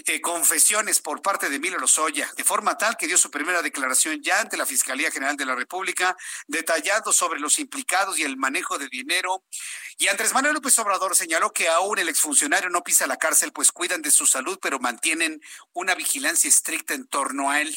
eh, 0.06 0.22
confesiones 0.22 1.02
por 1.02 1.22
parte 1.22 1.50
de 1.50 1.58
Emilio 1.58 1.78
Lozoya, 1.78 2.32
de 2.38 2.46
forma 2.46 2.78
tal 2.78 2.96
que 2.96 3.06
dio 3.06 3.18
su 3.18 3.30
primera 3.30 3.62
declaración 3.62 4.22
ya 4.24 4.40
ante 4.40 4.56
la 4.56 4.66
Fiscalía 4.66 5.12
General 5.12 5.36
de 5.36 5.46
la 5.46 5.56
República, 5.56 6.16
detallando 6.48 7.12
sobre 7.12 7.42
los 7.42 7.60
implicados 7.60 8.18
y 8.18 8.24
el 8.24 8.38
manejo 8.38 8.78
de 8.78 8.88
dinero. 8.88 9.44
Y 9.98 10.08
Andrés 10.08 10.34
Manuel 10.34 10.54
López 10.54 10.80
Obrador 10.80 11.18
señaló 11.18 11.52
que 11.52 11.68
aún 11.68 12.00
el 12.00 12.08
exfuncionario 12.08 12.70
no 12.70 12.82
pisa 12.82 13.08
la 13.08 13.18
cárcel, 13.18 13.52
pues 13.52 13.74
cuidan 13.74 14.02
de 14.02 14.12
su 14.12 14.26
salud, 14.26 14.58
pero 14.62 14.80
mantienen 14.80 15.42
una 15.74 15.96
vigilancia 15.96 16.48
estricta 16.48 16.94
en 16.94 17.06
torno 17.06 17.52
a 17.52 17.60
él. 17.60 17.76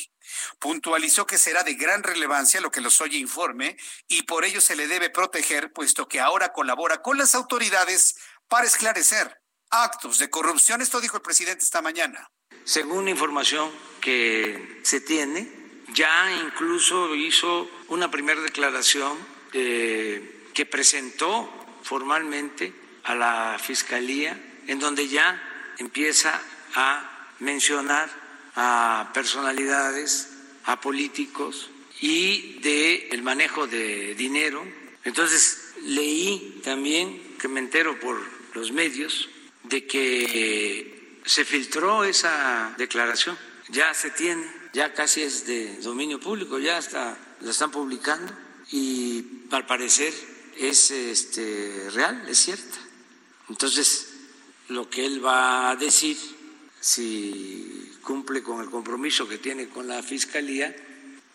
Puntualizó 0.61 1.27
que 1.27 1.39
será 1.39 1.65
de 1.65 1.75
gran 1.75 2.05
relevancia 2.05 2.61
lo 2.61 2.71
que 2.71 2.81
Lozoya 2.81 3.19
informe 3.19 3.77
y 4.07 4.23
por 4.23 4.45
ello 4.45 4.61
se 4.61 4.77
le 4.77 4.87
debe 4.87 5.11
proteger, 5.11 5.73
puesto 5.73 6.07
que 6.07 6.21
ahora 6.21 6.53
colabora 6.53 7.03
con 7.03 7.19
las 7.19 7.35
autoridades 7.35 8.17
para 8.47 8.67
esclarecer 8.67 9.41
actos 9.71 10.19
de 10.19 10.31
corrupción. 10.31 10.81
Esto 10.81 11.01
dijo 11.01 11.17
el 11.17 11.23
presidente 11.23 11.65
esta 11.65 11.83
mañana. 11.83 12.31
Según 12.65 13.09
información 13.09 13.71
que 14.01 14.81
se 14.83 15.01
tiene, 15.01 15.49
ya 15.95 16.31
incluso 16.45 17.15
hizo 17.15 17.71
una 17.89 18.11
primera 18.11 18.41
declaración 18.41 19.17
eh, 19.53 20.49
que 20.53 20.67
presentó 20.67 21.49
formalmente 21.83 22.73
a 23.05 23.15
la 23.15 23.59
Fiscalía, 23.63 24.39
en 24.67 24.79
donde 24.79 25.09
ya 25.09 25.41
empieza 25.79 26.41
a 26.75 27.31
mencionar 27.39 28.11
a 28.57 29.11
personalidades, 29.15 30.29
a 30.65 30.81
políticos 30.81 31.71
y 32.01 32.59
de 32.61 33.09
el 33.11 33.23
manejo 33.23 33.67
de 33.67 34.15
dinero. 34.15 34.67
Entonces 35.05 35.75
leí 35.83 36.61
también 36.65 37.37
que 37.39 37.49
me 37.49 37.61
entero 37.61 38.01
por 38.01 38.21
los 38.55 38.73
medios 38.73 39.29
de 39.69 39.87
que 39.87 41.21
se 41.25 41.45
filtró 41.45 42.05
esa 42.05 42.75
declaración. 42.79 43.37
Ya 43.69 43.93
se 43.95 44.11
tiene, 44.11 44.47
ya 44.73 44.95
casi 44.95 45.23
es 45.23 45.47
de 45.47 45.77
dominio 45.79 46.21
público, 46.21 46.59
ya 46.59 46.81
la 47.41 47.51
están 47.51 47.71
publicando 47.71 48.33
y 48.71 49.25
al 49.51 49.67
parecer 49.67 50.13
es 50.57 50.91
este, 50.91 51.91
real, 51.91 52.25
es 52.29 52.39
cierta. 52.39 52.79
Entonces, 53.49 54.09
lo 54.69 54.89
que 54.89 55.05
él 55.05 55.25
va 55.25 55.71
a 55.71 55.77
decir, 55.77 56.17
si 56.81 57.93
cumple 58.03 58.43
con 58.43 58.61
el 58.61 58.71
compromiso 58.71 59.29
que 59.29 59.39
tiene 59.39 59.69
con 59.69 59.87
la 59.87 60.03
Fiscalía, 60.03 60.75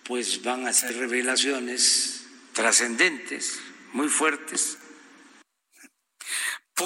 pues 0.04 0.42
van 0.44 0.68
a 0.68 0.74
ser 0.74 0.98
revelaciones 0.98 2.26
trascendentes, 2.54 3.60
muy 3.94 4.10
fuertes, 4.10 4.78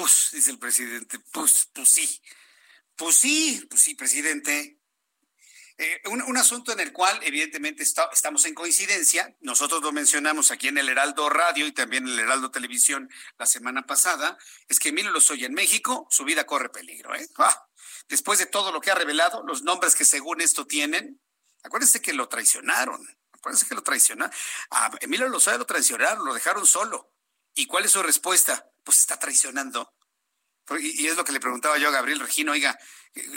pues, 0.00 0.28
dice 0.32 0.50
el 0.50 0.58
presidente, 0.58 1.18
pues, 1.32 1.70
pues 1.72 1.88
sí, 1.88 2.22
pues 2.96 3.16
sí, 3.16 3.66
pues 3.70 3.80
sí, 3.80 3.94
presidente. 3.94 4.78
Eh, 5.78 6.02
un, 6.06 6.36
asunto 6.36 6.72
en 6.72 6.80
el 6.80 6.92
cual 6.92 7.18
evidentemente 7.22 7.82
estamos 7.82 8.44
en 8.46 8.54
coincidencia, 8.54 9.36
nosotros 9.40 9.82
lo 9.82 9.92
mencionamos 9.92 10.50
aquí 10.50 10.68
en 10.68 10.78
el 10.78 10.88
Heraldo 10.88 11.28
Radio 11.28 11.66
y 11.66 11.72
también 11.72 12.06
en 12.06 12.14
el 12.14 12.20
Heraldo 12.20 12.50
Televisión 12.50 13.10
la 13.38 13.46
semana 13.46 13.86
pasada, 13.86 14.38
es 14.68 14.78
que 14.78 14.88
Emilio 14.88 15.10
Lozoya 15.10 15.46
en 15.46 15.54
México, 15.54 16.06
su 16.10 16.24
vida 16.24 16.44
corre 16.44 16.70
peligro. 16.70 17.14
¿eh? 17.14 17.28
Ah, 17.36 17.68
después 18.08 18.38
de 18.38 18.46
todo 18.46 18.72
lo 18.72 18.80
que 18.80 18.90
ha 18.90 18.94
revelado, 18.94 19.44
los 19.46 19.62
nombres 19.62 19.94
que 19.94 20.04
según 20.04 20.40
esto 20.40 20.66
tienen, 20.66 21.20
acuérdense 21.62 22.00
que 22.00 22.14
lo 22.14 22.28
traicionaron, 22.28 23.06
acuérdense 23.32 23.66
que 23.66 23.74
lo 23.74 23.82
traicionaron. 23.82 24.34
A 24.70 24.90
Emilio 25.00 25.28
Lozoya 25.28 25.58
lo 25.58 25.66
traicionaron, 25.66 26.24
lo 26.24 26.32
dejaron 26.32 26.66
solo. 26.66 27.15
¿Y 27.56 27.66
cuál 27.66 27.84
es 27.84 27.90
su 27.90 28.02
respuesta? 28.02 28.70
pues 28.86 29.00
está 29.00 29.18
traicionando. 29.18 29.92
Y 30.80 31.06
es 31.06 31.16
lo 31.16 31.24
que 31.24 31.32
le 31.32 31.40
preguntaba 31.40 31.76
yo 31.76 31.88
a 31.88 31.92
Gabriel 31.92 32.20
Regino, 32.20 32.52
oiga, 32.52 32.78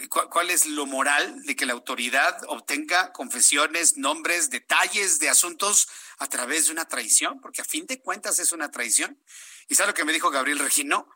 ¿cuál 0.10 0.52
es 0.52 0.68
lo 0.68 0.86
moral 0.86 1.44
de 1.44 1.56
que 1.56 1.66
la 1.66 1.74
autoridad 1.74 2.40
obtenga 2.48 3.12
confesiones, 3.12 3.98
nombres, 3.98 4.50
detalles 4.50 5.20
de 5.20 5.30
asuntos 5.30 5.90
a 6.20 6.28
través 6.28 6.68
de 6.68 6.72
una 6.72 6.88
traición? 6.88 7.42
Porque 7.42 7.62
a 7.62 7.66
fin 7.66 7.88
de 7.88 8.00
cuentas 8.00 8.40
es 8.40 8.52
una 8.52 8.70
traición. 8.70 9.22
¿Y 9.68 9.76
sabe 9.76 9.90
lo 9.90 9.94
que 9.96 10.06
me 10.06 10.14
dijo 10.14 10.30
Gabriel 10.30 10.60
Regino? 10.60 11.10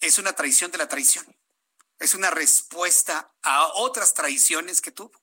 Es 0.00 0.18
una 0.18 0.32
traición 0.32 0.70
de 0.70 0.78
la 0.78 0.88
traición. 0.88 1.24
Es 1.98 2.14
una 2.14 2.30
respuesta 2.30 3.34
a 3.42 3.66
otras 3.74 4.14
traiciones 4.14 4.80
que 4.80 4.92
tuvo. 4.92 5.22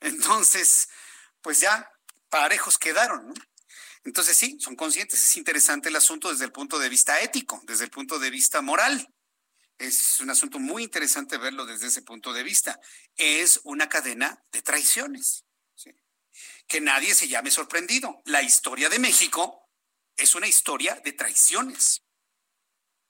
Entonces, 0.00 0.88
pues 1.40 1.60
ya 1.60 1.90
parejos 2.28 2.78
quedaron, 2.78 3.28
¿no? 3.28 3.34
Entonces 4.06 4.38
sí, 4.38 4.56
son 4.60 4.76
conscientes. 4.76 5.20
Es 5.22 5.36
interesante 5.36 5.88
el 5.88 5.96
asunto 5.96 6.30
desde 6.30 6.44
el 6.44 6.52
punto 6.52 6.78
de 6.78 6.88
vista 6.88 7.20
ético, 7.20 7.60
desde 7.64 7.84
el 7.84 7.90
punto 7.90 8.20
de 8.20 8.30
vista 8.30 8.62
moral. 8.62 9.12
Es 9.78 10.20
un 10.20 10.30
asunto 10.30 10.60
muy 10.60 10.84
interesante 10.84 11.36
verlo 11.36 11.66
desde 11.66 11.88
ese 11.88 12.02
punto 12.02 12.32
de 12.32 12.44
vista. 12.44 12.80
Es 13.16 13.60
una 13.64 13.88
cadena 13.88 14.44
de 14.52 14.62
traiciones. 14.62 15.44
Que 16.68 16.80
nadie 16.80 17.14
se 17.14 17.26
llame 17.26 17.50
sorprendido. 17.50 18.22
La 18.26 18.42
historia 18.42 18.88
de 18.88 19.00
México 19.00 19.70
es 20.16 20.36
una 20.36 20.46
historia 20.46 21.00
de 21.04 21.12
traiciones. 21.12 22.02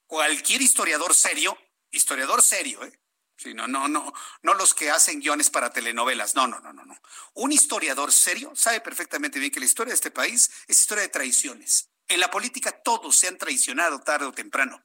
Cualquier 0.07 0.62
historiador 0.62 1.14
serio, 1.14 1.59
historiador 1.90 2.42
serio, 2.42 2.82
¿eh? 2.84 3.01
Sí, 3.37 3.53
no, 3.53 3.66
no, 3.68 3.87
no, 3.87 4.12
no 4.43 4.55
los 4.55 4.72
que 4.72 4.91
hacen 4.91 5.20
guiones 5.20 5.51
para 5.51 5.70
telenovelas. 5.70 6.34
No, 6.34 6.47
no, 6.47 6.59
no, 6.61 6.72
no, 6.72 6.84
no. 6.84 6.99
Un 7.34 7.53
historiador 7.53 8.11
serio 8.11 8.53
sabe 8.57 8.80
perfectamente 8.80 9.39
bien 9.39 9.53
que 9.53 9.61
la 9.61 9.66
historia 9.66 9.91
de 9.91 9.97
este 9.97 10.11
país 10.11 10.51
es 10.66 10.80
historia 10.80 11.03
de 11.03 11.11
traiciones. 11.11 11.91
En 12.09 12.20
la 12.20 12.30
política 12.30 12.72
todos 12.82 13.16
se 13.16 13.28
han 13.28 13.37
traicionado 13.37 14.01
tarde 14.01 14.26
o 14.26 14.32
temprano. 14.32 14.82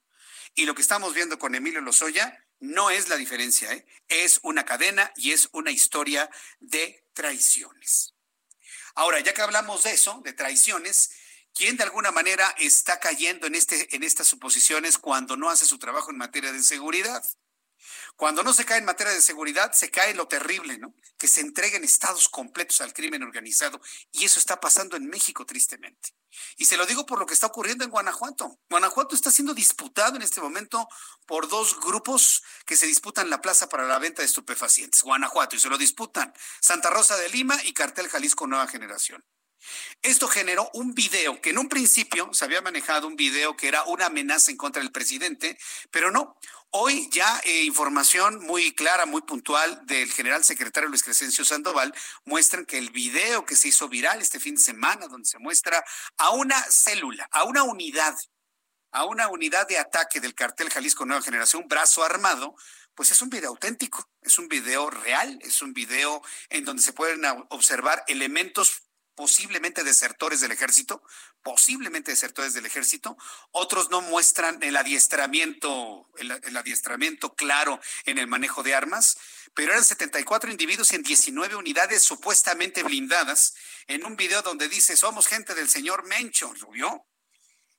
Y 0.54 0.66
lo 0.66 0.76
que 0.76 0.82
estamos 0.82 1.14
viendo 1.14 1.39
con 1.39 1.56
Emilio 1.56 1.80
Lozoya 1.80 2.45
no 2.60 2.89
es 2.89 3.08
la 3.10 3.16
diferencia, 3.16 3.72
¿eh? 3.74 3.86
es 4.08 4.39
una 4.43 4.66
cadena 4.66 5.12
y 5.16 5.32
es 5.32 5.49
una 5.54 5.72
historia 5.72 6.30
de 6.60 7.08
traiciones. 7.14 8.16
Ahora, 8.95 9.20
ya 9.22 9.34
que 9.34 9.41
hablamos 9.41 9.84
de 9.84 9.93
eso, 9.93 10.22
de 10.24 10.34
traiciones, 10.34 11.12
¿quién 11.54 11.78
de 11.78 11.84
alguna 11.84 12.12
manera 12.12 12.54
está 12.60 12.99
cayendo 12.99 13.47
en, 13.47 13.56
este, 13.56 13.95
en 13.95 14.04
estas 14.04 14.28
suposiciones 14.28 14.97
cuando 14.97 15.38
no 15.38 15.49
hace 15.49 15.66
su 15.66 15.80
trabajo 15.80 16.12
en 16.12 16.18
materia 16.18 16.52
de 16.52 16.62
seguridad? 16.62 17.24
Cuando 18.16 18.44
no 18.44 18.54
se 18.54 18.66
cae 18.66 18.80
en 18.80 18.86
materia 18.86 19.14
de 19.14 19.22
seguridad, 19.22 19.72
se 19.72 19.90
cae 19.90 20.14
lo 20.14 20.28
terrible, 20.28 20.78
¿no? 20.78 20.94
Que 21.18 21.28
se 21.28 21.42
entreguen 21.42 21.84
estados 21.84 22.30
completos 22.30 22.82
al 22.82 22.94
crimen 22.94 23.24
organizado. 23.24 23.82
Y 24.12 24.26
eso 24.26 24.40
está 24.40 24.60
pasando 24.60 24.96
en 24.98 25.08
México, 25.08 25.46
tristemente. 25.46 26.16
Y 26.58 26.66
se 26.66 26.78
lo 26.78 26.86
digo 26.86 27.06
por 27.06 27.20
lo 27.20 27.26
que 27.26 27.34
está 27.34 27.48
ocurriendo 27.48 27.84
en 27.84 27.92
Guanajuato. 27.92 28.60
Guanajuato 28.70 29.16
está 29.16 29.32
siendo 29.32 29.54
disputado 29.54 30.16
en 30.16 30.22
este 30.22 30.42
momento 30.42 30.88
por 31.26 31.48
dos 31.48 31.80
grupos 31.80 32.44
que 32.66 32.78
se 32.78 32.88
disputan 32.88 33.30
la 33.30 33.42
plaza 33.42 33.70
para 33.70 33.86
la 33.86 34.00
venta 34.00 34.22
de 34.22 34.28
estupefacientes. 34.28 35.04
Guanajuato, 35.04 35.56
y 35.56 35.60
se 35.60 35.70
lo 35.70 35.78
disputan 35.78 36.34
Santa 36.60 36.90
Rosa 36.90 37.18
de 37.18 37.30
Lima 37.30 37.60
y 37.64 37.74
Cartel 37.74 38.08
Jalisco 38.08 38.48
Nueva 38.48 38.68
Generación. 38.68 39.24
Esto 40.02 40.28
generó 40.28 40.70
un 40.74 40.94
video 40.94 41.40
que 41.42 41.52
en 41.52 41.60
un 41.60 41.70
principio 41.70 42.34
se 42.34 42.46
había 42.46 42.62
manejado 42.62 43.08
un 43.08 43.16
video 43.16 43.56
que 43.56 43.68
era 43.68 43.84
una 43.84 44.08
amenaza 44.08 44.52
en 44.52 44.58
contra 44.58 44.82
del 44.82 44.92
presidente, 44.92 45.58
pero 45.92 46.12
no. 46.12 46.38
Hoy 46.74 47.10
ya 47.12 47.42
eh, 47.44 47.64
información 47.66 48.46
muy 48.46 48.74
clara, 48.74 49.06
muy 49.06 49.22
puntual 49.24 49.86
del 49.88 50.10
general 50.10 50.42
secretario 50.46 50.88
Luis 50.88 51.04
Crescencio 51.04 51.44
Sandoval 51.44 51.94
muestran 52.24 52.66
que 52.66 52.78
el 52.78 52.92
video 52.92 53.44
que 53.44 53.58
se 53.58 53.68
hizo 53.68 53.90
viral 53.90 54.22
este 54.22 54.40
fin 54.40 54.56
de 54.56 54.62
semana, 54.62 55.08
donde 55.08 55.28
se 55.28 55.38
muestra 55.38 55.84
a 56.16 56.30
una 56.30 56.56
célula, 56.70 57.28
a 57.30 57.44
una 57.44 57.64
unidad, 57.64 58.16
a 58.94 59.04
una 59.04 59.28
unidad 59.28 59.68
de 59.68 59.80
ataque 59.80 60.22
del 60.22 60.34
cartel 60.34 60.70
Jalisco 60.70 61.06
Nueva 61.06 61.22
Generación, 61.22 61.68
brazo 61.68 62.06
armado, 62.06 62.56
pues 62.96 63.12
es 63.12 63.22
un 63.22 63.30
video 63.30 63.50
auténtico, 63.50 64.10
es 64.22 64.40
un 64.40 64.48
video 64.48 64.90
real, 64.90 65.40
es 65.42 65.62
un 65.62 65.74
video 65.74 66.22
en 66.50 66.64
donde 66.64 66.82
se 66.82 66.94
pueden 66.94 67.26
observar 67.50 68.06
elementos 68.08 68.84
posiblemente 69.16 69.84
desertores 69.84 70.41
del 70.41 70.51
ejército, 70.51 71.03
posiblemente 71.43 72.12
desertores 72.12 72.53
del 72.53 72.66
ejército, 72.66 73.18
otros 73.51 73.89
no 73.89 74.01
muestran 74.01 74.62
el 74.62 74.78
adiestramiento, 74.78 76.09
el, 76.18 76.57
adiestramiento 76.57 77.34
claro 77.36 77.80
en 78.05 78.18
el 78.18 78.28
manejo 78.28 78.64
de 78.64 78.76
armas, 78.76 79.18
pero 79.53 79.72
eran 79.72 79.84
74 79.84 80.49
individuos 80.49 80.91
en 80.93 81.03
19 81.03 81.55
unidades 81.55 82.03
supuestamente 82.03 82.84
blindadas, 82.84 83.53
en 83.88 84.05
un 84.05 84.16
video 84.16 84.41
donde 84.41 84.70
dice, 84.70 84.95
somos 84.95 85.28
gente 85.28 85.53
del 85.53 85.70
señor 85.70 86.05
Mencho, 86.07 86.53
¿lo 86.62 86.72
vio? 86.72 87.05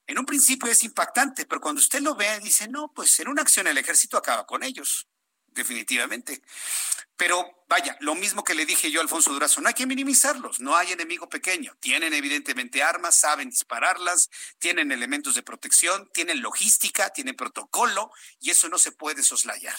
En 0.07 0.19
un 0.19 0.27
principio 0.27 0.71
es 0.71 0.83
impactante, 0.85 1.47
pero 1.47 1.61
cuando 1.61 1.81
usted 1.81 2.01
lo 2.01 2.15
ve, 2.15 2.41
dice, 2.41 2.69
no, 2.69 2.93
pues 2.93 3.19
en 3.21 3.29
una 3.29 3.43
acción 3.43 3.67
el 3.67 3.79
ejército 3.79 4.19
acaba 4.19 4.45
con 4.45 4.63
ellos, 4.63 5.09
definitivamente. 5.47 6.43
Pero 7.17 7.62
vaya, 7.73 7.97
lo 8.01 8.15
mismo 8.15 8.45
que 8.45 8.55
le 8.55 8.67
dije 8.67 8.91
yo 8.91 9.01
a 9.01 9.03
Alfonso 9.03 9.33
Durazo, 9.33 9.63
no 9.63 9.69
hay 9.69 9.73
que 9.73 9.87
minimizarlos, 9.87 10.61
no 10.61 10.77
hay 10.77 10.93
enemigo 10.93 11.31
pequeño. 11.31 11.75
Tienen 11.81 12.13
evidentemente 12.13 12.83
armas, 12.83 13.17
saben 13.17 13.49
dispararlas, 13.49 14.29
tienen 14.59 14.93
elementos 14.93 15.35
de 15.35 15.43
protección, 15.43 16.11
tienen 16.13 16.43
logística, 16.43 17.09
tienen 17.15 17.35
protocolo 17.35 18.11
y 18.41 18.51
eso 18.51 18.69
no 18.69 18.77
se 18.77 18.93
puede 18.93 19.23
soslayar. 19.23 19.75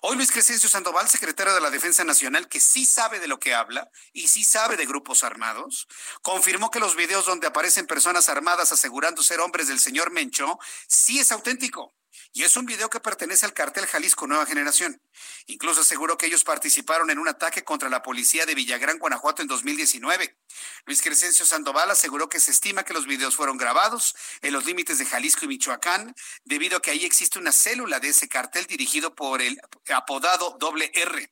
Hoy 0.00 0.16
Luis 0.16 0.32
Crescencio 0.32 0.70
Sandoval, 0.70 1.10
secretario 1.10 1.54
de 1.54 1.60
la 1.60 1.68
Defensa 1.68 2.04
Nacional, 2.04 2.48
que 2.48 2.58
sí 2.58 2.86
sabe 2.86 3.20
de 3.20 3.28
lo 3.28 3.38
que 3.38 3.54
habla 3.54 3.90
y 4.14 4.28
sí 4.28 4.42
sabe 4.42 4.78
de 4.78 4.86
grupos 4.86 5.22
armados, 5.22 5.88
confirmó 6.22 6.70
que 6.70 6.80
los 6.80 6.96
videos 6.96 7.26
donde 7.26 7.48
aparecen 7.48 7.86
personas 7.86 8.30
armadas 8.30 8.72
asegurando 8.72 9.22
ser 9.22 9.40
hombres 9.40 9.68
del 9.68 9.78
señor 9.78 10.10
Mencho 10.10 10.58
sí 10.88 11.18
es 11.18 11.30
auténtico. 11.32 11.94
Y 12.32 12.42
es 12.42 12.56
un 12.56 12.66
video 12.66 12.90
que 12.90 13.00
pertenece 13.00 13.46
al 13.46 13.54
cartel 13.54 13.86
Jalisco 13.86 14.26
Nueva 14.26 14.46
Generación. 14.46 15.00
Incluso 15.46 15.80
aseguró 15.80 16.18
que 16.18 16.26
ellos 16.26 16.44
participaron 16.44 17.10
en 17.10 17.18
un 17.18 17.25
ataque 17.28 17.64
contra 17.64 17.88
la 17.88 18.02
policía 18.02 18.46
de 18.46 18.54
Villagrán, 18.54 18.98
Guanajuato 18.98 19.42
en 19.42 19.48
2019. 19.48 20.36
Luis 20.84 21.02
Crescencio 21.02 21.46
Sandoval 21.46 21.90
aseguró 21.90 22.28
que 22.28 22.40
se 22.40 22.50
estima 22.50 22.84
que 22.84 22.94
los 22.94 23.06
videos 23.06 23.36
fueron 23.36 23.56
grabados 23.56 24.14
en 24.42 24.52
los 24.52 24.64
límites 24.64 24.98
de 24.98 25.06
Jalisco 25.06 25.44
y 25.44 25.48
Michoacán, 25.48 26.14
debido 26.44 26.78
a 26.78 26.82
que 26.82 26.90
ahí 26.90 27.04
existe 27.04 27.38
una 27.38 27.52
célula 27.52 28.00
de 28.00 28.08
ese 28.08 28.28
cartel 28.28 28.66
dirigido 28.66 29.14
por 29.14 29.42
el 29.42 29.60
apodado 29.94 30.56
doble 30.58 30.90
R. 30.94 31.30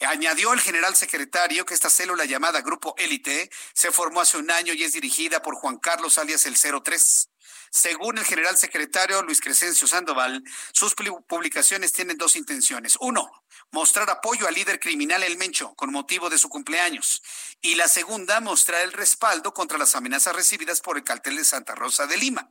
Añadió 0.00 0.52
el 0.52 0.60
general 0.60 0.94
secretario 0.94 1.64
que 1.64 1.72
esta 1.72 1.88
célula 1.88 2.26
llamada 2.26 2.60
Grupo 2.60 2.94
Élite 2.98 3.50
se 3.72 3.90
formó 3.90 4.20
hace 4.20 4.36
un 4.36 4.50
año 4.50 4.74
y 4.74 4.84
es 4.84 4.92
dirigida 4.92 5.40
por 5.40 5.54
Juan 5.54 5.78
Carlos 5.78 6.18
alias 6.18 6.44
el 6.44 6.56
03. 6.56 7.30
Según 7.70 8.18
el 8.18 8.24
general 8.24 8.56
secretario 8.56 9.22
Luis 9.22 9.40
Crescencio 9.40 9.86
Sandoval, 9.86 10.42
sus 10.72 10.94
publicaciones 10.94 11.92
tienen 11.92 12.16
dos 12.16 12.36
intenciones. 12.36 12.96
Uno, 13.00 13.30
mostrar 13.70 14.08
apoyo 14.10 14.46
al 14.46 14.54
líder 14.54 14.80
criminal 14.80 15.22
El 15.22 15.36
Mencho 15.36 15.74
con 15.74 15.92
motivo 15.92 16.30
de 16.30 16.38
su 16.38 16.48
cumpleaños. 16.48 17.22
Y 17.60 17.74
la 17.74 17.88
segunda, 17.88 18.40
mostrar 18.40 18.82
el 18.82 18.92
respaldo 18.92 19.52
contra 19.52 19.78
las 19.78 19.94
amenazas 19.94 20.34
recibidas 20.34 20.80
por 20.80 20.96
el 20.96 21.04
cartel 21.04 21.36
de 21.36 21.44
Santa 21.44 21.74
Rosa 21.74 22.06
de 22.06 22.16
Lima. 22.16 22.50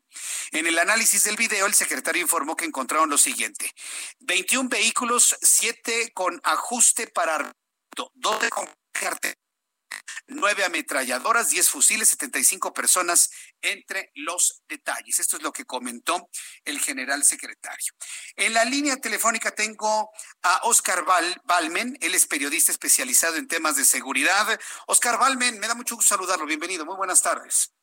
En 0.51 0.67
el 0.67 0.77
análisis 0.77 1.23
del 1.23 1.37
video, 1.37 1.65
el 1.65 1.73
secretario 1.73 2.21
informó 2.21 2.55
que 2.55 2.65
encontraron 2.65 3.09
lo 3.09 3.17
siguiente. 3.17 3.73
21 4.19 4.69
vehículos, 4.69 5.35
7 5.41 6.11
con 6.13 6.39
ajuste 6.43 7.07
para 7.07 7.55
12 8.13 8.49
con 8.49 8.69
cartel 8.91 9.35
nueve 10.27 10.65
ametralladoras, 10.65 11.49
diez 11.49 11.69
fusiles, 11.69 12.09
75 12.09 12.73
personas 12.73 13.29
entre 13.71 14.11
los 14.15 14.63
detalles. 14.67 15.19
Esto 15.19 15.37
es 15.37 15.43
lo 15.43 15.51
que 15.51 15.65
comentó 15.65 16.29
el 16.63 16.79
general 16.79 17.23
secretario. 17.23 17.93
En 18.35 18.53
la 18.53 18.65
línea 18.65 18.97
telefónica 18.97 19.51
tengo 19.51 20.11
a 20.43 20.61
Oscar 20.63 21.03
Balmen, 21.43 21.97
él 22.01 22.13
es 22.13 22.27
periodista 22.27 22.71
especializado 22.71 23.37
en 23.37 23.47
temas 23.47 23.75
de 23.75 23.85
seguridad. 23.85 24.59
Oscar 24.87 25.19
Balmen, 25.19 25.59
me 25.59 25.67
da 25.67 25.75
mucho 25.75 25.95
gusto 25.95 26.15
saludarlo, 26.15 26.45
bienvenido, 26.45 26.85
muy 26.85 26.95
buenas 26.95 27.21
tardes. 27.21 27.73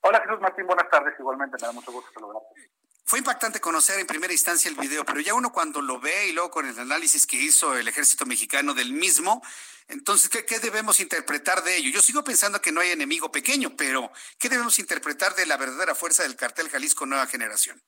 Hola 0.00 0.20
Jesús 0.20 0.40
Martín, 0.40 0.66
buenas 0.66 0.88
tardes, 0.90 1.14
igualmente 1.18 1.56
me 1.60 1.66
da 1.66 1.72
mucho 1.72 1.90
gusto 1.90 2.10
saludarte. 2.12 2.73
Fue 3.06 3.18
impactante 3.18 3.60
conocer 3.60 4.00
en 4.00 4.06
primera 4.06 4.32
instancia 4.32 4.70
el 4.70 4.76
video, 4.76 5.04
pero 5.04 5.20
ya 5.20 5.34
uno 5.34 5.52
cuando 5.52 5.82
lo 5.82 6.00
ve 6.00 6.28
y 6.28 6.32
luego 6.32 6.50
con 6.50 6.66
el 6.66 6.78
análisis 6.78 7.26
que 7.26 7.36
hizo 7.36 7.76
el 7.76 7.86
ejército 7.86 8.24
mexicano 8.24 8.72
del 8.72 8.92
mismo, 8.92 9.42
entonces, 9.88 10.30
¿qué, 10.30 10.58
debemos 10.60 10.98
interpretar 11.00 11.62
de 11.62 11.76
ello? 11.76 11.90
Yo 11.90 12.00
sigo 12.00 12.24
pensando 12.24 12.60
que 12.60 12.72
no 12.72 12.80
hay 12.80 12.90
enemigo 12.90 13.30
pequeño, 13.30 13.70
pero 13.76 14.10
¿qué 14.40 14.48
debemos 14.48 14.78
interpretar 14.78 15.34
de 15.34 15.44
la 15.44 15.58
verdadera 15.58 15.94
fuerza 15.94 16.22
del 16.22 16.36
cartel 16.36 16.70
Jalisco 16.70 17.04
Nueva 17.04 17.26
Generación? 17.26 17.78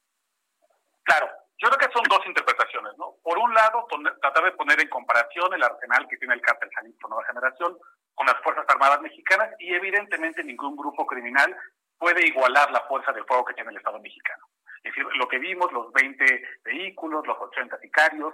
Claro, 1.04 1.26
yo 1.58 1.68
creo 1.70 1.78
que 1.78 1.94
son 1.94 2.02
dos 2.04 2.20
interpretaciones, 2.26 2.92
¿no? 2.98 3.16
Por 3.22 3.38
un 3.38 3.54
lado, 3.54 3.86
tratar 4.20 4.44
de 4.44 4.52
poner 4.52 4.78
en 4.80 4.90
comparación 4.90 5.54
el 5.54 5.62
arsenal 5.62 6.06
que 6.08 6.18
tiene 6.18 6.34
el 6.34 6.42
cartel 6.42 6.68
Jalisco 6.74 7.08
Nueva 7.08 7.24
Generación 7.26 7.78
con 8.14 8.26
las 8.26 8.36
Fuerzas 8.42 8.66
Armadas 8.68 9.00
mexicanas 9.00 9.48
y 9.58 9.72
evidentemente 9.72 10.44
ningún 10.44 10.76
grupo 10.76 11.06
criminal 11.06 11.56
puede 11.96 12.26
igualar 12.26 12.70
la 12.70 12.82
fuerza 12.82 13.12
de 13.12 13.24
fuego 13.24 13.46
que 13.46 13.54
tiene 13.54 13.70
el 13.70 13.78
Estado 13.78 13.98
mexicano. 14.00 14.44
Es 14.87 14.95
decir, 14.95 15.05
lo 15.16 15.26
que 15.26 15.39
vimos, 15.39 15.72
los 15.72 15.93
20 15.93 16.24
vehículos, 16.64 17.26
los 17.26 17.37
80 17.39 17.78
sicarios, 17.80 18.32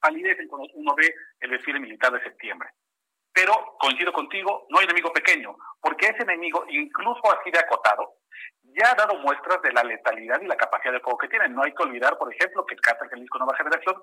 palidecen 0.00 0.46
cuando 0.48 0.68
uno 0.74 0.94
ve 0.94 1.14
el 1.40 1.50
desfile 1.50 1.80
militar 1.80 2.12
de 2.12 2.22
septiembre. 2.22 2.68
Pero 3.32 3.54
coincido 3.78 4.12
contigo, 4.12 4.66
no 4.68 4.78
hay 4.78 4.84
enemigo 4.84 5.10
pequeño, 5.12 5.56
porque 5.80 6.08
ese 6.08 6.24
enemigo, 6.24 6.66
incluso 6.68 7.22
así 7.32 7.50
de 7.50 7.58
acotado, 7.58 8.16
ya 8.62 8.90
ha 8.90 8.94
dado 8.94 9.18
muestras 9.20 9.62
de 9.62 9.72
la 9.72 9.82
letalidad 9.82 10.40
y 10.42 10.46
la 10.46 10.56
capacidad 10.56 10.92
de 10.92 11.00
fuego 11.00 11.18
que 11.18 11.28
tiene. 11.28 11.48
No 11.48 11.62
hay 11.62 11.72
que 11.72 11.82
olvidar, 11.82 12.18
por 12.18 12.32
ejemplo, 12.32 12.66
que 12.66 12.74
el 12.74 12.80
Cártel 12.80 13.08
Jalisco 13.08 13.38
Nueva 13.38 13.56
Generación 13.56 13.96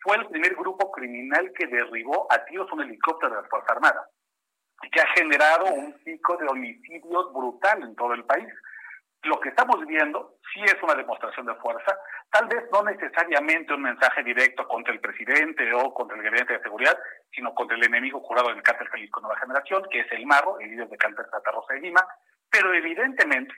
fue 0.00 0.16
el 0.16 0.26
primer 0.28 0.54
grupo 0.54 0.92
criminal 0.92 1.52
que 1.56 1.66
derribó 1.66 2.32
a 2.32 2.44
tiros 2.44 2.70
un 2.70 2.82
helicóptero 2.82 3.34
de 3.34 3.42
las 3.42 3.50
Fuerzas 3.50 3.70
Armadas 3.70 4.06
y 4.82 4.90
que 4.90 5.00
ha 5.00 5.08
generado 5.16 5.66
un 5.66 5.92
pico 6.04 6.36
de 6.36 6.46
homicidios 6.46 7.32
brutal 7.32 7.82
en 7.82 7.96
todo 7.96 8.14
el 8.14 8.24
país. 8.24 8.48
Lo 9.24 9.40
que 9.40 9.48
estamos 9.48 9.84
viendo 9.86 10.38
sí 10.52 10.60
es 10.62 10.76
una 10.82 10.94
demostración 10.94 11.46
de 11.46 11.54
fuerza, 11.56 11.98
tal 12.30 12.46
vez 12.46 12.64
no 12.72 12.82
necesariamente 12.84 13.74
un 13.74 13.82
mensaje 13.82 14.22
directo 14.22 14.66
contra 14.68 14.92
el 14.92 15.00
presidente 15.00 15.72
o 15.74 15.92
contra 15.92 16.16
el 16.16 16.22
gabinete 16.22 16.54
de 16.54 16.62
seguridad, 16.62 16.96
sino 17.32 17.52
contra 17.54 17.76
el 17.76 17.84
enemigo 17.84 18.20
jurado 18.20 18.48
del 18.48 18.62
cártel 18.62 18.88
Jalisco 18.88 19.20
Nueva 19.20 19.40
Generación, 19.40 19.82
que 19.90 20.00
es 20.00 20.12
el 20.12 20.24
Marro, 20.24 20.60
el 20.60 20.70
líder 20.70 20.88
de 20.88 20.96
cártel 20.96 21.26
Santa 21.30 21.50
Rosa 21.50 21.74
de 21.74 21.80
Lima, 21.80 22.06
pero 22.50 22.72
evidentemente 22.72 23.54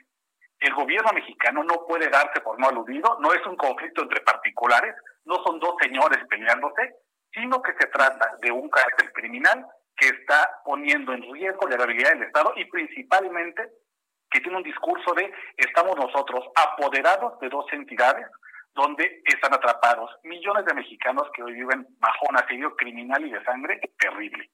el 0.59 0.73
gobierno 0.73 1.11
mexicano 1.13 1.63
no 1.63 1.85
puede 1.87 2.09
darse 2.09 2.41
por 2.41 2.59
no 2.59 2.67
aludido, 2.67 3.17
no 3.19 3.33
es 3.33 3.45
un 3.45 3.55
conflicto 3.55 4.03
entre 4.03 4.21
particulares, 4.21 4.95
no 5.25 5.43
son 5.43 5.59
dos 5.59 5.75
señores 5.81 6.19
peleándose, 6.29 6.95
sino 7.33 7.61
que 7.61 7.73
se 7.79 7.87
trata 7.87 8.35
de 8.41 8.51
un 8.51 8.69
carácter 8.69 9.11
criminal 9.13 9.65
que 9.95 10.07
está 10.07 10.49
poniendo 10.63 11.13
en 11.13 11.21
riesgo 11.33 11.67
la 11.67 11.77
viabilidad 11.77 12.13
del 12.13 12.23
Estado 12.23 12.53
y 12.55 12.65
principalmente 12.65 13.69
que 14.31 14.39
tiene 14.39 14.57
un 14.57 14.63
discurso 14.63 15.13
de 15.13 15.31
estamos 15.57 15.95
nosotros 15.97 16.45
apoderados 16.55 17.39
de 17.39 17.49
dos 17.49 17.65
entidades 17.71 18.25
donde 18.73 19.21
están 19.25 19.53
atrapados 19.53 20.09
millones 20.23 20.65
de 20.65 20.73
mexicanos 20.73 21.27
que 21.35 21.43
hoy 21.43 21.53
viven 21.53 21.85
bajo 21.99 22.25
un 22.29 22.37
asedio 22.37 22.75
criminal 22.75 23.25
y 23.25 23.31
de 23.31 23.43
sangre 23.43 23.81
terrible. 23.99 24.49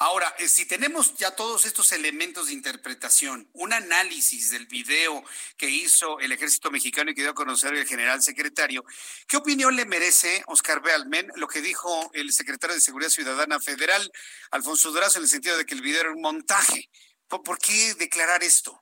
Ahora, 0.00 0.34
eh, 0.38 0.48
si 0.48 0.66
tenemos 0.66 1.16
ya 1.16 1.34
todos 1.34 1.66
estos 1.66 1.92
elementos 1.92 2.48
de 2.48 2.52
interpretación, 2.52 3.48
un 3.52 3.72
análisis 3.72 4.50
del 4.50 4.66
video 4.66 5.24
que 5.56 5.68
hizo 5.68 6.20
el 6.20 6.32
ejército 6.32 6.70
mexicano 6.70 7.10
y 7.10 7.14
que 7.14 7.22
dio 7.22 7.30
a 7.30 7.34
conocer 7.34 7.74
el 7.74 7.86
general 7.86 8.22
secretario, 8.22 8.84
¿qué 9.26 9.36
opinión 9.36 9.76
le 9.76 9.86
merece 9.86 10.42
Oscar 10.46 10.82
Bealmen 10.82 11.30
lo 11.36 11.48
que 11.48 11.60
dijo 11.60 12.10
el 12.12 12.32
secretario 12.32 12.74
de 12.74 12.80
Seguridad 12.80 13.10
Ciudadana 13.10 13.60
Federal, 13.60 14.10
Alfonso 14.50 14.90
Durazo, 14.92 15.18
en 15.18 15.24
el 15.24 15.30
sentido 15.30 15.56
de 15.56 15.64
que 15.64 15.74
el 15.74 15.82
video 15.82 16.02
era 16.02 16.12
un 16.12 16.20
montaje? 16.20 16.88
¿Por, 17.28 17.58
qué 17.58 17.94
declarar 17.98 18.42
esto? 18.42 18.72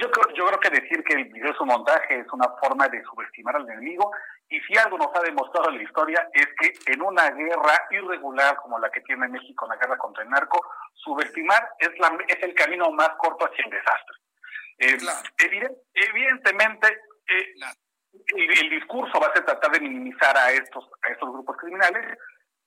Yo 0.00 0.10
creo, 0.10 0.34
yo 0.34 0.46
creo 0.46 0.60
que 0.60 0.80
decir 0.80 1.04
que 1.04 1.14
el 1.14 1.24
video 1.24 1.52
es 1.52 1.60
un 1.60 1.68
montaje 1.68 2.20
es 2.20 2.26
una 2.32 2.48
forma 2.60 2.88
de 2.88 3.02
subestimar 3.04 3.56
al 3.56 3.68
enemigo 3.68 4.10
y 4.48 4.60
si 4.60 4.76
algo 4.78 4.98
nos 4.98 5.14
ha 5.14 5.20
demostrado 5.20 5.70
la 5.70 5.82
historia 5.82 6.28
es 6.32 6.46
que 6.58 6.92
en 6.92 7.02
una 7.02 7.30
guerra 7.30 7.86
irregular 7.90 8.56
como 8.56 8.78
la 8.78 8.90
que 8.90 9.00
tiene 9.02 9.28
México, 9.28 9.66
la 9.66 9.76
guerra 9.76 9.96
contra 9.98 10.22
el 10.22 10.30
narco, 10.30 10.60
subestimar 10.94 11.70
es, 11.78 11.90
la, 11.98 12.16
es 12.28 12.42
el 12.42 12.54
camino 12.54 12.90
más 12.90 13.10
corto 13.18 13.46
hacia 13.46 13.64
el 13.64 13.70
desastre. 13.70 14.16
Eh, 14.78 14.98
evidentemente, 15.94 16.88
eh, 17.28 17.54
el, 18.36 18.58
el, 18.58 18.70
discurso 18.70 19.20
va 19.20 19.28
a 19.28 19.32
ser 19.32 19.44
tratar 19.44 19.70
de 19.70 19.80
minimizar 19.80 20.36
a 20.36 20.50
estos, 20.50 20.88
a 21.02 21.12
estos 21.12 21.32
grupos 21.32 21.56
criminales, 21.56 22.18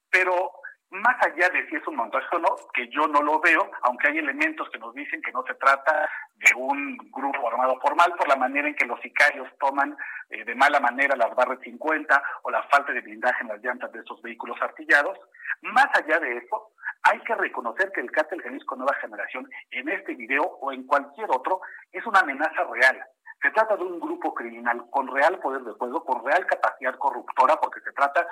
pero 0.10 0.52
más 0.92 1.16
allá 1.22 1.50
de 1.50 1.68
si 1.68 1.76
es 1.76 1.88
un 1.88 1.96
montaje 1.96 2.28
o 2.36 2.40
no, 2.40 2.56
que 2.74 2.88
yo 2.90 3.08
no 3.08 3.22
lo 3.22 3.40
veo, 3.40 3.70
aunque 3.84 4.08
hay 4.08 4.18
elementos 4.20 4.70
que 4.70 4.80
nos 4.80 4.94
dicen 4.94 5.22
que 5.22 5.32
no 5.32 5.44
se 5.44 5.56
trata 5.56 6.10
de 6.36 6.56
un 6.56 6.98
grupo 7.12 7.48
armado 7.48 7.80
formal 7.82 8.14
por 8.18 8.28
la 8.28 8.36
manera 8.36 8.68
en 8.68 8.76
que 8.76 8.86
los 8.86 9.00
sicarios 9.02 9.48
toman 9.60 9.98
eh, 10.30 10.44
de 10.44 10.56
mala 10.56 10.80
manera 10.80 11.16
las 11.16 11.36
barras 11.36 11.60
50 11.62 12.24
o 12.44 12.52
la 12.52 12.64
falta 12.64 12.94
de 12.94 13.02
blindaje 13.02 13.42
en 13.42 13.50
las 13.50 13.62
llantas 13.62 13.92
de 13.92 14.00
esos 14.00 14.22
vehículos 14.22 14.58
artillados. 14.62 15.18
Más 15.62 15.88
allá 15.94 16.20
de 16.20 16.38
eso, 16.38 16.72
hay 17.04 17.20
que 17.22 17.36
reconocer 17.36 17.92
que 17.92 18.02
el 18.02 18.12
cártel 18.12 18.42
Jalisco 18.42 18.76
Nueva 18.76 18.96
Generación 18.96 19.50
en 19.72 19.90
este 19.90 20.16
video 20.16 20.44
o 20.44 20.72
en 20.72 20.86
cualquier 20.86 21.30
otro 21.30 21.62
es 21.92 22.06
una 22.06 22.22
amenaza 22.22 22.64
real. 22.72 23.04
Se 23.42 23.52
trata 23.52 23.76
de 23.76 23.84
un 23.84 24.00
grupo 24.00 24.34
criminal 24.34 24.86
con 24.90 25.08
real 25.08 25.40
poder 25.40 25.62
de 25.62 25.76
fuego, 25.76 26.04
con 26.04 26.26
real 26.26 26.46
capacidad 26.48 26.96
corruptora, 26.98 27.58
porque 27.58 27.82
se 27.82 27.92
trata 27.92 28.26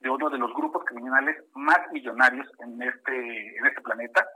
de 0.00 0.10
uno 0.10 0.30
de 0.30 0.38
los 0.38 0.52
grupos 0.52 0.84
criminales 0.84 1.36
más 1.54 1.80
millonarios 1.92 2.46
en 2.60 2.82
este, 2.82 3.56
en 3.56 3.66
este 3.66 3.80
planeta 3.80 4.26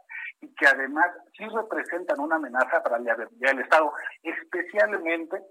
y 0.41 0.55
que 0.55 0.67
además 0.67 1.07
sí 1.37 1.45
representan 1.47 2.21
una 2.21 2.37
amenaza 2.37 2.83
para 2.83 2.99
la 2.99 3.15
viabilidad 3.15 3.51
del 3.51 3.61
Estado, 3.61 3.93
especialmente 4.23 5.43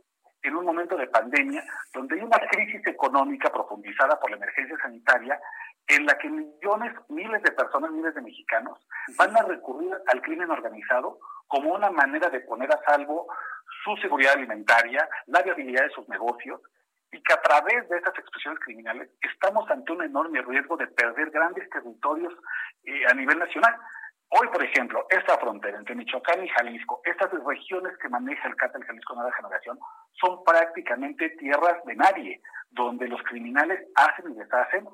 en 0.41 0.55
un 0.55 0.65
momento 0.65 0.95
de 0.95 1.07
pandemia 1.07 1.63
donde 1.93 2.15
hay 2.15 2.21
una 2.21 2.39
crisis 2.51 2.85
económica 2.87 3.51
profundizada 3.51 4.19
por 4.19 4.31
la 4.31 4.37
emergencia 4.37 4.77
sanitaria 4.81 5.39
en 5.87 6.05
la 6.05 6.17
que 6.17 6.29
millones, 6.29 6.93
miles 7.09 7.41
de 7.43 7.51
personas, 7.51 7.91
miles 7.91 8.15
de 8.15 8.21
mexicanos 8.21 8.79
van 9.17 9.35
a 9.35 9.41
recurrir 9.41 9.93
al 10.07 10.21
crimen 10.21 10.49
organizado 10.49 11.19
como 11.47 11.73
una 11.73 11.89
manera 11.91 12.29
de 12.29 12.41
poner 12.41 12.71
a 12.71 12.79
salvo 12.85 13.27
su 13.83 13.95
seguridad 13.97 14.33
alimentaria, 14.35 15.07
la 15.27 15.41
viabilidad 15.41 15.83
de 15.83 15.89
sus 15.89 16.07
negocios 16.07 16.61
y 17.19 17.23
que 17.23 17.33
a 17.33 17.41
través 17.41 17.87
de 17.89 17.97
estas 17.97 18.17
expresiones 18.17 18.59
criminales 18.61 19.09
estamos 19.21 19.69
ante 19.69 19.91
un 19.91 20.03
enorme 20.03 20.41
riesgo 20.41 20.77
de 20.77 20.87
perder 20.87 21.29
grandes 21.31 21.69
territorios 21.69 22.33
eh, 22.85 23.01
a 23.09 23.13
nivel 23.13 23.37
nacional. 23.37 23.75
Hoy, 24.29 24.47
por 24.47 24.63
ejemplo, 24.63 25.05
esta 25.09 25.37
frontera 25.37 25.77
entre 25.77 25.95
Michoacán 25.95 26.45
y 26.45 26.47
Jalisco, 26.47 27.01
estas 27.03 27.29
regiones 27.43 27.97
que 27.97 28.07
maneja 28.07 28.47
el 28.47 28.55
cártel 28.55 28.85
Jalisco 28.85 29.15
Nueva 29.15 29.33
Generación, 29.33 29.77
son 30.13 30.43
prácticamente 30.45 31.29
tierras 31.31 31.83
de 31.85 31.95
nadie, 31.95 32.41
donde 32.69 33.07
los 33.07 33.21
criminales 33.23 33.85
hacen 33.95 34.31
y 34.31 34.35
deshacen, 34.35 34.87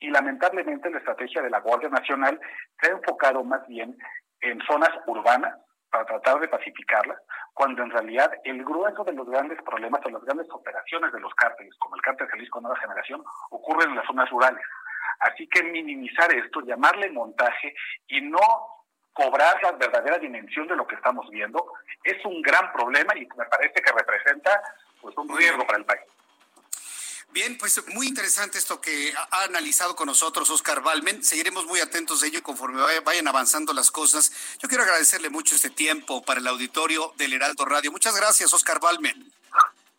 y 0.00 0.10
lamentablemente 0.10 0.90
la 0.90 0.98
estrategia 0.98 1.40
de 1.40 1.50
la 1.50 1.60
Guardia 1.60 1.88
Nacional 1.88 2.38
se 2.80 2.90
ha 2.90 2.94
enfocado 2.96 3.42
más 3.44 3.66
bien 3.66 3.96
en 4.40 4.60
zonas 4.66 4.90
urbanas 5.06 5.56
para 5.96 6.20
tratar 6.20 6.40
de 6.40 6.48
pacificarlas, 6.48 7.18
cuando 7.54 7.82
en 7.82 7.90
realidad 7.90 8.30
el 8.44 8.62
grueso 8.62 9.02
de 9.04 9.14
los 9.14 9.26
grandes 9.28 9.58
problemas 9.62 10.02
o 10.04 10.10
las 10.10 10.22
grandes 10.24 10.46
operaciones 10.50 11.10
de 11.10 11.20
los 11.20 11.34
cárteles, 11.34 11.74
como 11.78 11.96
el 11.96 12.02
cártel 12.02 12.28
Jalisco 12.28 12.60
Nueva 12.60 12.78
Generación, 12.78 13.24
ocurren 13.50 13.90
en 13.90 13.96
las 13.96 14.06
zonas 14.06 14.28
rurales. 14.28 14.62
Así 15.20 15.48
que 15.48 15.62
minimizar 15.62 16.30
esto, 16.34 16.60
llamarle 16.60 17.10
montaje 17.10 17.74
y 18.08 18.20
no 18.20 18.40
cobrar 19.14 19.62
la 19.62 19.72
verdadera 19.72 20.18
dimensión 20.18 20.68
de 20.68 20.76
lo 20.76 20.86
que 20.86 20.96
estamos 20.96 21.30
viendo 21.30 21.64
es 22.04 22.22
un 22.26 22.42
gran 22.42 22.70
problema 22.72 23.16
y 23.16 23.26
me 23.34 23.46
parece 23.46 23.80
que 23.80 23.92
representa 23.92 24.60
pues 25.00 25.16
un 25.16 25.34
riesgo 25.34 25.66
para 25.66 25.78
el 25.78 25.86
país. 25.86 26.02
Bien, 27.30 27.58
pues 27.58 27.82
muy 27.88 28.06
interesante 28.06 28.56
esto 28.56 28.80
que 28.80 29.12
ha 29.30 29.42
analizado 29.42 29.94
con 29.94 30.06
nosotros 30.06 30.48
Oscar 30.48 30.82
Balmen. 30.82 31.22
Seguiremos 31.22 31.66
muy 31.66 31.80
atentos 31.80 32.20
de 32.20 32.28
ello 32.28 32.42
conforme 32.42 32.80
vayan 33.00 33.28
avanzando 33.28 33.74
las 33.74 33.90
cosas. 33.90 34.32
Yo 34.58 34.68
quiero 34.68 34.84
agradecerle 34.84 35.28
mucho 35.28 35.54
este 35.54 35.68
tiempo 35.68 36.22
para 36.22 36.40
el 36.40 36.46
auditorio 36.46 37.12
del 37.18 37.34
Heraldo 37.34 37.64
Radio. 37.66 37.92
Muchas 37.92 38.16
gracias, 38.16 38.54
Oscar 38.54 38.80
Balmen. 38.80 39.32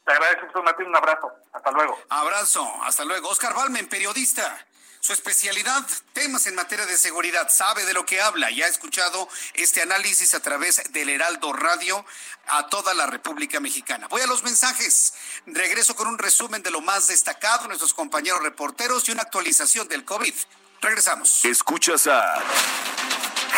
Te 0.06 0.14
agradezco, 0.14 0.64
Martín. 0.64 0.88
Un 0.88 0.96
abrazo. 0.96 1.32
Hasta 1.52 1.70
luego. 1.72 2.00
Abrazo. 2.10 2.84
Hasta 2.84 3.04
luego. 3.04 3.30
Oscar 3.30 3.54
Balmen, 3.54 3.88
periodista. 3.88 4.66
Su 5.08 5.14
especialidad, 5.14 5.88
temas 6.12 6.48
en 6.48 6.56
materia 6.56 6.86
de 6.86 6.98
seguridad, 6.98 7.48
sabe 7.50 7.86
de 7.86 7.94
lo 7.94 8.06
que 8.06 8.20
habla 8.20 8.52
y 8.52 8.62
ha 8.62 8.68
escuchado 8.68 9.30
este 9.54 9.82
análisis 9.82 10.34
a 10.34 10.42
través 10.42 10.82
del 10.92 11.08
Heraldo 11.08 11.54
Radio 11.54 12.06
a 12.48 12.68
toda 12.68 12.94
la 12.94 13.06
República 13.06 13.62
Mexicana. 13.62 14.10
Voy 14.10 14.22
a 14.22 14.28
los 14.28 14.44
mensajes. 14.44 15.14
Regreso 15.46 15.96
con 15.96 16.10
un 16.10 16.18
resumen 16.18 16.62
de 16.62 16.72
lo 16.72 16.82
más 16.82 17.08
destacado, 17.08 17.68
nuestros 17.68 17.94
compañeros 17.94 18.44
reporteros 18.44 19.08
y 19.08 19.14
una 19.14 19.22
actualización 19.22 19.88
del 19.88 20.04
COVID. 20.04 20.34
Regresamos. 20.82 21.46
Escuchas 21.46 22.08
a 22.08 22.44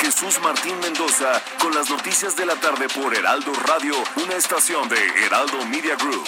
Jesús 0.02 0.40
Martín 0.44 0.80
Mendoza 0.82 1.42
con 1.60 1.74
las 1.74 1.90
noticias 1.90 2.36
de 2.36 2.46
la 2.46 2.58
tarde 2.58 2.88
por 2.90 3.16
Heraldo 3.16 3.52
Radio, 3.66 3.96
una 4.18 4.36
estación 4.36 4.88
de 4.88 5.04
Heraldo 5.26 5.66
Media 5.66 5.96
Group. 5.96 6.28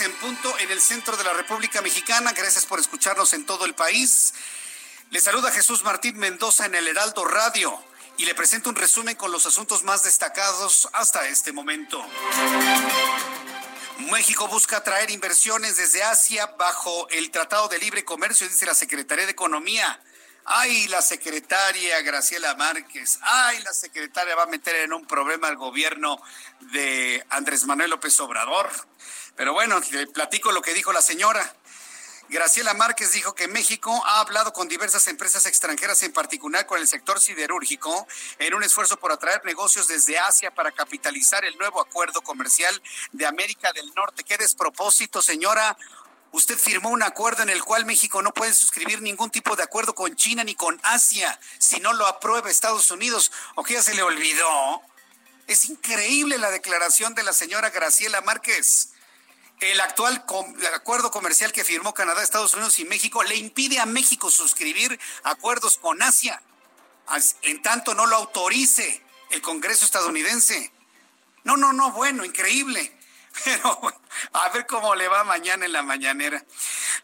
En 0.00 0.12
punto 0.14 0.58
en 0.58 0.70
el 0.70 0.80
centro 0.80 1.16
de 1.16 1.24
la 1.24 1.32
República 1.32 1.82
Mexicana. 1.82 2.32
Gracias 2.32 2.64
por 2.64 2.78
escucharnos 2.80 3.32
en 3.32 3.44
todo 3.44 3.64
el 3.66 3.74
país. 3.74 4.32
Le 5.10 5.20
saluda 5.20 5.50
Jesús 5.50 5.82
Martín 5.82 6.18
Mendoza 6.18 6.66
en 6.66 6.74
el 6.74 6.88
Heraldo 6.88 7.24
Radio 7.24 7.78
y 8.16 8.24
le 8.24 8.34
presento 8.34 8.70
un 8.70 8.76
resumen 8.76 9.16
con 9.16 9.32
los 9.32 9.46
asuntos 9.46 9.82
más 9.84 10.02
destacados 10.02 10.88
hasta 10.92 11.28
este 11.28 11.52
momento. 11.52 12.04
México 14.10 14.48
busca 14.48 14.78
atraer 14.78 15.10
inversiones 15.10 15.76
desde 15.76 16.02
Asia 16.02 16.46
bajo 16.58 17.08
el 17.10 17.30
Tratado 17.30 17.68
de 17.68 17.78
Libre 17.78 18.04
Comercio, 18.04 18.48
dice 18.48 18.66
la 18.66 18.74
Secretaría 18.74 19.26
de 19.26 19.32
Economía. 19.32 20.00
Ay, 20.44 20.88
la 20.88 21.02
secretaria 21.02 22.00
Graciela 22.00 22.54
Márquez. 22.54 23.18
Ay, 23.22 23.62
la 23.62 23.72
secretaria 23.72 24.34
va 24.34 24.44
a 24.44 24.46
meter 24.46 24.74
en 24.76 24.92
un 24.92 25.06
problema 25.06 25.48
al 25.48 25.56
gobierno 25.56 26.20
de 26.72 27.24
Andrés 27.30 27.66
Manuel 27.66 27.90
López 27.90 28.18
Obrador. 28.20 28.70
Pero 29.40 29.54
bueno, 29.54 29.80
le 29.92 30.06
platico 30.06 30.52
lo 30.52 30.60
que 30.60 30.74
dijo 30.74 30.92
la 30.92 31.00
señora. 31.00 31.54
Graciela 32.28 32.74
Márquez 32.74 33.12
dijo 33.12 33.34
que 33.34 33.48
México 33.48 33.90
ha 34.04 34.20
hablado 34.20 34.52
con 34.52 34.68
diversas 34.68 35.08
empresas 35.08 35.46
extranjeras, 35.46 36.02
en 36.02 36.12
particular 36.12 36.66
con 36.66 36.78
el 36.78 36.86
sector 36.86 37.18
siderúrgico, 37.18 38.06
en 38.38 38.52
un 38.52 38.62
esfuerzo 38.62 38.98
por 38.98 39.12
atraer 39.12 39.42
negocios 39.46 39.88
desde 39.88 40.18
Asia 40.18 40.54
para 40.54 40.72
capitalizar 40.72 41.42
el 41.46 41.56
nuevo 41.56 41.80
acuerdo 41.80 42.20
comercial 42.20 42.82
de 43.12 43.24
América 43.24 43.72
del 43.72 43.90
Norte. 43.94 44.24
Qué 44.24 44.36
despropósito, 44.36 45.22
señora. 45.22 45.74
Usted 46.32 46.58
firmó 46.58 46.90
un 46.90 47.02
acuerdo 47.02 47.42
en 47.42 47.48
el 47.48 47.64
cual 47.64 47.86
México 47.86 48.20
no 48.20 48.34
puede 48.34 48.52
suscribir 48.52 49.00
ningún 49.00 49.30
tipo 49.30 49.56
de 49.56 49.62
acuerdo 49.62 49.94
con 49.94 50.16
China 50.16 50.44
ni 50.44 50.54
con 50.54 50.78
Asia 50.82 51.40
si 51.58 51.80
no 51.80 51.94
lo 51.94 52.06
aprueba 52.06 52.50
Estados 52.50 52.90
Unidos. 52.90 53.32
¿O 53.54 53.64
que 53.64 53.72
ya 53.72 53.82
se 53.82 53.94
le 53.94 54.02
olvidó? 54.02 54.82
Es 55.46 55.64
increíble 55.64 56.36
la 56.36 56.50
declaración 56.50 57.14
de 57.14 57.22
la 57.22 57.32
señora 57.32 57.70
Graciela 57.70 58.20
Márquez. 58.20 58.90
El 59.60 59.78
actual 59.80 60.24
acuerdo 60.74 61.10
comercial 61.10 61.52
que 61.52 61.64
firmó 61.64 61.92
Canadá, 61.92 62.22
Estados 62.22 62.54
Unidos 62.54 62.78
y 62.78 62.86
México 62.86 63.22
le 63.22 63.36
impide 63.36 63.78
a 63.78 63.86
México 63.86 64.30
suscribir 64.30 64.98
acuerdos 65.22 65.76
con 65.76 66.02
Asia, 66.02 66.42
en 67.42 67.60
tanto 67.60 67.94
no 67.94 68.06
lo 68.06 68.16
autorice 68.16 69.02
el 69.30 69.42
Congreso 69.42 69.84
estadounidense. 69.84 70.72
No, 71.44 71.56
no, 71.56 71.72
no, 71.72 71.92
bueno, 71.92 72.24
increíble. 72.24 72.92
Pero 73.44 73.80
a 74.32 74.48
ver 74.50 74.66
cómo 74.66 74.94
le 74.94 75.08
va 75.08 75.24
mañana 75.24 75.64
en 75.64 75.72
la 75.72 75.82
mañanera. 75.82 76.44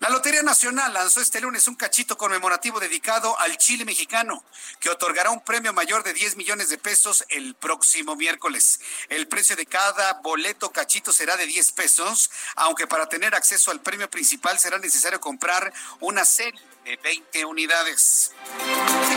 La 0.01 0.11
Lotería 0.11 0.43
Nacional 0.43 0.93
lanzó 0.93 1.21
este 1.21 1.41
lunes 1.41 1.69
un 1.69 1.75
cachito 1.75 2.17
conmemorativo 2.17 2.81
dedicado 2.81 3.39
al 3.39 3.57
Chile 3.57 3.85
mexicano, 3.85 4.45
que 4.81 4.91
otorgará 4.91 5.31
un 5.31 5.43
premio 5.45 5.73
mayor 5.73 6.03
de 6.03 6.13
10 6.13 6.37
millones 6.37 6.69
de 6.69 6.79
pesos 6.79 7.25
el 7.29 7.55
próximo 7.55 8.17
miércoles. 8.17 8.81
El 9.09 9.29
precio 9.29 9.57
de 9.57 9.67
cada 9.67 10.15
boleto 10.15 10.71
cachito 10.73 11.13
será 11.13 11.37
de 11.37 11.47
10 11.47 11.73
pesos, 11.73 12.31
aunque 12.57 12.87
para 12.87 13.09
tener 13.09 13.35
acceso 13.35 13.71
al 13.71 13.81
premio 13.81 14.11
principal 14.11 14.59
será 14.59 14.79
necesario 14.79 15.21
comprar 15.21 15.73
una 16.01 16.25
serie 16.25 16.61
de 16.85 16.97
20 16.97 17.45
unidades. 17.47 18.33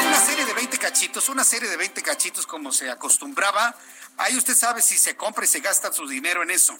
Una 0.07 0.25
serie 0.25 0.45
de 0.45 0.53
20 0.53 0.77
cachitos, 0.77 1.29
una 1.29 1.43
serie 1.43 1.69
de 1.69 1.77
20 1.77 2.01
cachitos 2.01 2.47
como 2.47 2.71
se 2.71 2.89
acostumbraba 2.89 3.75
Ahí 4.19 4.35
usted 4.35 4.53
sabe 4.53 4.81
si 4.81 4.97
se 4.97 5.15
compra 5.15 5.45
y 5.45 5.47
se 5.47 5.61
gasta 5.61 5.93
su 5.93 6.05
dinero 6.05 6.43
en 6.43 6.51
eso. 6.51 6.77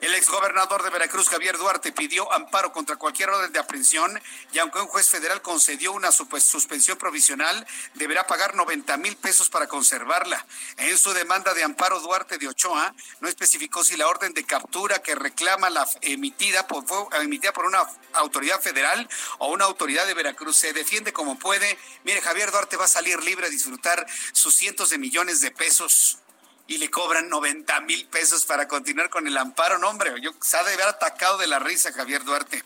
El 0.00 0.14
exgobernador 0.14 0.48
gobernador 0.48 0.82
de 0.84 0.90
Veracruz, 0.90 1.28
Javier 1.28 1.58
Duarte, 1.58 1.92
pidió 1.92 2.32
amparo 2.32 2.72
contra 2.72 2.96
cualquier 2.96 3.28
orden 3.28 3.52
de 3.52 3.58
aprehensión 3.58 4.18
y 4.52 4.58
aunque 4.58 4.80
un 4.80 4.86
juez 4.86 5.10
federal 5.10 5.42
concedió 5.42 5.92
una 5.92 6.10
suspensión 6.10 6.96
provisional, 6.96 7.66
deberá 7.94 8.26
pagar 8.26 8.54
90 8.54 8.96
mil 8.96 9.14
pesos 9.16 9.50
para 9.50 9.66
conservarla. 9.66 10.46
En 10.78 10.96
su 10.96 11.12
demanda 11.12 11.52
de 11.52 11.64
amparo, 11.64 12.00
Duarte 12.00 12.38
de 12.38 12.48
Ochoa 12.48 12.94
no 13.20 13.28
especificó 13.28 13.84
si 13.84 13.98
la 13.98 14.08
orden 14.08 14.32
de 14.32 14.44
captura 14.44 15.02
que 15.02 15.14
reclama 15.14 15.68
la 15.68 15.86
emitida 16.00 16.66
por, 16.66 16.84
emitida 17.20 17.52
por 17.52 17.66
una 17.66 17.86
autoridad 18.14 18.62
federal 18.62 19.06
o 19.38 19.52
una 19.52 19.66
autoridad 19.66 20.06
de 20.06 20.14
Veracruz. 20.14 20.56
Se 20.56 20.72
defiende 20.72 21.12
como 21.12 21.38
puede. 21.38 21.78
Mire, 22.04 22.22
Javier 22.22 22.50
Duarte 22.50 22.78
va 22.78 22.86
a 22.86 22.88
salir 22.88 23.22
libre 23.22 23.46
a 23.46 23.50
disfrutar 23.50 24.06
sus 24.32 24.54
cientos 24.54 24.88
de 24.88 24.96
millones 24.96 25.42
de 25.42 25.50
pesos 25.50 26.20
y 26.68 26.76
le 26.76 26.90
cobran 26.90 27.30
90 27.30 27.80
mil 27.80 28.06
pesos 28.06 28.44
para 28.44 28.68
continuar 28.68 29.08
con 29.08 29.26
el 29.26 29.36
amparo. 29.38 29.78
No, 29.78 29.88
hombre, 29.88 30.12
yo 30.20 30.32
se 30.40 30.56
ha 30.56 30.62
de 30.62 30.74
haber 30.74 30.86
atacado 30.86 31.38
de 31.38 31.46
la 31.46 31.58
risa 31.58 31.92
Javier 31.92 32.22
Duarte. 32.24 32.62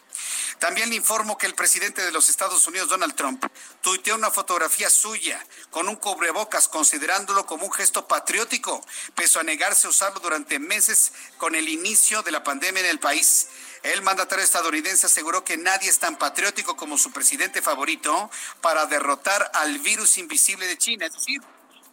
También 0.58 0.90
le 0.90 0.96
informo 0.96 1.38
que 1.38 1.46
el 1.46 1.54
presidente 1.54 2.04
de 2.04 2.10
los 2.10 2.28
Estados 2.28 2.66
Unidos, 2.66 2.88
Donald 2.88 3.14
Trump, 3.14 3.44
tuiteó 3.80 4.16
una 4.16 4.30
fotografía 4.30 4.90
suya 4.90 5.44
con 5.70 5.88
un 5.88 5.96
cubrebocas, 5.96 6.68
considerándolo 6.68 7.46
como 7.46 7.64
un 7.64 7.72
gesto 7.72 8.06
patriótico, 8.08 8.84
pese 9.14 9.38
a 9.38 9.44
negarse 9.44 9.86
a 9.86 9.90
usarlo 9.90 10.18
durante 10.18 10.58
meses 10.58 11.12
con 11.38 11.54
el 11.54 11.68
inicio 11.68 12.22
de 12.22 12.32
la 12.32 12.42
pandemia 12.42 12.80
en 12.80 12.90
el 12.90 12.98
país. 12.98 13.48
El 13.84 14.02
mandatario 14.02 14.44
estadounidense 14.44 15.06
aseguró 15.06 15.44
que 15.44 15.56
nadie 15.56 15.88
es 15.88 16.00
tan 16.00 16.16
patriótico 16.16 16.76
como 16.76 16.98
su 16.98 17.12
presidente 17.12 17.62
favorito 17.62 18.30
para 18.60 18.86
derrotar 18.86 19.48
al 19.54 19.78
virus 19.78 20.18
invisible 20.18 20.66
de 20.66 20.78
China. 20.78 21.06
Es 21.06 21.12
decir, 21.14 21.40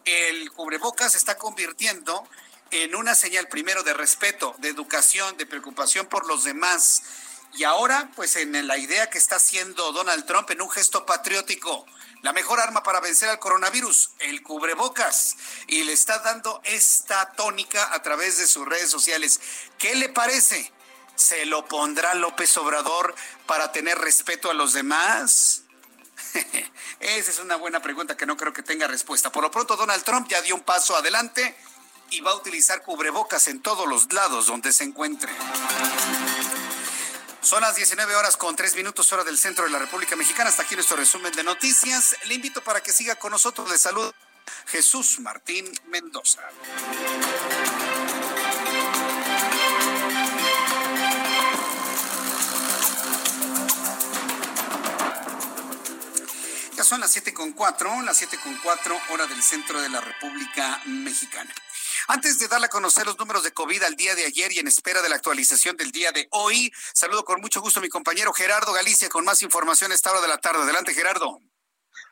el 0.05 0.51
cubrebocas 0.51 1.11
se 1.11 1.17
está 1.17 1.37
convirtiendo 1.37 2.27
en 2.71 2.95
una 2.95 3.15
señal 3.15 3.47
primero 3.47 3.83
de 3.83 3.93
respeto, 3.93 4.55
de 4.59 4.69
educación, 4.69 5.37
de 5.37 5.45
preocupación 5.45 6.07
por 6.07 6.27
los 6.27 6.43
demás. 6.43 7.03
Y 7.53 7.63
ahora, 7.63 8.11
pues 8.15 8.35
en 8.35 8.67
la 8.67 8.77
idea 8.77 9.09
que 9.09 9.17
está 9.17 9.37
haciendo 9.37 9.91
Donald 9.91 10.25
Trump 10.25 10.49
en 10.51 10.61
un 10.61 10.69
gesto 10.69 11.05
patriótico, 11.05 11.85
la 12.21 12.33
mejor 12.33 12.59
arma 12.59 12.83
para 12.83 12.99
vencer 12.99 13.29
al 13.29 13.39
coronavirus, 13.39 14.11
el 14.19 14.43
cubrebocas. 14.43 15.35
Y 15.67 15.83
le 15.83 15.93
está 15.93 16.19
dando 16.19 16.61
esta 16.63 17.31
tónica 17.31 17.93
a 17.93 18.01
través 18.01 18.37
de 18.37 18.47
sus 18.47 18.67
redes 18.67 18.89
sociales. 18.89 19.39
¿Qué 19.77 19.95
le 19.95 20.09
parece? 20.09 20.71
¿Se 21.15 21.45
lo 21.45 21.65
pondrá 21.65 22.13
López 22.13 22.55
Obrador 22.57 23.15
para 23.45 23.71
tener 23.71 23.97
respeto 23.97 24.51
a 24.51 24.53
los 24.53 24.73
demás? 24.73 25.63
Esa 26.99 27.31
es 27.31 27.39
una 27.39 27.55
buena 27.55 27.81
pregunta 27.81 28.15
que 28.17 28.25
no 28.25 28.37
creo 28.37 28.53
que 28.53 28.63
tenga 28.63 28.87
respuesta. 28.87 29.31
Por 29.31 29.43
lo 29.43 29.51
pronto, 29.51 29.75
Donald 29.75 30.03
Trump 30.03 30.27
ya 30.27 30.41
dio 30.41 30.55
un 30.55 30.61
paso 30.61 30.95
adelante 30.95 31.55
y 32.11 32.21
va 32.21 32.31
a 32.31 32.35
utilizar 32.35 32.81
cubrebocas 32.83 33.47
en 33.47 33.61
todos 33.61 33.87
los 33.87 34.11
lados 34.11 34.47
donde 34.47 34.73
se 34.73 34.83
encuentre. 34.83 35.31
Son 37.41 37.61
las 37.61 37.75
19 37.75 38.15
horas 38.15 38.35
con 38.37 38.55
3 38.55 38.75
minutos 38.75 39.11
hora 39.13 39.23
del 39.23 39.37
centro 39.37 39.63
de 39.63 39.71
la 39.71 39.79
República 39.79 40.15
Mexicana. 40.15 40.49
Hasta 40.49 40.63
aquí 40.63 40.75
nuestro 40.75 40.97
resumen 40.97 41.31
de 41.33 41.43
noticias. 41.43 42.15
Le 42.25 42.35
invito 42.35 42.61
para 42.61 42.81
que 42.81 42.91
siga 42.91 43.15
con 43.15 43.31
nosotros. 43.31 43.69
de 43.69 43.77
salud 43.77 44.13
Jesús 44.67 45.19
Martín 45.19 45.65
Mendoza. 45.87 46.41
Son 56.83 57.01
las 57.01 57.11
siete 57.11 57.33
con 57.33 57.53
cuatro, 57.53 58.01
las 58.01 58.17
siete 58.17 58.37
con 58.37 58.55
cuatro, 58.57 58.99
hora 59.09 59.27
del 59.27 59.41
centro 59.41 59.81
de 59.81 59.89
la 59.89 60.01
República 60.01 60.81
Mexicana. 60.85 61.53
Antes 62.07 62.39
de 62.39 62.47
darle 62.47 62.67
a 62.67 62.69
conocer 62.69 63.05
los 63.05 63.17
números 63.17 63.43
de 63.43 63.51
COVID 63.51 63.83
al 63.83 63.95
día 63.95 64.15
de 64.15 64.25
ayer 64.25 64.51
y 64.51 64.59
en 64.59 64.67
espera 64.67 65.01
de 65.01 65.09
la 65.09 65.15
actualización 65.15 65.75
del 65.77 65.91
día 65.91 66.11
de 66.11 66.27
hoy, 66.31 66.71
saludo 66.93 67.23
con 67.23 67.41
mucho 67.41 67.61
gusto 67.61 67.79
a 67.79 67.83
mi 67.83 67.89
compañero 67.89 68.33
Gerardo 68.33 68.73
Galicia 68.73 69.09
con 69.09 69.25
más 69.25 69.41
información 69.41 69.91
a 69.91 69.95
esta 69.95 70.11
hora 70.11 70.21
de 70.21 70.27
la 70.27 70.37
tarde. 70.37 70.63
Adelante, 70.63 70.93
Gerardo. 70.93 71.39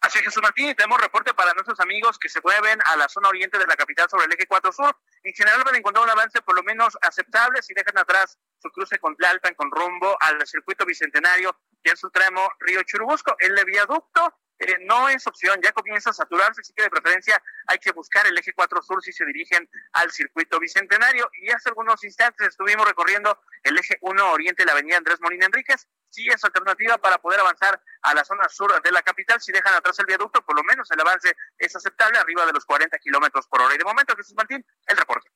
Así 0.01 0.20
es, 0.20 0.26
Jesús 0.26 0.43
Martín, 0.43 0.76
tenemos 0.76 1.01
reporte 1.01 1.34
para 1.34 1.53
nuestros 1.53 1.80
amigos 1.80 2.20
que 2.20 2.30
se 2.30 2.39
mueven 2.41 2.80
a 2.86 2.95
la 2.97 3.09
zona 3.09 3.30
oriente 3.30 3.57
de 3.57 3.65
la 3.65 3.76
capital 3.76 4.07
sobre 4.09 4.26
el 4.26 4.34
eje 4.34 4.45
4 4.45 4.72
Sur. 4.72 4.95
En 5.24 5.34
general 5.34 5.63
van 5.63 5.76
a 5.76 5.78
encontrar 5.78 6.03
un 6.05 6.09
avance 6.09 6.41
por 6.41 6.55
lo 6.55 6.63
menos 6.63 6.97
aceptable 7.01 7.61
si 7.61 7.74
dejan 7.74 7.97
atrás 7.97 8.38
su 8.59 8.70
cruce 8.70 8.99
con 8.99 9.15
Tlalpan 9.15 9.53
con 9.55 9.72
rumbo 9.72 10.18
al 10.20 10.45
circuito 10.47 10.86
bicentenario 10.86 11.55
y 11.84 11.89
en 11.89 11.97
su 11.97 12.09
tramo 12.09 12.49
Río 12.59 12.82
Churubusco. 12.84 13.36
El 13.39 13.53
viaducto 13.65 14.34
eh, 14.59 14.78
no 14.86 15.07
es 15.09 15.28
opción, 15.28 15.59
ya 15.61 15.72
comienza 15.72 16.09
a 16.09 16.13
saturarse, 16.13 16.61
así 16.61 16.74
que 16.74 16.84
de 16.84 16.89
preferencia 16.89 17.41
hay 17.68 17.78
que 17.78 17.91
buscar 17.91 18.26
el 18.26 18.38
eje 18.38 18.53
4 18.53 18.82
sur 18.82 19.03
si 19.03 19.11
se 19.11 19.26
dirigen 19.26 19.70
al 19.93 20.11
circuito 20.11 20.59
bicentenario. 20.59 21.30
Y 21.41 21.51
hace 21.51 21.70
algunos 21.70 22.03
instantes 22.03 22.47
estuvimos 22.47 22.88
recorriendo 22.88 23.39
el 23.63 23.78
eje 23.78 23.97
1 24.01 24.32
oriente, 24.32 24.65
la 24.65 24.72
avenida 24.72 24.97
Andrés 24.97 25.22
Molina 25.22 25.45
Enríquez. 25.45 25.88
Sí 26.10 26.28
es 26.28 26.43
alternativa 26.43 26.97
para 26.97 27.18
poder 27.18 27.39
avanzar 27.39 27.82
a 28.01 28.14
la 28.14 28.24
zona 28.24 28.47
sur 28.49 28.82
de 28.82 28.91
la 28.91 29.01
capital. 29.01 29.41
Si 29.41 29.51
dejan 29.51 29.74
atrás 29.74 29.99
el 29.99 30.05
viaducto, 30.05 30.43
por 30.43 30.55
lo 30.55 30.64
menos 30.64 30.89
el 30.91 30.99
avance 30.99 31.36
es 31.58 31.76
aceptable, 31.76 32.18
arriba 32.18 32.45
de 32.45 32.53
los 32.53 32.66
40 32.66 32.97
kilómetros 32.99 33.47
por 33.47 33.62
hora. 33.62 33.76
Y 33.76 33.78
de 33.78 33.84
momento, 33.84 34.16
Jesús 34.16 34.36
Martín, 34.36 34.66
el 34.88 34.97
reporte. 34.97 35.30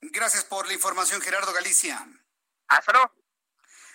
Gracias 0.00 0.44
por 0.44 0.66
la 0.66 0.74
información, 0.74 1.20
Gerardo 1.20 1.52
Galicia. 1.52 2.06
Hasta 2.68 2.92
luego. 2.92 3.12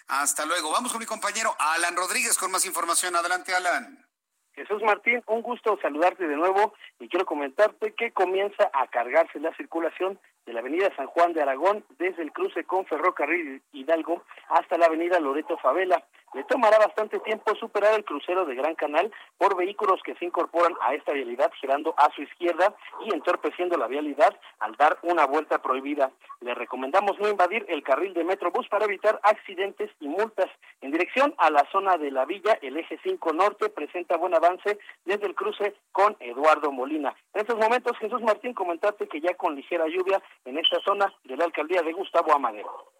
Hasta 0.07 0.45
luego. 0.45 0.71
Vamos 0.71 0.91
con 0.91 0.99
mi 0.99 1.05
compañero 1.05 1.55
Alan 1.59 1.95
Rodríguez 1.95 2.37
con 2.37 2.51
más 2.51 2.65
información. 2.65 3.15
Adelante, 3.15 3.53
Alan. 3.53 4.10
Jesús 4.53 4.81
Martín, 4.83 5.23
un 5.27 5.41
gusto 5.41 5.77
saludarte 5.81 6.27
de 6.27 6.35
nuevo 6.35 6.73
y 6.99 7.07
quiero 7.07 7.25
comentarte 7.25 7.93
que 7.93 8.11
comienza 8.11 8.69
a 8.73 8.87
cargarse 8.87 9.39
la 9.39 9.55
circulación 9.55 10.19
de 10.45 10.53
la 10.53 10.59
avenida 10.59 10.93
San 10.95 11.07
Juan 11.07 11.33
de 11.33 11.41
Aragón 11.41 11.83
desde 11.97 12.21
el 12.21 12.31
cruce 12.31 12.63
con 12.63 12.85
Ferrocarril 12.85 13.61
Hidalgo 13.71 14.23
hasta 14.49 14.77
la 14.77 14.87
avenida 14.87 15.19
Loreto 15.19 15.57
Favela. 15.57 16.03
Le 16.33 16.45
tomará 16.45 16.77
bastante 16.77 17.19
tiempo 17.19 17.53
superar 17.55 17.93
el 17.93 18.05
crucero 18.05 18.45
de 18.45 18.55
Gran 18.55 18.75
Canal 18.75 19.11
por 19.37 19.57
vehículos 19.57 20.01
que 20.01 20.15
se 20.15 20.23
incorporan 20.23 20.73
a 20.81 20.93
esta 20.93 21.11
vialidad 21.11 21.51
girando 21.59 21.93
a 21.97 22.09
su 22.15 22.21
izquierda 22.21 22.73
y 23.05 23.13
entorpeciendo 23.13 23.77
la 23.77 23.87
vialidad 23.87 24.33
al 24.59 24.75
dar 24.77 24.97
una 25.03 25.25
vuelta 25.25 25.61
prohibida. 25.61 26.09
Le 26.39 26.53
recomendamos 26.55 27.19
no 27.19 27.27
invadir 27.27 27.65
el 27.67 27.83
carril 27.83 28.13
de 28.13 28.23
Metrobús 28.23 28.67
para 28.69 28.85
evitar 28.85 29.19
accidentes 29.23 29.91
y 29.99 30.07
multas. 30.07 30.49
En 30.79 30.91
dirección 30.91 31.35
a 31.37 31.49
la 31.49 31.67
zona 31.69 31.97
de 31.97 32.11
la 32.11 32.23
villa, 32.23 32.57
el 32.61 32.77
eje 32.77 32.97
5 33.03 33.33
norte 33.33 33.67
presenta 33.67 34.15
buen 34.15 34.33
avance 34.33 34.79
desde 35.03 35.27
el 35.27 35.35
cruce 35.35 35.75
con 35.91 36.15
Eduardo 36.21 36.71
Molina. 36.71 37.13
En 37.33 37.41
estos 37.41 37.57
momentos, 37.57 37.97
Jesús 37.97 38.21
Martín, 38.21 38.53
comentarte 38.53 39.07
que 39.09 39.19
ya 39.19 39.35
con 39.35 39.53
ligera 39.53 39.85
lluvia 39.87 40.21
en 40.45 40.57
esta 40.57 40.79
zona 40.79 41.13
de 41.25 41.35
la 41.35 41.43
alcaldía 41.43 41.81
de 41.81 41.91
Gustavo 41.91 42.33
Amadero. 42.33 42.93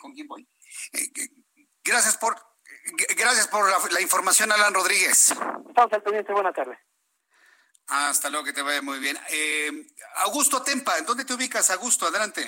¿Con 0.00 0.12
quién 0.12 0.26
voy? 0.26 0.46
Eh, 0.92 1.10
gracias 1.84 2.16
por 2.16 2.36
gracias 3.16 3.48
por 3.48 3.92
la, 3.92 4.00
información, 4.00 4.50
Alan 4.50 4.74
Rodríguez. 4.74 5.30
Estamos 5.68 5.92
al 5.92 6.02
pendiente, 6.02 6.32
buena 6.32 6.52
tarde. 6.52 6.78
Hasta 7.88 8.30
luego, 8.30 8.44
que 8.44 8.52
te 8.52 8.62
vaya 8.62 8.82
muy 8.82 8.98
bien. 8.98 9.16
Eh, 9.30 9.70
Augusto 10.16 10.62
Tempa, 10.62 10.98
¿en 10.98 11.06
dónde 11.06 11.24
te 11.24 11.34
ubicas, 11.34 11.70
Augusto? 11.70 12.06
Adelante. 12.06 12.40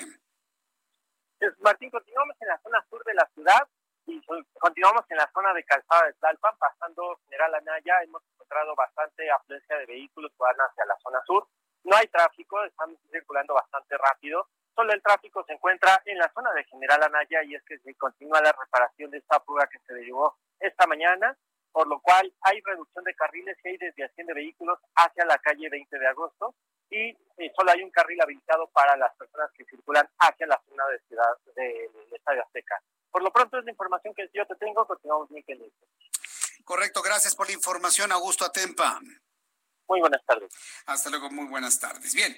Martín, 1.59 1.89
continuamos 1.91 2.35
en 2.39 2.47
la 2.47 2.59
zona 2.61 2.85
sur 2.89 3.03
de 3.03 3.13
la 3.13 3.29
ciudad 3.33 3.67
y 4.07 4.21
continuamos 4.59 5.03
en 5.09 5.17
la 5.17 5.29
zona 5.33 5.53
de 5.53 5.63
Calzada 5.63 6.07
de 6.07 6.13
Tlalpan, 6.13 6.57
pasando 6.57 7.19
General 7.25 7.55
Anaya, 7.55 8.01
hemos 8.03 8.21
encontrado 8.33 8.75
bastante 8.75 9.29
afluencia 9.29 9.77
de 9.77 9.85
vehículos 9.85 10.31
que 10.31 10.43
van 10.43 10.55
hacia 10.55 10.85
la 10.85 10.97
zona 11.01 11.21
sur. 11.25 11.47
No 11.83 11.95
hay 11.95 12.07
tráfico, 12.07 12.63
estamos 12.63 12.97
circulando 13.11 13.53
bastante 13.53 13.97
rápido. 13.97 14.47
Solo 14.75 14.91
el 14.91 15.01
tráfico 15.01 15.43
se 15.47 15.53
encuentra 15.53 16.01
en 16.05 16.17
la 16.17 16.29
zona 16.33 16.51
de 16.53 16.65
General 16.65 17.01
Anaya 17.01 17.43
y 17.43 17.55
es 17.55 17.63
que 17.63 17.79
se 17.79 17.95
continúa 17.95 18.41
la 18.41 18.51
reparación 18.51 19.09
de 19.09 19.19
esta 19.19 19.39
fuga 19.39 19.67
que 19.67 19.79
se 19.79 19.93
derivó 19.93 20.35
esta 20.59 20.85
mañana, 20.85 21.37
por 21.71 21.87
lo 21.87 22.01
cual 22.01 22.33
hay 22.41 22.61
reducción 22.61 23.05
de 23.05 23.15
carriles 23.15 23.57
y 23.63 23.69
hay 23.69 23.77
desviación 23.77 24.27
de 24.27 24.33
vehículos 24.33 24.77
hacia 24.95 25.25
la 25.25 25.37
calle 25.37 25.69
20 25.69 25.97
de 25.97 26.07
agosto 26.07 26.55
y 26.89 27.09
eh, 27.09 27.51
solo 27.55 27.71
hay 27.71 27.83
un 27.83 27.91
carril 27.91 28.21
habilitado 28.21 28.67
para 28.67 28.97
las 28.97 29.15
personas 29.15 29.49
que 29.57 29.63
circulan 29.65 30.07
hacia 30.19 30.45
la 30.45 30.61
zona 30.67 30.85
de 30.87 30.99
ciudad 31.07 31.37
del 31.55 31.55
de, 31.55 32.15
Estadio 32.15 32.43
Azteca. 32.43 32.81
Por 33.11 33.23
lo 33.23 33.31
pronto 33.31 33.57
es 33.57 33.65
la 33.65 33.71
información 33.71 34.13
que 34.13 34.29
yo 34.33 34.45
te 34.45 34.55
tengo, 34.55 34.85
continuamos 34.85 35.31
muy 35.31 35.41
pendientes. 35.43 35.89
Correcto, 36.65 37.01
gracias 37.01 37.33
por 37.33 37.47
la 37.47 37.53
información, 37.53 38.11
Augusto 38.11 38.43
Atempa. 38.43 38.99
Muy 39.87 39.99
buenas 40.01 40.23
tardes. 40.25 40.51
Hasta 40.85 41.09
luego, 41.09 41.29
muy 41.29 41.45
buenas 41.45 41.79
tardes. 41.79 42.13
Bien. 42.13 42.35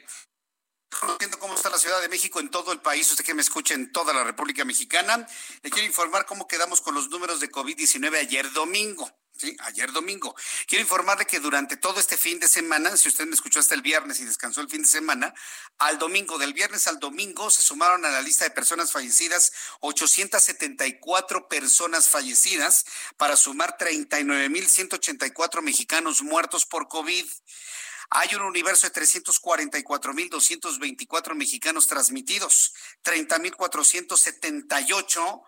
Conociendo 0.89 1.37
cómo 1.39 1.55
está 1.55 1.69
la 1.69 1.77
Ciudad 1.77 2.01
de 2.01 2.09
México 2.09 2.39
en 2.39 2.49
todo 2.49 2.71
el 2.71 2.79
país, 2.79 3.09
usted 3.11 3.25
que 3.25 3.33
me 3.33 3.41
escucha 3.41 3.73
en 3.73 3.91
toda 3.91 4.13
la 4.13 4.23
República 4.23 4.65
Mexicana, 4.65 5.27
le 5.61 5.69
quiero 5.69 5.85
informar 5.85 6.25
cómo 6.25 6.47
quedamos 6.47 6.81
con 6.81 6.95
los 6.95 7.09
números 7.09 7.39
de 7.39 7.51
COVID-19 7.51 8.17
ayer 8.17 8.51
domingo. 8.51 9.11
Sí, 9.37 9.55
ayer 9.59 9.91
domingo. 9.91 10.35
Quiero 10.65 10.81
informarle 10.81 11.25
que 11.27 11.39
durante 11.39 11.77
todo 11.77 11.99
este 11.99 12.17
fin 12.17 12.39
de 12.39 12.47
semana, 12.47 12.97
si 12.97 13.07
usted 13.07 13.27
me 13.27 13.35
escuchó 13.35 13.59
hasta 13.59 13.75
el 13.75 13.83
viernes 13.83 14.19
y 14.19 14.25
descansó 14.25 14.61
el 14.61 14.69
fin 14.69 14.81
de 14.81 14.87
semana, 14.87 15.31
al 15.77 15.99
domingo, 15.99 16.39
del 16.39 16.53
viernes 16.53 16.87
al 16.87 16.99
domingo, 16.99 17.51
se 17.51 17.61
sumaron 17.61 18.03
a 18.05 18.09
la 18.09 18.23
lista 18.23 18.45
de 18.45 18.51
personas 18.51 18.91
fallecidas 18.91 19.51
874 19.81 21.47
personas 21.47 22.09
fallecidas 22.09 22.85
para 23.17 23.37
sumar 23.37 23.77
39.184 23.77 25.61
mexicanos 25.61 26.23
muertos 26.23 26.65
por 26.65 26.87
COVID. 26.87 27.25
Hay 28.09 28.33
un 28.35 28.43
universo 28.43 28.87
de 28.87 28.93
344.224 28.93 31.35
mexicanos 31.35 31.87
transmitidos, 31.87 32.73
30.478 33.03 35.43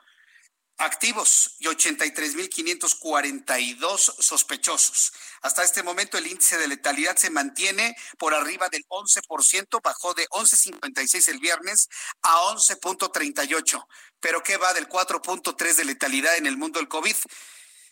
activos 0.80 1.56
y 1.60 1.66
83.542 1.66 3.98
sospechosos. 3.98 5.14
Hasta 5.42 5.64
este 5.64 5.84
momento 5.84 6.18
el 6.18 6.28
índice 6.28 6.58
de 6.58 6.68
letalidad 6.68 7.16
se 7.18 7.30
mantiene 7.30 7.96
por 8.18 8.34
arriba 8.34 8.70
del 8.70 8.86
11%, 8.88 9.82
bajó 9.84 10.14
de 10.14 10.28
11.56 10.30 11.28
el 11.30 11.40
viernes 11.40 11.90
a 12.22 12.38
11.38. 12.54 13.86
Pero 14.20 14.42
¿qué 14.42 14.58
va 14.58 14.74
del 14.74 14.88
4.3 14.88 15.76
de 15.76 15.86
letalidad 15.86 16.38
en 16.38 16.46
el 16.46 16.58
mundo 16.58 16.80
del 16.80 16.88
COVID? 16.88 17.16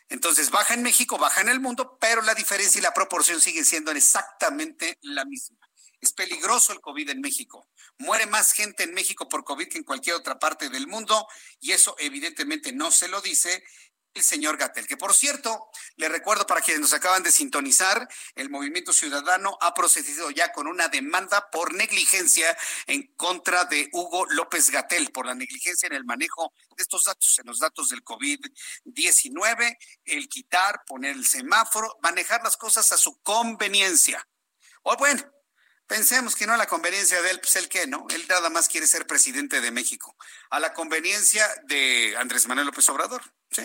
Entonces 0.10 0.52
baja 0.52 0.74
en 0.74 0.84
México, 0.84 1.18
baja 1.18 1.42
en 1.42 1.50
el 1.50 1.60
mundo, 1.60 1.98
pero 2.00 2.22
la 2.22 2.34
diferencia 2.34 2.80
y 2.80 2.82
la 2.82 2.94
proporción 2.94 3.42
sigue 3.42 3.66
siendo 3.66 3.92
exactamente 3.92 4.98
la 5.02 5.26
misma. 5.26 5.58
Es 6.00 6.14
peligroso 6.14 6.74
el 6.74 6.80
COVID 6.80 7.10
en 7.10 7.22
México. 7.22 7.68
Muere 7.98 8.28
más 8.28 8.54
gente 8.54 8.84
en 8.84 8.94
México 8.94 9.28
por 9.28 9.44
COVID 9.44 9.68
que 9.68 9.80
en 9.80 9.84
cualquier 9.84 10.16
otra 10.16 10.38
parte 10.38 10.70
del 10.70 10.88
mundo 10.88 11.28
y 11.60 11.72
eso 11.72 11.96
evidentemente 11.98 12.72
no 12.72 12.92
se 12.92 13.08
lo 13.08 13.20
dice 13.22 13.64
el 14.18 14.24
señor 14.24 14.58
Gatel, 14.58 14.88
que 14.88 14.98
por 14.98 15.14
cierto, 15.14 15.70
le 15.96 16.10
recuerdo 16.10 16.46
para 16.46 16.62
quienes 16.62 16.82
nos 16.82 16.94
acaban 16.94 17.24
de 17.24 17.32
sintonizar, 17.32 18.08
el 18.36 18.50
Movimiento 18.50 18.92
Ciudadano 18.92 19.58
ha 19.62 19.74
procedido 19.74 20.30
ya 20.32 20.52
con 20.52 20.68
una 20.68 20.88
demanda 20.88 21.50
por 21.52 21.74
negligencia 21.74 22.58
en 22.88 23.14
contra 23.16 23.66
de 23.66 23.90
Hugo 23.94 24.26
López 24.28 24.70
Gatel, 24.70 25.12
por 25.12 25.26
la 25.26 25.36
negligencia 25.36 25.88
en 25.88 25.94
el 25.94 26.06
manejo 26.06 26.54
de 26.76 26.82
estos 26.82 27.06
datos, 27.06 27.40
en 27.40 27.48
los 27.48 27.60
datos 27.60 27.90
del 27.90 28.04
COVID-19, 28.04 29.78
el 30.06 30.28
quitar, 30.30 30.84
poner 30.86 31.16
el 31.16 31.26
semáforo, 31.26 31.98
manejar 32.02 32.44
las 32.44 32.58
cosas 32.58 32.92
a 32.92 32.98
su 32.98 33.22
conveniencia. 33.22 34.28
O 34.84 34.96
bueno, 34.98 35.24
Pensemos 35.88 36.36
que 36.36 36.46
no 36.46 36.54
a 36.54 36.58
la 36.58 36.68
conveniencia 36.68 37.22
de 37.22 37.32
él, 37.32 37.40
pues 37.40 37.56
él 37.56 37.70
qué, 37.70 37.88
¿no? 37.88 38.08
Él 38.10 38.26
nada 38.28 38.50
más 38.50 38.68
quiere 38.68 38.86
ser 38.86 39.08
presidente 39.08 39.62
de 39.62 39.72
México. 39.72 40.18
A 40.50 40.60
la 40.60 40.74
conveniencia 40.74 41.48
de 41.64 42.14
Andrés 42.18 42.46
Manuel 42.46 42.68
López 42.68 42.88
Obrador, 42.90 43.22
¿sí? 43.50 43.64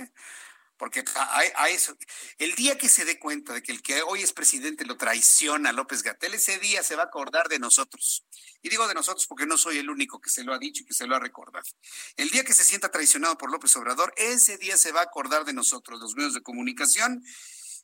Porque 0.83 1.05
a, 1.14 1.68
eso, 1.68 1.97
el 2.39 2.57
día 2.57 2.76
que 2.76 2.89
se 2.89 3.05
dé 3.05 3.20
cuenta 3.20 3.53
de 3.53 3.62
que 3.62 3.70
el 3.70 3.83
que 3.83 4.03
hoy 4.03 4.20
es 4.20 4.33
presidente 4.33 4.85
lo 4.85 4.97
traiciona 4.97 5.70
a 5.70 5.72
López 5.72 6.03
Gatel, 6.03 6.35
ese 6.35 6.59
día 6.59 6.83
se 6.83 6.97
va 6.97 7.05
a 7.05 7.07
acordar 7.07 7.49
de 7.49 7.61
nosotros. 7.61 8.26
Y 8.62 8.68
digo 8.68 8.89
de 8.89 8.95
nosotros 8.95 9.28
porque 9.28 9.47
no 9.47 9.57
soy 9.57 9.78
el 9.78 9.89
único 9.89 10.20
que 10.20 10.28
se 10.28 10.43
lo 10.43 10.53
ha 10.53 10.59
dicho 10.59 10.83
y 10.83 10.85
que 10.85 10.93
se 10.93 11.07
lo 11.07 11.14
ha 11.14 11.20
recordado. 11.20 11.64
El 12.16 12.30
día 12.30 12.43
que 12.43 12.53
se 12.53 12.64
sienta 12.64 12.91
traicionado 12.91 13.39
por 13.39 13.53
López 13.53 13.76
Obrador, 13.76 14.12
ese 14.16 14.59
día 14.59 14.76
se 14.76 14.91
va 14.91 15.03
a 15.03 15.05
acordar 15.05 15.45
de 15.45 15.53
nosotros, 15.53 16.01
los 16.01 16.16
medios 16.16 16.35
de 16.35 16.43
comunicación, 16.43 17.24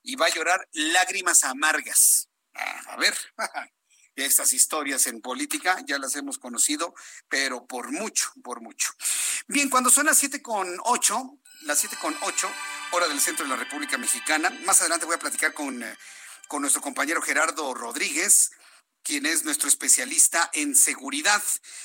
y 0.03 0.17
va 0.17 0.27
a 0.27 0.35
llorar 0.35 0.69
lágrimas 0.73 1.45
amargas. 1.45 2.29
Ah, 2.55 2.83
a 2.89 2.97
ver, 2.97 3.17
estas 4.17 4.53
historias 4.53 5.07
en 5.07 5.21
política, 5.21 5.85
ya 5.87 6.01
las 6.01 6.17
hemos 6.17 6.37
conocido, 6.37 6.97
pero 7.29 7.65
por 7.65 7.93
mucho, 7.93 8.33
por 8.43 8.61
mucho. 8.61 8.91
Bien, 9.47 9.71
cuando 9.71 9.89
son 9.89 10.07
las 10.07 10.19
siete 10.19 10.43
con 10.43 10.81
ocho, 10.83 11.39
las 11.63 11.79
siete 11.79 11.97
con 12.01 12.17
ocho, 12.23 12.51
hora 12.93 13.09
del 13.09 13.21
centro 13.21 13.45
de 13.45 13.51
la 13.51 13.57
República 13.57 13.99
Mexicana, 13.99 14.51
más 14.65 14.81
adelante 14.81 15.07
voy 15.07 15.17
a 15.17 15.19
platicar 15.19 15.53
con, 15.53 15.83
eh, 15.83 15.97
con 16.47 16.63
nuestro 16.63 16.83
compañero 16.83 17.21
Gerardo 17.23 17.75
Rodríguez, 17.75 18.51
quien 19.03 19.27
es 19.27 19.45
nuestro 19.45 19.69
especialista 19.69 20.51
en 20.53 20.75
seguridad 20.75 21.43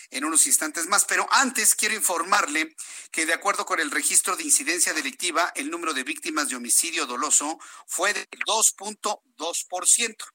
en 0.09 0.25
unos 0.25 0.45
instantes 0.45 0.87
más. 0.87 1.05
Pero 1.05 1.27
antes 1.31 1.75
quiero 1.75 1.95
informarle 1.95 2.75
que 3.11 3.25
de 3.25 3.33
acuerdo 3.33 3.65
con 3.65 3.79
el 3.79 3.91
registro 3.91 4.35
de 4.35 4.43
incidencia 4.43 4.93
delictiva, 4.93 5.51
el 5.55 5.69
número 5.71 5.93
de 5.93 6.03
víctimas 6.03 6.49
de 6.49 6.57
homicidio 6.57 7.05
doloso 7.05 7.59
fue 7.87 8.13
de 8.13 8.27
2.2% 8.45 10.32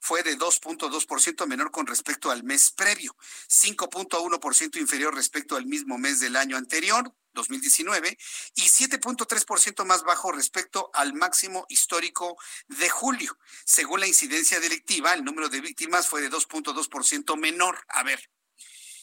fue 0.00 0.22
de 0.22 0.36
2.2% 0.36 1.46
menor 1.46 1.70
con 1.70 1.86
respecto 1.86 2.30
al 2.30 2.42
mes 2.42 2.70
previo, 2.70 3.16
5.1% 3.48 4.80
inferior 4.80 5.14
respecto 5.14 5.56
al 5.56 5.66
mismo 5.66 5.98
mes 5.98 6.18
del 6.20 6.36
año 6.36 6.56
anterior, 6.56 7.14
2019, 7.34 8.18
y 8.56 8.62
7.3% 8.62 9.84
más 9.84 10.02
bajo 10.02 10.32
respecto 10.32 10.90
al 10.94 11.14
máximo 11.14 11.66
histórico 11.68 12.36
de 12.66 12.88
julio. 12.88 13.38
Según 13.64 14.00
la 14.00 14.08
incidencia 14.08 14.58
delictiva, 14.58 15.14
el 15.14 15.24
número 15.24 15.48
de 15.48 15.60
víctimas 15.60 16.08
fue 16.08 16.22
de 16.22 16.30
2.2% 16.30 17.36
menor. 17.36 17.84
A 17.88 18.02
ver, 18.02 18.30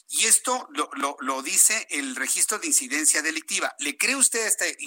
y 0.09 0.25
esto 0.25 0.69
lo, 1.19 1.41
dice 1.41 1.85
el 1.89 2.15
registro 2.15 2.59
de 2.59 2.67
incidencia 2.67 3.21
delictiva. 3.21 3.75
¿Le 3.79 3.97
cree 3.97 4.15
usted 4.15 4.43
a 4.43 4.47
este 4.47 4.77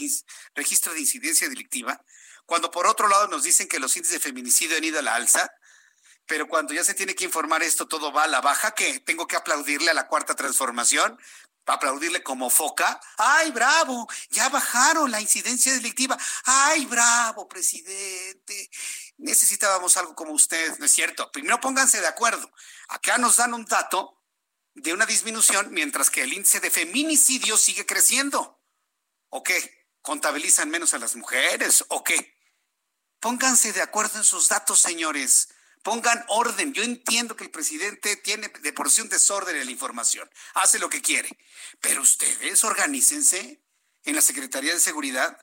registro 0.55 0.95
de 0.95 1.01
incidencia 1.01 1.49
delictiva? 1.49 2.03
Cuando 2.47 2.71
por 2.71 2.87
otro 2.87 3.07
lado 3.07 3.29
nos 3.29 3.43
dicen 3.43 3.69
que 3.69 3.79
los 3.79 3.95
índices 3.97 4.15
de 4.15 4.29
feminicidio 4.29 4.79
han 4.79 4.85
ido 4.85 4.99
a 4.99 5.03
la 5.03 5.15
alza, 5.15 5.53
pero 6.31 6.47
cuando 6.47 6.73
ya 6.73 6.85
se 6.85 6.95
tiene 6.95 7.17
que 7.17 7.25
informar 7.25 7.61
esto, 7.65 7.89
todo 7.89 8.13
va 8.13 8.23
a 8.23 8.29
la 8.29 8.41
baja, 8.41 8.71
que 8.71 9.01
tengo 9.01 9.27
que 9.27 9.35
aplaudirle 9.35 9.91
a 9.91 9.95
la 9.95 10.07
cuarta 10.07 10.37
transformación, 10.37 11.19
aplaudirle 11.67 12.23
como 12.23 12.51
foca. 12.51 13.01
¡Ay, 13.19 13.51
bravo! 13.51 14.09
Ya 14.31 14.49
bajaron 14.49 15.11
la 15.11 15.21
incidencia 15.21 15.73
delictiva. 15.73 16.17
¡Ay, 16.45 16.87
bravo, 16.87 17.49
presidente! 17.49 18.71
Necesitábamos 19.17 19.97
algo 19.97 20.15
como 20.15 20.31
usted, 20.31 20.79
¿no 20.79 20.87
es 20.87 20.93
cierto? 20.93 21.33
Primero 21.33 21.59
pónganse 21.59 22.01
de 22.01 22.07
acuerdo. 22.07 22.49
Acá 22.91 23.19
nos 23.19 23.39
dan 23.39 23.53
un 23.53 23.65
dato 23.65 24.23
de 24.75 24.93
una 24.93 25.07
disminución, 25.07 25.73
mientras 25.73 26.11
que 26.11 26.23
el 26.23 26.33
índice 26.33 26.61
de 26.61 26.71
feminicidio 26.71 27.57
sigue 27.59 27.87
creciendo. 27.87 28.63
¿O 29.31 29.43
qué? 29.43 29.89
¿Contabilizan 30.01 30.71
menos 30.71 30.95
a 30.95 30.99
las 30.99 31.17
mujeres? 31.17 31.85
¿O 31.89 32.05
qué? 32.05 32.39
Pónganse 33.19 33.73
de 33.73 33.83
acuerdo 33.83 34.19
en 34.19 34.25
sus 34.25 34.49
datos, 34.49 34.79
señores. 34.79 35.49
Pongan 35.83 36.25
orden. 36.29 36.73
Yo 36.73 36.83
entiendo 36.83 37.37
que 37.37 37.45
el 37.45 37.51
presidente 37.51 38.17
tiene 38.17 38.49
de 38.49 38.73
por 38.73 38.91
sí 38.91 39.01
un 39.01 39.09
desorden 39.09 39.57
en 39.57 39.65
la 39.65 39.71
información. 39.71 40.29
Hace 40.55 40.79
lo 40.79 40.91
que 40.91 41.01
quiere. 41.01 41.31
Pero 41.81 42.03
ustedes 42.03 42.63
organícense 42.65 43.63
en 44.05 44.15
la 44.15 44.23
Secretaría 44.23 44.75
de 44.75 44.81
Seguridad. 44.81 45.39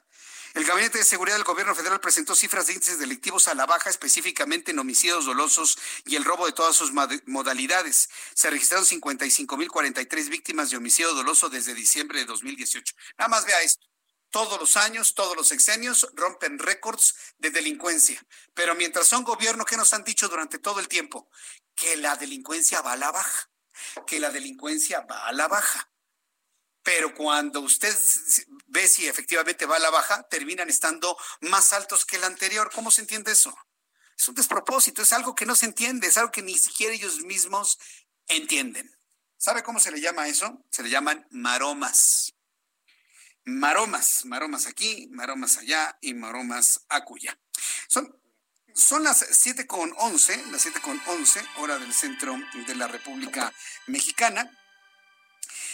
El 0.54 0.66
Gabinete 0.66 0.98
de 0.98 1.04
Seguridad 1.04 1.36
del 1.36 1.44
Gobierno 1.44 1.76
Federal 1.76 2.00
presentó 2.00 2.36
cifras 2.36 2.68
de 2.68 2.74
índices 2.74 2.98
delictivos 2.98 3.48
a 3.48 3.54
la 3.54 3.66
baja, 3.66 3.90
específicamente 3.90 4.72
en 4.72 4.80
homicidios 4.80 5.26
dolosos 5.26 5.78
y 6.06 6.16
el 6.16 6.26
robo 6.26 6.46
de 6.48 6.54
todas 6.54 6.76
sus 6.76 6.92
modalidades. 7.26 8.10
Se 8.34 8.50
registraron 8.50 8.86
55.043 8.86 10.30
víctimas 10.30 10.72
de 10.72 10.78
homicidio 10.78 11.14
doloso 11.14 11.50
desde 11.50 11.76
diciembre 11.76 12.20
de 12.20 12.26
2018. 12.26 12.96
Nada 13.20 13.30
más 13.30 13.46
vea 13.46 13.62
esto 13.62 13.87
todos 14.30 14.60
los 14.60 14.78
años, 14.78 15.14
todos 15.14 15.36
los 15.36 15.48
sexenios 15.48 16.08
rompen 16.14 16.60
récords 16.60 17.16
de 17.38 17.50
delincuencia. 17.50 18.24
Pero 18.54 18.76
mientras 18.76 19.08
son 19.08 19.24
gobierno, 19.24 19.66
¿qué 19.66 19.78
nos 19.78 19.94
han 19.94 20.04
dicho 20.04 20.28
durante 20.28 20.60
todo 20.60 20.80
el 20.80 20.88
tiempo? 20.88 21.30
Que 21.76 21.96
la 21.98 22.16
delincuencia 22.16 22.82
va 22.82 22.94
a 22.94 22.98
la 22.98 23.12
baja, 23.12 23.50
que 24.06 24.20
la 24.20 24.30
delincuencia 24.30 25.02
va 25.02 25.28
a 25.28 25.34
la 25.34 25.48
baja. 25.48 25.92
Pero 26.84 27.14
cuando 27.14 27.60
usted 27.62 27.94
ve 28.68 28.88
si 28.88 29.08
efectivamente 29.08 29.66
va 29.66 29.76
a 29.76 29.80
la 29.80 29.90
baja, 29.90 30.24
terminan 30.30 30.70
estando 30.70 31.18
más 31.42 31.74
altos 31.74 32.06
que 32.06 32.16
el 32.16 32.24
anterior. 32.24 32.72
¿Cómo 32.74 32.92
se 32.92 33.02
entiende 33.02 33.34
eso? 33.34 33.56
Es 34.18 34.28
un 34.28 34.36
despropósito, 34.36 35.02
es 35.02 35.14
algo 35.14 35.36
que 35.36 35.46
no 35.46 35.56
se 35.56 35.66
entiende, 35.66 36.08
es 36.08 36.18
algo 36.18 36.32
que 36.32 36.42
ni 36.42 36.58
siquiera 36.58 36.94
ellos 36.94 37.20
mismos 37.20 37.78
entienden. 38.28 38.90
¿Sabe 39.38 39.64
cómo 39.64 39.80
se 39.80 39.92
le 39.92 40.02
llama 40.02 40.28
eso? 40.28 40.64
Se 40.72 40.82
le 40.82 40.90
llaman 40.90 41.28
maromas 41.30 42.37
maromas, 43.48 44.26
maromas 44.26 44.68
aquí, 44.68 45.08
maromas 45.12 45.58
allá 45.58 45.98
y 46.02 46.14
maromas 46.14 46.82
acuya. 46.90 47.40
Son, 47.88 48.14
son 48.76 49.04
las 49.04 49.26
siete 49.32 49.66
con 49.66 49.94
once, 49.98 50.44
las 50.52 50.62
siete 50.62 50.82
con 50.82 51.02
once, 51.08 51.42
hora 51.58 51.80
del 51.80 51.94
centro 51.94 52.38
de 52.68 52.76
la 52.76 52.88
República 52.88 53.54
Mexicana. 53.88 54.52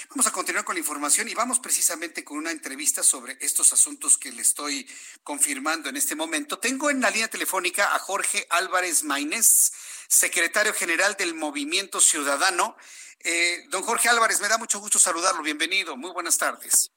Vamos 0.09 0.27
a 0.27 0.31
continuar 0.31 0.63
con 0.63 0.75
la 0.75 0.81
información 0.81 1.27
y 1.27 1.33
vamos 1.33 1.59
precisamente 1.59 2.23
con 2.23 2.37
una 2.37 2.51
entrevista 2.51 3.01
sobre 3.01 3.37
estos 3.41 3.73
asuntos 3.73 4.19
que 4.19 4.31
le 4.31 4.43
estoy 4.43 4.87
confirmando 5.23 5.89
en 5.89 5.97
este 5.97 6.15
momento. 6.15 6.59
Tengo 6.59 6.91
en 6.91 7.01
la 7.01 7.09
línea 7.09 7.27
telefónica 7.27 7.95
a 7.95 7.97
Jorge 7.97 8.45
Álvarez 8.51 9.03
Maínez, 9.03 9.71
secretario 10.07 10.75
general 10.75 11.15
del 11.17 11.33
Movimiento 11.33 11.99
Ciudadano. 11.99 12.77
Eh, 13.19 13.65
don 13.69 13.81
Jorge 13.81 14.09
Álvarez, 14.09 14.39
me 14.41 14.47
da 14.47 14.59
mucho 14.59 14.79
gusto 14.79 14.99
saludarlo. 14.99 15.41
Bienvenido. 15.41 15.97
Muy 15.97 16.11
buenas 16.11 16.37
tardes. 16.37 16.92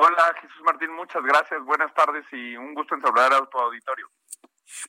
Hola 0.00 0.32
Jesús 0.40 0.62
Martín, 0.62 0.92
muchas 0.92 1.24
gracias, 1.24 1.60
buenas 1.64 1.92
tardes 1.92 2.24
y 2.30 2.56
un 2.56 2.72
gusto 2.72 2.94
en 2.94 3.00
saludar 3.00 3.32
a 3.32 3.44
tu 3.46 3.58
auditorio. 3.58 4.08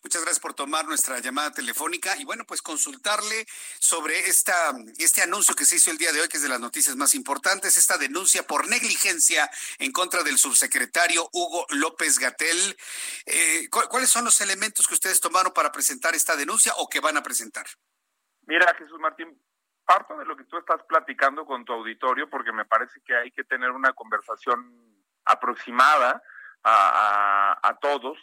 Muchas 0.04 0.22
gracias 0.22 0.40
por 0.40 0.54
tomar 0.54 0.86
nuestra 0.86 1.18
llamada 1.18 1.50
telefónica 1.50 2.16
y 2.18 2.26
bueno, 2.26 2.44
pues 2.46 2.62
consultarle 2.62 3.48
sobre 3.80 4.20
esta, 4.20 4.72
este 5.00 5.24
anuncio 5.24 5.56
que 5.56 5.66
se 5.66 5.78
hizo 5.78 5.90
el 5.90 5.98
día 5.98 6.12
de 6.12 6.22
hoy, 6.22 6.28
que 6.28 6.38
es 6.38 6.44
de 6.44 6.50
las 6.50 6.60
noticias 6.60 6.96
más 6.96 7.16
importantes, 7.16 7.76
esta 7.76 7.98
denuncia 7.98 8.44
por 8.44 8.68
negligencia 8.68 9.50
en 9.80 9.92
contra 9.92 10.22
del 10.22 10.38
subsecretario 10.38 11.28
Hugo 11.34 11.66
López 11.70 12.20
Gatel. 12.20 12.78
Eh, 13.26 13.68
¿Cuáles 13.72 14.12
son 14.12 14.26
los 14.26 14.40
elementos 14.42 14.88
que 14.88 14.94
ustedes 14.94 15.20
tomaron 15.20 15.54
para 15.54 15.72
presentar 15.72 16.14
esta 16.14 16.36
denuncia 16.36 16.74
o 16.78 16.88
que 16.88 17.00
van 17.00 17.18
a 17.18 17.24
presentar? 17.24 17.66
Mira, 18.46 18.76
Jesús 18.76 19.00
Martín, 19.00 19.42
parto 19.86 20.16
de 20.18 20.26
lo 20.26 20.38
que 20.38 20.44
tú 20.44 20.56
estás 20.60 20.84
platicando 20.84 21.48
con 21.48 21.66
tu 21.66 21.74
auditorio 21.74 22.30
porque 22.30 22.52
me 22.52 22.66
parece 22.66 23.02
que 23.02 23.16
hay 23.16 23.32
que 23.32 23.44
tener 23.44 23.72
una 23.72 23.94
conversación 23.94 24.89
aproximada 25.30 26.22
a, 26.64 27.78
todos. 27.82 28.18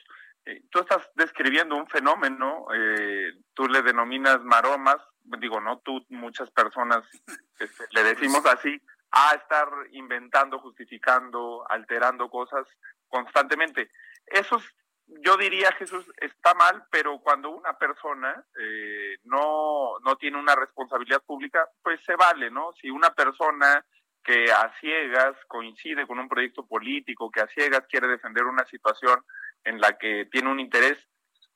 eh, 0.45 0.63
tú 0.71 0.81
estás 0.81 1.09
describiendo 1.15 1.75
un 1.75 1.87
fenómeno, 1.89 2.67
eh, 2.75 3.33
tú 3.55 3.67
le 3.67 3.83
denominas 3.83 4.43
maromas, 4.43 4.99
digo, 5.41 5.61
no 5.61 5.79
tú, 5.79 6.05
muchas 6.11 6.51
personas 6.51 7.03
este, 7.59 7.85
le 7.91 8.05
decimos 8.05 8.45
así, 8.47 8.81
a 9.11 9.35
estar 9.35 9.69
inventando, 9.93 10.59
justificando, 10.59 11.65
alterando 11.71 12.29
cosas 12.29 12.67
constantemente. 13.09 13.91
Eso 14.27 14.61
yo 15.07 15.37
diría, 15.37 15.71
Jesús, 15.73 16.05
está 16.17 16.55
mal, 16.55 16.85
pero 16.91 17.19
cuando 17.21 17.51
una 17.51 17.79
persona 17.79 18.45
eh, 18.59 19.19
no, 19.25 19.99
no 20.05 20.17
tiene 20.17 20.39
una 20.39 20.57
responsabilidad 20.57 21.23
pública, 21.23 21.69
pues 21.83 22.01
se 22.05 22.17
vale, 22.17 22.51
¿no? 22.51 22.73
Si 22.81 22.91
una 22.91 23.11
persona 23.15 23.85
que 24.27 24.51
a 24.51 24.73
ciegas 24.81 25.37
coincide 25.47 26.05
con 26.05 26.19
un 26.19 26.29
proyecto 26.29 26.67
político, 26.67 27.31
que 27.31 27.43
a 27.43 27.47
ciegas 27.47 27.87
quiere 27.89 28.09
defender 28.09 28.45
una 28.45 28.67
situación 28.67 29.23
en 29.63 29.81
la 29.81 29.97
que 29.97 30.27
tiene 30.33 30.51
un 30.51 30.59
interés, 30.59 30.99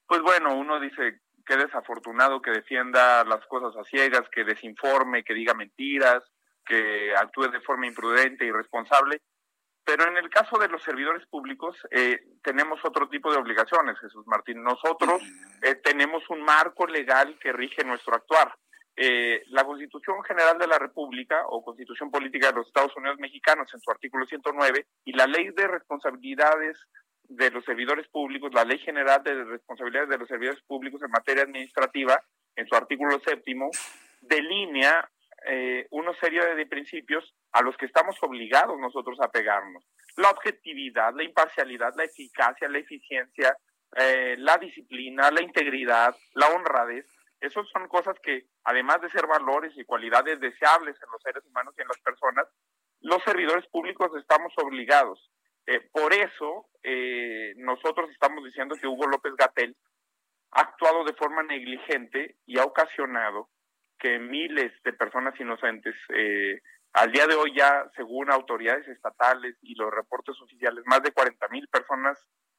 pues 0.06 0.22
bueno, 0.22 0.54
uno 0.54 0.78
dice, 0.78 1.20
qué 1.44 1.56
desafortunado 1.56 2.40
que 2.40 2.52
defienda 2.52 3.24
las 3.24 3.44
cosas 3.46 3.76
a 3.76 3.82
ciegas, 3.82 4.28
que 4.30 4.44
desinforme, 4.44 5.24
que 5.24 5.34
diga 5.34 5.52
mentiras, 5.52 6.22
que 6.64 7.12
actúe 7.16 7.48
de 7.48 7.60
forma 7.60 7.88
imprudente, 7.88 8.46
irresponsable. 8.46 9.20
Pero 9.84 10.06
en 10.06 10.16
el 10.16 10.30
caso 10.30 10.56
de 10.56 10.68
los 10.68 10.80
servidores 10.84 11.26
públicos, 11.26 11.76
eh, 11.90 12.20
tenemos 12.44 12.78
otro 12.84 13.08
tipo 13.08 13.32
de 13.32 13.38
obligaciones, 13.38 13.98
Jesús 13.98 14.24
Martín. 14.28 14.62
Nosotros 14.62 15.20
eh, 15.62 15.74
tenemos 15.74 16.22
un 16.30 16.42
marco 16.42 16.86
legal 16.86 17.36
que 17.40 17.52
rige 17.52 17.82
nuestro 17.82 18.14
actuar. 18.14 18.54
Eh, 18.96 19.42
la 19.48 19.64
Constitución 19.64 20.22
General 20.24 20.58
de 20.58 20.66
la 20.66 20.78
República 20.78 21.46
o 21.48 21.64
Constitución 21.64 22.10
Política 22.10 22.48
de 22.48 22.54
los 22.54 22.66
Estados 22.66 22.96
Unidos 22.96 23.18
Mexicanos 23.18 23.72
en 23.72 23.80
su 23.80 23.90
artículo 23.90 24.26
109 24.26 24.86
y 25.04 25.12
la 25.12 25.26
Ley 25.26 25.50
de 25.50 25.68
Responsabilidades 25.68 26.76
de 27.24 27.50
los 27.50 27.64
Servidores 27.64 28.08
Públicos, 28.08 28.52
la 28.52 28.64
Ley 28.64 28.78
General 28.78 29.22
de 29.22 29.44
Responsabilidades 29.44 30.10
de 30.10 30.18
los 30.18 30.28
Servidores 30.28 30.60
Públicos 30.62 31.00
en 31.02 31.10
materia 31.10 31.44
administrativa 31.44 32.20
en 32.56 32.66
su 32.66 32.74
artículo 32.74 33.18
séptimo 33.20 33.70
delinea 34.20 35.08
eh, 35.46 35.86
una 35.90 36.12
serie 36.20 36.54
de 36.54 36.66
principios 36.66 37.34
a 37.52 37.62
los 37.62 37.76
que 37.76 37.86
estamos 37.86 38.16
obligados 38.22 38.78
nosotros 38.78 39.18
a 39.20 39.30
pegarnos. 39.30 39.84
La 40.16 40.30
objetividad, 40.30 41.14
la 41.14 41.24
imparcialidad, 41.24 41.94
la 41.96 42.04
eficacia, 42.04 42.68
la 42.68 42.78
eficiencia, 42.78 43.56
eh, 43.96 44.36
la 44.38 44.58
disciplina, 44.58 45.30
la 45.30 45.42
integridad, 45.42 46.14
la 46.34 46.48
honradez. 46.48 47.06
Esas 47.40 47.66
son 47.70 47.88
cosas 47.88 48.16
que, 48.22 48.46
además 48.64 49.00
de 49.00 49.10
ser 49.10 49.26
valores 49.26 49.72
y 49.76 49.84
cualidades 49.84 50.38
deseables 50.40 50.96
en 51.02 51.10
los 51.10 51.22
seres 51.22 51.44
humanos 51.46 51.74
y 51.76 51.82
en 51.82 51.88
las 51.88 51.98
personas, 52.00 52.46
los 53.00 53.22
servidores 53.24 53.66
públicos 53.68 54.10
estamos 54.18 54.52
obligados. 54.62 55.30
Eh, 55.66 55.80
por 55.92 56.12
eso, 56.12 56.68
eh, 56.82 57.54
nosotros 57.56 58.10
estamos 58.10 58.44
diciendo 58.44 58.76
que 58.76 58.86
Hugo 58.86 59.06
López 59.06 59.34
Gatel 59.36 59.76
ha 60.52 60.60
actuado 60.60 61.04
de 61.04 61.14
forma 61.14 61.42
negligente 61.42 62.36
y 62.44 62.58
ha 62.58 62.64
ocasionado 62.64 63.48
que 63.98 64.18
miles 64.18 64.72
de 64.82 64.92
personas 64.92 65.38
inocentes, 65.38 65.94
eh, 66.14 66.60
al 66.92 67.12
día 67.12 67.26
de 67.26 67.34
hoy 67.34 67.54
ya, 67.56 67.88
según 67.94 68.30
autoridades 68.30 68.88
estatales 68.88 69.56
y 69.62 69.74
los 69.76 69.90
reportes 69.92 70.40
oficiales, 70.40 70.82
más 70.86 71.02
de 71.02 71.12
40 71.12 71.48
mil 71.48 71.68
personas 71.68 72.18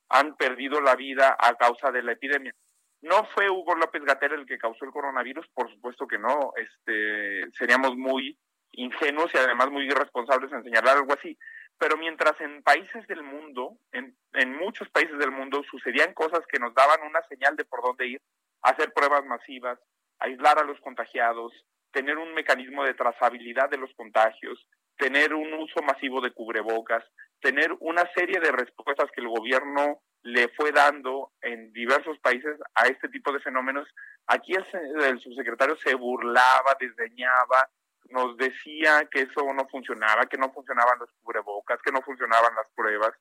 han 0.09 0.36
perdido 0.36 0.79
la 0.82 0.95
vida 0.95 1.36
a 1.39 1.55
causa 1.55 1.91
de 1.91 2.03
la 2.03 2.13
epidemia. 2.13 2.53
No 3.02 3.26
fue 3.34 3.49
Hugo 3.49 3.76
López 3.76 4.04
Gatel 4.04 4.34
el 4.34 4.45
que 4.45 4.60
causó 4.60 4.86
el 4.86 4.91
coronavirus, 4.91 5.47
por 5.54 5.72
supuesto 5.72 6.08
que 6.08 6.20
no. 6.20 6.54
Este, 6.56 7.52
seríamos 7.58 7.97
muy 7.97 8.38
ingenuos 8.74 9.32
y 9.34 9.38
además 9.38 9.72
muy 9.72 9.86
irresponsables 9.86 10.52
en 10.52 10.64
señalar 10.64 10.97
algo 10.97 11.14
así. 11.14 11.38
Pero 11.78 11.97
mientras 11.97 12.39
en 12.41 12.62
países 12.62 13.08
del 13.08 13.24
mundo, 13.24 13.78
en, 13.91 14.16
en 14.34 14.56
muchos 14.56 14.88
países 14.89 15.18
del 15.18 15.32
mundo, 15.32 15.64
sucedían 15.70 16.14
cosas 16.14 16.41
que 16.47 16.60
nos 16.60 16.74
daban 16.76 17.02
una 17.08 17.22
señal 17.24 17.56
de 17.56 17.66
por 17.66 17.82
dónde 17.82 18.08
ir, 18.08 18.22
hacer 18.62 18.93
pruebas 18.93 19.26
masivas, 19.26 19.80
aislar 20.20 20.60
a 20.60 20.64
los 20.64 20.80
contagiados, 20.82 21.52
tener 21.91 22.18
un 22.18 22.34
mecanismo 22.36 22.84
de 22.84 22.93
trazabilidad 22.93 23.70
de 23.70 23.78
los 23.78 23.91
contagios, 23.95 24.64
tener 24.97 25.34
un 25.34 25.54
uso 25.56 25.82
masivo 25.82 26.22
de 26.22 26.32
cubrebocas, 26.32 27.04
tener 27.41 27.76
una 27.80 28.08
serie 28.14 28.39
de 28.39 28.52
respuestas 28.52 29.10
que 29.12 29.22
el 29.22 29.28
gobierno 29.28 29.99
le 30.24 30.49
fue 30.49 30.72
dando 30.72 31.32
en 31.41 31.72
diversos 31.74 32.19
países 32.19 32.57
a 32.76 32.88
este 32.88 33.09
tipo 33.09 33.32
de 33.32 33.39
fenómenos. 33.39 33.88
Aquí 34.28 34.53
el, 34.53 35.19
subsecretario 35.19 35.76
se 35.78 35.95
burlaba, 35.95 36.78
desdeñaba, 36.80 37.69
nos 38.09 38.38
decía 38.38 39.07
que 39.09 39.22
eso 39.22 39.41
no 39.53 39.67
funcionaba, 39.67 40.26
que 40.26 40.38
no 40.38 40.51
funcionaban 40.51 40.99
los 40.99 41.09
cubrebocas, 41.22 41.82
que 41.82 41.91
no 41.91 42.01
funcionaban 42.01 42.55
las 42.55 42.69
pruebas. 42.76 43.11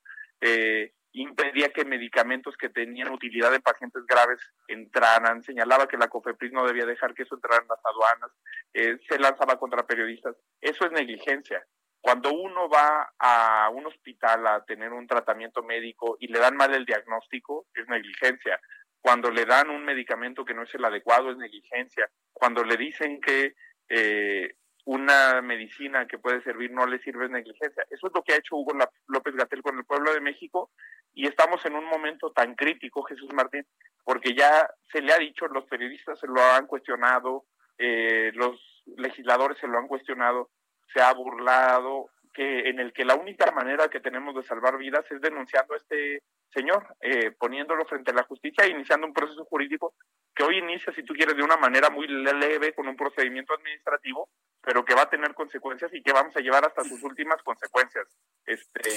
Eh, 0.41 0.93
impedía 1.13 1.71
que 1.71 1.85
medicamentos 1.85 2.57
que 2.57 2.69
tenían 2.69 3.13
utilidad 3.13 3.55
en 3.55 3.63
pacientes 3.63 4.05
graves 4.07 4.41
entraran, 4.69 5.43
señalaba 5.43 5.89
que 5.89 5.97
la 5.97 6.09
COFEPRIS 6.09 6.53
no 6.53 6.67
debía 6.67 6.87
dejar 6.87 7.15
que 7.15 7.25
eso 7.25 7.35
entrara 7.35 7.63
en 7.63 7.69
las 7.69 7.85
aduanas, 7.85 8.31
eh, 8.75 8.99
se 9.09 9.19
lanzaba 9.19 9.59
contra 9.59 9.87
periodistas. 9.87 10.37
Eso 10.61 10.85
es 10.85 10.93
negligencia. 10.93 11.65
Cuando 12.01 12.33
uno 12.33 12.69
va 12.69 13.13
a 13.19 13.69
un 13.71 13.87
hospital 13.87 14.47
a 14.47 14.65
tener 14.65 14.93
un 14.93 15.07
tratamiento 15.07 15.63
médico 15.63 16.17
y 16.19 16.29
le 16.29 16.39
dan 16.39 16.57
mal 16.57 16.75
el 16.75 16.87
diagnóstico, 16.87 17.67
es 17.75 17.87
negligencia. 17.89 18.59
Cuando 19.01 19.31
le 19.31 19.45
dan 19.45 19.71
un 19.71 19.85
medicamento 19.85 20.45
que 20.45 20.55
no 20.55 20.63
es 20.63 20.75
el 20.75 20.85
adecuado, 20.85 21.31
es 21.31 21.37
negligencia. 21.37 22.09
Cuando 22.33 22.65
le 22.65 22.77
dicen 22.77 23.21
que 23.21 23.55
eh, 23.89 24.55
una 24.85 25.43
medicina 25.43 26.07
que 26.07 26.19
puede 26.19 26.43
servir 26.43 26.71
no 26.71 26.87
le 26.87 27.01
sirve 27.01 27.27
es 27.27 27.31
negligencia. 27.31 27.85
Eso 27.91 28.07
es 28.07 28.13
lo 28.15 28.23
que 28.23 28.33
ha 28.33 28.39
hecho 28.39 28.57
Hugo 28.57 28.73
López 29.09 29.35
Gatel 29.35 29.63
con 29.63 29.77
el 29.77 29.85
pueblo 29.85 30.13
de 30.13 30.21
México 30.21 30.71
y 31.13 31.27
estamos 31.27 31.65
en 31.67 31.75
un 31.75 31.85
momento 31.85 32.33
tan 32.33 32.55
crítico, 32.55 33.03
Jesús 33.03 33.33
Martín, 33.35 33.67
porque 34.05 34.35
ya 34.35 34.69
se 34.91 35.03
le 35.03 35.13
ha 35.13 35.19
dicho, 35.19 35.47
los 35.49 35.65
periodistas 35.67 36.19
se 36.19 36.27
lo 36.27 36.43
han 36.43 36.67
cuestionado, 36.67 37.45
eh, 37.79 38.33
los 38.35 38.83
legisladores 38.97 39.59
se 39.59 39.69
lo 39.69 39.79
han 39.79 39.87
cuestionado, 39.87 40.51
se 40.93 41.01
ha 41.01 41.13
burlado, 41.13 42.11
que 42.33 42.69
en 42.69 42.79
el 42.79 42.93
que 42.93 43.05
la 43.05 43.15
única 43.15 43.51
manera 43.51 43.89
que 43.89 44.01
tenemos 44.01 44.35
de 44.35 44.43
salvar 44.43 44.79
vidas 44.79 45.05
es 45.11 45.21
denunciando 45.21 45.75
a 45.75 45.77
este 45.77 46.23
señor, 46.53 46.87
eh, 47.01 47.31
poniéndolo 47.33 47.85
frente 47.85 48.11
a 48.11 48.15
la 48.15 48.25
justicia 48.25 48.65
e 48.65 48.71
iniciando 48.71 49.07
un 49.07 49.13
proceso 49.13 49.45
jurídico 49.45 49.95
que 50.35 50.43
hoy 50.43 50.59
inicia, 50.59 50.93
si 50.93 51.03
tú 51.03 51.15
quieres, 51.15 51.37
de 51.37 51.43
una 51.43 51.57
manera 51.57 51.91
muy 51.91 52.07
leve, 52.09 52.73
con 52.73 52.89
un 52.89 52.97
procedimiento 52.97 53.55
administrativo, 53.55 54.29
pero 54.63 54.85
que 54.85 54.95
va 54.95 55.03
a 55.03 55.11
tener 55.11 55.35
consecuencias 55.35 55.93
y 55.95 56.03
que 56.03 56.13
vamos 56.13 56.37
a 56.37 56.41
llevar 56.41 56.65
hasta 56.65 56.85
sus 56.85 57.03
últimas 57.03 57.43
consecuencias. 57.43 58.07
Este, 58.47 58.91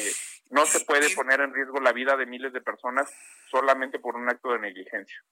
no 0.50 0.66
se 0.66 0.86
puede 0.86 1.14
poner 1.16 1.42
en 1.42 1.54
riesgo 1.54 1.80
la 1.80 1.92
vida 1.92 2.18
de 2.18 2.26
miles 2.26 2.54
de 2.54 2.62
personas 2.62 3.12
solamente 3.50 4.00
por 4.00 4.16
un 4.16 4.30
acto 4.30 4.52
de 4.52 4.60
negligencia. 4.60 5.24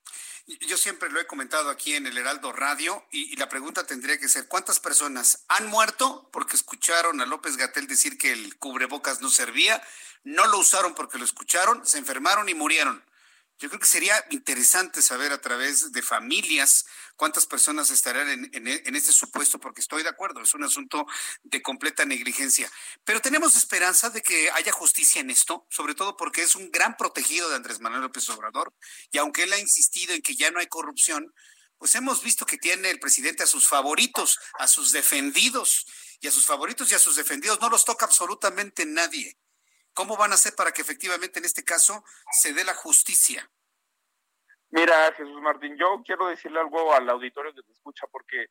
Yo 0.46 0.76
siempre 0.76 1.08
lo 1.10 1.20
he 1.20 1.26
comentado 1.26 1.70
aquí 1.70 1.94
en 1.94 2.06
el 2.06 2.18
Heraldo 2.18 2.52
Radio 2.52 3.06
y, 3.10 3.36
la 3.36 3.48
pregunta 3.48 3.86
tendría 3.86 4.18
que 4.18 4.28
ser, 4.28 4.48
¿cuántas 4.48 4.80
personas 4.80 5.44
han 5.48 5.68
muerto 5.68 6.28
porque 6.32 6.56
escucharon 6.56 7.20
a 7.20 7.26
López 7.26 7.56
Gatel 7.56 7.86
decir 7.86 8.18
que 8.18 8.32
el 8.32 8.58
cubrebocas 8.58 9.20
no 9.20 9.30
servía? 9.30 9.82
No 10.24 10.46
lo 10.46 10.58
usaron 10.58 10.94
porque 10.94 11.18
lo 11.18 11.24
escucharon, 11.24 11.86
se 11.86 11.98
enfermaron 11.98 12.48
y 12.48 12.54
murieron. 12.54 13.04
Yo 13.58 13.68
creo 13.68 13.80
que 13.80 13.86
sería 13.86 14.16
interesante 14.30 15.00
saber 15.02 15.30
a 15.32 15.40
través 15.40 15.92
de 15.92 16.02
familias 16.02 16.86
cuántas 17.16 17.46
personas 17.46 17.90
estarán 17.90 18.50
en, 18.52 18.96
este 18.96 19.12
supuesto, 19.12 19.58
porque 19.58 19.80
estoy 19.80 20.02
de 20.02 20.08
acuerdo, 20.08 20.40
es 20.40 20.54
un 20.54 20.64
asunto 20.64 21.06
de 21.42 21.62
completa 21.62 22.04
negligencia. 22.04 22.70
Pero 23.04 23.20
tenemos 23.20 23.56
esperanza 23.56 24.10
de 24.10 24.22
que 24.22 24.50
haya 24.50 24.72
justicia 24.72 25.20
en 25.20 25.30
esto, 25.30 25.66
sobre 25.70 25.94
todo 25.94 26.16
porque 26.16 26.42
es 26.42 26.56
un 26.56 26.70
gran 26.70 26.96
protegido 26.96 27.48
de 27.48 27.56
Andrés 27.56 27.80
Manuel 27.80 28.02
López 28.02 28.28
Obrador, 28.30 28.74
y 29.10 29.18
aunque 29.18 29.44
él 29.44 29.52
ha 29.52 29.58
insistido 29.58 30.14
en 30.14 30.22
que 30.22 30.36
ya 30.36 30.50
no 30.50 30.60
hay 30.60 30.66
corrupción, 30.66 31.32
pues 31.78 31.94
hemos 31.96 32.22
visto 32.22 32.46
que 32.46 32.58
tiene 32.58 32.90
el 32.90 33.00
presidente 33.00 33.42
a 33.42 33.46
sus 33.46 33.66
favoritos, 33.66 34.38
a 34.58 34.68
sus 34.68 34.92
defendidos, 34.92 35.86
y 36.22 36.28
a 36.28 36.30
sus 36.30 36.46
favoritos 36.46 36.90
y 36.90 36.94
a 36.94 37.00
sus 37.00 37.16
defendidos 37.16 37.60
no 37.60 37.68
los 37.68 37.84
toca 37.84 38.06
absolutamente 38.06 38.86
nadie. 38.86 39.36
¿Cómo 39.92 40.16
van 40.16 40.30
a 40.30 40.36
hacer 40.36 40.54
para 40.54 40.72
que 40.72 40.80
efectivamente 40.80 41.40
en 41.40 41.44
este 41.44 41.64
caso 41.64 42.04
se 42.40 42.52
dé 42.54 42.64
la 42.64 42.74
justicia? 42.74 43.50
Mira, 44.72 45.12
Jesús 45.12 45.38
Martín, 45.42 45.76
yo 45.76 46.02
quiero 46.02 46.28
decirle 46.28 46.58
algo 46.58 46.94
al 46.94 47.06
auditorio 47.10 47.52
que 47.52 47.62
te 47.62 47.72
escucha 47.72 48.06
porque 48.10 48.46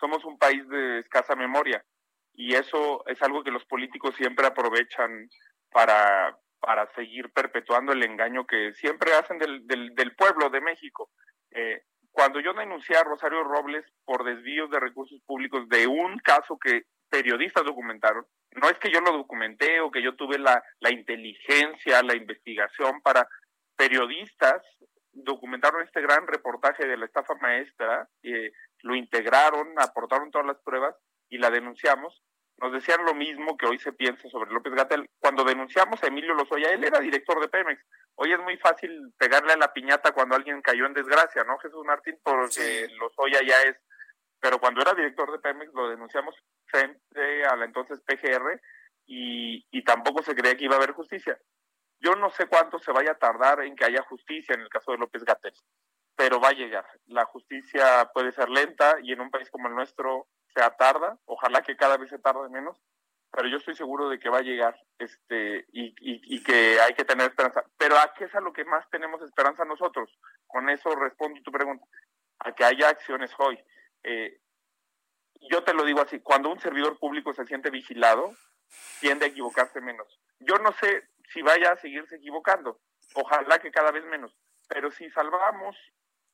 somos 0.00 0.24
un 0.24 0.38
país 0.38 0.66
de 0.68 1.00
escasa 1.00 1.36
memoria 1.36 1.84
y 2.32 2.54
eso 2.54 3.06
es 3.06 3.20
algo 3.20 3.44
que 3.44 3.50
los 3.50 3.66
políticos 3.66 4.14
siempre 4.16 4.46
aprovechan 4.46 5.28
para, 5.70 6.38
para 6.60 6.90
seguir 6.94 7.30
perpetuando 7.30 7.92
el 7.92 8.02
engaño 8.02 8.46
que 8.46 8.72
siempre 8.72 9.12
hacen 9.12 9.36
del, 9.36 9.66
del, 9.66 10.16
pueblo 10.16 10.48
de 10.48 10.62
México. 10.62 11.10
Eh, 11.50 11.82
cuando 12.10 12.40
yo 12.40 12.54
denuncié 12.54 12.96
a 12.96 13.04
Rosario 13.04 13.44
Robles 13.44 13.84
por 14.06 14.24
desvíos 14.24 14.70
de 14.70 14.80
recursos 14.80 15.20
públicos 15.26 15.68
de 15.68 15.86
un 15.86 16.18
caso 16.20 16.58
que 16.58 16.84
periodistas 17.10 17.64
documentaron, 17.64 18.26
no 18.52 18.70
es 18.70 18.78
que 18.78 18.90
yo 18.90 19.02
lo 19.02 19.12
documenté 19.12 19.80
o 19.80 19.90
que 19.90 20.02
yo 20.02 20.16
tuve 20.16 20.38
la, 20.38 20.62
la 20.80 20.90
inteligencia, 20.90 22.02
la 22.02 22.16
investigación 22.16 23.02
para 23.02 23.28
periodistas 23.76 24.62
documentaron 25.16 25.82
este 25.82 26.00
gran 26.00 26.26
reportaje 26.26 26.86
de 26.86 26.96
la 26.96 27.06
estafa 27.06 27.34
maestra, 27.36 28.08
eh, 28.22 28.52
lo 28.82 28.94
integraron, 28.94 29.74
aportaron 29.78 30.30
todas 30.30 30.46
las 30.46 30.58
pruebas 30.58 30.94
y 31.28 31.38
la 31.38 31.50
denunciamos. 31.50 32.22
nos 32.58 32.72
decían 32.72 33.04
lo 33.04 33.12
mismo 33.14 33.56
que 33.58 33.66
hoy 33.66 33.78
se 33.78 33.92
piensa 33.92 34.30
sobre 34.30 34.50
López 34.50 34.72
Gatel. 34.72 35.10
Cuando 35.18 35.44
denunciamos 35.44 36.02
a 36.02 36.06
Emilio 36.06 36.32
Lozoya, 36.34 36.70
él 36.70 36.84
era 36.84 37.00
director 37.00 37.38
de 37.38 37.48
Pemex. 37.48 37.82
Hoy 38.14 38.32
es 38.32 38.38
muy 38.40 38.56
fácil 38.56 39.12
pegarle 39.18 39.52
a 39.52 39.58
la 39.58 39.74
piñata 39.74 40.12
cuando 40.12 40.36
alguien 40.36 40.62
cayó 40.62 40.86
en 40.86 40.94
desgracia, 40.94 41.44
¿no, 41.44 41.58
Jesús 41.58 41.84
Martín? 41.84 42.18
Porque 42.22 42.88
Lozoya 42.98 43.40
ya 43.42 43.60
es... 43.68 43.76
Pero 44.40 44.58
cuando 44.58 44.80
era 44.80 44.94
director 44.94 45.30
de 45.32 45.38
Pemex 45.38 45.70
lo 45.74 45.90
denunciamos 45.90 46.34
frente 46.66 47.44
a 47.44 47.56
la 47.56 47.66
entonces 47.66 48.00
PGR 48.06 48.60
y, 49.06 49.66
y 49.70 49.84
tampoco 49.84 50.22
se 50.22 50.34
creía 50.34 50.56
que 50.56 50.64
iba 50.64 50.74
a 50.74 50.78
haber 50.78 50.92
justicia. 50.92 51.38
Yo 52.00 52.14
no 52.14 52.30
sé 52.30 52.46
cuánto 52.46 52.78
se 52.78 52.92
vaya 52.92 53.12
a 53.12 53.18
tardar 53.18 53.60
en 53.60 53.74
que 53.74 53.84
haya 53.84 54.02
justicia 54.02 54.54
en 54.54 54.60
el 54.60 54.68
caso 54.68 54.92
de 54.92 54.98
López 54.98 55.24
Gatel, 55.24 55.54
pero 56.14 56.40
va 56.40 56.48
a 56.48 56.52
llegar. 56.52 56.86
La 57.06 57.24
justicia 57.24 58.10
puede 58.12 58.32
ser 58.32 58.48
lenta 58.48 58.96
y 59.02 59.12
en 59.12 59.20
un 59.20 59.30
país 59.30 59.50
como 59.50 59.68
el 59.68 59.74
nuestro 59.74 60.28
sea 60.54 60.70
tarda, 60.70 61.18
ojalá 61.26 61.62
que 61.62 61.76
cada 61.76 61.96
vez 61.96 62.10
se 62.10 62.18
tarde 62.18 62.48
menos, 62.48 62.80
pero 63.30 63.48
yo 63.48 63.58
estoy 63.58 63.76
seguro 63.76 64.08
de 64.08 64.18
que 64.18 64.30
va 64.30 64.38
a 64.38 64.42
llegar 64.42 64.78
este 64.98 65.66
y, 65.72 65.94
y, 66.00 66.42
que 66.42 66.80
hay 66.80 66.94
que 66.94 67.04
tener 67.04 67.28
esperanza. 67.28 67.62
Pero 67.76 67.98
¿a 67.98 68.14
qué 68.14 68.24
es 68.24 68.34
a 68.34 68.40
lo 68.40 68.52
que 68.52 68.64
más 68.64 68.88
tenemos 68.88 69.20
esperanza 69.20 69.64
nosotros? 69.64 70.10
Con 70.46 70.70
eso 70.70 70.94
respondo 70.94 71.42
tu 71.42 71.52
pregunta, 71.52 71.84
a 72.38 72.52
que 72.52 72.64
haya 72.64 72.88
acciones 72.88 73.30
hoy. 73.38 73.58
Eh, 74.04 74.40
yo 75.50 75.62
te 75.64 75.74
lo 75.74 75.84
digo 75.84 76.00
así, 76.00 76.20
cuando 76.20 76.50
un 76.50 76.60
servidor 76.60 76.98
público 76.98 77.34
se 77.34 77.44
siente 77.44 77.70
vigilado, 77.70 78.32
tiende 79.00 79.26
a 79.26 79.28
equivocarse 79.28 79.80
menos. 79.80 80.18
Yo 80.40 80.56
no 80.58 80.72
sé 80.72 81.08
si 81.32 81.42
vaya 81.42 81.72
a 81.72 81.76
seguirse 81.76 82.16
equivocando, 82.16 82.80
ojalá 83.14 83.58
que 83.58 83.70
cada 83.70 83.90
vez 83.90 84.04
menos, 84.04 84.36
pero 84.68 84.90
si 84.90 85.10
salvamos 85.10 85.76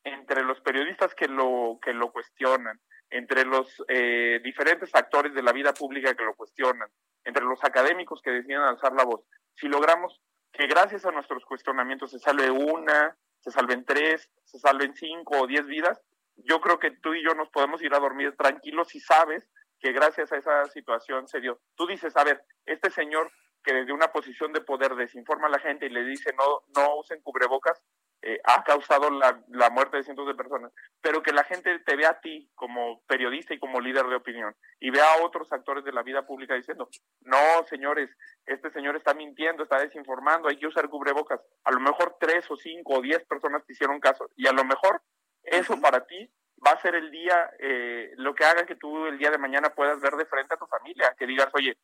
entre 0.04 0.42
los 0.42 0.60
periodistas 0.60 1.14
que 1.14 1.28
lo 1.28 1.78
que 1.80 1.92
lo 1.92 2.12
cuestionan, 2.12 2.80
entre 3.10 3.44
los 3.44 3.82
eh, 3.88 4.40
diferentes 4.42 4.94
actores 4.94 5.34
de 5.34 5.42
la 5.42 5.52
vida 5.52 5.72
pública 5.74 6.14
que 6.14 6.24
lo 6.24 6.34
cuestionan, 6.34 6.88
entre 7.24 7.44
los 7.44 7.62
académicos 7.62 8.20
que 8.22 8.30
deciden 8.30 8.62
alzar 8.62 8.92
la 8.94 9.04
voz, 9.04 9.20
si 9.54 9.68
logramos 9.68 10.20
que 10.52 10.66
gracias 10.66 11.04
a 11.06 11.12
nuestros 11.12 11.44
cuestionamientos 11.44 12.10
se 12.10 12.18
salve 12.18 12.50
una, 12.50 13.16
se 13.40 13.50
salven 13.50 13.84
tres, 13.84 14.30
se 14.44 14.58
salven 14.58 14.94
cinco 14.94 15.40
o 15.40 15.46
diez 15.46 15.66
vidas, 15.66 16.00
yo 16.36 16.60
creo 16.60 16.78
que 16.78 16.90
tú 16.90 17.14
y 17.14 17.22
yo 17.22 17.34
nos 17.34 17.50
podemos 17.50 17.82
ir 17.82 17.94
a 17.94 18.00
dormir 18.00 18.34
tranquilos 18.36 18.88
si 18.88 19.00
sabes 19.00 19.48
que 19.78 19.92
gracias 19.92 20.32
a 20.32 20.36
esa 20.36 20.66
situación 20.66 21.26
se 21.28 21.40
dio. 21.40 21.60
Tú 21.74 21.86
dices, 21.86 22.16
a 22.16 22.24
ver, 22.24 22.44
este 22.66 22.90
señor 22.90 23.30
que 23.62 23.72
desde 23.72 23.92
una 23.92 24.12
posición 24.12 24.52
de 24.52 24.60
poder 24.60 24.94
desinforma 24.94 25.46
a 25.46 25.50
la 25.50 25.58
gente 25.58 25.86
y 25.86 25.90
le 25.90 26.04
dice 26.04 26.32
no, 26.36 26.62
no 26.74 26.96
usen 26.96 27.20
cubrebocas, 27.22 27.82
eh, 28.24 28.40
ha 28.44 28.62
causado 28.62 29.10
la, 29.10 29.42
la, 29.48 29.68
muerte 29.70 29.96
de 29.96 30.04
cientos 30.04 30.28
de 30.28 30.36
personas, 30.36 30.72
pero 31.00 31.24
que 31.24 31.32
la 31.32 31.42
gente 31.42 31.80
te 31.80 31.96
vea 31.96 32.10
a 32.10 32.20
ti 32.20 32.48
como 32.54 33.02
periodista 33.08 33.52
y 33.52 33.58
como 33.58 33.80
líder 33.80 34.06
de 34.06 34.14
opinión 34.14 34.54
y 34.78 34.90
vea 34.90 35.04
a 35.14 35.24
otros 35.24 35.52
actores 35.52 35.84
de 35.84 35.90
la 35.90 36.04
vida 36.04 36.24
pública 36.24 36.54
diciendo, 36.54 36.88
no, 37.22 37.66
señores, 37.68 38.10
este 38.46 38.70
señor 38.70 38.94
está 38.94 39.12
mintiendo, 39.12 39.64
está 39.64 39.80
desinformando, 39.80 40.48
hay 40.48 40.56
que 40.56 40.68
usar 40.68 40.88
cubrebocas. 40.88 41.40
A 41.64 41.72
lo 41.72 41.80
mejor 41.80 42.16
tres 42.20 42.48
o 42.48 42.56
cinco 42.56 42.94
o 42.98 43.02
diez 43.02 43.24
personas 43.24 43.66
te 43.66 43.72
hicieron 43.72 43.98
caso 43.98 44.30
y 44.36 44.46
a 44.46 44.52
lo 44.52 44.64
mejor 44.64 45.02
eso 45.42 45.80
para 45.80 46.06
ti 46.06 46.32
va 46.64 46.72
a 46.72 46.80
ser 46.80 46.94
el 46.94 47.10
día, 47.10 47.50
eh, 47.58 48.12
lo 48.16 48.34
que 48.34 48.44
haga 48.44 48.64
que 48.66 48.76
tú 48.76 49.06
el 49.06 49.18
día 49.18 49.30
de 49.30 49.38
mañana 49.38 49.74
puedas 49.74 50.00
ver 50.00 50.14
de 50.14 50.26
frente 50.26 50.54
a 50.54 50.58
tu 50.58 50.66
familia, 50.66 51.14
que 51.18 51.26
digas, 51.26 51.48
oye, 51.54 51.76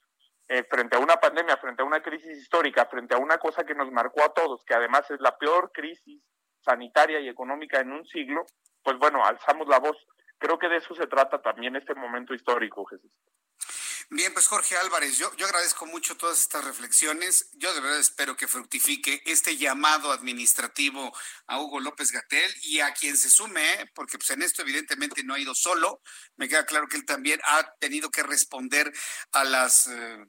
eh, 0.49 0.65
frente 0.65 0.97
a 0.97 1.01
una 1.01 1.16
pandemia, 1.16 1.57
frente 1.59 1.83
a 1.83 1.85
una 1.85 2.03
crisis 2.03 2.39
histórica, 2.39 2.87
frente 2.87 3.15
a 3.15 3.19
una 3.19 3.39
cosa 3.39 3.65
que 3.65 3.75
nos 3.75 3.91
marcó 3.93 4.23
a 4.25 4.33
todos, 4.33 4.65
que 4.65 4.75
además 4.75 5.11
es 5.11 5.20
la 5.20 5.37
peor 5.37 5.70
crisis 5.73 6.23
sanitaria 6.61 7.20
y 7.20 7.29
económica 7.29 7.81
en 7.81 7.93
un 7.93 8.07
siglo, 8.07 8.47
pues 8.83 8.99
bueno, 8.99 9.25
alzamos 9.25 9.69
la 9.69 9.79
voz. 9.79 9.97
Creo 10.39 10.59
que 10.59 10.69
de 10.69 10.77
eso 10.77 10.95
se 10.95 11.07
trata 11.07 11.43
también 11.43 11.77
este 11.77 11.95
momento 11.95 12.33
histórico, 12.33 12.85
Jesús. 12.87 13.11
Bien, 14.11 14.33
pues 14.33 14.47
Jorge 14.49 14.75
Álvarez, 14.75 15.19
yo, 15.19 15.31
yo 15.37 15.45
agradezco 15.45 15.85
mucho 15.85 16.17
todas 16.17 16.41
estas 16.41 16.65
reflexiones. 16.65 17.51
Yo 17.53 17.75
de 17.75 17.81
verdad 17.81 17.99
espero 17.99 18.39
que 18.39 18.49
fructifique 18.49 19.23
este 19.27 19.59
llamado 19.59 20.13
administrativo 20.13 21.13
a 21.47 21.61
Hugo 21.61 21.79
López 21.79 22.11
Gatel 22.11 22.51
y 22.63 22.81
a 22.81 22.95
quien 22.95 23.19
se 23.19 23.29
sume, 23.29 23.75
¿eh? 23.75 23.91
porque 23.95 24.17
pues 24.17 24.31
en 24.31 24.41
esto 24.41 24.63
evidentemente 24.63 25.23
no 25.25 25.35
ha 25.35 25.39
ido 25.39 25.55
solo. 25.55 26.01
Me 26.37 26.49
queda 26.49 26.65
claro 26.65 26.89
que 26.89 26.97
él 26.97 27.05
también 27.05 27.39
ha 27.45 27.75
tenido 27.81 28.11
que 28.11 28.23
responder 28.23 28.91
a 29.33 29.45
las, 29.45 29.89
eh, 29.89 30.27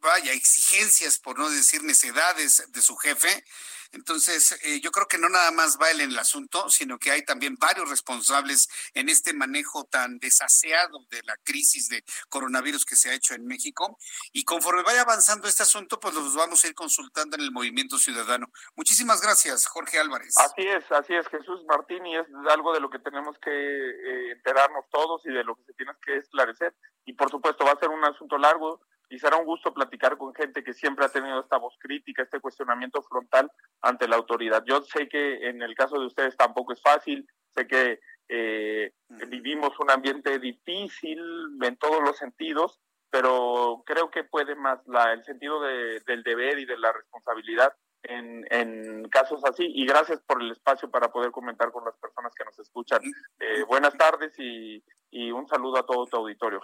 vaya, 0.00 0.32
exigencias, 0.32 1.18
por 1.18 1.38
no 1.38 1.50
decir 1.50 1.82
necedades 1.82 2.64
de 2.72 2.82
su 2.82 2.96
jefe. 2.96 3.44
Entonces, 3.92 4.52
eh, 4.64 4.80
yo 4.80 4.92
creo 4.92 5.06
que 5.06 5.18
no 5.18 5.28
nada 5.28 5.50
más 5.50 5.78
va 5.80 5.90
él 5.90 6.00
en 6.00 6.10
el 6.10 6.18
asunto, 6.18 6.68
sino 6.70 6.98
que 6.98 7.10
hay 7.10 7.24
también 7.24 7.56
varios 7.58 7.88
responsables 7.88 8.68
en 8.94 9.08
este 9.08 9.32
manejo 9.32 9.84
tan 9.84 10.18
desaseado 10.18 11.00
de 11.10 11.20
la 11.24 11.36
crisis 11.42 11.88
de 11.88 12.04
coronavirus 12.28 12.84
que 12.84 12.94
se 12.94 13.10
ha 13.10 13.14
hecho 13.14 13.34
en 13.34 13.46
México. 13.46 13.98
Y 14.32 14.44
conforme 14.44 14.82
vaya 14.82 15.00
avanzando 15.02 15.48
este 15.48 15.64
asunto, 15.64 15.98
pues 15.98 16.14
los 16.14 16.34
vamos 16.36 16.64
a 16.64 16.68
ir 16.68 16.74
consultando 16.74 17.36
en 17.36 17.42
el 17.42 17.50
movimiento 17.50 17.98
ciudadano. 17.98 18.46
Muchísimas 18.76 19.20
gracias, 19.20 19.66
Jorge 19.66 19.98
Álvarez. 19.98 20.36
Así 20.38 20.62
es, 20.62 20.84
así 20.92 21.14
es, 21.14 21.26
Jesús 21.28 21.64
Martín, 21.66 22.06
y 22.06 22.16
es 22.16 22.26
algo 22.48 22.72
de 22.72 22.80
lo 22.80 22.90
que 22.90 23.00
tenemos 23.00 23.36
que 23.38 23.50
eh, 23.50 24.32
enterarnos 24.32 24.84
todos 24.90 25.22
y 25.26 25.30
de 25.30 25.42
lo 25.42 25.56
que 25.56 25.64
se 25.64 25.74
tiene 25.74 25.92
que 26.04 26.16
esclarecer. 26.16 26.76
Y 27.04 27.14
por 27.14 27.28
supuesto, 27.28 27.64
va 27.64 27.72
a 27.72 27.80
ser 27.80 27.88
un 27.88 28.04
asunto 28.04 28.38
largo 28.38 28.80
y 29.10 29.18
será 29.18 29.36
un 29.36 29.44
gusto 29.44 29.74
platicar 29.74 30.16
con 30.16 30.32
gente 30.32 30.62
que 30.62 30.72
siempre 30.72 31.04
ha 31.04 31.08
tenido 31.08 31.40
esta 31.40 31.58
voz 31.58 31.76
crítica, 31.80 32.22
este 32.22 32.40
cuestionamiento 32.40 33.02
frontal 33.02 33.50
ante 33.82 34.06
la 34.06 34.16
autoridad. 34.16 34.64
Yo 34.64 34.82
sé 34.82 35.08
que 35.08 35.48
en 35.48 35.60
el 35.62 35.74
caso 35.74 35.98
de 35.98 36.06
ustedes 36.06 36.36
tampoco 36.36 36.72
es 36.72 36.80
fácil, 36.80 37.28
sé 37.52 37.66
que 37.66 37.98
eh, 38.28 38.92
vivimos 39.28 39.78
un 39.80 39.90
ambiente 39.90 40.38
difícil 40.38 41.20
en 41.60 41.76
todos 41.76 42.00
los 42.02 42.16
sentidos, 42.16 42.80
pero 43.10 43.82
creo 43.84 44.12
que 44.12 44.22
puede 44.22 44.54
más 44.54 44.78
la, 44.86 45.12
el 45.12 45.24
sentido 45.24 45.60
de, 45.60 45.98
del 46.06 46.22
deber 46.22 46.60
y 46.60 46.64
de 46.64 46.78
la 46.78 46.92
responsabilidad 46.92 47.74
en, 48.04 48.46
en, 48.50 49.08
casos 49.08 49.44
así. 49.44 49.64
Y 49.74 49.84
gracias 49.86 50.20
por 50.20 50.40
el 50.40 50.52
espacio 50.52 50.88
para 50.88 51.10
poder 51.10 51.32
comentar 51.32 51.72
con 51.72 51.84
las 51.84 51.96
personas 51.96 52.32
que 52.36 52.44
nos 52.44 52.56
escuchan. 52.60 53.02
Eh, 53.40 53.64
buenas 53.64 53.94
tardes 53.98 54.38
y, 54.38 54.80
y, 55.10 55.30
un 55.30 55.48
saludo 55.48 55.78
a 55.78 55.86
todo 55.86 56.06
tu 56.06 56.16
auditorio. 56.16 56.60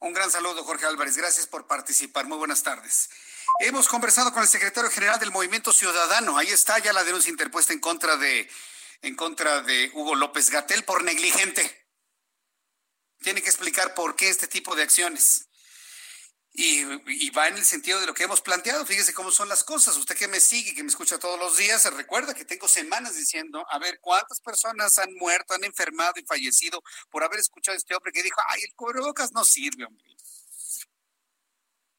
Un 0.00 0.12
gran 0.12 0.30
saludo, 0.30 0.64
Jorge 0.64 0.86
Álvarez. 0.86 1.16
Gracias 1.16 1.46
por 1.46 1.66
participar. 1.66 2.26
Muy 2.26 2.38
buenas 2.38 2.62
tardes. 2.62 3.10
Hemos 3.60 3.88
conversado 3.88 4.32
con 4.32 4.42
el 4.42 4.48
secretario 4.48 4.90
general 4.90 5.18
del 5.18 5.30
Movimiento 5.30 5.72
Ciudadano. 5.72 6.36
Ahí 6.38 6.48
está 6.48 6.78
ya 6.78 6.92
la 6.92 7.04
denuncia 7.04 7.30
interpuesta 7.30 7.72
en 7.72 7.80
contra 7.80 8.16
de, 8.16 8.48
en 9.02 9.14
contra 9.14 9.62
de 9.62 9.90
Hugo 9.94 10.14
López 10.14 10.50
Gatel 10.50 10.84
por 10.84 11.04
negligente. 11.04 11.86
Tiene 13.20 13.42
que 13.42 13.48
explicar 13.48 13.94
por 13.94 14.16
qué 14.16 14.28
este 14.28 14.48
tipo 14.48 14.74
de 14.74 14.82
acciones. 14.82 15.48
Y, 16.54 17.30
va 17.30 17.48
en 17.48 17.56
el 17.56 17.64
sentido 17.64 17.98
de 17.98 18.06
lo 18.06 18.12
que 18.12 18.24
hemos 18.24 18.42
planteado. 18.42 18.84
Fíjese 18.84 19.14
cómo 19.14 19.30
son 19.30 19.48
las 19.48 19.64
cosas. 19.64 19.96
Usted 19.96 20.16
que 20.16 20.28
me 20.28 20.38
sigue, 20.38 20.74
que 20.74 20.82
me 20.82 20.90
escucha 20.90 21.18
todos 21.18 21.38
los 21.38 21.56
días, 21.56 21.80
se 21.80 21.90
recuerda 21.90 22.34
que 22.34 22.44
tengo 22.44 22.68
semanas 22.68 23.16
diciendo, 23.16 23.64
a 23.70 23.78
ver, 23.78 23.98
¿cuántas 24.00 24.40
personas 24.40 24.98
han 24.98 25.14
muerto, 25.14 25.54
han 25.54 25.64
enfermado 25.64 26.12
y 26.16 26.26
fallecido 26.26 26.82
por 27.10 27.24
haber 27.24 27.40
escuchado 27.40 27.74
a 27.74 27.78
este 27.78 27.94
hombre 27.94 28.12
que 28.12 28.22
dijo, 28.22 28.40
ay, 28.48 28.62
el 28.64 28.74
cubrebocas 28.74 29.32
no 29.32 29.44
sirve, 29.44 29.86
hombre? 29.86 30.04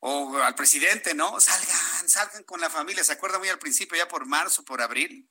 O 0.05 0.37
al 0.37 0.53
presidente, 0.53 1.15
¿no? 1.15 1.39
Salgan, 1.39 2.09
salgan 2.09 2.43
con 2.43 2.61
la 2.61 2.69
familia. 2.69 3.03
¿Se 3.03 3.13
acuerda 3.13 3.39
muy 3.39 3.49
al 3.49 3.57
principio, 3.57 3.97
ya 3.97 4.07
por 4.07 4.27
marzo, 4.27 4.63
por 4.63 4.81
abril? 4.81 5.27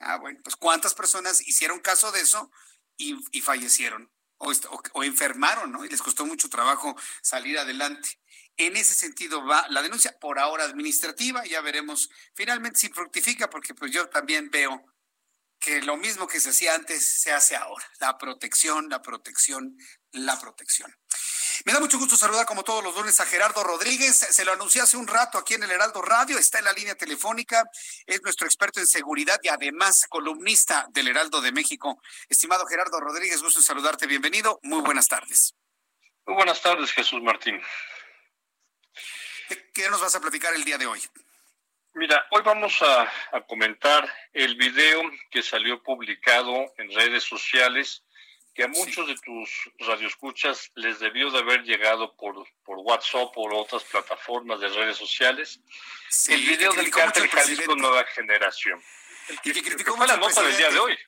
Ah, 0.00 0.16
bueno, 0.16 0.40
pues 0.42 0.56
¿cuántas 0.56 0.94
personas 0.94 1.40
hicieron 1.46 1.80
caso 1.80 2.12
de 2.12 2.20
eso 2.20 2.50
y, 2.96 3.40
fallecieron? 3.40 4.12
O, 4.36 4.52
o 4.92 5.04
enfermaron, 5.04 5.72
¿no? 5.72 5.84
Y 5.84 5.88
les 5.88 6.02
costó 6.02 6.26
mucho 6.26 6.48
trabajo 6.50 6.96
salir 7.22 7.58
adelante. 7.58 8.18
En 8.58 8.76
ese 8.76 8.92
sentido 8.92 9.44
va 9.46 9.66
la 9.70 9.82
denuncia 9.82 10.18
por 10.18 10.38
ahora 10.40 10.64
administrativa, 10.64 11.44
ya 11.46 11.60
veremos 11.60 12.10
finalmente 12.34 12.80
si 12.80 12.88
fructifica, 12.88 13.48
porque 13.48 13.72
pues 13.72 13.92
yo 13.92 14.08
también 14.08 14.50
veo 14.50 14.84
que 15.60 15.80
lo 15.82 15.96
mismo 15.96 16.26
que 16.26 16.40
se 16.40 16.50
hacía 16.50 16.74
antes 16.74 17.06
se 17.06 17.32
hace 17.32 17.54
ahora, 17.54 17.84
la 18.00 18.18
protección, 18.18 18.88
la 18.88 19.00
protección, 19.00 19.76
la 20.10 20.38
protección. 20.40 20.92
Me 21.64 21.72
da 21.72 21.80
mucho 21.80 21.98
gusto 21.98 22.16
saludar 22.16 22.46
como 22.46 22.64
todos 22.64 22.82
los 22.82 22.96
lunes 22.96 23.18
a 23.20 23.26
Gerardo 23.26 23.62
Rodríguez. 23.62 24.16
Se 24.16 24.44
lo 24.44 24.52
anuncié 24.52 24.80
hace 24.80 24.96
un 24.96 25.06
rato 25.06 25.38
aquí 25.38 25.54
en 25.54 25.64
el 25.64 25.70
Heraldo 25.70 26.02
Radio. 26.02 26.38
Está 26.38 26.58
en 26.58 26.66
la 26.66 26.72
línea 26.72 26.94
telefónica. 26.94 27.64
Es 28.06 28.22
nuestro 28.22 28.46
experto 28.46 28.78
en 28.80 28.86
seguridad 28.86 29.40
y 29.42 29.48
además 29.48 30.06
columnista 30.08 30.86
del 30.90 31.08
Heraldo 31.08 31.40
de 31.40 31.50
México. 31.50 32.00
Estimado 32.28 32.64
Gerardo 32.66 33.00
Rodríguez, 33.00 33.42
gusto 33.42 33.60
saludarte. 33.60 34.06
Bienvenido. 34.06 34.60
Muy 34.62 34.82
buenas 34.82 35.08
tardes. 35.08 35.54
Muy 36.26 36.36
buenas 36.36 36.62
tardes, 36.62 36.92
Jesús 36.92 37.22
Martín. 37.22 37.60
¿Qué 39.48 39.88
nos 39.90 40.00
vas 40.00 40.14
a 40.14 40.20
platicar 40.20 40.54
el 40.54 40.64
día 40.64 40.78
de 40.78 40.86
hoy? 40.86 41.00
Mira, 41.94 42.26
hoy 42.30 42.42
vamos 42.44 42.80
a, 42.82 43.10
comentar 43.48 44.12
el 44.32 44.56
video 44.56 45.02
que 45.30 45.42
salió 45.42 45.82
publicado 45.82 46.72
en 46.78 46.92
redes 46.92 47.24
sociales 47.24 48.04
que 48.54 48.64
a 48.64 48.68
muchos 48.68 49.06
de 49.06 49.14
tus 49.16 49.70
radioescuchas 49.78 50.70
les 50.74 50.98
debió 50.98 51.30
de 51.30 51.38
haber 51.38 51.62
llegado 51.62 52.14
por, 52.16 52.44
por 52.64 52.78
WhatsApp 52.78 53.30
o 53.36 53.56
otras 53.56 53.84
plataformas 53.84 54.60
de 54.60 54.68
redes 54.68 54.96
sociales. 54.96 55.60
el 56.28 56.40
video 56.40 56.72
del 56.72 56.90
cártel 56.90 57.28
Jalisco 57.28 57.76
Nueva 57.76 58.04
Generación. 58.04 58.82
y 59.44 59.52
que 59.52 59.62
criticó 59.62 59.96
fue 59.96 60.06
la 60.06 60.16
nota 60.16 60.42
del 60.42 60.56
día 60.56 60.70
de 60.70 60.78
hoy. 60.78 60.98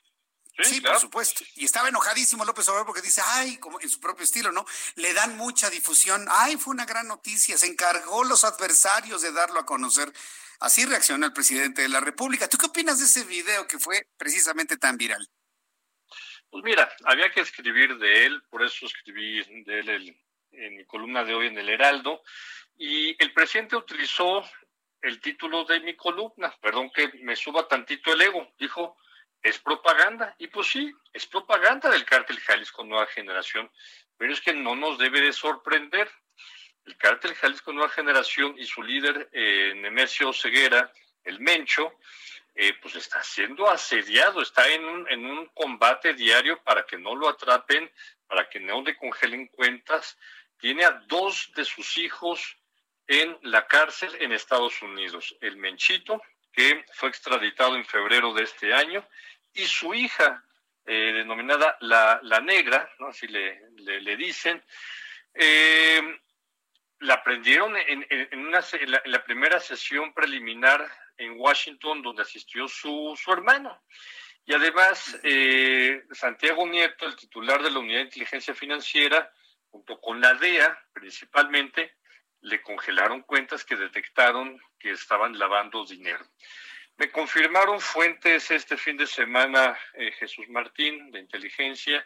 Sí, 0.59 0.81
por 0.81 0.99
supuesto. 0.99 1.43
Y 1.55 1.65
estaba 1.65 1.89
enojadísimo 1.89 2.45
López 2.45 2.67
Obrador 2.67 2.85
porque 2.85 3.01
dice, 3.01 3.21
ay, 3.25 3.57
como 3.57 3.79
en 3.79 3.89
su 3.89 3.99
propio 3.99 4.23
estilo, 4.23 4.51
¿no? 4.51 4.65
Le 4.95 5.13
dan 5.13 5.37
mucha 5.37 5.69
difusión. 5.69 6.25
Ay, 6.29 6.57
fue 6.57 6.73
una 6.73 6.85
gran 6.85 7.07
noticia. 7.07 7.57
Se 7.57 7.67
encargó 7.67 8.23
los 8.23 8.43
adversarios 8.43 9.21
de 9.21 9.31
darlo 9.31 9.59
a 9.59 9.65
conocer. 9.65 10.11
Así 10.59 10.85
reaccionó 10.85 11.25
el 11.25 11.33
presidente 11.33 11.81
de 11.81 11.89
la 11.89 11.99
República. 11.99 12.47
¿Tú 12.47 12.57
qué 12.57 12.67
opinas 12.67 12.99
de 12.99 13.05
ese 13.05 13.23
video 13.23 13.65
que 13.67 13.79
fue 13.79 14.07
precisamente 14.17 14.77
tan 14.77 14.97
viral? 14.97 15.27
Pues 16.49 16.63
mira, 16.63 16.91
había 17.05 17.31
que 17.31 17.39
escribir 17.41 17.97
de 17.97 18.25
él, 18.25 18.43
por 18.49 18.61
eso 18.61 18.85
escribí 18.85 19.41
de 19.63 19.79
él 19.79 20.19
en 20.51 20.77
mi 20.77 20.85
columna 20.85 21.23
de 21.23 21.33
hoy 21.33 21.47
en 21.47 21.57
el 21.57 21.69
Heraldo. 21.69 22.21
Y 22.77 23.15
el 23.23 23.33
presidente 23.33 23.75
utilizó 23.75 24.43
el 25.01 25.19
título 25.21 25.65
de 25.65 25.79
mi 25.79 25.95
columna, 25.95 26.55
perdón 26.61 26.91
que 26.93 27.07
me 27.23 27.35
suba 27.35 27.67
tantito 27.67 28.13
el 28.13 28.21
ego, 28.21 28.53
dijo, 28.59 28.97
es 29.41 29.59
propaganda. 29.59 30.35
Y 30.37 30.47
pues 30.47 30.67
sí, 30.67 30.93
es 31.13 31.25
propaganda 31.25 31.89
del 31.89 32.05
cártel 32.05 32.39
Jalisco 32.39 32.83
Nueva 32.83 33.07
Generación, 33.07 33.69
pero 34.17 34.33
es 34.33 34.41
que 34.41 34.53
no 34.53 34.75
nos 34.75 34.97
debe 34.97 35.21
de 35.21 35.33
sorprender. 35.33 36.09
El 36.85 36.97
cártel 36.97 37.35
Jalisco 37.35 37.71
Nueva 37.71 37.89
Generación 37.89 38.55
y 38.57 38.65
su 38.65 38.81
líder, 38.81 39.29
eh, 39.31 39.73
Nemesio 39.75 40.33
Ceguera, 40.33 40.91
el 41.23 41.39
Mencho, 41.39 41.93
eh, 42.55 42.73
pues 42.81 42.95
está 42.95 43.23
siendo 43.23 43.69
asediado, 43.69 44.41
está 44.41 44.67
en 44.67 44.83
un, 44.85 45.09
en 45.09 45.25
un 45.25 45.45
combate 45.47 46.13
diario 46.13 46.61
para 46.63 46.85
que 46.85 46.97
no 46.97 47.15
lo 47.15 47.29
atrapen, 47.29 47.89
para 48.27 48.49
que 48.49 48.59
no 48.59 48.81
le 48.81 48.97
congelen 48.97 49.47
cuentas. 49.47 50.17
Tiene 50.57 50.85
a 50.85 50.91
dos 51.07 51.51
de 51.55 51.65
sus 51.65 51.97
hijos 51.97 52.57
en 53.07 53.37
la 53.43 53.67
cárcel 53.67 54.15
en 54.19 54.31
Estados 54.31 54.81
Unidos, 54.81 55.35
el 55.41 55.57
Menchito, 55.57 56.21
que 56.51 56.85
fue 56.93 57.09
extraditado 57.09 57.75
en 57.75 57.85
febrero 57.85 58.33
de 58.33 58.43
este 58.43 58.73
año, 58.73 59.07
y 59.53 59.65
su 59.65 59.93
hija, 59.93 60.43
eh, 60.85 61.13
denominada 61.13 61.77
la, 61.81 62.19
la, 62.23 62.39
Negra, 62.39 62.89
¿no? 62.99 63.07
así 63.07 63.27
le, 63.27 63.61
le, 63.77 64.15
dicen, 64.15 64.63
eh, 65.33 66.01
la 66.99 67.23
prendieron 67.23 67.75
en, 67.77 68.05
en, 68.09 68.45
una, 68.45 68.61
en, 68.73 68.91
la, 68.91 69.23
primera 69.23 69.59
sesión 69.59 70.13
preliminar 70.13 70.89
en 71.17 71.39
Washington, 71.39 72.01
donde 72.01 72.23
asistió 72.23 72.67
su, 72.67 73.17
su 73.21 73.31
hermano. 73.31 73.83
Y 74.45 74.53
además, 74.53 75.19
eh, 75.23 76.03
Santiago 76.11 76.65
Nieto, 76.67 77.05
el 77.05 77.15
titular 77.15 77.61
de 77.61 77.71
la 77.71 77.79
Unidad 77.79 77.99
de 77.99 78.05
Inteligencia 78.05 78.55
Financiera, 78.55 79.31
junto 79.69 79.99
con 80.01 80.19
la 80.19 80.33
DEA 80.33 80.77
principalmente, 80.91 81.95
le 82.41 82.61
congelaron 82.61 83.21
cuentas 83.21 83.63
que 83.63 83.75
detectaron 83.75 84.59
que 84.79 84.91
estaban 84.91 85.37
lavando 85.37 85.85
dinero. 85.85 86.25
Me 86.97 87.09
confirmaron 87.09 87.79
fuentes 87.79 88.51
este 88.51 88.77
fin 88.77 88.97
de 88.97 89.07
semana, 89.07 89.77
eh, 89.93 90.11
Jesús 90.13 90.47
Martín, 90.49 91.11
de 91.11 91.19
inteligencia, 91.19 92.05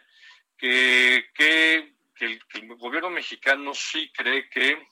que, 0.56 1.26
que, 1.34 1.92
el, 2.20 2.40
gobierno 2.76 3.10
mexicano 3.10 3.74
sí 3.74 4.10
cree 4.14 4.48
que 4.48 4.86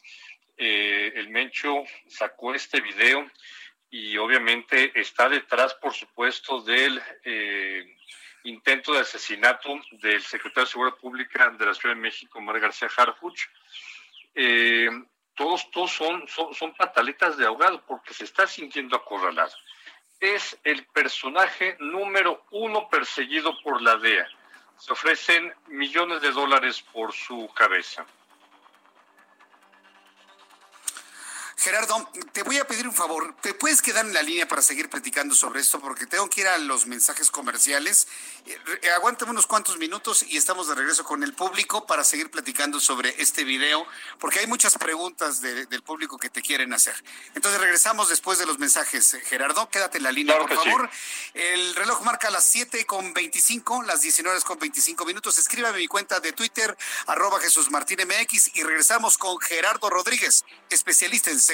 eh, 0.57 1.13
el 1.15 1.31
Mencho 1.31 1.85
sacó 2.07 2.55
este 2.55 2.81
video 2.81 3.31
y 3.91 4.17
obviamente 4.19 4.93
está 4.95 5.29
detrás, 5.29 5.75
por 5.75 5.95
supuesto, 5.95 6.61
del 6.63 7.01
eh, 7.25 7.97
intento 8.43 8.93
de 8.93 9.01
asesinato 9.01 9.81
del 9.93 10.21
secretario 10.21 10.65
de 10.65 10.71
Seguridad 10.71 10.97
Pública 10.99 11.51
de 11.51 11.67
la 11.67 11.75
Ciudad 11.75 11.95
de 11.95 12.01
México, 12.01 12.41
Mar 12.41 12.61
García 12.61 12.89
Harfuch. 12.95 13.47
Eh, 14.35 14.91
todos, 15.35 15.71
todos 15.71 15.93
son, 15.93 16.27
son, 16.29 16.75
pataletas 16.75 17.37
de 17.37 17.47
ahogado 17.47 17.83
porque 17.87 18.15
se 18.15 18.25
está 18.25 18.47
sintiendo 18.47 18.97
acorralado. 18.97 19.53
Es 20.21 20.59
el 20.65 20.87
personaje 20.87 21.77
número 21.81 22.45
uno 22.51 22.89
perseguido 22.89 23.53
por 23.63 23.83
la 23.83 23.97
DEA. 23.97 24.27
Se 24.79 24.93
ofrecen 24.93 25.53
millones 25.69 26.23
de 26.23 26.33
dólares 26.33 26.83
por 26.93 27.13
su 27.13 27.49
cabeza. 27.55 28.07
Gerardo, 31.65 32.11
te 32.33 32.43
voy 32.43 32.59
a 32.59 32.67
pedir 32.67 32.87
un 32.87 32.93
favor. 32.93 33.35
¿Te 33.41 33.55
puedes 33.55 33.81
quedar 33.81 34.05
en 34.05 34.13
la 34.13 34.21
línea 34.21 34.47
para 34.47 34.61
seguir 34.61 34.91
platicando 34.91 35.35
sobre 35.35 35.61
esto? 35.61 35.81
Porque 35.81 36.07
tengo 36.07 36.29
que 36.29 36.43
ir 36.43 36.47
a 36.47 36.59
los 36.59 36.87
mensajes 36.87 37.31
comerciales. 37.31 38.07
Eh, 38.45 38.91
aguántame 38.91 39.31
unos 39.31 39.47
cuantos 39.47 39.79
minutos 39.79 40.27
y 40.29 40.37
estamos 40.37 40.69
de 40.69 40.75
regreso 40.75 41.05
con 41.05 41.23
el 41.23 41.33
público 41.33 41.87
para 41.87 42.05
seguir 42.05 42.31
platicando 42.31 42.81
sobre 42.81 43.15
este 43.23 43.45
video, 43.45 43.87
porque 44.19 44.41
hay 44.41 44.47
muchas 44.47 44.77
preguntas 44.77 45.41
del 45.41 45.83
público 45.83 46.19
que 46.19 46.29
te 46.29 46.43
quieren 46.43 46.75
hacer. 46.75 47.03
Entonces 47.35 47.59
regresamos 47.59 48.11
después 48.11 48.39
de 48.39 48.45
los 48.45 48.59
mensajes. 48.59 49.17
Gerardo, 49.25 49.67
quédate 49.71 49.97
en 49.97 50.05
la 50.05 50.13
línea, 50.13 50.39
por 50.39 50.55
favor. 50.55 50.91
El 51.33 51.75
reloj 51.77 52.03
marca 52.03 52.29
las 52.29 52.45
7 52.45 52.85
con 52.85 53.15
25, 53.15 53.85
las 53.85 54.03
19 54.03 54.39
con 54.43 54.59
25 54.59 55.07
minutos. 55.07 55.39
Escríbame 55.39 55.79
mi 55.79 55.87
cuenta 55.87 56.21
de 56.21 56.33
Twitter, 56.33 56.77
arroba 57.07 57.41
Jesús 57.41 57.71
Martín 57.71 58.01
MX, 58.07 58.55
y 58.55 58.63
regresamos 58.63 59.17
con 59.17 59.41
Gerardo 59.41 59.89
Rodríguez, 59.89 60.45
especialista 60.69 61.31
en 61.31 61.41
seguridad. 61.41 61.54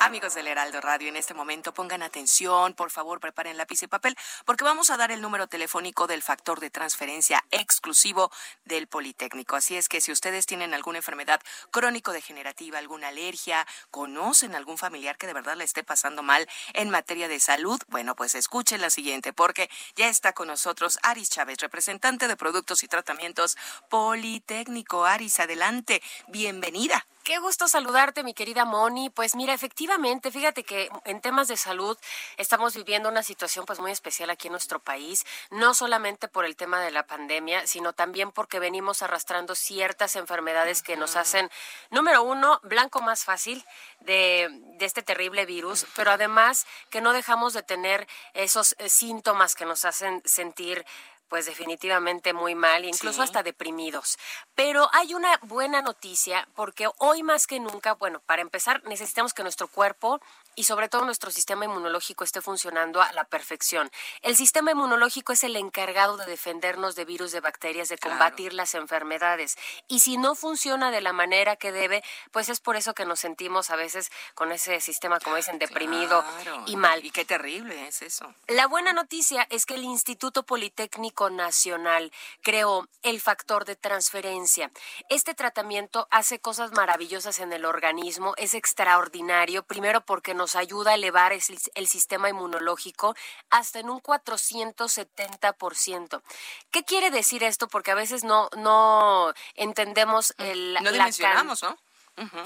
Amigos 0.00 0.34
del 0.34 0.46
Heraldo 0.46 0.80
Radio, 0.80 1.08
en 1.08 1.16
este 1.16 1.34
momento 1.34 1.74
pongan 1.74 2.04
atención, 2.04 2.72
por 2.74 2.92
favor, 2.92 3.18
preparen 3.18 3.56
lápiz 3.56 3.82
y 3.82 3.88
papel, 3.88 4.16
porque 4.44 4.62
vamos 4.62 4.90
a 4.90 4.96
dar 4.96 5.10
el 5.10 5.20
número 5.20 5.48
telefónico 5.48 6.06
del 6.06 6.22
factor 6.22 6.60
de 6.60 6.70
transferencia 6.70 7.44
exclusivo 7.50 8.30
del 8.64 8.86
Politécnico. 8.86 9.56
Así 9.56 9.76
es 9.76 9.88
que 9.88 10.00
si 10.00 10.12
ustedes 10.12 10.46
tienen 10.46 10.72
alguna 10.72 10.98
enfermedad 10.98 11.40
crónico-degenerativa, 11.72 12.78
alguna 12.78 13.08
alergia, 13.08 13.66
conocen 13.90 14.54
algún 14.54 14.78
familiar 14.78 15.18
que 15.18 15.26
de 15.26 15.34
verdad 15.34 15.56
le 15.56 15.64
esté 15.64 15.82
pasando 15.82 16.22
mal 16.22 16.48
en 16.74 16.90
materia 16.90 17.26
de 17.26 17.40
salud, 17.40 17.80
bueno, 17.88 18.14
pues 18.14 18.36
escuchen 18.36 18.80
la 18.80 18.90
siguiente, 18.90 19.32
porque 19.32 19.68
ya 19.96 20.08
está 20.08 20.32
con 20.32 20.46
nosotros 20.46 21.00
Aris 21.02 21.28
Chávez, 21.28 21.58
representante 21.58 22.28
de 22.28 22.36
productos 22.36 22.84
y 22.84 22.88
tratamientos 22.88 23.56
Politécnico. 23.90 25.06
Aris, 25.06 25.40
adelante, 25.40 26.00
bienvenida. 26.28 27.04
Qué 27.28 27.40
gusto 27.40 27.68
saludarte, 27.68 28.24
mi 28.24 28.32
querida 28.32 28.64
Moni. 28.64 29.10
Pues 29.10 29.34
mira, 29.34 29.52
efectivamente, 29.52 30.30
fíjate 30.30 30.64
que 30.64 30.88
en 31.04 31.20
temas 31.20 31.46
de 31.46 31.58
salud 31.58 31.98
estamos 32.38 32.74
viviendo 32.74 33.10
una 33.10 33.22
situación 33.22 33.66
pues 33.66 33.80
muy 33.80 33.90
especial 33.90 34.30
aquí 34.30 34.48
en 34.48 34.52
nuestro 34.52 34.78
país, 34.78 35.26
no 35.50 35.74
solamente 35.74 36.28
por 36.28 36.46
el 36.46 36.56
tema 36.56 36.80
de 36.80 36.90
la 36.90 37.06
pandemia, 37.06 37.66
sino 37.66 37.92
también 37.92 38.32
porque 38.32 38.60
venimos 38.60 39.02
arrastrando 39.02 39.54
ciertas 39.54 40.16
enfermedades 40.16 40.82
que 40.82 40.96
nos 40.96 41.16
hacen, 41.16 41.50
número 41.90 42.22
uno, 42.22 42.60
blanco 42.62 43.02
más 43.02 43.24
fácil 43.24 43.62
de, 44.00 44.48
de 44.78 44.86
este 44.86 45.02
terrible 45.02 45.44
virus, 45.44 45.84
pero 45.94 46.12
además 46.12 46.66
que 46.88 47.02
no 47.02 47.12
dejamos 47.12 47.52
de 47.52 47.62
tener 47.62 48.08
esos 48.32 48.74
eh, 48.78 48.88
síntomas 48.88 49.54
que 49.54 49.66
nos 49.66 49.84
hacen 49.84 50.22
sentir 50.24 50.86
pues 51.28 51.46
definitivamente 51.46 52.32
muy 52.32 52.54
mal, 52.54 52.84
incluso 52.84 53.22
hasta 53.22 53.42
deprimidos. 53.42 54.18
Pero 54.54 54.88
hay 54.92 55.14
una 55.14 55.38
buena 55.42 55.82
noticia 55.82 56.48
porque 56.54 56.88
hoy 56.98 57.22
más 57.22 57.46
que 57.46 57.60
nunca, 57.60 57.94
bueno, 57.94 58.20
para 58.26 58.42
empezar 58.42 58.82
necesitamos 58.84 59.34
que 59.34 59.42
nuestro 59.42 59.68
cuerpo 59.68 60.20
y 60.58 60.64
sobre 60.64 60.88
todo 60.88 61.04
nuestro 61.04 61.30
sistema 61.30 61.66
inmunológico 61.66 62.24
esté 62.24 62.40
funcionando 62.40 63.00
a 63.00 63.12
la 63.12 63.22
perfección. 63.22 63.88
El 64.22 64.34
sistema 64.34 64.72
inmunológico 64.72 65.32
es 65.32 65.44
el 65.44 65.54
encargado 65.54 66.16
de 66.16 66.26
defendernos 66.26 66.96
de 66.96 67.04
virus, 67.04 67.30
de 67.30 67.38
bacterias, 67.38 67.88
de 67.88 67.96
combatir 67.96 68.52
las 68.52 68.74
enfermedades. 68.74 69.56
Y 69.86 70.00
si 70.00 70.16
no 70.16 70.34
funciona 70.34 70.90
de 70.90 71.00
la 71.00 71.12
manera 71.12 71.54
que 71.54 71.70
debe, 71.70 72.02
pues 72.32 72.48
es 72.48 72.58
por 72.58 72.74
eso 72.74 72.92
que 72.92 73.04
nos 73.04 73.20
sentimos 73.20 73.70
a 73.70 73.76
veces 73.76 74.10
con 74.34 74.50
ese 74.50 74.80
sistema, 74.80 75.20
como 75.20 75.36
dicen, 75.36 75.60
deprimido 75.60 76.24
y 76.66 76.74
mal. 76.74 77.04
Y 77.04 77.12
qué 77.12 77.24
terrible 77.24 77.86
es 77.86 78.02
eso. 78.02 78.34
La 78.48 78.66
buena 78.66 78.92
noticia 78.92 79.46
es 79.50 79.64
que 79.64 79.74
el 79.74 79.84
Instituto 79.84 80.42
Politécnico 80.42 81.30
Nacional 81.30 82.10
creó 82.42 82.88
el 83.04 83.20
factor 83.20 83.64
de 83.64 83.76
transferencia. 83.76 84.72
Este 85.08 85.34
tratamiento 85.34 86.08
hace 86.10 86.40
cosas 86.40 86.72
maravillosas 86.72 87.38
en 87.38 87.52
el 87.52 87.64
organismo, 87.64 88.34
es 88.38 88.54
extraordinario, 88.54 89.62
primero 89.62 90.00
porque 90.00 90.34
nos 90.34 90.47
ayuda 90.56 90.92
a 90.92 90.94
elevar 90.94 91.32
el, 91.32 91.88
sistema 91.88 92.28
inmunológico 92.28 93.16
hasta 93.50 93.80
en 93.80 93.90
un 93.90 94.00
470%. 94.00 96.22
¿Qué 96.70 96.84
quiere 96.84 97.10
decir 97.10 97.42
esto? 97.42 97.66
Porque 97.68 97.90
a 97.90 97.94
veces 97.94 98.24
no, 98.24 98.48
no 98.56 99.32
entendemos 99.54 100.34
el... 100.38 100.78
No 100.82 100.92
dimensionamos, 100.92 101.62
¿no? 101.62 101.76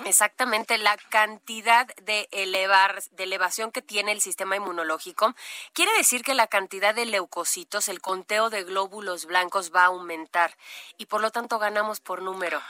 Exactamente 0.05 0.79
la 0.79 0.97
cantidad 0.97 1.87
de 2.03 2.29
elevar, 2.33 3.03
de 3.13 3.25
elevación 3.25 3.73
que 3.73 3.83
tiene 3.83 4.13
el 4.13 4.21
sistema 4.21 4.57
inmunológico, 4.57 5.35
quiere 5.73 5.93
decir 5.97 6.23
que 6.23 6.35
la 6.35 6.47
cantidad 6.47 6.95
de 6.95 7.07
leucocitos, 7.07 7.89
el 7.89 8.01
conteo 8.01 8.51
de 8.51 8.65
glóbulos 8.65 9.27
blancos 9.27 9.73
va 9.75 9.83
a 9.83 9.87
aumentar 9.87 10.57
y 10.99 11.07
por 11.07 11.21
lo 11.21 11.31
tanto 11.31 11.59
ganamos 11.59 12.01
por 12.01 12.23
número 12.23 12.61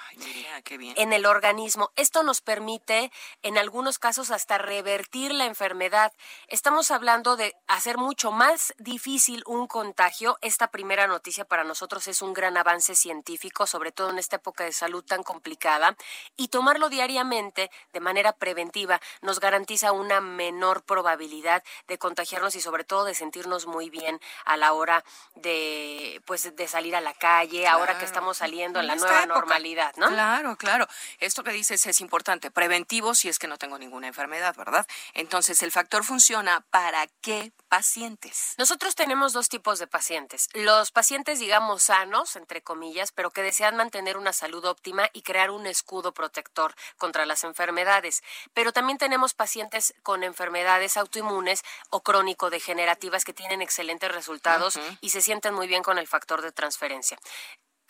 en 0.96 1.12
el 1.12 1.26
organismo. 1.26 1.90
Esto 1.96 2.22
nos 2.22 2.40
permite 2.40 3.10
en 3.42 3.58
algunos 3.58 3.98
casos 3.98 4.30
hasta 4.30 4.58
revertir 4.58 5.32
la 5.32 5.46
enfermedad. 5.46 6.12
Estamos 6.48 6.90
hablando 6.90 7.36
de 7.36 7.54
hacer 7.66 7.98
mucho 7.98 8.30
más 8.30 8.74
difícil 8.78 9.42
un 9.46 9.66
contagio. 9.66 10.38
Esta 10.40 10.70
primera 10.70 11.06
noticia 11.06 11.44
para 11.44 11.64
nosotros 11.64 12.06
es 12.08 12.22
un 12.22 12.32
gran 12.32 12.56
avance 12.56 12.94
científico, 12.94 13.66
sobre 13.66 13.92
todo 13.92 14.10
en 14.10 14.18
esta 14.18 14.36
época 14.36 14.64
de 14.64 14.72
salud 14.72 15.04
tan 15.04 15.22
complicada, 15.22 15.96
y 16.36 16.48
tomarlo 16.48 16.88
diariamente 16.93 17.70
de 17.93 18.01
manera 18.01 18.32
preventiva 18.32 19.01
nos 19.20 19.40
garantiza 19.40 19.90
una 19.90 20.20
menor 20.20 20.85
probabilidad 20.85 21.64
de 21.89 21.98
contagiarnos 21.98 22.55
y 22.55 22.60
sobre 22.60 22.85
todo 22.85 23.05
de 23.05 23.16
sentirnos 23.16 23.66
muy 23.66 23.90
bien 23.90 24.20
a 24.44 24.56
la 24.56 24.73
hora 24.74 25.05
de 25.35 26.23
pues 26.27 26.55
de 26.55 26.69
salir 26.69 26.94
a 26.94 27.01
la 27.01 27.14
calle, 27.14 27.66
ahora 27.66 27.98
que 27.98 28.05
estamos 28.05 28.36
saliendo 28.36 28.78
en 28.78 28.86
la 28.86 28.94
nueva 28.94 29.27
normalidad, 29.27 29.94
¿no? 29.97 30.09
Claro, 30.09 30.56
claro. 30.56 30.86
Esto 31.19 31.43
que 31.43 31.52
dices 31.52 31.85
es 31.86 32.01
importante, 32.01 32.51
preventivo 32.51 33.14
si 33.14 33.28
es 33.28 33.39
que 33.39 33.48
no 33.48 33.59
tengo 33.59 33.78
ninguna 33.78 34.06
enfermedad, 34.06 34.55
¿verdad? 34.56 34.86
Entonces, 35.14 35.62
el 35.62 35.73
factor 35.73 36.05
funciona 36.05 36.64
para 36.70 37.06
qué 37.20 37.52
pacientes? 37.69 38.55
Nosotros 38.59 38.94
tenemos 38.94 39.32
dos 39.32 39.48
tipos 39.48 39.78
de 39.78 39.86
pacientes. 39.86 40.48
Los 40.52 40.90
pacientes, 40.90 41.39
digamos, 41.39 41.85
sanos, 41.85 42.36
entre 42.36 42.62
comillas, 42.62 43.12
pero 43.12 43.31
que 43.31 43.43
desean 43.43 43.77
mantener 43.77 44.19
una 44.19 44.35
salud 44.35 44.62
óptima 44.66 45.09
y 45.14 45.23
crear 45.23 45.51
un 45.51 45.66
escudo 45.66 46.12
protector 46.12 46.74
contra 46.98 47.26
las 47.26 47.44
enfermedades. 47.44 48.22
Pero 48.54 48.72
también 48.72 48.98
tenemos 48.98 49.34
pacientes 49.34 49.94
con 50.02 50.24
enfermedades 50.24 50.96
autoinmunes 50.96 51.62
o 51.90 52.02
crónico-degenerativas 52.02 53.24
que 53.24 53.32
tienen 53.32 53.62
excelentes 53.62 54.12
resultados 54.12 54.78
y 55.00 55.10
se 55.10 55.22
sienten 55.22 55.54
muy 55.54 55.66
bien 55.66 55.82
con 55.82 55.98
el 55.98 56.06
factor 56.06 56.42
de 56.42 56.52
transferencia 56.52 57.18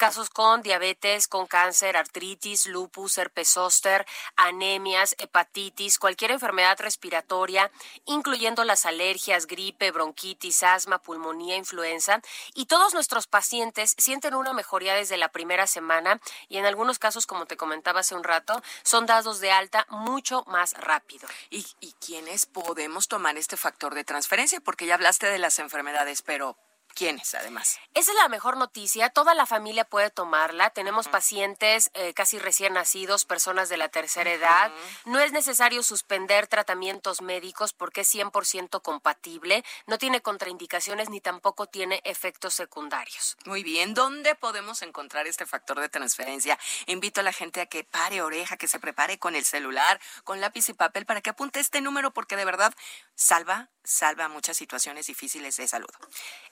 casos 0.03 0.31
con 0.31 0.63
diabetes, 0.63 1.29
con 1.29 1.47
cáncer, 1.47 1.97
artritis, 1.97 2.67
lupus, 2.67 3.19
herpes 3.19 3.51
zóster, 3.51 4.05
anemias, 4.35 5.15
hepatitis, 5.21 6.01
cualquier 6.01 6.33
enfermedad 6.33 6.77
respiratoria, 6.81 7.71
incluyendo 8.05 8.65
las 8.65 8.85
alergias, 8.85 9.47
gripe, 9.47 9.93
bronquitis, 9.93 10.65
asma, 10.65 10.99
pulmonía, 10.99 11.55
influenza. 11.55 12.21
Y 12.53 12.67
todos 12.67 12.95
nuestros 12.95 13.29
pacientes 13.29 13.95
sienten 13.97 14.35
una 14.35 14.53
mejoría 14.53 14.95
desde 14.95 15.17
la 15.17 15.29
primera 15.29 15.69
semana 15.69 16.21
y 16.49 16.57
en 16.57 16.67
algunos 16.67 16.99
casos, 16.99 17.25
como 17.25 17.47
te 17.47 17.57
comentaba 17.57 18.01
hace 18.01 18.17
un 18.17 18.25
rato, 18.25 18.61
son 18.83 19.07
dados 19.07 19.39
de 19.39 19.53
alta 19.53 19.87
mucho 19.89 20.43
más 20.49 20.73
rápido. 20.73 21.29
¿Y, 21.49 21.65
y 21.79 21.93
quiénes 22.05 22.47
podemos 22.47 23.07
tomar 23.07 23.39
este 23.39 23.57
factor 23.57 23.95
de 23.95 24.03
transferencia? 24.03 24.61
Porque 24.61 24.85
ya 24.85 24.95
hablaste 24.95 25.29
de 25.29 25.39
las 25.39 25.61
enfermedades, 25.61 26.23
pero 26.23 26.57
¿Quiénes, 26.95 27.35
además? 27.35 27.79
Esa 27.95 28.13
es 28.13 28.17
la 28.19 28.29
mejor 28.29 28.57
noticia. 28.57 29.09
Toda 29.09 29.35
la 29.35 29.47
familia 29.47 29.85
puede 29.85 30.11
tomarla. 30.11 30.71
Tenemos 30.71 31.09
pacientes 31.09 31.91
eh, 31.95 32.13
casi 32.15 32.39
recién 32.39 32.75
nacidos, 32.75 33.25
personas 33.25 33.69
de 33.69 33.77
la 33.77 33.89
tercera 33.89 34.31
edad. 34.31 34.71
No 35.05 35.21
es 35.21 35.33
necesario 35.33 35.83
suspender 35.83 36.47
tratamientos 36.47 37.23
médicos 37.23 37.73
porque 37.73 38.03
es 38.03 38.15
100% 38.15 38.83
compatible. 38.83 39.65
No 39.87 39.99
tiene 39.99 40.21
contraindicaciones 40.21 41.09
ni 41.09 41.21
tampoco 41.21 41.67
tiene 41.67 42.01
efectos 42.05 42.55
secundarios. 42.55 43.37
Muy 43.45 43.63
bien. 43.63 43.95
¿Dónde 43.95 44.35
podemos 44.35 44.83
encontrar 44.83 45.27
este 45.27 45.47
factor 45.47 45.81
de 45.81 45.89
transferencia? 45.89 46.59
Invito 46.87 47.21
a 47.21 47.25
la 47.25 47.33
gente 47.33 47.61
a 47.61 47.67
que 47.67 47.85
pare 47.85 48.23
oreja, 48.23 48.57
que 48.57 48.69
se 48.69 48.79
prepare 48.79 49.19
con 49.19 49.35
el 49.35 49.45
celular, 49.45 50.01
con 50.25 50.41
lápiz 50.41 50.69
y 50.69 50.75
papel 50.75 51.07
para 51.07 51.21
que 51.21 51.31
apunte 51.31 51.61
este 51.61 51.81
número 51.81 52.13
porque 52.13 52.37
de 52.37 52.45
verdad 52.45 52.75
salva 53.15 53.71
salva 53.85 54.29
muchas 54.29 54.57
situaciones 54.57 55.07
difíciles 55.07 55.57
de 55.57 55.67
salud. 55.67 55.89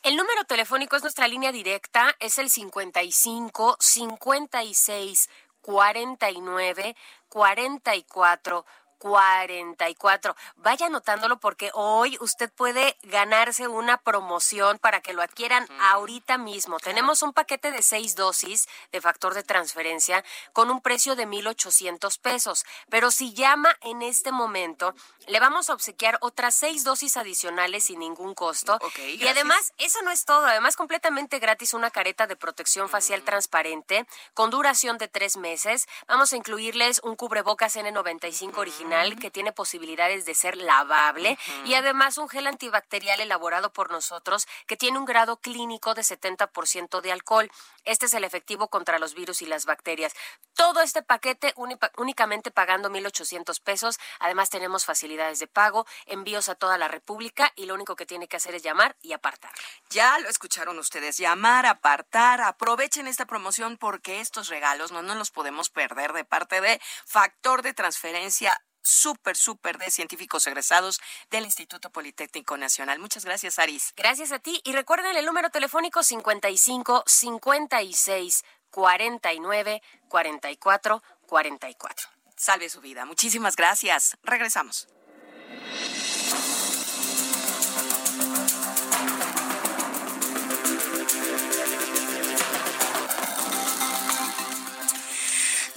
El 0.03 0.17
número 0.17 0.30
telefónico 0.47 0.97
es 0.97 1.03
nuestra 1.03 1.29
línea 1.29 1.53
directa, 1.53 2.17
es 2.19 2.39
el 2.39 2.51
55 2.51 3.77
56 3.79 5.29
49 5.61 6.97
44 7.29 8.67
44. 9.01 10.37
Vaya 10.57 10.87
anotándolo 10.87 11.41
porque 11.41 11.71
hoy 11.75 12.19
usted 12.21 12.53
puede 12.53 12.97
ganarse 13.03 13.67
una 13.67 13.97
promoción 13.97 14.79
para 14.79 15.01
que 15.01 15.15
lo 15.15 15.23
adquieran 15.23 15.67
ahorita 15.81 16.37
mismo. 16.39 16.79
Tenemos 16.79 17.23
un 17.23 17.33
paquete 17.33 17.73
de 17.73 17.83
seis 17.83 18.15
dosis 18.15 18.69
de 18.93 19.01
factor 19.01 19.35
de 19.35 19.43
transferencia 19.43 20.23
con 20.53 20.71
un 20.71 20.83
precio 20.83 21.17
de 21.17 21.27
1,800 21.27 22.19
pesos. 22.19 22.65
Pero 22.91 23.11
si 23.11 23.33
llama 23.33 23.77
en 23.81 24.03
este 24.03 24.33
momento, 24.33 24.95
le 25.27 25.41
vamos 25.41 25.71
a 25.71 25.75
obsequiar 25.75 26.19
otras 26.21 26.55
seis 26.55 26.85
dosis 26.85 27.17
adicionales 27.17 27.85
sin 27.85 28.01
ningún 28.01 28.35
costo. 28.35 28.79
y 28.99 29.27
además, 29.27 29.73
eso 29.79 30.03
no 30.03 30.11
es 30.11 30.27
todo. 30.27 30.45
Además, 30.45 30.77
completamente 30.77 31.39
gratis 31.39 31.73
una 31.73 31.91
careta 31.91 32.27
de 32.27 32.37
protección 32.37 32.91
facial 32.91 33.23
transparente 33.23 34.07
con 34.35 34.51
duración 34.51 34.99
de 34.99 35.09
tres 35.09 35.39
meses. 35.39 35.89
Vamos 36.07 36.35
a 36.35 36.37
incluirles 36.37 37.01
un 37.03 37.17
cubrebocas 37.17 37.77
N95 37.77 38.59
original 38.59 38.90
que 38.91 39.31
tiene 39.31 39.53
posibilidades 39.53 40.25
de 40.25 40.35
ser 40.35 40.57
lavable 40.57 41.39
y 41.65 41.75
además 41.75 42.19
un 42.19 42.29
gel 42.29 42.49
antibacterial 42.49 43.21
elaborado 43.21 43.73
por 43.73 43.91
nosotros 43.91 44.49
que 44.67 44.77
tiene 44.77 44.99
un 44.99 45.05
grado 45.05 45.37
clínico 45.37 45.95
de 45.95 46.03
70% 46.03 47.01
de 47.01 47.13
alcohol. 47.13 47.51
Este 47.85 48.07
es 48.07 48.15
el 48.15 48.25
efectivo 48.25 48.69
contra 48.69 48.99
los 48.99 49.15
virus 49.15 49.43
y 49.43 49.47
las 49.47 49.65
bacterias. 49.65 50.13
Todo 50.55 50.81
este 50.81 51.03
paquete 51.03 51.55
únicamente 51.97 52.51
pagando 52.51 52.91
1.800 52.91 53.61
pesos. 53.63 53.99
Además 54.19 54.51
tenemos 54.51 54.85
facilidades 54.85 55.39
de 55.39 55.47
pago, 55.47 55.87
envíos 56.07 56.49
a 56.49 56.57
toda 56.57 56.77
la 56.77 56.89
República 56.89 57.53
y 57.55 57.67
lo 57.67 57.75
único 57.75 57.95
que 57.95 58.07
tiene 58.07 58.27
que 58.27 58.39
hacer 58.39 58.57
es 58.57 58.63
llamar 58.63 58.97
y 59.03 59.13
apartar. 59.13 59.53
Ya 59.91 60.19
lo 60.19 60.29
escucharon 60.29 60.79
ustedes, 60.79 61.17
llamar, 61.17 61.67
apartar, 61.67 62.41
aprovechen 62.41 63.07
esta 63.07 63.27
promoción 63.27 63.79
porque 63.79 64.21
estos 64.21 64.49
regalos 64.49 64.91
no 64.91 65.03
nos 65.03 65.17
los 65.17 65.31
podemos 65.31 65.71
perder 65.71 66.13
de 66.13 66.25
parte 66.25 66.61
de 66.61 66.81
Factor 67.07 67.63
de 67.63 67.73
Transferencia 67.73 68.61
súper, 68.83 69.37
súper 69.37 69.79
de 69.79 69.91
científicos 69.91 70.47
egresados 70.47 71.01
del 71.31 71.45
Instituto 71.45 71.91
Politécnico 71.91 72.57
Nacional. 72.57 72.99
Muchas 72.99 73.25
gracias, 73.25 73.59
Aris. 73.59 73.93
Gracias 73.97 74.33
a 74.33 74.39
ti. 74.39 74.61
Y 74.65 74.73
recuerden 74.73 75.17
el 75.17 75.27
número 75.27 75.51
telefónico 75.51 76.03
55 76.03 77.05
56 77.07 78.45
49 78.71 79.83
44 80.09 81.03
44. 81.27 82.09
Salve 82.37 82.69
su 82.69 82.81
vida. 82.81 83.05
Muchísimas 83.05 83.57
gracias. 83.57 84.17
Regresamos. 84.23 84.89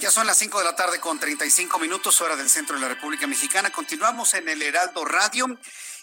Ya 0.04 0.10
son 0.10 0.26
las 0.26 0.36
5 0.36 0.58
de 0.58 0.64
la 0.64 0.76
tarde 0.76 1.00
con 1.00 1.18
35 1.18 1.78
minutos, 1.78 2.20
hora 2.20 2.36
del 2.36 2.50
centro 2.50 2.74
de 2.74 2.82
la 2.82 2.88
República 2.88 3.26
Mexicana. 3.26 3.70
Continuamos 3.70 4.34
en 4.34 4.46
el 4.50 4.60
Heraldo 4.60 5.02
Radio. 5.06 5.46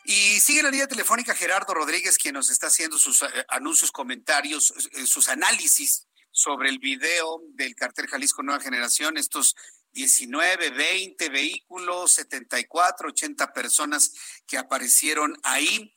Y 0.05 0.39
sigue 0.39 0.63
la 0.63 0.71
línea 0.71 0.87
telefónica 0.87 1.35
Gerardo 1.35 1.75
Rodríguez, 1.75 2.17
quien 2.17 2.33
nos 2.33 2.49
está 2.49 2.65
haciendo 2.65 2.97
sus 2.97 3.21
eh, 3.21 3.27
anuncios, 3.49 3.91
comentarios, 3.91 4.73
eh, 4.93 5.05
sus 5.05 5.29
análisis 5.29 6.07
sobre 6.31 6.69
el 6.69 6.79
video 6.79 7.43
del 7.49 7.75
cartel 7.75 8.07
Jalisco 8.07 8.41
Nueva 8.41 8.59
Generación, 8.59 9.17
estos 9.17 9.55
19, 9.91 10.71
20 10.71 11.29
vehículos, 11.29 12.13
74, 12.13 13.09
80 13.09 13.53
personas 13.53 14.13
que 14.47 14.57
aparecieron 14.57 15.37
ahí. 15.43 15.93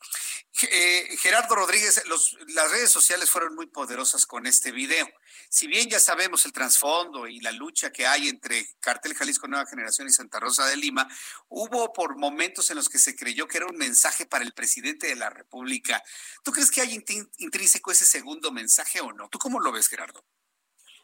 Eh, 0.61 1.17
Gerardo 1.19 1.55
Rodríguez, 1.55 2.03
las 2.49 2.69
redes 2.69 2.91
sociales 2.91 3.31
fueron 3.31 3.55
muy 3.55 3.65
poderosas 3.65 4.27
con 4.27 4.45
este 4.45 4.71
video 4.71 5.09
si 5.55 5.67
bien 5.67 5.89
ya 5.89 5.99
sabemos 5.99 6.45
el 6.45 6.51
trasfondo 6.51 7.27
y 7.27 7.39
la 7.39 7.53
lucha 7.53 7.89
que 7.89 8.05
hay 8.05 8.27
entre 8.27 8.65
Cartel 8.81 9.13
Jalisco 9.13 9.47
Nueva 9.47 9.65
Generación 9.65 10.05
y 10.05 10.11
Santa 10.11 10.37
Rosa 10.37 10.67
de 10.67 10.75
Lima, 10.75 11.07
hubo 11.47 11.93
por 11.93 12.17
momentos 12.17 12.69
en 12.71 12.75
los 12.75 12.89
que 12.89 12.97
se 12.97 13.15
creyó 13.15 13.47
que 13.47 13.59
era 13.59 13.67
un 13.67 13.77
mensaje 13.77 14.25
para 14.25 14.43
el 14.43 14.51
presidente 14.51 15.07
de 15.07 15.15
la 15.15 15.29
República. 15.29 16.03
¿Tú 16.43 16.51
crees 16.51 16.69
que 16.69 16.81
hay 16.81 17.01
intrínseco 17.37 17.89
ese 17.89 18.03
segundo 18.03 18.51
mensaje 18.51 18.99
o 18.99 19.13
no? 19.13 19.29
¿Tú 19.29 19.39
cómo 19.39 19.61
lo 19.61 19.71
ves, 19.71 19.87
Gerardo? 19.87 20.25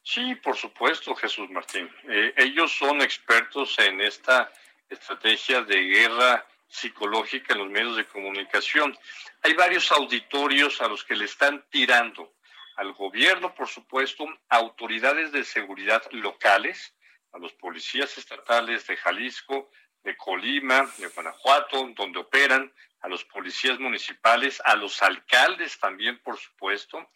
Sí, 0.04 0.36
por 0.44 0.58
supuesto, 0.58 1.16
Jesús 1.16 1.50
Martín. 1.50 1.90
Eh, 2.10 2.34
ellos 2.36 2.74
son 2.74 3.02
expertos 3.02 3.80
en 3.80 4.02
esta 4.02 4.52
estrategia 4.90 5.62
de 5.62 5.82
guerra 5.82 6.46
psicológica 6.68 7.54
en 7.54 7.60
los 7.60 7.70
medios 7.70 7.96
de 7.96 8.06
comunicación. 8.06 9.00
Hay 9.44 9.54
varios 9.54 9.90
auditorios 9.94 10.82
a 10.82 10.90
los 10.90 11.06
que 11.06 11.16
le 11.16 11.24
están 11.24 11.64
tirando 11.70 12.34
al 12.82 12.94
gobierno, 12.94 13.54
por 13.54 13.68
supuesto, 13.68 14.26
a 14.50 14.58
autoridades 14.58 15.32
de 15.32 15.44
seguridad 15.44 16.02
locales, 16.14 16.96
a 17.32 17.38
los 17.38 17.54
policías 17.54 18.18
estatales 18.18 18.88
de 18.88 18.98
Jalisco, 18.98 19.70
de 20.04 20.18
Colima, 20.18 20.92
de 20.98 21.08
Guanajuato, 21.10 21.92
donde 21.96 22.18
operan, 22.18 22.74
a 23.02 23.08
los 23.08 23.24
policías 23.26 23.80
municipales, 23.80 24.60
a 24.66 24.76
los 24.76 25.00
alcaldes 25.04 25.80
también, 25.80 26.18
por 26.24 26.40
supuesto. 26.40 27.12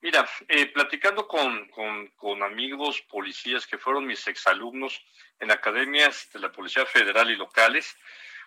Mira, 0.00 0.26
eh, 0.48 0.66
platicando 0.68 1.28
con, 1.28 1.68
con, 2.16 2.42
amigos 2.42 3.02
policías 3.02 3.66
que 3.66 3.76
fueron 3.76 4.06
mis 4.06 4.26
exalumnos 4.26 5.04
en 5.38 5.50
academias 5.50 6.30
de 6.32 6.40
la 6.40 6.50
Policía 6.50 6.86
Federal 6.86 7.30
y 7.30 7.36
locales, 7.36 7.94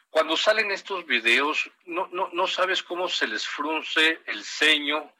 cuando 0.10 0.36
salen 0.36 0.72
estos 0.72 1.06
videos, 1.06 1.70
no, 1.86 2.08
no, 2.12 2.30
no 2.34 2.48
sabes 2.48 2.82
cómo 2.82 3.08
se 3.10 3.28
les 3.28 3.46
frunce 3.46 4.22
el 4.26 4.44
ceño 4.44 5.14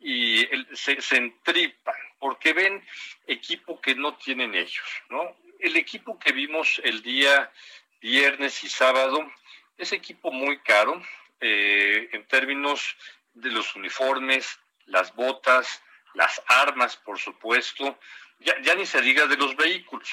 y 0.00 0.46
se, 0.74 1.00
se 1.00 1.16
entripan, 1.16 1.94
porque 2.18 2.52
ven 2.52 2.84
equipo 3.26 3.80
que 3.80 3.94
no 3.94 4.16
tienen 4.16 4.54
ellos, 4.54 4.86
¿no? 5.08 5.36
El 5.58 5.76
equipo 5.76 6.18
que 6.18 6.32
vimos 6.32 6.80
el 6.84 7.02
día 7.02 7.50
viernes 8.00 8.62
y 8.62 8.68
sábado 8.68 9.30
es 9.76 9.92
equipo 9.92 10.30
muy 10.30 10.58
caro 10.60 11.02
eh, 11.40 12.08
en 12.12 12.26
términos 12.26 12.96
de 13.34 13.50
los 13.50 13.74
uniformes, 13.76 14.58
las 14.86 15.14
botas, 15.14 15.82
las 16.14 16.42
armas, 16.46 16.96
por 16.96 17.18
supuesto, 17.18 17.98
ya, 18.38 18.74
ni 18.74 18.86
se 18.86 19.02
diga 19.02 19.26
de 19.26 19.36
los 19.36 19.56
vehículos. 19.56 20.08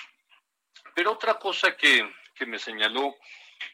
Pero 0.96 1.14
otra 1.14 1.36
cosa 1.36 1.76
que, 1.78 2.10
me 2.46 2.60
señaló 2.60 3.16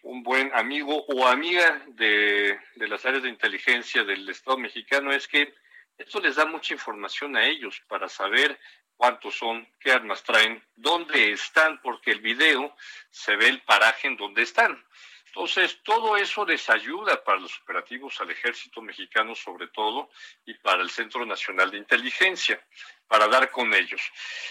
un 0.04 0.22
buen 0.22 0.54
amigo 0.54 1.04
o 1.08 1.28
amiga 1.28 1.82
de, 1.88 2.60
de, 2.76 2.88
las 2.88 3.04
áreas 3.04 3.24
de 3.24 3.30
inteligencia 3.30 4.04
del 4.04 4.30
Estado 4.30 4.60
mexicano 4.60 5.12
es 5.12 5.28
que 5.28 5.56
esto 6.00 6.20
les 6.20 6.36
da 6.36 6.46
mucha 6.46 6.74
información 6.74 7.36
a 7.36 7.46
ellos 7.46 7.82
para 7.88 8.10
saber 8.10 8.60
cuántos 8.96 9.36
son, 9.38 9.68
qué 9.80 9.92
armas 9.92 10.24
traen, 10.24 10.64
dónde 10.76 11.32
están, 11.32 11.82
porque 11.82 12.12
el 12.12 12.22
video 12.22 12.76
se 13.10 13.36
ve 13.36 13.50
el 13.50 13.62
paraje 13.62 14.08
en 14.08 14.18
donde 14.18 14.42
están. 14.42 14.84
Entonces, 15.28 15.80
todo 15.84 16.18
eso 16.18 16.44
les 16.46 16.70
ayuda 16.70 17.24
para 17.24 17.40
los 17.40 17.56
operativos 17.62 18.20
al 18.20 18.32
ejército 18.32 18.82
mexicano 18.82 19.36
sobre 19.36 19.68
todo 19.68 20.10
y 20.46 20.56
para 20.56 20.82
el 20.82 20.90
Centro 20.90 21.26
Nacional 21.26 21.70
de 21.70 21.78
Inteligencia, 21.78 22.66
para 23.08 23.28
dar 23.28 23.52
con 23.52 23.74
ellos. 23.74 24.02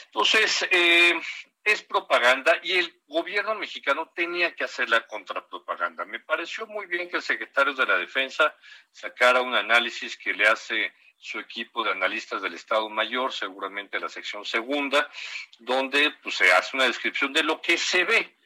Entonces, 0.06 0.68
eh, 0.70 1.20
es 1.64 1.82
propaganda 1.82 2.60
y 2.62 2.72
el 2.74 3.02
gobierno 3.06 3.54
mexicano 3.56 4.12
tenía 4.14 4.54
que 4.54 4.64
hacer 4.64 4.88
la 4.88 5.06
contrapropaganda. 5.06 6.04
Me 6.04 6.20
pareció 6.20 6.66
muy 6.66 6.86
bien 6.86 7.10
que 7.10 7.16
el 7.16 7.22
secretario 7.22 7.74
de 7.74 7.84
la 7.84 7.98
Defensa 7.98 8.56
sacara 8.92 9.42
un 9.42 9.54
análisis 9.54 10.16
que 10.16 10.32
le 10.32 10.46
hace 10.46 10.92
su 11.18 11.38
equipo 11.38 11.82
de 11.84 11.90
analistas 11.90 12.40
del 12.40 12.54
Estado 12.54 12.88
Mayor, 12.88 13.32
seguramente 13.32 14.00
la 14.00 14.08
sección 14.08 14.44
segunda, 14.44 15.10
donde 15.58 16.12
pues, 16.22 16.36
se 16.36 16.52
hace 16.52 16.76
una 16.76 16.86
descripción 16.86 17.32
de 17.32 17.42
lo 17.42 17.60
que 17.60 17.76
se 17.76 18.04
ve. 18.04 18.36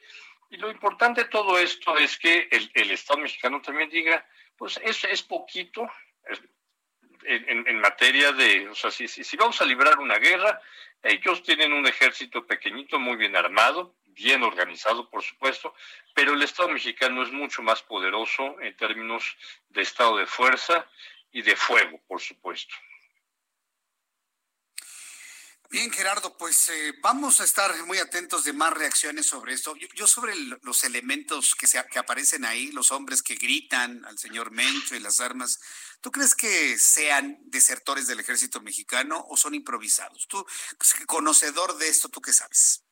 Y 0.49 0.57
lo 0.57 0.69
importante 0.69 1.23
de 1.23 1.29
todo 1.29 1.57
esto 1.57 1.97
es 1.97 2.17
que 2.17 2.47
el, 2.51 2.91
Estado 2.91 3.19
mexicano 3.19 3.61
también 3.61 3.89
diga, 3.89 4.25
pues 4.57 4.79
es, 4.83 5.03
es 5.05 5.23
poquito 5.23 5.89
en, 7.25 7.79
materia 7.79 8.31
de, 8.31 8.69
o 8.69 8.75
sea, 8.75 8.91
si, 8.91 9.07
si, 9.07 9.37
vamos 9.37 9.59
a 9.61 9.65
librar 9.65 9.99
una 9.99 10.17
guerra, 10.17 10.61
ellos 11.01 11.41
tienen 11.43 11.73
un 11.73 11.87
ejército 11.87 12.45
pequeñito, 12.45 12.99
muy 12.99 13.15
bien 13.15 13.35
armado, 13.35 13.95
bien 14.05 14.43
organizado, 14.43 15.09
por 15.09 15.23
supuesto, 15.23 15.73
pero 16.13 16.33
el 16.33 16.43
Estado 16.43 16.69
mexicano 16.69 17.23
es 17.23 17.31
mucho 17.31 17.61
más 17.63 17.81
poderoso 17.81 18.59
en 18.61 18.75
términos 18.77 19.35
de 19.69 19.81
estado 19.81 20.17
de 20.17 20.27
fuerza 20.27 20.87
y 21.33 21.41
de 21.41 21.55
fuego, 21.55 21.99
por 22.07 22.21
supuesto. 22.21 22.73
Bien, 25.73 25.91
Gerardo, 25.91 26.37
pues 26.37 26.69
eh, 26.69 26.93
vamos 27.01 27.41
a 27.41 27.45
estar 27.45 27.75
muy 27.87 27.97
atentos 27.97 28.43
de 28.43 28.53
más 28.53 28.71
reacciones 28.73 29.25
sobre 29.25 29.53
esto. 29.53 29.75
Yo, 29.95 30.05
sobre 30.05 30.35
los 30.61 30.83
elementos 30.83 31.55
que, 31.55 31.65
se, 31.65 31.83
que 31.91 31.97
aparecen 31.97 32.45
ahí, 32.45 32.71
los 32.71 32.91
hombres 32.91 33.23
que 33.23 33.33
gritan 33.33 34.05
al 34.05 34.19
señor 34.19 34.51
Mencho 34.51 34.95
y 34.95 34.99
las 34.99 35.19
armas, 35.19 35.59
¿tú 35.99 36.11
crees 36.11 36.35
que 36.35 36.77
sean 36.77 37.39
desertores 37.45 38.05
del 38.05 38.19
ejército 38.19 38.61
mexicano 38.61 39.25
o 39.27 39.35
son 39.35 39.55
improvisados? 39.55 40.27
Tú, 40.27 40.45
conocedor 41.07 41.75
de 41.79 41.87
esto, 41.87 42.07
¿tú 42.07 42.21
qué 42.21 42.33
sabes? 42.33 42.85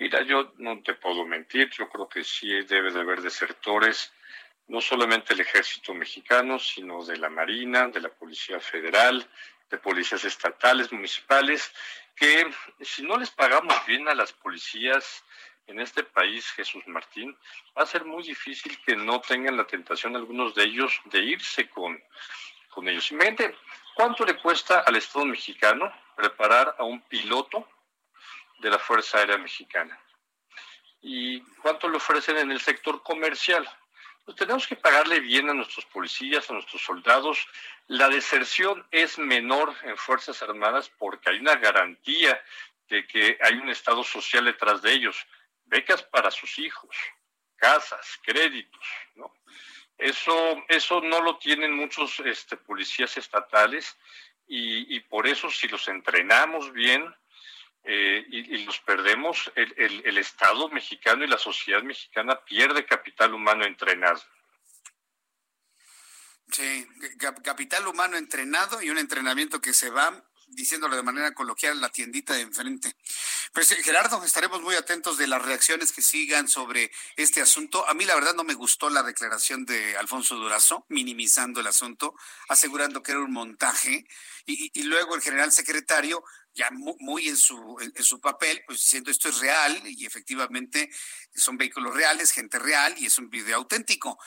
Mira, 0.00 0.26
yo 0.26 0.54
no 0.58 0.82
te 0.82 0.94
puedo 0.94 1.24
mentir, 1.24 1.70
yo 1.70 1.88
creo 1.88 2.08
que 2.08 2.24
sí 2.24 2.48
debe 2.62 2.90
de 2.90 3.02
haber 3.02 3.22
desertores, 3.22 4.12
no 4.68 4.80
solamente 4.80 5.34
del 5.34 5.40
ejército 5.40 5.94
mexicano, 5.94 6.58
sino 6.58 7.04
de 7.04 7.16
la 7.16 7.28
Marina, 7.28 7.88
de 7.88 8.00
la 8.00 8.08
Policía 8.08 8.60
Federal, 8.60 9.28
de 9.70 9.78
policías 9.78 10.24
estatales, 10.24 10.92
municipales, 10.92 11.72
que 12.14 12.50
si 12.80 13.02
no 13.02 13.16
les 13.16 13.30
pagamos 13.30 13.74
bien 13.86 14.08
a 14.08 14.14
las 14.14 14.32
policías 14.32 15.24
en 15.66 15.80
este 15.80 16.04
país, 16.04 16.50
Jesús 16.52 16.82
Martín, 16.86 17.36
va 17.76 17.82
a 17.82 17.86
ser 17.86 18.04
muy 18.04 18.22
difícil 18.22 18.78
que 18.84 18.96
no 18.96 19.20
tengan 19.20 19.56
la 19.56 19.66
tentación 19.66 20.14
algunos 20.14 20.54
de 20.54 20.64
ellos 20.64 21.00
de 21.06 21.20
irse 21.20 21.68
con, 21.70 22.02
con 22.70 22.88
ellos. 22.88 23.10
Imagínate, 23.12 23.56
¿cuánto 23.94 24.24
le 24.24 24.36
cuesta 24.36 24.80
al 24.80 24.96
Estado 24.96 25.24
mexicano 25.24 25.92
preparar 26.16 26.76
a 26.78 26.84
un 26.84 27.00
piloto 27.02 27.68
de 28.58 28.70
la 28.70 28.78
Fuerza 28.78 29.18
Aérea 29.18 29.38
Mexicana? 29.38 29.98
¿Y 31.00 31.40
cuánto 31.62 31.88
le 31.88 31.96
ofrecen 31.96 32.36
en 32.38 32.50
el 32.52 32.60
sector 32.60 33.02
comercial? 33.02 33.68
Pues 34.24 34.36
tenemos 34.36 34.68
que 34.68 34.76
pagarle 34.76 35.18
bien 35.20 35.50
a 35.50 35.54
nuestros 35.54 35.84
policías, 35.86 36.48
a 36.48 36.52
nuestros 36.52 36.82
soldados. 36.82 37.44
La 37.88 38.08
deserción 38.08 38.86
es 38.92 39.18
menor 39.18 39.74
en 39.82 39.96
Fuerzas 39.96 40.40
Armadas 40.42 40.90
porque 40.96 41.30
hay 41.30 41.40
una 41.40 41.56
garantía 41.56 42.40
de 42.88 43.06
que 43.06 43.38
hay 43.42 43.54
un 43.54 43.68
Estado 43.68 44.04
social 44.04 44.44
detrás 44.44 44.80
de 44.82 44.92
ellos. 44.92 45.16
Becas 45.64 46.02
para 46.04 46.30
sus 46.30 46.58
hijos, 46.58 46.94
casas, 47.56 48.20
créditos, 48.22 48.86
¿no? 49.16 49.34
Eso, 49.98 50.64
eso 50.68 51.00
no 51.00 51.20
lo 51.20 51.38
tienen 51.38 51.74
muchos 51.74 52.20
este, 52.20 52.56
policías 52.56 53.16
estatales 53.16 53.96
y, 54.46 54.96
y 54.96 55.00
por 55.00 55.26
eso 55.26 55.50
si 55.50 55.68
los 55.68 55.86
entrenamos 55.88 56.72
bien, 56.72 57.14
eh, 57.84 58.24
y, 58.28 58.64
los 58.64 58.78
perdemos, 58.80 59.50
el, 59.56 60.02
el, 60.04 60.18
Estado 60.18 60.68
mexicano 60.68 61.24
y 61.24 61.28
la 61.28 61.38
sociedad 61.38 61.82
mexicana 61.82 62.38
pierde 62.44 62.86
capital 62.86 63.34
humano 63.34 63.64
entrenado. 63.64 64.22
Sí, 66.50 66.86
capital 67.42 67.86
humano 67.88 68.16
entrenado 68.16 68.82
y 68.82 68.90
un 68.90 68.98
entrenamiento 68.98 69.60
que 69.60 69.72
se 69.72 69.90
va 69.90 70.22
diciéndolo 70.52 70.96
de 70.96 71.02
manera 71.02 71.32
coloquial, 71.32 71.80
la 71.80 71.88
tiendita 71.88 72.34
de 72.34 72.42
enfrente. 72.42 72.94
Pues 73.52 73.70
eh, 73.72 73.82
Gerardo, 73.82 74.22
estaremos 74.24 74.60
muy 74.62 74.74
atentos 74.74 75.18
de 75.18 75.26
las 75.26 75.42
reacciones 75.42 75.92
que 75.92 76.02
sigan 76.02 76.48
sobre 76.48 76.90
este 77.16 77.40
asunto. 77.40 77.88
A 77.88 77.94
mí 77.94 78.04
la 78.04 78.14
verdad 78.14 78.34
no 78.34 78.44
me 78.44 78.54
gustó 78.54 78.90
la 78.90 79.02
declaración 79.02 79.64
de 79.64 79.96
Alfonso 79.96 80.36
Durazo, 80.36 80.86
minimizando 80.88 81.60
el 81.60 81.66
asunto, 81.66 82.14
asegurando 82.48 83.02
que 83.02 83.12
era 83.12 83.20
un 83.20 83.32
montaje, 83.32 84.06
y, 84.46 84.70
y 84.78 84.82
luego 84.84 85.14
el 85.14 85.22
general 85.22 85.52
secretario 85.52 86.22
ya 86.54 86.68
muy 86.70 87.28
en 87.28 87.36
su, 87.36 87.78
en, 87.80 88.04
su 88.04 88.20
papel, 88.20 88.62
pues 88.66 88.80
diciendo 88.80 89.10
esto 89.10 89.28
es 89.28 89.40
real 89.40 89.82
y 89.86 90.04
efectivamente 90.04 90.90
son 91.34 91.56
vehículos 91.56 91.94
reales, 91.94 92.32
gente 92.32 92.58
real 92.58 92.94
y 92.98 93.06
es 93.06 93.18
un 93.18 93.30
video 93.30 93.56
auténtico. 93.56 94.18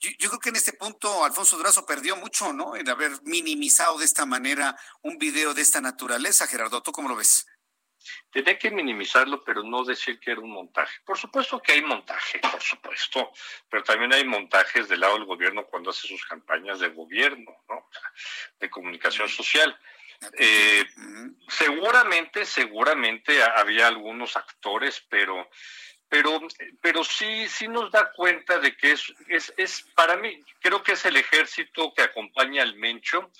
Yo, 0.00 0.28
creo 0.28 0.40
que 0.40 0.48
en 0.50 0.56
este 0.56 0.72
punto 0.72 1.24
Alfonso 1.24 1.56
Durazo 1.56 1.86
perdió 1.86 2.16
mucho, 2.16 2.52
¿no? 2.52 2.76
En 2.76 2.88
haber 2.88 3.12
minimizado 3.22 3.98
de 3.98 4.04
esta 4.04 4.26
manera 4.26 4.76
un 5.02 5.18
video 5.18 5.54
de 5.54 5.62
esta 5.62 5.80
naturaleza. 5.80 6.46
Gerardo, 6.46 6.82
¿tú 6.82 6.92
cómo 6.92 7.08
lo 7.08 7.16
ves? 7.16 7.46
Tenía 8.30 8.58
que 8.58 8.70
minimizarlo, 8.70 9.42
pero 9.42 9.62
no 9.62 9.82
decir 9.84 10.18
que 10.20 10.32
era 10.32 10.40
un 10.40 10.50
montaje. 10.50 11.00
Por 11.06 11.16
supuesto 11.16 11.60
que 11.60 11.72
hay 11.72 11.82
montaje, 11.82 12.38
por 12.40 12.60
supuesto, 12.60 13.32
pero 13.70 13.82
también 13.82 14.12
hay 14.12 14.24
montajes 14.24 14.88
del 14.88 15.00
lado 15.00 15.14
del 15.14 15.24
gobierno 15.24 15.64
cuando 15.66 15.90
hace 15.90 16.06
sus 16.06 16.24
campañas 16.26 16.80
de 16.80 16.88
gobierno, 16.88 17.56
¿no? 17.68 17.88
De 18.58 18.68
comunicación 18.68 19.28
social. 19.28 19.78
Eh, 20.32 20.84
seguramente, 21.48 22.44
seguramente 22.44 23.42
había 23.42 23.86
algunos 23.88 24.36
actores, 24.36 25.04
pero, 25.08 25.48
pero, 26.08 26.40
pero 26.80 27.04
sí, 27.04 27.46
sí 27.48 27.68
nos 27.68 27.90
da 27.90 28.12
cuenta 28.12 28.58
de 28.58 28.76
que 28.76 28.92
es, 28.92 29.12
es, 29.28 29.54
es, 29.56 29.82
para 29.94 30.16
mí, 30.16 30.42
creo 30.60 30.82
que 30.82 30.92
es 30.92 31.04
el 31.04 31.16
ejército 31.16 31.92
que 31.94 32.02
acompaña 32.02 32.62
al 32.62 32.76
Mencho. 32.76 33.30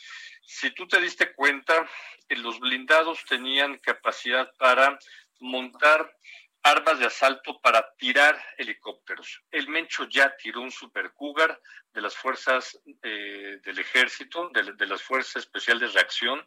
Si 0.46 0.70
tú 0.70 0.86
te 0.86 1.00
diste 1.00 1.32
cuenta, 1.32 1.88
los 2.28 2.60
blindados 2.60 3.24
tenían 3.24 3.78
capacidad 3.78 4.52
para 4.58 4.98
montar 5.40 6.16
armas 6.64 6.98
de 6.98 7.06
asalto 7.06 7.60
para 7.60 7.94
tirar 7.96 8.42
helicópteros. 8.56 9.42
El 9.50 9.68
Mencho 9.68 10.08
ya 10.08 10.34
tiró 10.34 10.62
un 10.62 10.70
Super 10.70 11.12
Cougar 11.12 11.60
de 11.92 12.00
las 12.00 12.16
fuerzas 12.16 12.80
eh, 13.02 13.60
del 13.62 13.78
ejército, 13.78 14.48
de, 14.48 14.86
las 14.86 15.02
fuerzas 15.02 15.36
especiales 15.36 15.92
de 15.92 16.00
reacción, 16.00 16.44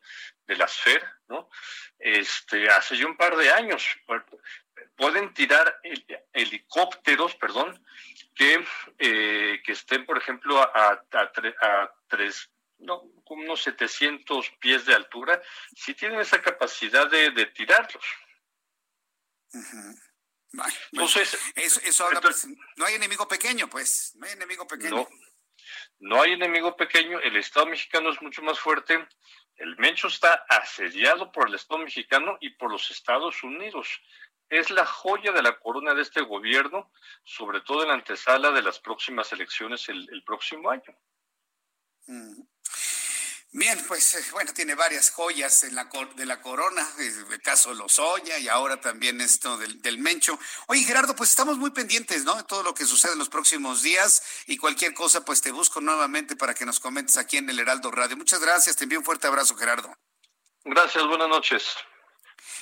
de 0.48 0.56
las 0.56 0.73
FER, 0.73 1.07
¿no? 1.27 1.49
Este, 1.99 2.68
hace 2.68 2.98
ya 2.98 3.06
un 3.06 3.15
par 3.15 3.38
de 3.38 3.52
años. 3.52 3.85
Pueden 4.95 5.34
tirar 5.35 5.80
helicópteros, 6.34 7.35
perdón, 7.35 7.80
que, 8.34 8.65
eh, 8.98 9.61
que 9.64 9.72
estén, 9.72 10.03
por 10.03 10.18
ejemplo, 10.18 10.60
a, 10.60 11.06
a, 11.11 11.94
tres, 12.07 12.49
no, 12.80 13.03
unos 13.30 13.61
700 13.61 14.49
pies 14.60 14.88
de 14.88 14.95
altura, 14.95 15.39
si 15.76 15.94
tienen 15.94 16.19
esa 16.19 16.41
capacidad 16.41 17.07
de, 17.07 17.30
de 17.30 17.45
tirarlos. 17.45 18.06
Entonces, 20.91 21.38
eso, 21.56 22.06
habla, 22.06 22.22
pues, 22.22 22.48
no 22.76 22.86
hay 22.86 22.95
enemigo 22.95 23.28
pequeño, 23.28 23.69
pues, 23.69 24.14
no 24.15 24.26
hay 24.26 24.34
enemigo 24.34 24.65
pequeño. 24.65 24.95
No, 24.95 25.10
no 25.99 26.22
hay 26.22 26.34
enemigo 26.34 26.76
pequeño, 26.76 27.19
el 27.19 27.36
Estado 27.38 27.65
mexicano 27.65 28.11
es 28.11 28.22
mucho 28.22 28.41
más 28.41 28.60
fuerte 28.60 29.07
El 29.56 29.76
Mencho 29.78 30.07
está 30.07 30.45
asediado 30.48 31.32
por 31.32 31.48
el 31.48 31.56
Estado 31.56 31.80
mexicano 31.80 32.38
y 32.40 32.52
por 32.52 32.72
los 32.72 32.91
Estados 32.91 33.44
Unidos. 33.44 34.02
Es 34.49 34.69
la 34.69 34.86
joya 34.86 35.32
de 35.32 35.41
la 35.41 35.60
corona 35.60 35.94
de 35.94 36.03
este 36.03 36.22
gobierno, 36.22 36.91
sobre 37.24 37.61
todo 37.61 37.82
en 37.82 37.90
la 37.90 37.95
antesala 37.95 38.52
de 38.52 38.61
las 38.61 38.80
próximas 38.80 39.32
elecciones 39.34 39.90
el, 39.90 40.24
próximo 40.26 40.69
año. 40.69 40.98
Mm. 42.06 42.41
Bien, 43.57 43.84
pues 43.88 44.13
eh, 44.13 44.23
bueno, 44.34 44.53
tiene 44.53 44.75
varias 44.75 45.09
joyas 45.09 45.63
en 45.63 45.73
la, 45.73 45.89
de 46.15 46.27
la 46.27 46.39
corona, 46.43 46.88
el 46.99 47.41
caso 47.41 47.73
Lozoya 47.73 48.38
y 48.38 48.47
ahora 48.47 48.79
también 48.79 49.19
esto 49.19 49.57
del, 49.57 49.81
del, 49.81 49.97
Mencho. 49.97 50.38
Oye, 50.67 50.84
Gerardo, 50.84 51.15
pues 51.15 51.31
estamos 51.31 51.57
muy 51.57 51.71
pendientes, 51.71 52.23
¿no? 52.23 52.35
De 52.35 52.43
todo 52.43 52.61
lo 52.61 52.75
que 52.75 52.85
sucede 52.85 53.13
en 53.13 53.17
los 53.17 53.29
próximos 53.29 53.81
días 53.81 54.21
y 54.45 54.57
cualquier 54.57 54.93
cosa, 54.93 55.25
pues 55.25 55.41
te 55.41 55.51
busco 55.51 55.81
nuevamente 55.81 56.35
para 56.35 56.53
que 56.53 56.67
nos 56.67 56.79
comentes 56.79 57.17
aquí 57.17 57.38
en 57.38 57.49
el 57.49 57.57
Heraldo 57.57 57.89
Radio. 57.89 58.15
Muchas 58.15 58.41
gracias, 58.41 58.75
te 58.75 58.84
envío 58.84 58.99
un 58.99 59.05
fuerte 59.05 59.25
abrazo, 59.25 59.55
Gerardo. 59.55 59.91
Gracias, 60.63 61.07
buenas 61.07 61.27
noches. 61.27 61.77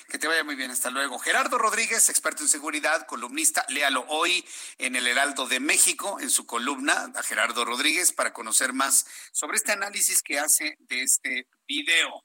Que 0.09 0.17
te 0.17 0.27
vaya 0.27 0.43
muy 0.43 0.55
bien, 0.55 0.71
hasta 0.71 0.89
luego. 0.89 1.19
Gerardo 1.19 1.57
Rodríguez, 1.57 2.09
experto 2.09 2.43
en 2.43 2.49
seguridad, 2.49 3.05
columnista, 3.07 3.65
léalo 3.69 4.05
hoy 4.07 4.45
en 4.77 4.95
el 4.95 5.07
Heraldo 5.07 5.47
de 5.47 5.59
México, 5.59 6.19
en 6.19 6.29
su 6.29 6.45
columna, 6.45 7.11
a 7.15 7.23
Gerardo 7.23 7.65
Rodríguez, 7.65 8.11
para 8.11 8.33
conocer 8.33 8.73
más 8.73 9.05
sobre 9.31 9.57
este 9.57 9.71
análisis 9.71 10.21
que 10.21 10.39
hace 10.39 10.77
de 10.81 11.01
este 11.01 11.47
video. 11.67 12.23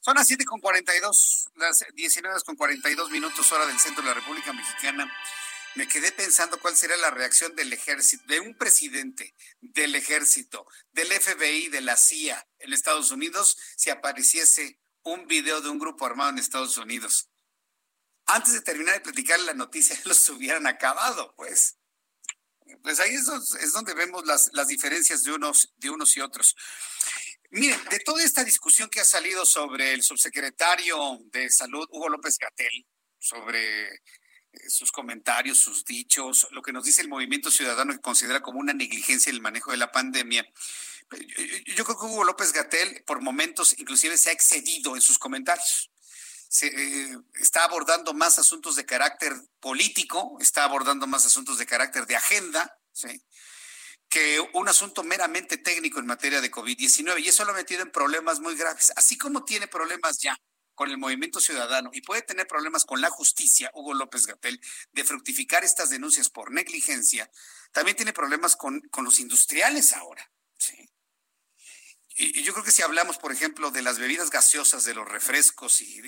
Son 0.00 0.14
las 0.14 0.26
7 0.26 0.44
con 0.44 0.60
42, 0.60 1.48
las 1.56 1.84
19 1.94 2.40
con 2.44 2.56
42 2.56 3.10
minutos 3.10 3.50
hora 3.52 3.66
del 3.66 3.78
centro 3.78 4.02
de 4.02 4.08
la 4.08 4.14
República 4.14 4.52
Mexicana. 4.52 5.12
Me 5.74 5.86
quedé 5.86 6.12
pensando 6.12 6.58
cuál 6.58 6.76
sería 6.76 6.96
la 6.96 7.10
reacción 7.10 7.54
del 7.54 7.72
ejército, 7.72 8.24
de 8.26 8.40
un 8.40 8.56
presidente, 8.56 9.34
del 9.60 9.94
ejército, 9.94 10.66
del 10.92 11.08
FBI, 11.12 11.68
de 11.68 11.80
la 11.82 11.96
CIA 11.96 12.46
en 12.58 12.72
Estados 12.72 13.10
Unidos, 13.10 13.58
si 13.76 13.90
apareciese 13.90 14.78
un 15.12 15.26
video 15.26 15.60
de 15.60 15.68
un 15.68 15.78
grupo 15.78 16.06
armado 16.06 16.30
en 16.30 16.38
Estados 16.38 16.76
Unidos. 16.78 17.28
Antes 18.26 18.52
de 18.52 18.60
terminar 18.60 18.94
de 18.94 19.00
platicar 19.00 19.40
la 19.40 19.54
noticia, 19.54 19.98
los 20.04 20.28
hubieran 20.28 20.66
acabado, 20.66 21.34
pues. 21.36 21.76
Pues 22.82 23.00
ahí 23.00 23.14
es, 23.14 23.72
donde 23.72 23.94
vemos 23.94 24.26
las, 24.26 24.50
las 24.52 24.68
diferencias 24.68 25.24
de 25.24 25.32
unos, 25.32 25.72
de 25.76 25.88
unos 25.88 26.14
y 26.16 26.20
otros. 26.20 26.54
Miren, 27.50 27.82
de 27.90 27.98
toda 28.00 28.22
esta 28.22 28.44
discusión 28.44 28.90
que 28.90 29.00
ha 29.00 29.06
salido 29.06 29.46
sobre 29.46 29.94
el 29.94 30.02
subsecretario 30.02 31.18
de 31.32 31.48
Salud, 31.48 31.88
Hugo 31.90 32.10
López 32.10 32.36
Gatel, 32.38 32.86
sobre 33.18 33.86
eh, 33.86 34.00
sus 34.68 34.92
comentarios, 34.92 35.58
sus 35.58 35.84
dichos, 35.86 36.46
lo 36.50 36.60
que 36.60 36.72
nos 36.72 36.84
dice 36.84 37.00
el 37.00 37.08
movimiento 37.08 37.50
ciudadano 37.50 37.94
que 37.94 38.00
considera 38.00 38.42
como 38.42 38.60
una 38.60 38.74
negligencia 38.74 39.30
en 39.30 39.36
el 39.36 39.42
manejo 39.42 39.70
de 39.70 39.78
la 39.78 39.90
pandemia, 39.90 40.46
yo 41.76 41.84
creo 41.84 41.98
que 41.98 42.06
Hugo 42.06 42.24
López 42.24 42.52
Gatel 42.52 43.02
por 43.06 43.20
momentos 43.20 43.74
inclusive 43.78 44.18
se 44.18 44.30
ha 44.30 44.32
excedido 44.32 44.94
en 44.94 45.02
sus 45.02 45.18
comentarios. 45.18 45.90
Se, 46.48 46.66
eh, 46.66 47.18
está 47.40 47.64
abordando 47.64 48.14
más 48.14 48.38
asuntos 48.38 48.76
de 48.76 48.86
carácter 48.86 49.34
político, 49.60 50.36
está 50.40 50.64
abordando 50.64 51.06
más 51.06 51.26
asuntos 51.26 51.58
de 51.58 51.66
carácter 51.66 52.06
de 52.06 52.16
agenda, 52.16 52.78
que 54.08 54.40
un 54.54 54.68
asunto 54.68 55.02
meramente 55.02 55.58
técnico 55.58 55.98
en 55.98 56.06
materia 56.06 56.40
de 56.40 56.50
COVID-19. 56.50 57.20
Y 57.20 57.28
eso 57.28 57.44
lo 57.44 57.52
ha 57.52 57.54
metido 57.54 57.82
en 57.82 57.90
problemas 57.90 58.40
muy 58.40 58.56
graves. 58.56 58.92
Así 58.96 59.18
como 59.18 59.44
tiene 59.44 59.68
problemas 59.68 60.18
ya 60.18 60.36
con 60.74 60.90
el 60.90 60.96
movimiento 60.96 61.40
ciudadano 61.40 61.90
y 61.92 62.02
puede 62.02 62.22
tener 62.22 62.46
problemas 62.46 62.84
con 62.84 63.00
la 63.00 63.10
justicia, 63.10 63.70
Hugo 63.74 63.94
López 63.94 64.26
Gatel, 64.26 64.60
de 64.92 65.04
fructificar 65.04 65.64
estas 65.64 65.90
denuncias 65.90 66.30
por 66.30 66.52
negligencia, 66.52 67.30
también 67.72 67.96
tiene 67.96 68.12
problemas 68.12 68.56
con, 68.56 68.80
con 68.88 69.04
los 69.04 69.18
industriales 69.18 69.92
ahora. 69.92 70.30
¿sí? 70.56 70.88
Y, 72.20 72.42
yo 72.42 72.52
creo 72.52 72.64
que 72.64 72.72
si 72.72 72.82
hablamos, 72.82 73.16
por 73.16 73.30
ejemplo, 73.32 73.70
de 73.70 73.80
las 73.80 73.98
bebidas 73.98 74.30
gaseosas, 74.30 74.84
de 74.84 74.92
los 74.92 75.08
refrescos 75.08 75.80
y, 75.80 76.02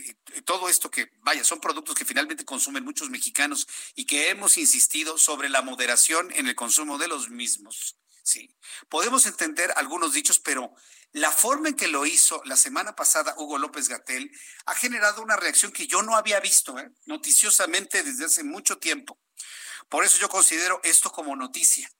todo 0.44 0.68
esto 0.68 0.90
que, 0.90 1.12
vaya, 1.20 1.44
son 1.44 1.60
productos 1.60 1.94
que 1.94 2.04
finalmente 2.04 2.44
consumen 2.44 2.84
muchos 2.84 3.10
mexicanos 3.10 3.68
y 3.94 4.04
que 4.04 4.28
hemos 4.28 4.58
insistido 4.58 5.16
sobre 5.16 5.48
la 5.48 5.62
moderación 5.62 6.32
en 6.32 6.48
el 6.48 6.56
consumo 6.56 6.98
de 6.98 7.06
los 7.06 7.30
mismos. 7.30 7.96
Sí, 8.22 8.54
podemos 8.88 9.24
entender 9.26 9.72
algunos 9.76 10.12
dichos, 10.12 10.40
pero 10.40 10.74
la 11.12 11.30
forma 11.30 11.68
en 11.68 11.76
que 11.76 11.88
lo 11.88 12.04
hizo 12.04 12.42
la 12.44 12.56
semana 12.56 12.94
pasada 12.94 13.34
Hugo 13.38 13.58
López 13.58 13.88
Gatel 13.88 14.30
ha 14.66 14.74
generado 14.74 15.22
una 15.22 15.36
reacción 15.36 15.72
que 15.72 15.86
yo 15.86 16.02
no 16.02 16.16
había 16.16 16.38
visto, 16.40 16.78
¿eh? 16.78 16.90
noticiosamente 17.06 18.02
desde 18.02 18.26
hace 18.26 18.44
mucho 18.44 18.78
tiempo. 18.78 19.18
Por 19.88 20.04
eso 20.04 20.18
yo 20.18 20.28
considero 20.28 20.80
esto 20.84 21.10
como 21.10 21.34
noticia. 21.34 21.90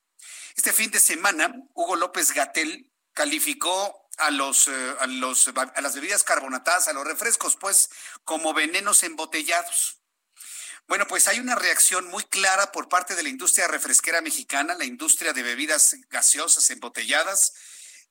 Este 0.57 0.73
fin 0.73 0.91
de 0.91 1.01
semana, 1.01 1.53
Hugo 1.75 1.97
López 1.97 2.33
Gatel 2.33 2.91
calificó 3.13 4.00
a 4.21 4.31
los, 4.31 4.69
eh, 4.69 4.95
a 5.01 5.07
los 5.07 5.49
a 5.49 5.81
las 5.81 5.95
bebidas 5.95 6.25
carbonatadas, 6.25 6.89
a 6.89 6.93
los 6.93 7.05
refrescos, 7.05 7.57
pues, 7.57 7.91
como 8.25 8.55
venenos 8.55 9.03
embotellados. 9.03 10.01
Bueno, 10.87 11.07
pues 11.07 11.29
hay 11.29 11.39
una 11.39 11.55
reacción 11.55 12.09
muy 12.09 12.25
clara 12.25 12.73
por 12.73 12.89
parte 12.89 13.15
de 13.15 13.23
la 13.23 13.29
industria 13.29 13.69
refresquera 13.69 14.21
mexicana, 14.23 14.75
la 14.75 14.85
industria 14.85 15.33
de 15.33 15.43
bebidas 15.43 15.97
gaseosas 16.09 16.69
embotelladas, 16.71 17.53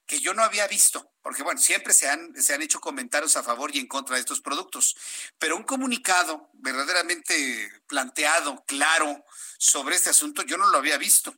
que 0.05 0.21
yo 0.21 0.33
no 0.33 0.43
había 0.43 0.65
visto, 0.67 1.11
porque 1.21 1.43
bueno, 1.43 1.59
siempre 1.59 1.93
se 1.93 2.09
han, 2.09 2.33
se 2.41 2.53
han 2.53 2.61
hecho 2.61 2.79
comentarios 2.79 3.35
a 3.37 3.43
favor 3.43 3.75
y 3.75 3.79
en 3.79 3.87
contra 3.87 4.15
de 4.15 4.21
estos 4.21 4.41
productos, 4.41 4.95
pero 5.37 5.55
un 5.55 5.63
comunicado 5.63 6.49
verdaderamente 6.53 7.69
planteado, 7.85 8.63
claro, 8.65 9.25
sobre 9.57 9.97
este 9.97 10.09
asunto, 10.09 10.41
yo 10.43 10.57
no 10.57 10.67
lo 10.67 10.77
había 10.77 10.97
visto. 10.97 11.35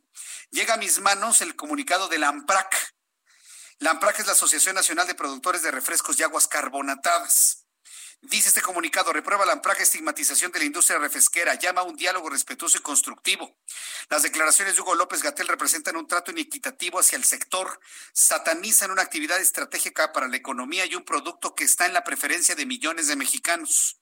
Llega 0.50 0.74
a 0.74 0.78
mis 0.78 1.00
manos 1.00 1.42
el 1.42 1.56
comunicado 1.56 2.08
de 2.08 2.18
la 2.18 2.28
AMPRAC, 2.28 2.94
la 3.82 3.90
AMPRAC 3.90 4.20
es 4.20 4.26
la 4.26 4.32
Asociación 4.32 4.76
Nacional 4.76 5.08
de 5.08 5.16
Productores 5.16 5.62
de 5.62 5.72
Refrescos 5.72 6.18
y 6.18 6.22
Aguas 6.22 6.46
Carbonatadas. 6.46 7.61
Dice 8.24 8.50
este 8.50 8.62
comunicado, 8.62 9.12
reprueba 9.12 9.44
la 9.44 9.54
AMPRAC 9.54 9.80
estigmatización 9.80 10.52
de 10.52 10.60
la 10.60 10.64
industria 10.64 10.96
refresquera, 10.96 11.56
llama 11.56 11.80
a 11.80 11.84
un 11.84 11.96
diálogo 11.96 12.30
respetuoso 12.30 12.78
y 12.78 12.80
constructivo. 12.80 13.58
Las 14.10 14.22
declaraciones 14.22 14.76
de 14.76 14.80
Hugo 14.80 14.94
López 14.94 15.24
Gatel 15.24 15.48
representan 15.48 15.96
un 15.96 16.06
trato 16.06 16.30
inequitativo 16.30 17.00
hacia 17.00 17.16
el 17.16 17.24
sector, 17.24 17.80
satanizan 18.12 18.92
una 18.92 19.02
actividad 19.02 19.40
estratégica 19.40 20.12
para 20.12 20.28
la 20.28 20.36
economía 20.36 20.86
y 20.86 20.94
un 20.94 21.04
producto 21.04 21.56
que 21.56 21.64
está 21.64 21.86
en 21.86 21.94
la 21.94 22.04
preferencia 22.04 22.54
de 22.54 22.64
millones 22.64 23.08
de 23.08 23.16
mexicanos. 23.16 23.98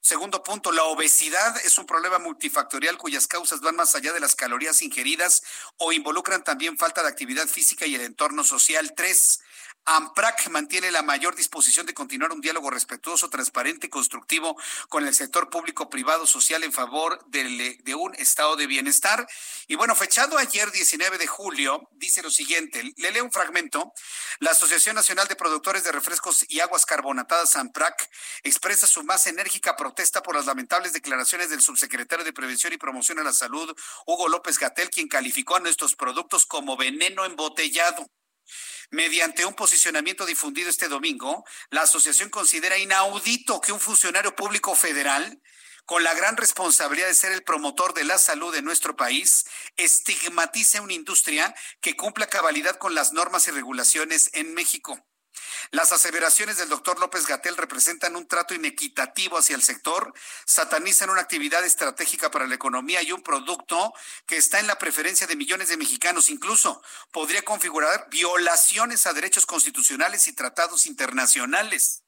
Segundo 0.00 0.44
punto, 0.44 0.70
la 0.70 0.84
obesidad 0.84 1.56
es 1.64 1.76
un 1.76 1.86
problema 1.86 2.20
multifactorial 2.20 2.96
cuyas 2.96 3.26
causas 3.26 3.60
van 3.60 3.74
más 3.74 3.96
allá 3.96 4.12
de 4.12 4.20
las 4.20 4.36
calorías 4.36 4.82
ingeridas 4.82 5.42
o 5.78 5.92
involucran 5.92 6.44
también 6.44 6.78
falta 6.78 7.02
de 7.02 7.08
actividad 7.08 7.48
física 7.48 7.86
y 7.86 7.96
el 7.96 8.02
entorno 8.02 8.44
social. 8.44 8.92
Tres, 8.94 9.40
AMPRAC 9.86 10.48
mantiene 10.48 10.90
la 10.90 11.02
mayor 11.02 11.34
disposición 11.36 11.84
de 11.84 11.92
continuar 11.92 12.32
un 12.32 12.40
diálogo 12.40 12.70
respetuoso, 12.70 13.28
transparente 13.28 13.86
y 13.86 13.90
constructivo 13.90 14.56
con 14.88 15.06
el 15.06 15.14
sector 15.14 15.50
público, 15.50 15.90
privado, 15.90 16.26
social 16.26 16.64
en 16.64 16.72
favor 16.72 17.22
de, 17.26 17.78
de, 17.82 17.94
un 17.94 18.14
estado 18.14 18.56
de 18.56 18.66
bienestar. 18.66 19.26
Y 19.66 19.74
bueno, 19.74 19.94
fechado 19.94 20.38
ayer 20.38 20.70
19 20.70 21.18
de 21.18 21.26
julio, 21.26 21.88
dice 21.92 22.22
lo 22.22 22.30
siguiente, 22.30 22.94
le 22.96 23.10
leo 23.10 23.24
un 23.24 23.32
fragmento. 23.32 23.92
La 24.38 24.52
Asociación 24.52 24.96
Nacional 24.96 25.28
de 25.28 25.36
Productores 25.36 25.84
de 25.84 25.92
Refrescos 25.92 26.46
y 26.48 26.60
Aguas 26.60 26.86
Carbonatadas, 26.86 27.54
AMPRAC, 27.56 28.10
expresa 28.42 28.86
su 28.86 29.04
más 29.04 29.26
enérgica 29.26 29.76
protesta 29.76 30.22
por 30.22 30.34
las 30.34 30.46
lamentables 30.46 30.94
declaraciones 30.94 31.50
del 31.50 31.60
subsecretario 31.60 32.24
de 32.24 32.32
Prevención 32.32 32.72
y 32.72 32.78
Promoción 32.78 33.18
a 33.18 33.24
la 33.24 33.32
Salud, 33.32 33.74
Hugo 34.06 34.28
López 34.28 34.58
Gatel, 34.58 34.88
quien 34.88 35.08
calificó 35.08 35.56
a 35.56 35.60
nuestros 35.60 35.94
productos 35.94 36.46
como 36.46 36.76
veneno 36.76 37.24
embotellado. 37.24 38.06
Mediante 38.90 39.46
un 39.46 39.54
posicionamiento 39.54 40.26
difundido 40.26 40.70
este 40.70 40.88
domingo, 40.88 41.44
la 41.70 41.82
asociación 41.82 42.30
considera 42.30 42.78
inaudito 42.78 43.60
que 43.60 43.72
un 43.72 43.80
funcionario 43.80 44.34
público 44.36 44.74
federal 44.74 45.40
con 45.86 46.02
la 46.02 46.14
gran 46.14 46.36
responsabilidad 46.36 47.08
de 47.08 47.14
ser 47.14 47.32
el 47.32 47.42
promotor 47.42 47.92
de 47.92 48.04
la 48.04 48.18
salud 48.18 48.54
de 48.54 48.62
nuestro 48.62 48.96
país, 48.96 49.44
estigmatice 49.76 50.80
una 50.80 50.94
industria 50.94 51.54
que 51.80 51.96
cumpla 51.96 52.26
cabalidad 52.26 52.76
con 52.76 52.94
las 52.94 53.12
normas 53.12 53.48
y 53.48 53.50
regulaciones 53.50 54.30
en 54.32 54.54
México. 54.54 54.98
Las 55.70 55.92
aseveraciones 55.92 56.56
del 56.56 56.68
doctor 56.68 56.98
López 57.00 57.26
Gatel 57.26 57.56
representan 57.56 58.16
un 58.16 58.26
trato 58.26 58.54
inequitativo 58.54 59.38
hacia 59.38 59.56
el 59.56 59.62
sector, 59.62 60.12
satanizan 60.44 61.10
una 61.10 61.22
actividad 61.22 61.64
estratégica 61.64 62.30
para 62.30 62.46
la 62.46 62.54
economía 62.54 63.02
y 63.02 63.12
un 63.12 63.22
producto 63.22 63.92
que 64.26 64.36
está 64.36 64.60
en 64.60 64.66
la 64.66 64.78
preferencia 64.78 65.26
de 65.26 65.36
millones 65.36 65.68
de 65.68 65.76
mexicanos. 65.76 66.28
Incluso 66.28 66.82
podría 67.10 67.42
configurar 67.42 68.08
violaciones 68.10 69.06
a 69.06 69.12
derechos 69.12 69.46
constitucionales 69.46 70.28
y 70.28 70.32
tratados 70.32 70.86
internacionales. 70.86 72.02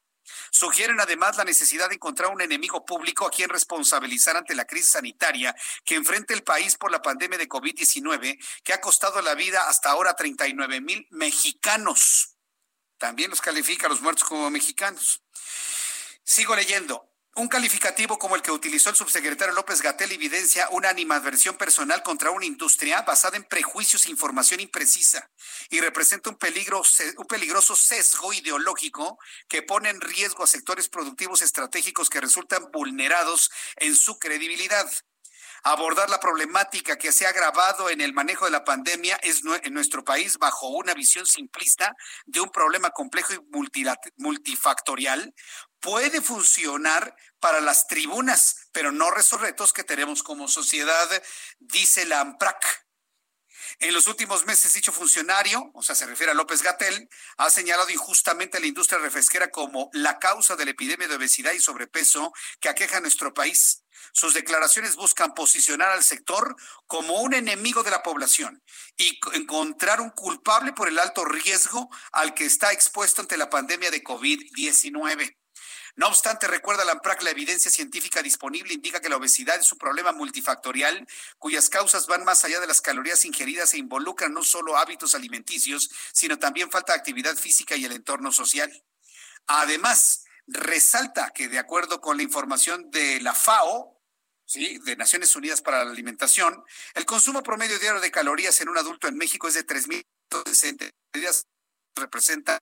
Sugieren 0.51 0.99
además 0.99 1.37
la 1.37 1.43
necesidad 1.43 1.89
de 1.89 1.95
encontrar 1.95 2.31
un 2.31 2.41
enemigo 2.41 2.85
público 2.85 3.25
a 3.25 3.31
quien 3.31 3.49
responsabilizar 3.49 4.35
ante 4.35 4.55
la 4.55 4.65
crisis 4.65 4.91
sanitaria 4.91 5.55
que 5.85 5.95
enfrenta 5.95 6.33
el 6.33 6.43
país 6.43 6.75
por 6.75 6.91
la 6.91 7.01
pandemia 7.01 7.37
de 7.37 7.47
COVID-19, 7.47 8.37
que 8.63 8.73
ha 8.73 8.81
costado 8.81 9.21
la 9.21 9.35
vida 9.35 9.67
hasta 9.69 9.89
ahora 9.89 10.11
a 10.11 10.15
39 10.15 10.81
mil 10.81 11.07
mexicanos. 11.11 12.36
También 12.97 13.29
los 13.29 13.41
califica 13.41 13.87
a 13.87 13.89
los 13.89 14.01
muertos 14.01 14.23
como 14.23 14.49
mexicanos. 14.49 15.21
Sigo 16.23 16.55
leyendo. 16.55 17.09
Un 17.35 17.49
calificativo 17.49 18.17
como 18.17 18.35
el 18.35 18.41
que 18.41 18.49
utilizó 18.49 18.89
el 18.89 18.95
subsecretario 18.95 19.53
López 19.53 19.83
Gatel 19.83 20.11
evidencia 20.11 20.69
una 20.71 20.89
animadversión 20.89 21.55
personal 21.55 22.01
contra 22.01 22.31
una 22.31 22.45
industria 22.47 23.03
basada 23.03 23.37
en 23.37 23.43
prejuicios 23.43 24.07
e 24.07 24.09
información 24.09 24.59
imprecisa 24.59 25.29
y 25.69 25.79
representa 25.79 26.31
un, 26.31 26.37
peligro, 26.37 26.81
un 27.17 27.27
peligroso 27.27 27.75
sesgo 27.75 28.33
ideológico 28.33 29.19
que 29.47 29.61
pone 29.61 29.89
en 29.89 30.01
riesgo 30.01 30.43
a 30.43 30.47
sectores 30.47 30.89
productivos 30.89 31.43
estratégicos 31.43 32.09
que 32.09 32.21
resultan 32.21 32.71
vulnerados 32.71 33.51
en 33.75 33.95
su 33.95 34.17
credibilidad. 34.17 34.91
Abordar 35.69 36.09
la 36.09 36.21
problemática 36.21 36.97
que 36.97 37.11
se 37.11 37.25
ha 37.25 37.29
agravado 37.31 37.89
en 37.89 37.99
el 37.99 38.13
manejo 38.13 38.45
de 38.45 38.51
la 38.51 38.63
pandemia 38.63 39.17
es 39.21 39.41
en 39.63 39.73
nuestro 39.73 40.05
país 40.05 40.37
bajo 40.37 40.69
una 40.69 40.93
visión 40.93 41.25
simplista 41.25 41.93
de 42.25 42.39
un 42.39 42.49
problema 42.51 42.91
complejo 42.91 43.33
y 43.33 43.39
multifactorial 44.15 45.33
puede 45.81 46.21
funcionar 46.21 47.13
para 47.41 47.59
las 47.59 47.85
tribunas, 47.85 48.69
pero 48.71 48.93
no 48.93 49.11
retos 49.41 49.73
que 49.73 49.83
tenemos 49.83 50.23
como 50.23 50.47
sociedad, 50.47 51.09
dice 51.59 52.05
la 52.05 52.21
AMPRAC. 52.21 52.86
En 53.79 53.93
los 53.93 54.07
últimos 54.07 54.45
meses, 54.45 54.73
dicho 54.73 54.91
funcionario, 54.91 55.71
o 55.73 55.81
sea, 55.81 55.95
se 55.95 56.05
refiere 56.05 56.31
a 56.31 56.35
López 56.35 56.61
Gatel, 56.61 57.09
ha 57.37 57.49
señalado 57.49 57.89
injustamente 57.89 58.57
a 58.57 58.59
la 58.59 58.67
industria 58.67 58.99
refresquera 58.99 59.49
como 59.51 59.89
la 59.93 60.19
causa 60.19 60.55
de 60.55 60.65
la 60.65 60.71
epidemia 60.71 61.07
de 61.07 61.15
obesidad 61.15 61.53
y 61.53 61.59
sobrepeso 61.59 62.33
que 62.59 62.69
aqueja 62.69 62.97
a 62.97 63.01
nuestro 63.01 63.33
país. 63.33 63.83
Sus 64.13 64.33
declaraciones 64.33 64.95
buscan 64.95 65.33
posicionar 65.33 65.89
al 65.89 66.03
sector 66.03 66.55
como 66.87 67.21
un 67.21 67.33
enemigo 67.33 67.83
de 67.83 67.91
la 67.91 68.03
población 68.03 68.63
y 68.95 69.19
encontrar 69.33 70.01
un 70.01 70.09
culpable 70.11 70.73
por 70.73 70.87
el 70.87 70.99
alto 70.99 71.25
riesgo 71.25 71.89
al 72.11 72.33
que 72.33 72.45
está 72.45 72.71
expuesto 72.71 73.21
ante 73.21 73.37
la 73.37 73.49
pandemia 73.49 73.91
de 73.91 74.03
COVID-19. 74.03 75.35
No 75.97 76.05
obstante, 76.05 76.45
recuerda 76.45 76.85
la 76.85 76.91
AMPRAC, 76.91 77.23
la 77.23 77.31
evidencia 77.31 77.71
científica 77.71 78.21
disponible 78.21 78.71
indica 78.71 78.99
que 78.99 79.09
la 79.09 79.17
obesidad 79.17 79.59
es 79.59 79.71
un 79.71 79.79
problema 79.79 80.11
multifactorial 80.11 81.07
cuyas 81.39 81.69
causas 81.69 82.05
van 82.05 82.23
más 82.23 82.45
allá 82.45 82.59
de 82.59 82.67
las 82.67 82.81
calorías 82.81 83.25
ingeridas 83.25 83.73
e 83.73 83.79
involucran 83.79 84.31
no 84.31 84.43
solo 84.43 84.77
hábitos 84.77 85.15
alimenticios, 85.15 85.89
sino 86.13 86.37
también 86.37 86.69
falta 86.69 86.93
de 86.93 86.99
actividad 86.99 87.35
física 87.35 87.75
y 87.75 87.85
el 87.85 87.93
entorno 87.93 88.31
social. 88.31 88.71
Además, 89.47 90.25
resalta 90.45 91.31
que 91.31 91.47
de 91.47 91.57
acuerdo 91.57 91.99
con 91.99 92.17
la 92.17 92.23
información 92.23 92.91
de 92.91 93.19
la 93.19 93.33
FAO, 93.33 93.99
¿sí? 94.45 94.77
de 94.85 94.95
Naciones 94.97 95.35
Unidas 95.35 95.63
para 95.63 95.83
la 95.83 95.89
Alimentación, 95.89 96.63
el 96.93 97.05
consumo 97.05 97.41
promedio 97.41 97.79
diario 97.79 98.01
de 98.01 98.11
calorías 98.11 98.61
en 98.61 98.69
un 98.69 98.77
adulto 98.77 99.07
en 99.07 99.17
México 99.17 99.47
es 99.47 99.55
de 99.55 99.65
3.060 99.65 100.91
representa 101.95 102.59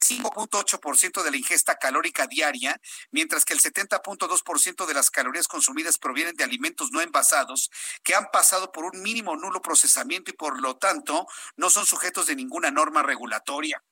5.8% 0.00 1.22
de 1.22 1.30
la 1.30 1.36
ingesta 1.36 1.76
calórica 1.76 2.26
diaria, 2.26 2.80
mientras 3.10 3.44
que 3.44 3.52
el 3.52 3.60
70.2% 3.60 4.86
de 4.86 4.94
las 4.94 5.10
calorías 5.10 5.46
consumidas 5.46 5.98
provienen 5.98 6.34
de 6.34 6.44
alimentos 6.44 6.90
no 6.90 7.00
envasados 7.00 7.70
que 8.02 8.14
han 8.14 8.30
pasado 8.32 8.72
por 8.72 8.84
un 8.84 9.02
mínimo 9.02 9.36
nulo 9.36 9.62
procesamiento 9.62 10.30
y 10.30 10.34
por 10.34 10.60
lo 10.60 10.76
tanto 10.76 11.26
no 11.56 11.70
son 11.70 11.86
sujetos 11.86 12.26
de 12.26 12.36
ninguna 12.36 12.70
norma 12.70 13.02
regulatoria 13.02 13.82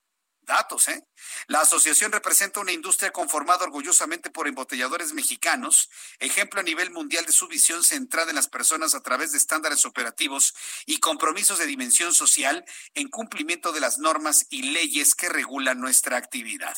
datos, 0.49 0.89
¿eh? 0.89 1.07
La 1.47 1.61
asociación 1.61 2.11
representa 2.11 2.59
una 2.59 2.73
industria 2.73 3.11
conformada 3.11 3.63
orgullosamente 3.63 4.29
por 4.29 4.47
embotelladores 4.47 5.13
mexicanos, 5.13 5.89
ejemplo 6.19 6.59
a 6.59 6.63
nivel 6.63 6.91
mundial 6.91 7.25
de 7.25 7.31
su 7.31 7.47
visión 7.47 7.83
centrada 7.83 8.31
en 8.31 8.35
las 8.35 8.49
personas 8.49 8.95
a 8.95 9.01
través 9.01 9.31
de 9.31 9.37
estándares 9.37 9.85
operativos 9.85 10.53
y 10.85 10.99
compromisos 10.99 11.59
de 11.59 11.67
dimensión 11.67 12.13
social 12.13 12.65
en 12.95 13.07
cumplimiento 13.07 13.71
de 13.71 13.79
las 13.79 13.99
normas 13.99 14.47
y 14.49 14.63
leyes 14.73 15.15
que 15.15 15.29
regulan 15.29 15.79
nuestra 15.79 16.17
actividad. 16.17 16.77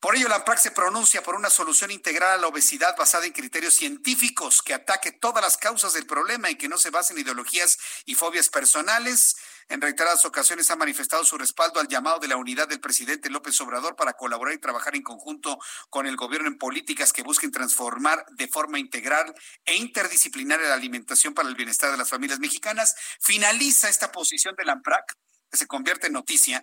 Por 0.00 0.16
ello, 0.16 0.28
la 0.28 0.36
AMPRAC 0.36 0.58
se 0.58 0.70
pronuncia 0.70 1.22
por 1.22 1.34
una 1.34 1.50
solución 1.50 1.90
integral 1.90 2.30
a 2.30 2.36
la 2.38 2.46
obesidad 2.46 2.96
basada 2.96 3.26
en 3.26 3.34
criterios 3.34 3.74
científicos 3.74 4.62
que 4.62 4.72
ataque 4.72 5.12
todas 5.12 5.44
las 5.44 5.58
causas 5.58 5.92
del 5.92 6.06
problema 6.06 6.48
y 6.50 6.54
que 6.54 6.70
no 6.70 6.78
se 6.78 6.88
base 6.88 7.12
en 7.12 7.18
ideologías 7.18 7.78
y 8.06 8.14
fobias 8.14 8.48
personales. 8.48 9.36
En 9.68 9.82
reiteradas 9.82 10.24
ocasiones 10.24 10.70
ha 10.70 10.76
manifestado 10.76 11.22
su 11.26 11.36
respaldo 11.36 11.80
al 11.80 11.88
llamado 11.88 12.18
de 12.18 12.28
la 12.28 12.38
unidad 12.38 12.66
del 12.66 12.80
presidente 12.80 13.28
López 13.28 13.60
Obrador 13.60 13.94
para 13.94 14.14
colaborar 14.14 14.54
y 14.54 14.58
trabajar 14.58 14.96
en 14.96 15.02
conjunto 15.02 15.58
con 15.90 16.06
el 16.06 16.16
gobierno 16.16 16.48
en 16.48 16.56
políticas 16.56 17.12
que 17.12 17.22
busquen 17.22 17.52
transformar 17.52 18.24
de 18.30 18.48
forma 18.48 18.78
integral 18.78 19.34
e 19.66 19.76
interdisciplinaria 19.76 20.66
la 20.66 20.76
alimentación 20.76 21.34
para 21.34 21.50
el 21.50 21.56
bienestar 21.56 21.90
de 21.90 21.98
las 21.98 22.08
familias 22.08 22.38
mexicanas. 22.38 22.94
Finaliza 23.20 23.90
esta 23.90 24.10
posición 24.10 24.54
de 24.56 24.64
la 24.64 24.72
AMPRAC 24.72 25.14
se 25.52 25.66
convierte 25.66 26.08
en 26.08 26.14
noticia, 26.14 26.62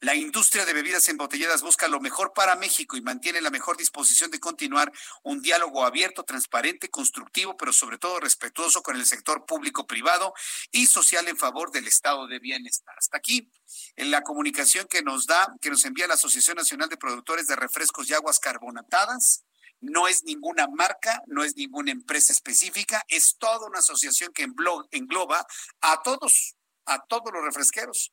la 0.00 0.14
industria 0.14 0.66
de 0.66 0.74
bebidas 0.74 1.08
embotelladas 1.08 1.62
busca 1.62 1.88
lo 1.88 2.00
mejor 2.00 2.34
para 2.34 2.54
México 2.54 2.98
y 2.98 3.00
mantiene 3.00 3.40
la 3.40 3.48
mejor 3.48 3.78
disposición 3.78 4.30
de 4.30 4.38
continuar 4.38 4.92
un 5.22 5.40
diálogo 5.40 5.86
abierto, 5.86 6.22
transparente, 6.22 6.90
constructivo, 6.90 7.56
pero 7.56 7.72
sobre 7.72 7.96
todo 7.96 8.20
respetuoso 8.20 8.82
con 8.82 8.96
el 8.96 9.06
sector 9.06 9.46
público, 9.46 9.86
privado 9.86 10.34
y 10.70 10.86
social 10.86 11.26
en 11.28 11.38
favor 11.38 11.70
del 11.70 11.86
estado 11.86 12.26
de 12.26 12.38
bienestar. 12.38 12.94
Hasta 12.98 13.16
aquí 13.16 13.50
en 13.96 14.10
la 14.10 14.20
comunicación 14.20 14.86
que 14.86 15.02
nos 15.02 15.26
da, 15.26 15.56
que 15.62 15.70
nos 15.70 15.84
envía 15.86 16.06
la 16.06 16.14
Asociación 16.14 16.58
Nacional 16.58 16.90
de 16.90 16.98
Productores 16.98 17.46
de 17.46 17.56
Refrescos 17.56 18.10
y 18.10 18.14
Aguas 18.14 18.38
Carbonatadas. 18.38 19.44
No 19.80 20.08
es 20.08 20.24
ninguna 20.24 20.66
marca, 20.68 21.22
no 21.26 21.42
es 21.42 21.56
ninguna 21.56 21.90
empresa 21.90 22.34
específica, 22.34 23.02
es 23.08 23.36
toda 23.38 23.66
una 23.66 23.78
asociación 23.78 24.32
que 24.34 24.46
engloba 24.90 25.46
a 25.80 26.02
todos, 26.02 26.56
a 26.84 27.02
todos 27.06 27.32
los 27.32 27.42
refresqueros 27.42 28.12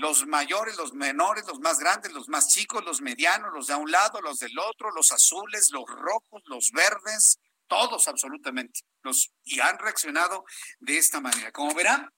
los 0.00 0.26
mayores, 0.26 0.76
los 0.76 0.94
menores, 0.94 1.46
los 1.46 1.60
más 1.60 1.78
grandes, 1.78 2.12
los 2.12 2.28
más 2.28 2.48
chicos, 2.48 2.84
los 2.84 3.00
medianos, 3.00 3.52
los 3.52 3.66
de 3.66 3.74
un 3.74 3.90
lado, 3.90 4.20
los 4.20 4.38
del 4.38 4.58
otro, 4.58 4.90
los 4.90 5.12
azules, 5.12 5.70
los 5.70 5.84
rojos, 5.88 6.42
los 6.46 6.70
verdes, 6.72 7.38
todos 7.68 8.08
absolutamente. 8.08 8.80
Los, 9.02 9.32
y 9.44 9.60
han 9.60 9.78
reaccionado 9.78 10.44
de 10.80 10.98
esta 10.98 11.20
manera. 11.20 11.52
Como 11.52 11.74
verán, 11.74 12.10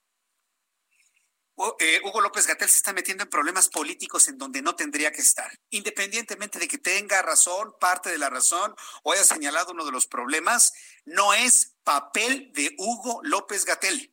eh, 1.79 2.01
Hugo 2.03 2.21
López 2.21 2.47
Gatel 2.47 2.67
se 2.67 2.77
está 2.77 2.93
metiendo 2.93 3.23
en 3.23 3.29
problemas 3.29 3.69
políticos 3.69 4.27
en 4.27 4.37
donde 4.37 4.61
no 4.61 4.75
tendría 4.75 5.11
que 5.11 5.21
estar, 5.21 5.51
independientemente 5.69 6.57
de 6.57 6.67
que 6.67 6.79
tenga 6.79 7.21
razón, 7.21 7.75
parte 7.79 8.09
de 8.09 8.17
la 8.17 8.29
razón, 8.29 8.73
o 9.03 9.13
haya 9.13 9.23
señalado 9.23 9.71
uno 9.71 9.85
de 9.85 9.91
los 9.91 10.07
problemas, 10.07 10.73
no 11.05 11.33
es 11.33 11.75
papel 11.83 12.51
de 12.53 12.73
Hugo 12.79 13.19
López 13.23 13.65
Gatel. 13.65 14.12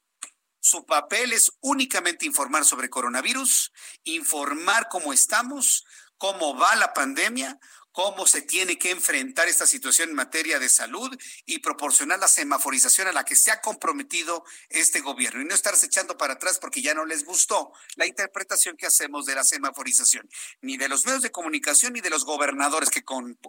Su 0.60 0.84
papel 0.84 1.32
es 1.32 1.52
únicamente 1.60 2.26
informar 2.26 2.66
sobre 2.66 2.90
coronavirus, 2.90 3.72
informar 4.04 4.88
cómo 4.90 5.12
estamos, 5.12 5.86
cómo 6.18 6.54
va 6.54 6.76
la 6.76 6.92
pandemia, 6.92 7.58
cómo 7.92 8.26
se 8.26 8.42
tiene 8.42 8.78
que 8.78 8.90
enfrentar 8.90 9.48
esta 9.48 9.66
situación 9.66 10.10
en 10.10 10.14
materia 10.14 10.58
de 10.58 10.68
salud 10.68 11.16
y 11.46 11.58
proporcionar 11.58 12.18
la 12.18 12.28
semaforización 12.28 13.08
a 13.08 13.12
la 13.12 13.24
que 13.24 13.36
se 13.36 13.50
ha 13.50 13.62
comprometido 13.62 14.44
este 14.68 15.00
gobierno. 15.00 15.40
Y 15.40 15.46
no 15.46 15.54
estarse 15.54 15.86
echando 15.86 16.18
para 16.18 16.34
atrás 16.34 16.58
porque 16.58 16.82
ya 16.82 16.92
no 16.92 17.06
les 17.06 17.24
gustó 17.24 17.72
la 17.96 18.06
interpretación 18.06 18.76
que 18.76 18.86
hacemos 18.86 19.24
de 19.24 19.34
la 19.34 19.44
semaforización, 19.44 20.28
ni 20.60 20.76
de 20.76 20.88
los 20.88 21.06
medios 21.06 21.22
de 21.22 21.32
comunicación 21.32 21.94
ni 21.94 22.02
de 22.02 22.10
los 22.10 22.26
gobernadores, 22.26 22.90
que 22.90 23.02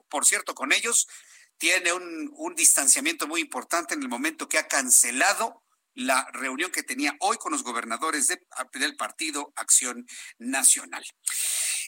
por 0.10 0.26
cierto, 0.26 0.56
con 0.56 0.72
ellos 0.72 1.08
tiene 1.58 1.92
un 1.94 2.56
distanciamiento 2.56 3.28
muy 3.28 3.42
importante 3.42 3.94
en 3.94 4.02
el 4.02 4.10
momento 4.10 4.48
que 4.48 4.58
ha 4.58 4.68
cancelado 4.68 5.62
la 5.94 6.28
reunión 6.34 6.72
que 6.72 6.84
tenía 6.84 7.16
hoy 7.20 7.38
con 7.38 7.52
los 7.52 7.64
gobernadores 7.64 8.28
del 8.28 8.96
partido 8.96 9.54
Acción 9.56 10.06
Nacional. 10.40 11.04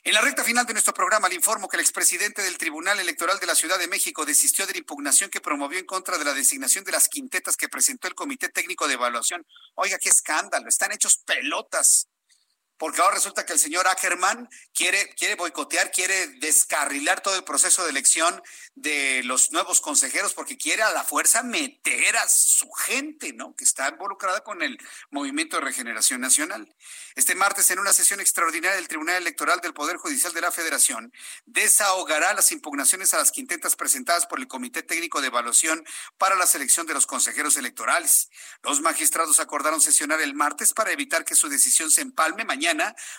En 0.06 0.14
la 0.14 0.22
recta 0.22 0.44
final 0.44 0.66
de 0.66 0.74
nuestro 0.74 0.94
programa 0.94 1.30
le 1.30 1.36
informo 1.36 1.70
que 1.70 1.78
el 1.78 1.82
expresidente 1.82 2.42
del 2.42 2.58
Tribunal 2.58 3.00
Electoral 3.00 3.40
de 3.40 3.48
la 3.48 3.56
Ciudad 3.56 3.80
de 3.80 3.88
México 3.88 4.26
desistió 4.26 4.66
de 4.66 4.74
la 4.74 4.80
impugnación 4.80 5.30
que 5.30 5.40
promovió 5.40 5.80
en 5.80 5.86
contra 5.86 6.18
de 6.18 6.26
la 6.26 6.34
designación 6.34 6.84
de 6.84 6.92
las 6.92 7.08
quintetas 7.08 7.56
que 7.56 7.70
presentó 7.70 8.08
el 8.08 8.16
Comité 8.16 8.50
Técnico 8.50 8.88
de 8.88 8.96
Evaluación. 8.96 9.46
Oiga, 9.76 9.98
qué 10.00 10.10
escándalo, 10.10 10.68
están 10.68 10.92
hechos 10.92 11.24
pelotas 11.26 12.10
porque 12.84 13.00
ahora 13.00 13.16
resulta 13.16 13.46
que 13.46 13.54
el 13.54 13.60
señor 13.60 13.88
Ackerman 13.88 14.50
quiere, 14.74 15.08
quiere 15.16 15.36
boicotear, 15.36 15.90
quiere 15.90 16.28
descarrilar 16.40 17.22
todo 17.22 17.38
el 17.38 17.46
proceso 17.46 17.82
de 17.86 17.92
elección 17.92 18.44
de 18.76 19.22
los 19.24 19.54
nuevos 19.54 19.80
consejeros, 19.80 20.34
porque 20.34 20.58
quiere 20.58 20.84
a 20.84 20.92
la 20.92 21.06
fuerza 21.06 21.44
meter 21.44 22.18
a 22.18 22.28
su 22.28 22.70
gente, 22.72 23.32
¿no? 23.32 23.56
Que 23.56 23.64
está 23.64 23.88
involucrada 23.88 24.44
con 24.44 24.62
el 24.62 24.78
Movimiento 25.12 25.56
de 25.56 25.62
Regeneración 25.62 26.20
Nacional. 26.20 26.76
Este 27.16 27.36
martes, 27.36 27.72
en 27.72 27.80
una 27.80 27.94
sesión 27.94 28.20
extraordinaria 28.20 28.76
del 28.76 28.90
Tribunal 28.90 29.16
Electoral 29.16 29.62
del 29.62 29.74
Poder 29.74 29.96
Judicial 29.96 30.34
de 30.34 30.42
la 30.42 30.52
Federación, 30.52 31.14
desahogará 31.46 32.34
las 32.34 32.52
impugnaciones 32.52 33.14
a 33.14 33.18
las 33.18 33.32
quintetas 33.32 33.78
presentadas 33.78 34.26
por 34.26 34.42
el 34.42 34.50
Comité 34.50 34.84
Técnico 34.84 35.22
de 35.22 35.28
Evaluación 35.28 35.86
para 36.18 36.36
la 36.36 36.48
selección 36.48 36.86
de 36.86 36.96
los 36.96 37.08
consejeros 37.08 37.56
electorales. 37.56 38.30
Los 38.62 38.82
magistrados 38.82 39.40
acordaron 39.40 39.80
sesionar 39.80 40.20
el 40.20 40.34
martes 40.34 40.74
para 40.74 40.92
evitar 40.92 41.24
que 41.24 41.36
su 41.36 41.48
decisión 41.48 41.90
se 41.90 42.02
empalme 42.02 42.44
mañana 42.44 42.73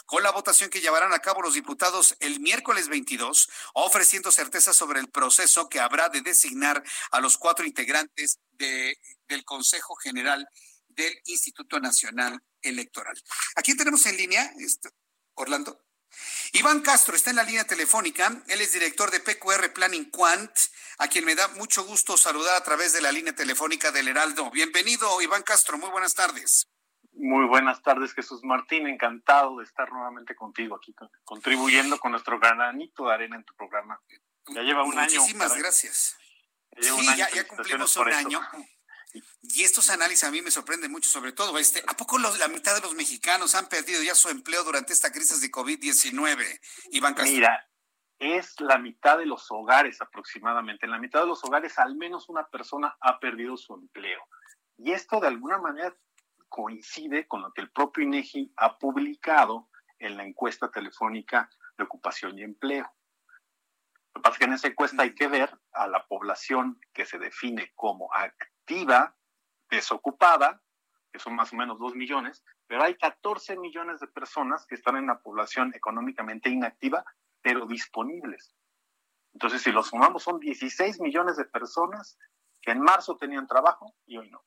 con 0.06 0.22
la 0.22 0.31
votación 0.31 0.70
que 0.70 0.81
llevarán 0.81 1.12
a 1.12 1.20
cabo 1.20 1.43
los 1.43 1.55
diputados 1.55 2.16
el 2.20 2.40
miércoles 2.40 2.89
22, 2.89 3.48
ofreciendo 3.74 4.32
certeza 4.32 4.72
sobre 4.72 5.01
el 5.01 5.09
proceso 5.09 5.68
que 5.68 5.81
habrá 5.81 6.09
de 6.09 6.22
designar 6.22 6.82
a 7.10 7.20
los 7.20 7.39
cuatro 7.39 7.64
integrantes 7.64 8.39
de, 8.52 8.98
del 9.28 9.44
Consejo 9.44 9.94
General 9.97 10.48
del 10.89 11.14
Instituto 11.26 11.81
Nacional 11.81 12.40
Electoral. 12.62 13.20
Aquí 13.56 13.76
tenemos 13.76 14.05
en 14.06 14.16
línea, 14.16 14.52
Orlando. 15.35 15.81
Iván 16.52 16.81
Castro 16.81 17.16
está 17.16 17.31
en 17.31 17.36
la 17.36 17.43
línea 17.43 17.64
telefónica, 17.64 18.43
él 18.47 18.60
es 18.60 18.72
director 18.72 19.10
de 19.10 19.18
PQR 19.18 19.72
Planning 19.72 20.10
Quant, 20.10 20.56
a 20.98 21.09
quien 21.09 21.24
me 21.24 21.35
da 21.35 21.48
mucho 21.48 21.85
gusto 21.85 22.16
saludar 22.16 22.55
a 22.56 22.62
través 22.62 22.93
de 22.93 23.02
la 23.02 23.10
línea 23.10 23.35
telefónica 23.35 23.90
del 23.90 24.09
Heraldo. 24.09 24.51
Bienvenido, 24.51 25.20
Iván 25.20 25.43
Castro, 25.43 25.76
muy 25.76 25.90
buenas 25.90 26.14
tardes. 26.14 26.68
Muy 27.16 27.47
buenas 27.47 27.82
tardes, 27.82 28.12
Jesús 28.12 28.43
Martín. 28.43 28.86
Encantado 28.86 29.59
de 29.59 29.65
estar 29.65 29.91
nuevamente 29.93 30.35
contigo 30.35 30.77
aquí, 30.77 30.95
contribuyendo 31.24 31.99
con 31.99 32.11
nuestro 32.11 32.39
granito 32.39 33.07
de 33.07 33.15
arena 33.15 33.36
en 33.36 33.45
tu 33.45 33.55
programa. 33.55 34.01
Ya 34.49 34.62
lleva 34.62 34.82
un 34.82 34.99
año. 34.99 35.20
Muchísimas 35.20 35.57
gracias. 35.57 36.16
Ya 36.77 36.93
sí, 36.93 37.07
ya, 37.16 37.47
cumplimos 37.47 37.97
un 37.97 38.12
año. 38.12 38.41
Y 39.43 39.62
estos 39.62 39.91
análisis 39.91 40.24
a 40.24 40.31
mí 40.32 40.43
me 40.43 40.51
sorprenden 40.51 40.91
mucho, 40.91 41.09
sobre 41.09 41.32
todo 41.32 41.57
este. 41.57 41.85
¿A 41.86 41.97
poco 41.97 42.19
la 42.19 42.49
mitad 42.49 42.74
de 42.74 42.81
los 42.81 42.95
mexicanos 42.95 43.55
han 43.55 43.69
perdido 43.69 44.03
ya 44.03 44.15
su 44.16 44.28
empleo 44.28 44.65
durante 44.65 44.93
esta 44.93 45.12
crisis 45.12 45.41
de 45.41 45.53
COVID-19? 45.53 46.61
Iván 46.91 47.15
Castro. 47.15 47.32
Mira, 47.32 47.69
es 48.19 48.61
la 48.61 48.78
mitad 48.78 49.19
de 49.19 49.27
los 49.27 49.47
hogares 49.51 50.01
aproximadamente. 50.01 50.86
En 50.86 50.93
la 50.93 50.99
mitad 50.99 51.20
de 51.20 51.27
los 51.27 51.45
hogares 51.45 51.78
al 51.78 51.95
menos 51.95 52.28
una 52.28 52.49
persona 52.49 52.97
ha 53.01 53.20
perdido 53.20 53.57
su 53.57 53.74
empleo. 53.74 54.20
Y 54.78 54.91
esto 54.91 55.20
de 55.20 55.28
alguna 55.28 55.59
manera 55.59 55.97
coincide 56.55 57.26
con 57.26 57.43
lo 57.43 57.52
que 57.52 57.62
el 57.62 57.72
propio 57.72 58.05
INEGI 58.05 58.52
ha 58.59 58.78
publicado 58.78 59.70
en 59.98 60.16
la 60.16 60.22
encuesta 60.22 60.70
telefónica 60.70 61.51
de 61.76 61.82
ocupación 61.82 62.39
y 62.39 62.44
empleo. 62.44 62.89
Lo 64.14 64.20
que 64.20 64.22
pasa 64.22 64.35
es 64.35 64.39
que 64.39 64.44
en 64.44 64.52
esa 64.52 64.68
encuesta 64.68 65.02
hay 65.02 65.16
que 65.16 65.26
ver 65.26 65.59
a 65.72 65.89
la 65.89 66.06
población 66.06 66.78
que 66.93 67.06
se 67.06 67.18
define 67.18 67.72
como 67.74 68.09
activa, 68.14 69.16
desocupada, 69.68 70.62
que 71.12 71.18
son 71.18 71.35
más 71.35 71.52
o 71.52 71.56
menos 71.56 71.76
2 71.81 71.97
millones, 71.97 72.44
pero 72.68 72.85
hay 72.85 72.94
14 72.94 73.56
millones 73.59 73.98
de 73.98 74.06
personas 74.06 74.64
que 74.64 74.76
están 74.76 74.97
en 74.97 75.09
la 75.09 75.18
población 75.18 75.74
económicamente 75.74 76.51
inactiva, 76.51 77.05
pero 77.43 77.66
disponibles. 77.66 78.55
Entonces, 79.32 79.60
si 79.60 79.72
los 79.72 79.89
sumamos, 79.89 80.22
son 80.22 80.39
16 80.39 81.01
millones 81.01 81.36
de 81.36 81.47
personas 81.47 82.16
que 82.62 82.70
en 82.70 82.81
marzo 82.81 83.16
tenían 83.16 83.48
trabajo 83.48 83.93
y 84.06 84.18
hoy 84.18 84.31
no. 84.31 84.44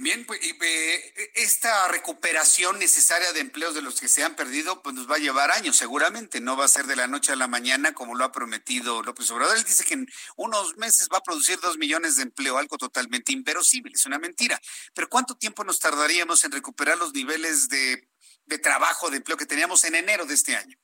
Bien, 0.00 0.24
pues 0.24 0.40
eh, 0.42 1.30
esta 1.34 1.88
recuperación 1.88 2.78
necesaria 2.78 3.32
de 3.32 3.40
empleos 3.40 3.74
de 3.74 3.82
los 3.82 4.00
que 4.00 4.06
se 4.06 4.22
han 4.22 4.36
perdido, 4.36 4.80
pues 4.80 4.94
nos 4.94 5.10
va 5.10 5.16
a 5.16 5.18
llevar 5.18 5.50
años, 5.50 5.76
seguramente. 5.76 6.40
No 6.40 6.56
va 6.56 6.66
a 6.66 6.68
ser 6.68 6.86
de 6.86 6.94
la 6.94 7.08
noche 7.08 7.32
a 7.32 7.36
la 7.36 7.48
mañana 7.48 7.92
como 7.94 8.14
lo 8.14 8.24
ha 8.24 8.30
prometido 8.30 9.02
López 9.02 9.28
Obrador. 9.32 9.56
Él 9.56 9.64
dice 9.64 9.84
que 9.84 9.94
en 9.94 10.06
unos 10.36 10.76
meses 10.76 11.08
va 11.12 11.18
a 11.18 11.22
producir 11.22 11.58
dos 11.58 11.78
millones 11.78 12.14
de 12.14 12.22
empleo, 12.22 12.58
algo 12.58 12.78
totalmente 12.78 13.32
inverosímil, 13.32 13.94
es 13.94 14.06
una 14.06 14.20
mentira. 14.20 14.60
Pero 14.94 15.08
¿cuánto 15.08 15.36
tiempo 15.36 15.64
nos 15.64 15.80
tardaríamos 15.80 16.44
en 16.44 16.52
recuperar 16.52 16.96
los 16.96 17.12
niveles 17.12 17.68
de, 17.68 18.08
de 18.46 18.58
trabajo, 18.58 19.10
de 19.10 19.16
empleo 19.16 19.36
que 19.36 19.46
teníamos 19.46 19.82
en 19.82 19.96
enero 19.96 20.26
de 20.26 20.34
este 20.34 20.54
año? 20.54 20.78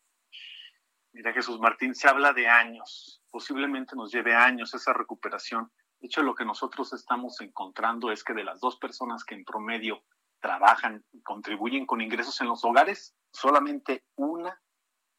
Mira, 1.12 1.32
Jesús 1.32 1.60
Martín, 1.60 1.94
se 1.94 2.08
habla 2.08 2.32
de 2.32 2.48
años. 2.48 3.22
Posiblemente 3.30 3.94
nos 3.94 4.12
lleve 4.12 4.34
años 4.34 4.74
esa 4.74 4.92
recuperación 4.92 5.70
de 6.04 6.08
hecho, 6.08 6.22
lo 6.22 6.34
que 6.34 6.44
nosotros 6.44 6.92
estamos 6.92 7.40
encontrando 7.40 8.12
es 8.12 8.22
que 8.22 8.34
de 8.34 8.44
las 8.44 8.60
dos 8.60 8.76
personas 8.76 9.24
que 9.24 9.34
en 9.34 9.42
promedio 9.42 10.04
trabajan 10.38 11.02
y 11.12 11.22
contribuyen 11.22 11.86
con 11.86 12.02
ingresos 12.02 12.38
en 12.42 12.48
los 12.48 12.62
hogares, 12.62 13.14
solamente 13.32 14.04
una 14.14 14.62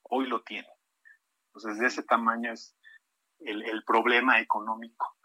hoy 0.04 0.28
lo 0.28 0.44
tiene. 0.44 0.70
Entonces, 1.48 1.80
de 1.80 1.88
ese 1.88 2.04
tamaño 2.04 2.54
es 2.54 2.78
el, 3.40 3.84
problema 3.84 4.40
económico. 4.40 5.18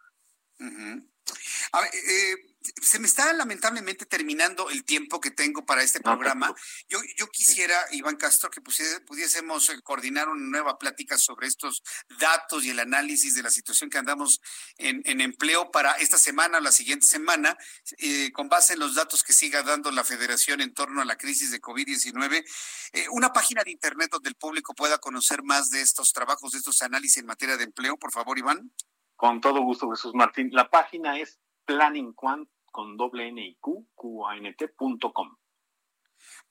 A 1.73 1.81
ver, 1.83 1.91
eh, 1.93 2.50
se 2.61 2.99
me 2.99 3.07
está 3.07 3.33
lamentablemente 3.33 4.05
terminando 4.05 4.69
el 4.69 4.85
tiempo 4.85 5.21
que 5.21 5.31
tengo 5.31 5.65
para 5.65 5.83
este 5.83 6.01
programa. 6.01 6.55
Yo, 6.89 6.99
yo 7.17 7.27
quisiera, 7.29 7.75
Iván 7.93 8.17
Castro, 8.17 8.51
que 8.51 8.61
pudiésemos 8.61 9.71
eh, 9.71 9.81
coordinar 9.83 10.29
una 10.29 10.45
nueva 10.45 10.79
plática 10.79 11.17
sobre 11.17 11.47
estos 11.47 11.83
datos 12.19 12.65
y 12.65 12.71
el 12.71 12.79
análisis 12.79 13.35
de 13.35 13.43
la 13.43 13.51
situación 13.51 13.89
que 13.89 13.99
andamos 13.99 14.41
en, 14.77 15.21
empleo 15.21 15.71
para 15.71 15.93
esta 15.93 16.19
semana 16.19 16.59
o 16.59 16.61
la 16.61 16.73
siguiente 16.73 17.07
semana, 17.07 17.57
eh, 17.99 18.31
con 18.33 18.49
base 18.49 18.75
en 18.75 18.81
los 18.81 18.95
datos 18.95 19.23
que 19.23 19.33
siga 19.33 19.63
dando 19.63 19.91
la 19.91 20.05
federación 20.05 20.61
en 20.61 20.75
torno 20.75 21.01
a 21.01 21.05
la 21.05 21.17
crisis 21.17 21.51
de 21.51 21.61
COVID-19. 21.61 22.45
Eh, 22.93 23.07
una 23.11 23.33
página 23.33 23.63
de 23.65 23.71
internet 23.71 24.11
donde 24.11 24.29
el 24.29 24.37
público 24.37 24.75
pueda 24.75 24.99
conocer 24.99 25.43
más 25.43 25.71
de 25.71 25.81
estos 25.81 26.13
trabajos, 26.13 26.53
de 26.53 26.59
estos 26.59 26.83
análisis 26.83 27.19
en 27.19 27.27
materia 27.27 27.57
de 27.57 27.65
empleo, 27.65 27.97
por 27.97 28.13
favor, 28.13 28.39
Iván. 28.39 28.71
Con 29.17 29.41
todo 29.41 29.61
gusto, 29.63 29.91
Jesús 29.91 30.15
Martín. 30.15 30.49
La 30.53 30.71
página 30.71 31.19
es 31.19 31.39
planningquant 31.71 32.49
con 32.73 32.97
doble 32.97 33.29
N 33.29 33.41
y 33.41 33.55
Q, 33.57 33.91
Q 33.95 34.27
-A 34.27 34.35
-N 34.37 34.57
-T 34.57 34.75
punto 34.77 35.13
com. 35.13 35.37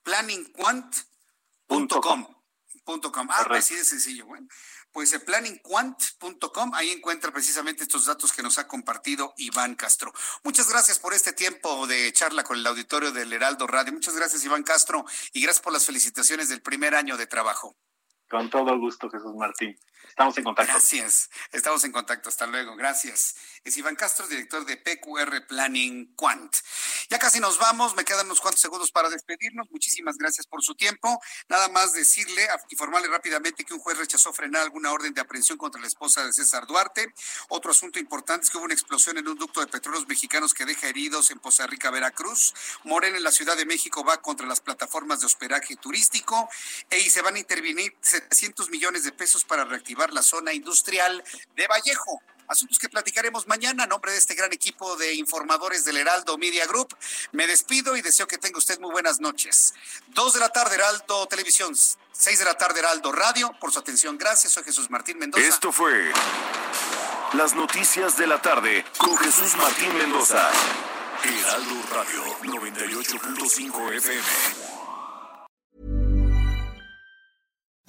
Planningquant.com. 0.02 2.26
Punto 2.84 3.12
com. 3.12 3.28
Ah, 3.30 3.46
así 3.50 3.74
de 3.74 3.84
sencillo. 3.84 4.24
Bueno, 4.26 4.48
pues 4.92 5.12
el 5.12 5.20
planningquant.com, 5.20 6.74
ahí 6.74 6.90
encuentra 6.90 7.30
precisamente 7.30 7.82
estos 7.82 8.06
datos 8.06 8.32
que 8.32 8.42
nos 8.42 8.56
ha 8.58 8.66
compartido 8.66 9.34
Iván 9.36 9.74
Castro. 9.74 10.14
Muchas 10.42 10.70
gracias 10.70 10.98
por 10.98 11.12
este 11.12 11.34
tiempo 11.34 11.86
de 11.86 12.10
charla 12.12 12.42
con 12.42 12.56
el 12.58 12.66
auditorio 12.66 13.12
del 13.12 13.30
Heraldo 13.32 13.66
Radio. 13.66 13.92
Muchas 13.92 14.16
gracias, 14.16 14.42
Iván 14.44 14.62
Castro, 14.62 15.04
y 15.34 15.42
gracias 15.42 15.62
por 15.62 15.74
las 15.74 15.84
felicitaciones 15.84 16.48
del 16.48 16.62
primer 16.62 16.94
año 16.94 17.18
de 17.18 17.26
trabajo. 17.26 17.76
Con 18.28 18.48
todo 18.48 18.78
gusto, 18.78 19.10
Jesús 19.10 19.34
Martín. 19.36 19.76
Estamos 20.10 20.36
en 20.38 20.44
contacto. 20.44 20.72
Gracias. 20.72 21.30
Estamos 21.52 21.84
en 21.84 21.92
contacto. 21.92 22.28
Hasta 22.28 22.46
luego. 22.46 22.76
Gracias. 22.76 23.36
Es 23.64 23.76
Iván 23.76 23.96
Castro, 23.96 24.26
director 24.26 24.64
de 24.66 24.76
PQR 24.76 25.46
Planning 25.46 26.14
Quant. 26.14 26.54
Ya 27.08 27.18
casi 27.18 27.40
nos 27.40 27.58
vamos. 27.58 27.96
Me 27.96 28.04
quedan 28.04 28.26
unos 28.26 28.40
cuantos 28.40 28.60
segundos 28.60 28.90
para 28.90 29.08
despedirnos. 29.08 29.70
Muchísimas 29.70 30.16
gracias 30.16 30.46
por 30.46 30.62
su 30.62 30.74
tiempo. 30.74 31.20
Nada 31.48 31.68
más 31.68 31.92
decirle, 31.92 32.48
informarle 32.68 33.08
rápidamente 33.08 33.64
que 33.64 33.74
un 33.74 33.80
juez 33.80 33.98
rechazó 33.98 34.32
frenar 34.32 34.62
alguna 34.62 34.92
orden 34.92 35.14
de 35.14 35.20
aprehensión 35.20 35.58
contra 35.58 35.80
la 35.80 35.86
esposa 35.86 36.24
de 36.24 36.32
César 36.32 36.66
Duarte. 36.66 37.12
Otro 37.48 37.70
asunto 37.70 37.98
importante 37.98 38.44
es 38.44 38.50
que 38.50 38.58
hubo 38.58 38.64
una 38.64 38.74
explosión 38.74 39.18
en 39.18 39.28
un 39.28 39.36
ducto 39.36 39.60
de 39.60 39.66
petróleos 39.66 40.06
mexicanos 40.06 40.54
que 40.54 40.64
deja 40.64 40.88
heridos 40.88 41.30
en 41.30 41.38
Poza 41.38 41.66
Rica, 41.66 41.90
Veracruz. 41.90 42.54
Morena 42.84 43.16
en 43.16 43.24
la 43.24 43.32
Ciudad 43.32 43.56
de 43.56 43.66
México 43.66 44.04
va 44.04 44.20
contra 44.20 44.46
las 44.46 44.60
plataformas 44.60 45.20
de 45.20 45.26
hospedaje 45.26 45.76
turístico 45.76 46.48
e 46.88 46.98
y 46.98 47.10
se 47.10 47.22
van 47.22 47.36
a 47.36 47.38
intervenir 47.38 47.96
700 48.00 48.70
millones 48.70 49.04
de 49.04 49.12
pesos 49.12 49.44
para 49.44 49.64
reactivar 49.64 50.09
la 50.12 50.22
zona 50.22 50.52
industrial 50.52 51.22
de 51.56 51.66
Vallejo. 51.66 52.20
Asuntos 52.48 52.80
que 52.80 52.88
platicaremos 52.88 53.46
mañana. 53.46 53.84
A 53.84 53.86
nombre 53.86 54.10
de 54.10 54.18
este 54.18 54.34
gran 54.34 54.52
equipo 54.52 54.96
de 54.96 55.14
informadores 55.14 55.84
del 55.84 55.96
Heraldo 55.96 56.36
Media 56.36 56.66
Group, 56.66 56.96
me 57.30 57.46
despido 57.46 57.96
y 57.96 58.02
deseo 58.02 58.26
que 58.26 58.38
tenga 58.38 58.58
usted 58.58 58.80
muy 58.80 58.90
buenas 58.90 59.20
noches. 59.20 59.72
Dos 60.08 60.34
de 60.34 60.40
la 60.40 60.48
tarde, 60.48 60.74
Heraldo 60.74 61.26
Televisión. 61.26 61.76
Seis 62.12 62.38
de 62.40 62.44
la 62.44 62.54
tarde, 62.54 62.80
Heraldo 62.80 63.12
Radio. 63.12 63.52
Por 63.60 63.72
su 63.72 63.78
atención, 63.78 64.18
gracias. 64.18 64.52
Soy 64.52 64.64
Jesús 64.64 64.90
Martín 64.90 65.18
Mendoza. 65.18 65.46
Esto 65.46 65.70
fue 65.70 66.12
Las 67.34 67.54
Noticias 67.54 68.16
de 68.16 68.26
la 68.26 68.42
Tarde 68.42 68.84
con 68.98 69.16
Jesús 69.16 69.54
Martín 69.56 69.96
Mendoza. 69.96 70.50
Heraldo 71.22 71.76
Radio 71.92 72.24
98.5 72.42 73.92
FM. 73.94 74.69